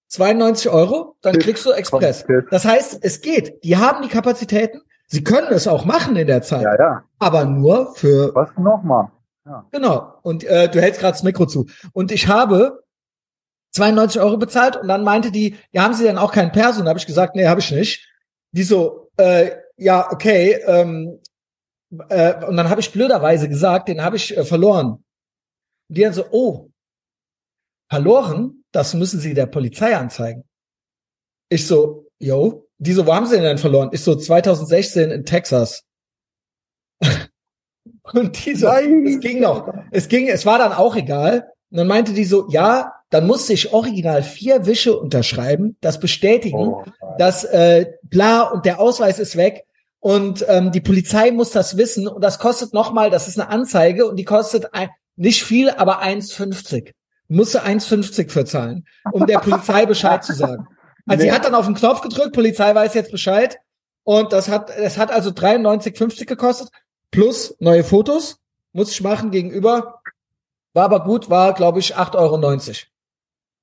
92 0.09 0.71
Euro, 0.71 1.17
dann 1.23 1.39
kriegst 1.39 1.65
du 1.67 1.73
Express. 1.73 2.25
Das 2.51 2.65
heißt, 2.65 2.99
es 3.03 3.21
geht. 3.21 3.65
Die 3.65 3.77
haben 3.77 4.03
die 4.03 4.09
Kapazitäten. 4.09 4.81
Sie 5.07 5.25
können 5.25 5.49
es 5.51 5.67
auch 5.67 5.85
machen 5.85 6.17
in 6.17 6.27
der 6.27 6.43
Zeit, 6.43 6.63
Ja, 6.63 6.77
ja. 6.79 7.05
aber 7.19 7.45
nur 7.45 7.95
für 7.95 8.35
Was 8.35 8.51
nochmal? 8.57 9.09
Genau. 9.73 10.15
Und 10.23 10.45
äh, 10.45 10.69
du 10.69 10.81
hältst 10.81 11.01
gerade 11.01 11.13
das 11.13 11.23
Mikro 11.23 11.47
zu. 11.47 11.67
Und 11.93 12.11
ich 12.11 12.29
habe 12.29 12.85
92 13.73 14.21
Euro 14.21 14.37
bezahlt 14.39 14.77
und 14.77 14.89
dann 14.89 15.05
meinte 15.05 15.31
die, 15.31 15.57
ja, 15.73 15.83
haben 15.83 15.95
Sie 15.95 16.05
denn 16.05 16.17
auch 16.19 16.33
keinen 16.33 16.53
Perso? 16.53 16.81
Und 16.81 16.89
habe 16.89 16.99
ich 16.99 17.07
gesagt, 17.07 17.35
nee, 17.37 17.47
habe 17.47 17.61
ich 17.61 17.71
nicht. 17.71 18.09
Die 18.53 18.63
so, 18.63 19.11
äh, 19.17 19.51
ja, 19.77 20.11
okay. 20.11 20.61
Ähm, 20.67 21.21
äh, 22.09 22.45
und 22.47 22.57
dann 22.57 22.71
habe 22.71 22.81
ich 22.81 22.93
blöderweise 22.93 23.49
gesagt, 23.49 23.89
den 23.89 24.03
habe 24.03 24.17
ich 24.17 24.37
äh, 24.37 24.45
verloren. 24.45 25.04
Und 25.89 25.99
die 25.99 26.03
dann 26.03 26.13
so, 26.13 26.25
oh, 26.31 26.71
verloren? 27.91 28.65
Das 28.73 28.95
müssen 28.95 29.21
Sie 29.21 29.35
der 29.35 29.47
Polizei 29.47 29.97
anzeigen. 29.97 30.45
Ich 31.49 31.67
so, 31.67 32.07
yo. 32.19 32.69
Die 32.79 32.93
so, 32.93 33.07
wo 33.07 33.15
haben 33.15 33.27
Sie 33.27 33.37
den 33.37 33.45
denn 33.45 33.59
verloren? 33.59 33.91
Ich 33.93 34.01
so, 34.01 34.17
2016 34.17 35.11
in 35.11 35.25
Texas. 35.25 35.85
und 38.13 38.45
die 38.45 38.55
so, 38.55 38.67
Nein. 38.67 39.07
es 39.07 39.21
ging 39.21 39.41
noch. 39.41 39.73
Es 39.93 40.09
ging, 40.09 40.29
es 40.29 40.45
war 40.45 40.59
dann 40.59 40.73
auch 40.73 40.97
egal. 40.97 41.49
Und 41.71 41.79
dann 41.79 41.87
meinte 41.87 42.13
die 42.13 42.25
so, 42.25 42.49
ja, 42.51 42.93
dann 43.11 43.27
musste 43.27 43.53
ich 43.53 43.73
original 43.73 44.23
vier 44.25 44.67
Wische 44.67 44.99
unterschreiben, 44.99 45.77
das 45.81 46.01
bestätigen, 46.01 46.57
Oh, 46.59 46.85
dass 47.19 47.45
äh, 47.45 47.93
bla 48.03 48.43
und 48.43 48.67
der 48.67 48.81
Ausweis 48.81 49.21
ist 49.21 49.37
weg. 49.37 49.65
Und 50.01 50.45
ähm, 50.49 50.73
die 50.73 50.81
Polizei 50.81 51.31
muss 51.31 51.53
das 51.53 51.77
wissen 51.77 52.09
und 52.09 52.23
das 52.23 52.39
kostet 52.39 52.75
nochmal, 52.75 53.11
das 53.11 53.29
ist 53.29 53.39
eine 53.39 53.49
Anzeige 53.49 54.07
und 54.07 54.17
die 54.17 54.25
kostet 54.25 54.75
ein, 54.75 54.91
nicht 55.17 55.45
viel, 55.45 55.71
aber 55.71 56.03
1,50. 56.03 56.93
Musste 57.29 57.65
1,50 57.65 58.31
für 58.31 58.45
zahlen, 58.45 58.87
um 59.13 59.27
der 59.27 59.39
Polizei 59.39 59.87
Bescheid 59.87 60.23
zu 60.25 60.35
sagen. 60.35 60.67
Also 61.07 61.23
sie 61.23 61.29
Nee. 61.29 61.35
hat 61.35 61.45
dann 61.45 61.55
auf 61.55 61.67
den 61.67 61.75
Knopf 61.75 62.01
gedrückt, 62.01 62.33
Polizei 62.35 62.75
weiß 62.75 62.95
jetzt 62.95 63.11
Bescheid. 63.11 63.59
Und 64.05 64.33
das 64.33 64.49
hat, 64.49 64.71
es 64.71 64.99
hat 64.99 65.11
also 65.11 65.31
93,50 65.31 66.27
gekostet, 66.27 66.69
plus 67.11 67.55
neue 67.59 67.85
Fotos, 67.85 68.39
muss 68.73 68.91
ich 68.91 69.01
machen 69.03 69.31
gegenüber. 69.31 70.01
War 70.75 70.85
aber 70.85 71.05
gut, 71.05 71.31
war, 71.31 71.55
glaube 71.55 71.79
ich, 71.79 71.97
8,90 71.97 72.15
Euro. 72.17 72.77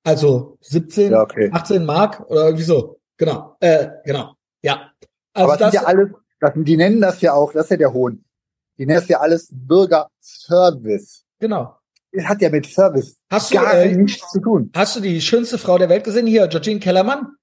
Also 0.04 0.58
17, 0.62 1.12
Ja, 1.12 1.20
okay. 1.22 1.50
18 1.52 1.84
Mark 1.84 2.20
oder 2.28 2.46
irgendwie 2.46 2.64
so. 2.64 2.98
Genau. 3.18 3.56
Äh, 3.60 3.88
genau. 4.04 4.34
Ja. 4.62 4.90
Also 5.32 5.50
Aber 5.52 5.56
das 5.56 5.58
das, 5.58 5.72
sind 5.72 5.82
ja 5.82 5.86
alles, 5.86 6.10
das, 6.40 6.52
die 6.56 6.76
nennen 6.76 7.00
das 7.00 7.20
ja 7.20 7.34
auch, 7.34 7.52
das 7.52 7.64
ist 7.66 7.70
ja 7.70 7.76
der 7.76 7.92
Hohn. 7.92 8.24
Die 8.78 8.86
nennen 8.86 8.98
das 9.00 9.08
ja 9.08 9.20
alles 9.20 9.48
Bürgerservice. 9.52 11.21
Genau. 11.42 11.76
Das 12.12 12.24
hat 12.26 12.40
ja 12.40 12.50
mit 12.50 12.66
Service 12.66 13.18
Hast 13.30 13.50
du, 13.50 13.56
gar 13.56 13.74
äh, 13.74 13.94
nichts 13.94 14.30
zu 14.30 14.40
tun. 14.40 14.70
Hast 14.74 14.96
du 14.96 15.00
die 15.00 15.20
schönste 15.20 15.58
Frau 15.58 15.76
der 15.78 15.88
Welt 15.88 16.04
gesehen? 16.04 16.26
Hier, 16.26 16.46
Georgine 16.46 16.80
Kellermann. 16.80 17.36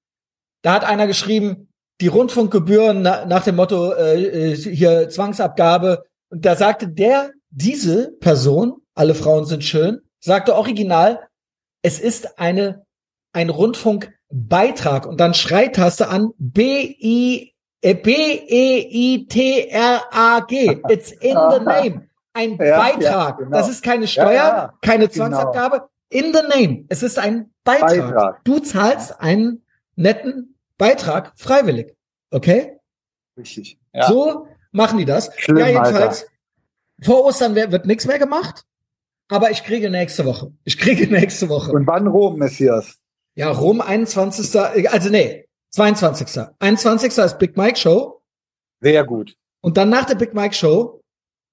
Da 0.62 0.74
hat 0.74 0.84
einer 0.84 1.06
geschrieben, 1.06 1.68
die 2.00 2.06
Rundfunkgebühren 2.06 3.02
na, 3.02 3.26
nach 3.26 3.44
dem 3.44 3.56
Motto 3.56 3.92
äh, 3.92 4.52
äh, 4.52 4.56
hier 4.56 5.08
Zwangsabgabe. 5.08 6.04
Und 6.30 6.44
da 6.44 6.56
sagte 6.56 6.88
der, 6.88 7.32
diese 7.50 8.12
Person, 8.20 8.80
alle 8.94 9.14
Frauen 9.14 9.44
sind 9.44 9.64
schön, 9.64 10.00
sagte 10.20 10.54
original, 10.54 11.28
es 11.82 11.98
ist 11.98 12.38
eine 12.38 12.84
ein 13.32 13.48
Rundfunkbeitrag 13.48 15.06
und 15.06 15.20
dann 15.20 15.34
Schreitaste 15.34 16.08
an 16.08 16.30
B 16.38 16.96
I 17.00 17.54
äh, 17.80 17.94
B 17.94 18.12
E 18.12 18.88
I 18.90 19.26
T 19.26 19.68
R 19.68 20.02
A 20.10 20.40
G. 20.40 20.80
It's 20.88 21.12
in 21.12 21.36
the 21.50 21.60
name. 21.64 22.09
Ein 22.32 22.56
Ja, 22.58 22.78
Beitrag. 22.78 23.02
ja, 23.02 23.30
genau. 23.32 23.50
Das 23.50 23.68
ist 23.68 23.82
keine 23.82 24.06
Steuer, 24.06 24.32
ja, 24.32 24.74
keine 24.82 25.08
genau. 25.08 25.14
Zwangsabgabe. 25.28 25.88
In 26.10 26.32
the 26.34 26.42
name. 26.42 26.84
Es 26.88 27.02
ist 27.02 27.18
ein 27.18 27.52
Beitrag. 27.64 27.88
Beitrag. 27.90 28.44
Du 28.44 28.58
zahlst 28.58 29.20
einen 29.20 29.64
netten 29.96 30.56
Beitrag 30.78 31.32
freiwillig. 31.36 31.94
Okay? 32.30 32.78
Richtig. 33.36 33.78
So 34.08 34.46
machen 34.72 34.98
die 34.98 35.04
das. 35.04 35.30
Schlimm, 35.36 35.58
ja, 35.58 35.68
jedenfalls. 35.68 36.26
Vor 37.02 37.24
Ostern 37.24 37.54
wird, 37.54 37.72
wird 37.72 37.86
nichts 37.86 38.06
mehr 38.06 38.18
gemacht. 38.18 38.64
Aber 39.28 39.50
ich 39.50 39.62
kriege 39.64 39.90
nächste 39.90 40.24
Woche. 40.24 40.52
Ich 40.64 40.78
kriege 40.78 41.06
nächste 41.12 41.48
Woche. 41.48 41.72
Und 41.72 41.86
wann 41.86 42.06
Rom, 42.08 42.36
Messias? 42.36 42.98
Ja, 43.34 43.50
Rom 43.50 43.80
21. 43.80 44.60
Also 44.90 45.08
nee, 45.10 45.46
22. 45.70 46.44
21. 46.58 47.16
ist 47.18 47.38
Big 47.38 47.56
Mike 47.56 47.78
Show. 47.78 48.22
Sehr 48.80 49.04
gut. 49.04 49.36
Und 49.60 49.76
dann 49.76 49.88
nach 49.90 50.04
der 50.06 50.16
Big 50.16 50.34
Mike 50.34 50.54
Show 50.54 50.99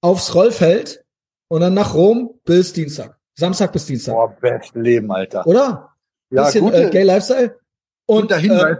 aufs 0.02 0.34
Rollfeld 0.36 1.04
und 1.50 1.62
dann 1.62 1.74
nach 1.74 1.94
Rom 1.94 2.40
bis 2.46 2.74
Dienstag. 2.74 3.18
Samstag 3.36 3.72
bis 3.74 3.86
Dienstag. 3.86 4.14
Boah, 4.14 4.36
best 4.40 4.76
Leben, 4.76 5.12
Alter. 5.12 5.46
Oder? 5.46 5.94
Ja, 6.30 6.46
Bisschen 6.46 6.62
gute, 6.62 6.88
äh, 6.88 6.90
Gay 6.90 7.04
Lifestyle. 7.04 7.58
Und 8.06 8.32
guter 8.32 8.38
äh, 8.72 8.78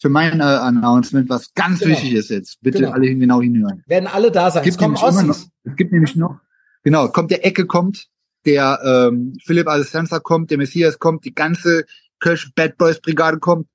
für 0.00 0.08
mein 0.08 0.40
äh, 0.40 0.42
Announcement, 0.42 1.28
was 1.28 1.52
ganz 1.54 1.80
Genau. 1.80 1.92
wichtig 1.92 2.14
ist 2.14 2.30
jetzt. 2.30 2.60
Bitte 2.60 2.78
Genau. 2.78 2.92
alle 2.92 3.14
genau 3.14 3.40
hinhören. 3.40 3.82
werden 3.86 4.06
alle 4.06 4.30
da 4.30 4.50
sein. 4.50 4.62
Es 4.62 4.70
Es 4.70 4.78
gibt, 4.78 4.98
kommen 4.98 5.26
noch, 5.26 5.36
es 5.64 5.76
gibt 5.76 5.92
nämlich 5.92 6.16
noch, 6.16 6.40
genau, 6.82 7.08
kommt 7.08 7.30
der 7.30 7.44
Ecke 7.46 7.66
kommt, 7.66 8.08
der 8.44 8.80
ähm, 8.84 9.34
Philipp 9.44 9.66
Assistenza 9.68 10.18
kommt, 10.20 10.50
der 10.50 10.58
Messias 10.58 10.98
kommt, 10.98 11.24
die 11.24 11.34
ganze 11.34 11.84
Kölsch 12.20 12.52
Bad 12.54 12.76
Boys 12.76 13.00
Brigade 13.00 13.38
kommt. 13.38 13.66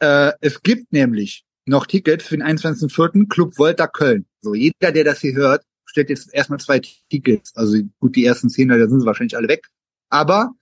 Äh, 0.00 0.32
es 0.40 0.62
gibt 0.62 0.92
nämlich 0.92 1.44
noch 1.66 1.86
Tickets 1.86 2.26
für 2.26 2.36
den 2.36 2.46
21.04. 2.46 3.28
Club 3.28 3.58
Volta 3.58 3.86
Köln. 3.86 4.26
So, 4.40 4.54
jeder, 4.54 4.92
der 4.92 5.04
das 5.04 5.20
hier 5.20 5.34
hört, 5.34 5.64
stellt 5.84 6.10
jetzt 6.10 6.32
erstmal 6.34 6.60
zwei 6.60 6.80
Tickets. 7.10 7.54
Also 7.54 7.78
gut, 8.00 8.16
die 8.16 8.24
ersten 8.24 8.50
zehn, 8.50 8.68
da 8.68 8.76
sind 8.88 9.00
sie 9.00 9.06
wahrscheinlich 9.06 9.36
alle 9.36 9.48
weg. 9.48 9.68
Aber 10.08 10.52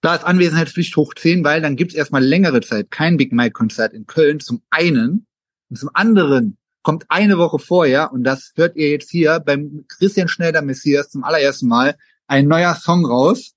da 0.00 0.16
ist 0.16 0.24
Anwesenheitspflicht 0.24 0.96
hoch 0.96 1.14
10, 1.14 1.44
weil 1.44 1.60
dann 1.60 1.76
gibt's 1.76 1.94
erstmal 1.94 2.24
längere 2.24 2.60
Zeit 2.60 2.90
kein 2.90 3.16
Big 3.16 3.32
Mike 3.32 3.52
Konzert 3.52 3.92
in 3.92 4.06
Köln 4.06 4.40
zum 4.40 4.62
einen 4.70 5.26
und 5.70 5.76
zum 5.76 5.90
anderen 5.94 6.58
kommt 6.82 7.04
eine 7.08 7.38
Woche 7.38 7.60
vorher 7.60 8.12
und 8.12 8.24
das 8.24 8.52
hört 8.56 8.76
ihr 8.76 8.90
jetzt 8.90 9.10
hier 9.10 9.38
beim 9.38 9.84
Christian 9.88 10.26
Schneider 10.26 10.60
Messias 10.60 11.10
zum 11.10 11.22
allerersten 11.22 11.68
Mal 11.68 11.96
ein 12.26 12.48
neuer 12.48 12.74
Song 12.74 13.06
raus 13.06 13.54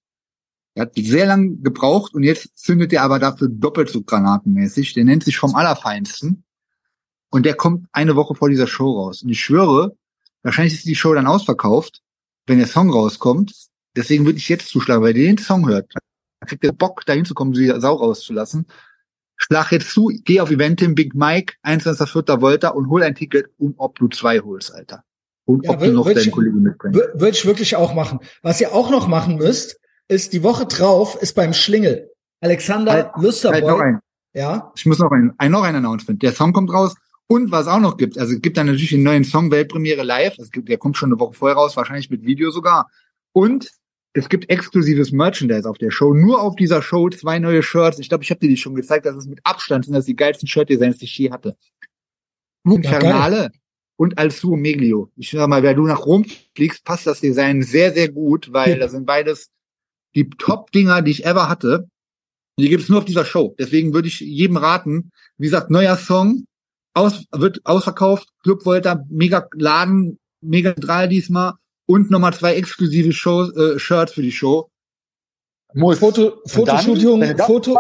Er 0.76 0.84
hat 0.84 0.92
sehr 0.96 1.26
lang 1.26 1.64
gebraucht 1.64 2.14
und 2.14 2.24
jetzt 2.24 2.58
zündet 2.58 2.92
er 2.94 3.04
aber 3.04 3.18
dafür 3.18 3.48
doppelt 3.50 3.90
so 3.90 4.02
granatenmäßig. 4.04 4.94
Der 4.94 5.06
nennt 5.06 5.24
sich 5.24 5.38
vom 5.38 5.56
Allerfeinsten. 5.56 6.44
Und 7.32 7.46
der 7.46 7.56
kommt 7.56 7.88
eine 7.92 8.16
Woche 8.16 8.36
vor 8.36 8.50
dieser 8.50 8.68
Show 8.68 8.92
raus. 8.92 9.24
Und 9.24 9.30
ich 9.30 9.40
schwöre, 9.42 9.96
wahrscheinlich 10.44 10.74
ist 10.74 10.86
die 10.86 10.96
Show 10.96 11.14
dann 11.14 11.28
ausverkauft, 11.28 12.02
wenn 12.46 12.60
der 12.60 12.68
Song 12.68 12.90
rauskommt. 12.92 13.54
Deswegen 13.96 14.26
würde 14.26 14.38
ich 14.38 14.50
jetzt 14.50 14.68
zuschlagen, 14.68 15.02
weil 15.04 15.14
der 15.14 15.24
den 15.24 15.38
Song 15.38 15.68
hört. 15.68 15.92
Da 16.42 16.46
kriegt 16.48 16.64
er 16.66 16.74
Bock, 16.74 17.06
da 17.06 17.14
hinzukommen, 17.14 17.54
die 17.54 17.74
Sau 17.80 17.96
rauszulassen. 17.96 18.68
Schlag 19.38 19.72
jetzt 19.72 19.90
zu, 19.92 20.12
geh 20.24 20.40
auf 20.42 20.52
Eventim 20.52 20.94
Big 20.96 21.14
Mike, 21.16 21.56
21.04. 21.64 22.42
Volta 22.42 22.70
und 22.70 22.90
hol 22.90 23.04
ein 23.04 23.16
Ticket 23.16 23.48
und 23.58 23.76
ob 23.78 23.98
du 24.00 24.08
zwei 24.10 24.40
holst, 24.40 24.74
Alter. 24.74 25.04
Und 25.46 25.66
Ja, 25.66 25.72
ob 25.72 25.82
wür- 25.82 25.86
du 25.88 25.92
noch 25.94 26.12
deinen 26.14 26.32
Kollegen 26.32 26.62
mitbringst. 26.62 27.00
Wür- 27.00 27.14
Würde 27.20 27.38
ich 27.38 27.46
wirklich 27.46 27.76
auch 27.76 27.94
machen. 27.94 28.20
Was 28.44 28.60
ihr 28.62 28.74
auch 28.74 28.90
noch 28.90 29.08
machen 29.08 29.36
müsst, 29.38 29.78
ist 30.08 30.34
die 30.34 30.44
Woche 30.44 30.66
drauf 30.66 31.16
ist 31.22 31.34
beim 31.36 31.54
Schlingel. 31.54 32.12
Alexander 32.42 32.92
Halt, 32.92 33.06
Halt 33.06 33.16
noch 33.18 33.24
Lusterboy. 33.24 33.82
ein. 33.82 34.00
Ja, 34.34 34.72
Ich 34.76 34.86
muss 34.86 35.00
noch 35.00 35.12
ein, 35.12 35.34
ein, 35.38 35.52
noch 35.52 35.64
ein 35.64 35.76
Announcement. 35.76 36.22
Der 36.22 36.34
Song 36.34 36.52
kommt 36.54 36.72
raus. 36.72 36.96
Und 37.28 37.52
was 37.52 37.68
auch 37.68 37.80
noch 37.80 37.98
gibt, 37.98 38.20
also 38.20 38.34
es 38.36 38.42
gibt 38.42 38.56
dann 38.58 38.68
natürlich 38.68 38.90
den 38.92 39.02
neuen 39.02 39.24
Song 39.24 39.50
Weltpremiere 39.50 40.04
live. 40.04 40.38
Es 40.38 40.52
gibt, 40.52 40.70
der 40.70 40.78
kommt 40.78 40.96
schon 40.98 41.10
eine 41.12 41.20
Woche 41.20 41.34
vorher 41.34 41.56
raus, 41.58 41.76
wahrscheinlich 41.76 42.10
mit 42.12 42.24
Video 42.24 42.52
sogar. 42.52 42.88
Und 43.32 43.72
es 44.14 44.30
gibt 44.30 44.50
exklusives 44.50 45.12
Merchandise 45.12 45.68
auf 45.68 45.78
der 45.80 45.90
Show. 45.90 46.14
Nur 46.14 46.42
auf 46.42 46.56
dieser 46.56 46.82
Show 46.84 47.10
zwei 47.10 47.40
neue 47.40 47.64
Shirts. 47.64 47.98
Ich 48.00 48.10
glaube, 48.10 48.24
ich 48.24 48.30
habe 48.30 48.40
dir 48.42 48.50
die 48.50 48.58
schon 48.58 48.76
gezeigt. 48.76 49.06
Das 49.08 49.16
ist 49.16 49.28
mit 49.28 49.40
Abstand 49.44 49.86
sind 49.86 49.94
das 49.96 50.06
die 50.06 50.16
geilsten 50.16 50.48
Shirt-Designs, 50.48 51.00
die 51.00 51.06
ich 51.06 51.18
je 51.18 51.32
hatte. 51.32 51.58
Infernale 52.64 53.52
und 53.98 54.18
Alsuo 54.18 54.56
Meglio. 54.56 55.10
Ich 55.16 55.32
sag 55.32 55.48
mal, 55.48 55.64
wenn 55.64 55.76
du 55.78 55.88
nach 55.88 56.06
Rom 56.06 56.26
fliegst, 56.56 56.84
passt 56.84 57.08
das 57.08 57.22
Design 57.22 57.62
sehr, 57.64 57.94
sehr 57.94 58.10
gut, 58.12 58.52
weil 58.54 58.72
Ja. 58.72 58.78
das 58.78 58.92
sind 58.92 59.06
beides 59.06 59.50
die 60.16 60.30
Top-Dinger, 60.30 61.02
die 61.02 61.12
ich 61.12 61.26
ever 61.26 61.50
hatte. 61.50 61.88
Die 62.58 62.70
gibt's 62.70 62.90
nur 62.90 63.00
auf 63.00 63.06
dieser 63.06 63.26
Show. 63.26 63.54
Deswegen 63.60 63.94
würde 63.94 64.08
ich 64.08 64.20
jedem 64.22 64.58
raten, 64.58 65.12
wie 65.38 65.48
gesagt, 65.48 65.70
neuer 65.70 65.98
Song, 65.98 66.46
aus, 66.94 67.26
wird 67.32 67.60
ausverkauft, 67.66 68.30
Club 68.42 68.66
Volta, 68.66 69.04
mega 69.10 69.48
Laden, 69.54 70.18
mega 70.42 70.74
Drall 70.74 71.10
diesmal 71.10 71.54
und 71.86 72.10
nochmal 72.10 72.34
zwei 72.34 72.56
exklusive 72.56 73.12
Shows, 73.12 73.56
äh, 73.56 73.78
Shirts 73.78 74.14
für 74.14 74.22
die 74.22 74.32
Show. 74.32 74.70
Muss. 75.74 76.00
Foto, 76.00 76.42
Fotoshooting, 76.46 77.38
Foto. 77.40 77.78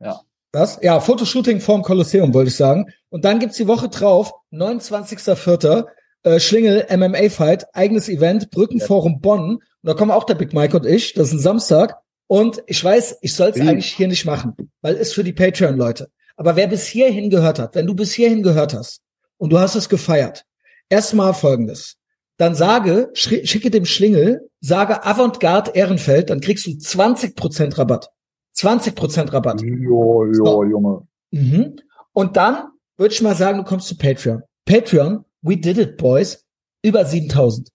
Ja. 0.00 0.20
Was? 0.52 0.78
Ja, 0.82 1.00
Fotoshooting 1.00 1.60
vorm 1.60 1.82
Kolosseum, 1.82 2.32
wollte 2.32 2.48
ich 2.48 2.56
sagen. 2.56 2.86
Und 3.10 3.24
dann 3.26 3.40
gibt's 3.40 3.58
die 3.58 3.68
Woche 3.68 3.88
drauf, 3.88 4.32
29.04. 4.52 5.86
Äh, 6.22 6.40
Schlingel 6.40 6.86
MMA 6.90 7.28
Fight, 7.28 7.66
eigenes 7.74 8.08
Event, 8.08 8.50
Brückenforum 8.50 9.20
Bonn. 9.20 9.58
Und 9.84 9.88
da 9.88 9.94
kommen 9.94 10.12
auch 10.12 10.24
der 10.24 10.34
Big 10.34 10.54
Mike 10.54 10.74
und 10.74 10.86
ich. 10.86 11.12
Das 11.12 11.28
ist 11.28 11.34
ein 11.34 11.38
Samstag. 11.40 11.98
Und 12.26 12.62
ich 12.66 12.82
weiß, 12.82 13.18
ich 13.20 13.34
soll 13.34 13.50
es 13.50 13.60
eigentlich 13.60 13.92
hier 13.92 14.08
nicht 14.08 14.24
machen, 14.24 14.54
weil 14.80 14.94
ist 14.94 15.12
für 15.12 15.22
die 15.22 15.34
Patreon-Leute. 15.34 16.08
Aber 16.36 16.56
wer 16.56 16.68
bis 16.68 16.86
hierhin 16.86 17.28
gehört 17.28 17.58
hat, 17.58 17.74
wenn 17.74 17.86
du 17.86 17.94
bis 17.94 18.14
hierhin 18.14 18.42
gehört 18.42 18.72
hast 18.72 19.02
und 19.36 19.52
du 19.52 19.58
hast 19.58 19.74
es 19.74 19.90
gefeiert, 19.90 20.46
erstmal 20.88 21.34
folgendes. 21.34 21.96
Dann 22.38 22.54
sage, 22.54 23.10
schicke 23.12 23.70
dem 23.70 23.84
Schlingel, 23.84 24.48
sage 24.62 25.04
Avantgarde 25.04 25.72
Ehrenfeld, 25.72 26.30
dann 26.30 26.40
kriegst 26.40 26.64
du 26.64 26.70
20% 26.70 27.76
Rabatt. 27.76 28.08
20% 28.56 29.34
Rabatt. 29.34 29.60
Jo, 29.60 30.32
So. 30.32 30.64
Junge. 30.64 31.06
Mhm. 31.30 31.76
Und 32.14 32.38
dann 32.38 32.68
würde 32.96 33.12
ich 33.12 33.20
mal 33.20 33.36
sagen, 33.36 33.58
du 33.58 33.64
kommst 33.64 33.88
zu 33.88 33.98
Patreon. 33.98 34.42
Patreon, 34.64 35.26
we 35.42 35.58
did 35.58 35.76
it, 35.76 35.98
boys. 35.98 36.42
Über 36.82 37.04
7000. 37.04 37.68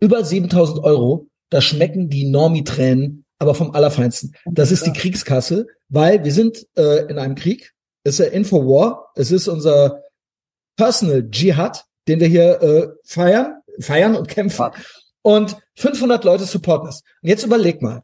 Über 0.00 0.24
7000 0.24 0.84
Euro. 0.84 1.27
Da 1.50 1.60
schmecken 1.60 2.08
die 2.08 2.28
Normie-Tränen, 2.28 3.24
aber 3.38 3.54
vom 3.54 3.72
Allerfeinsten. 3.72 4.34
Das 4.46 4.70
ist 4.70 4.84
die 4.86 4.92
Kriegskasse, 4.92 5.66
weil 5.88 6.24
wir 6.24 6.32
sind 6.32 6.66
äh, 6.76 7.06
in 7.10 7.18
einem 7.18 7.34
Krieg. 7.34 7.74
Es 8.04 8.14
ist 8.14 8.20
der 8.20 8.32
Infowar. 8.32 9.12
Es 9.14 9.30
ist 9.30 9.48
unser 9.48 10.02
Personal 10.76 11.28
Jihad, 11.32 11.84
den 12.06 12.20
wir 12.20 12.28
hier 12.28 12.62
äh, 12.62 12.88
feiern, 13.04 13.62
feiern 13.80 14.16
und 14.16 14.28
kämpfen. 14.28 14.70
Und 15.22 15.56
500 15.76 16.24
Leute 16.24 16.44
supporten 16.44 16.88
es. 16.88 17.02
Und 17.22 17.28
jetzt 17.28 17.44
überleg 17.44 17.82
mal. 17.82 18.02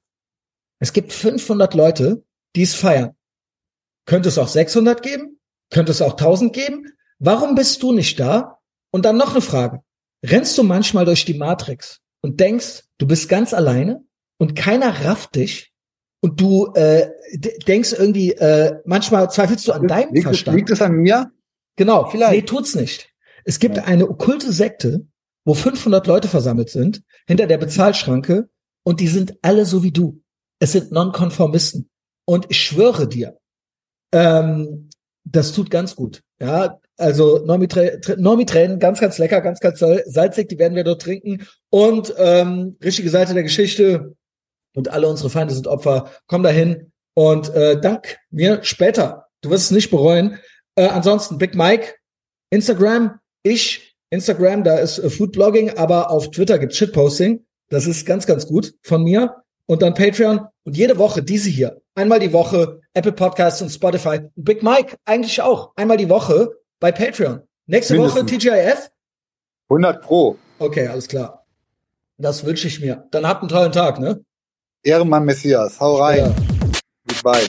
Es 0.79 0.93
gibt 0.93 1.13
500 1.13 1.75
Leute, 1.75 2.25
die 2.57 2.63
es 2.63 2.75
feiern. 2.75 3.17
Könnte 4.07 4.29
es 4.29 4.39
auch 4.39 4.49
600 4.49 5.03
geben? 5.03 5.41
Könnte 5.71 5.93
es 5.93 6.03
auch 6.03 6.13
1000 6.13 6.53
geben? 6.53 6.93
Warum 7.19 7.55
bist 7.55 7.83
du 7.83 7.93
nicht 7.93 8.21
da? 8.21 8.59
Und 8.91 9.05
dann 9.05 9.17
noch 9.17 9.33
eine 9.33 9.41
Frage. 9.41 9.81
Rennst 10.25 10.57
du 10.59 10.63
manchmal 10.63 11.05
durch 11.05 11.25
die 11.25 11.35
Matrix 11.35 12.01
und 12.21 12.41
denkst, 12.41 12.85
du 12.99 13.07
bist 13.07 13.29
ganz 13.29 13.53
alleine 13.55 14.05
und 14.39 14.55
keiner 14.57 15.05
rafft 15.05 15.35
dich 15.37 15.73
und 16.23 16.41
du 16.41 16.73
äh, 16.75 17.11
denkst 17.67 17.93
irgendwie, 17.93 18.33
äh, 18.33 18.81
manchmal 18.85 19.31
zweifelst 19.31 19.69
du 19.69 19.73
an 19.73 19.87
deinem 19.89 20.15
Liegt, 20.15 20.19
es- 20.19 20.25
Verstand. 20.25 20.57
liegt 20.57 20.71
es 20.71 20.81
an 20.83 20.93
mir? 20.93 21.31
Genau, 21.77 22.09
Vielleicht. 22.11 22.33
nee, 22.33 22.43
tut's 22.43 22.75
nicht. 22.75 23.11
Es 23.45 23.59
gibt 23.59 23.77
Ja. 23.77 23.85
eine 23.85 24.09
okkulte 24.09 24.53
Sekte, 24.53 25.07
wo 25.45 25.55
500 25.55 26.07
Leute 26.07 26.29
versammelt 26.29 26.71
sind, 26.71 27.03
hinter 27.27 27.47
der 27.47 27.59
Bezahlschranke, 27.59 28.49
und 28.85 29.01
die 29.01 29.09
sind 29.09 29.35
alle 29.43 29.67
so 29.67 29.83
wie 29.83 29.93
du. 29.93 30.23
Es 30.61 30.73
sind 30.73 30.93
Nonkonformisten. 30.93 31.91
Und 32.27 32.47
ich 32.49 32.59
schwöre 32.63 33.07
dir, 33.09 33.39
ähm, 34.13 34.89
das 35.25 35.53
tut 35.53 35.71
ganz 35.71 35.97
gut. 35.97 36.23
Ja, 36.41 36.79
also 36.97 37.45
Normiträ- 37.45 38.01
Tr- 38.05 38.17
Normitränen, 38.17 38.79
ganz, 38.79 39.01
ganz 39.01 39.19
lecker, 39.19 39.41
ganz, 39.41 39.61
ganz 39.61 39.79
sal- 39.79 40.05
salzig, 40.07 40.49
die 40.49 40.59
werden 40.59 40.75
wir 40.77 40.85
dort 40.85 41.03
trinken. 41.03 41.47
Und 41.71 42.15
ähm, 42.19 42.77
richtige 42.83 43.11
Seite 43.11 43.35
der 43.35 43.43
Geschichte 43.43 44.15
und 44.75 44.89
alle 44.89 45.09
unsere 45.09 45.31
Feinde 45.31 45.55
sind 45.55 45.67
Opfer. 45.67 46.11
Komm 46.27 46.43
dahin 46.43 46.93
und 47.15 47.55
äh, 47.55 47.81
dank 47.81 48.19
mir 48.31 48.63
später. 48.63 49.27
Du 49.41 49.51
wirst 49.51 49.67
es 49.67 49.71
nicht 49.71 49.91
bereuen. 49.91 50.39
Äh, 50.77 50.87
ansonsten 50.87 51.39
Big 51.39 51.55
Mike, 51.55 51.95
Instagram, 52.51 53.19
ich, 53.43 53.95
Instagram, 54.11 54.65
da 54.65 54.79
ist 54.79 54.99
äh, 54.99 55.11
Foodblogging, 55.11 55.77
aber 55.77 56.11
auf 56.11 56.31
Twitter 56.31 56.59
gibt's 56.59 56.77
Shitposting. 56.77 57.45
Das 57.71 57.87
ist 57.87 58.07
ganz, 58.07 58.27
ganz 58.27 58.47
gut 58.47 58.75
von 58.83 59.03
mir. 59.03 59.37
Und 59.67 59.81
dann 59.81 59.95
Patreon 59.95 60.41
und 60.65 60.77
jede 60.77 60.99
Woche 60.99 61.23
diese 61.23 61.49
hier. 61.49 61.81
Einmal 61.95 62.21
die 62.21 62.33
Woche 62.33 62.81
Apple 62.93 63.13
Podcasts 63.13 63.63
und 63.63 63.71
Spotify. 63.71 64.19
Und 64.35 64.45
Big 64.45 64.63
Mike 64.63 64.97
eigentlich 65.07 65.41
auch. 65.41 65.73
Einmal 65.77 65.97
die 65.97 66.11
Woche 66.11 66.51
bei 66.81 66.93
Patreon. 66.93 67.43
Nächste 67.67 67.97
Woche 67.99 68.23
Mindestens. 68.23 68.45
TGIF. 68.45 68.91
100 69.69 70.03
Pro. 70.03 70.39
Okay, 70.59 70.87
alles 70.87 71.09
klar. 71.09 71.47
Das 72.19 72.45
wünsche 72.45 72.69
ich 72.69 72.81
mir. 72.81 73.07
Dann 73.11 73.27
habt 73.27 73.43
einen 73.43 73.49
tollen 73.49 73.73
Tag, 73.73 73.99
ne? 73.99 74.25
Ehrenmann 74.83 75.25
Messias. 75.25 75.81
Hau 75.81 75.97
rein. 75.97 76.19
Ja. 76.19 76.35
Goodbye. 77.09 77.49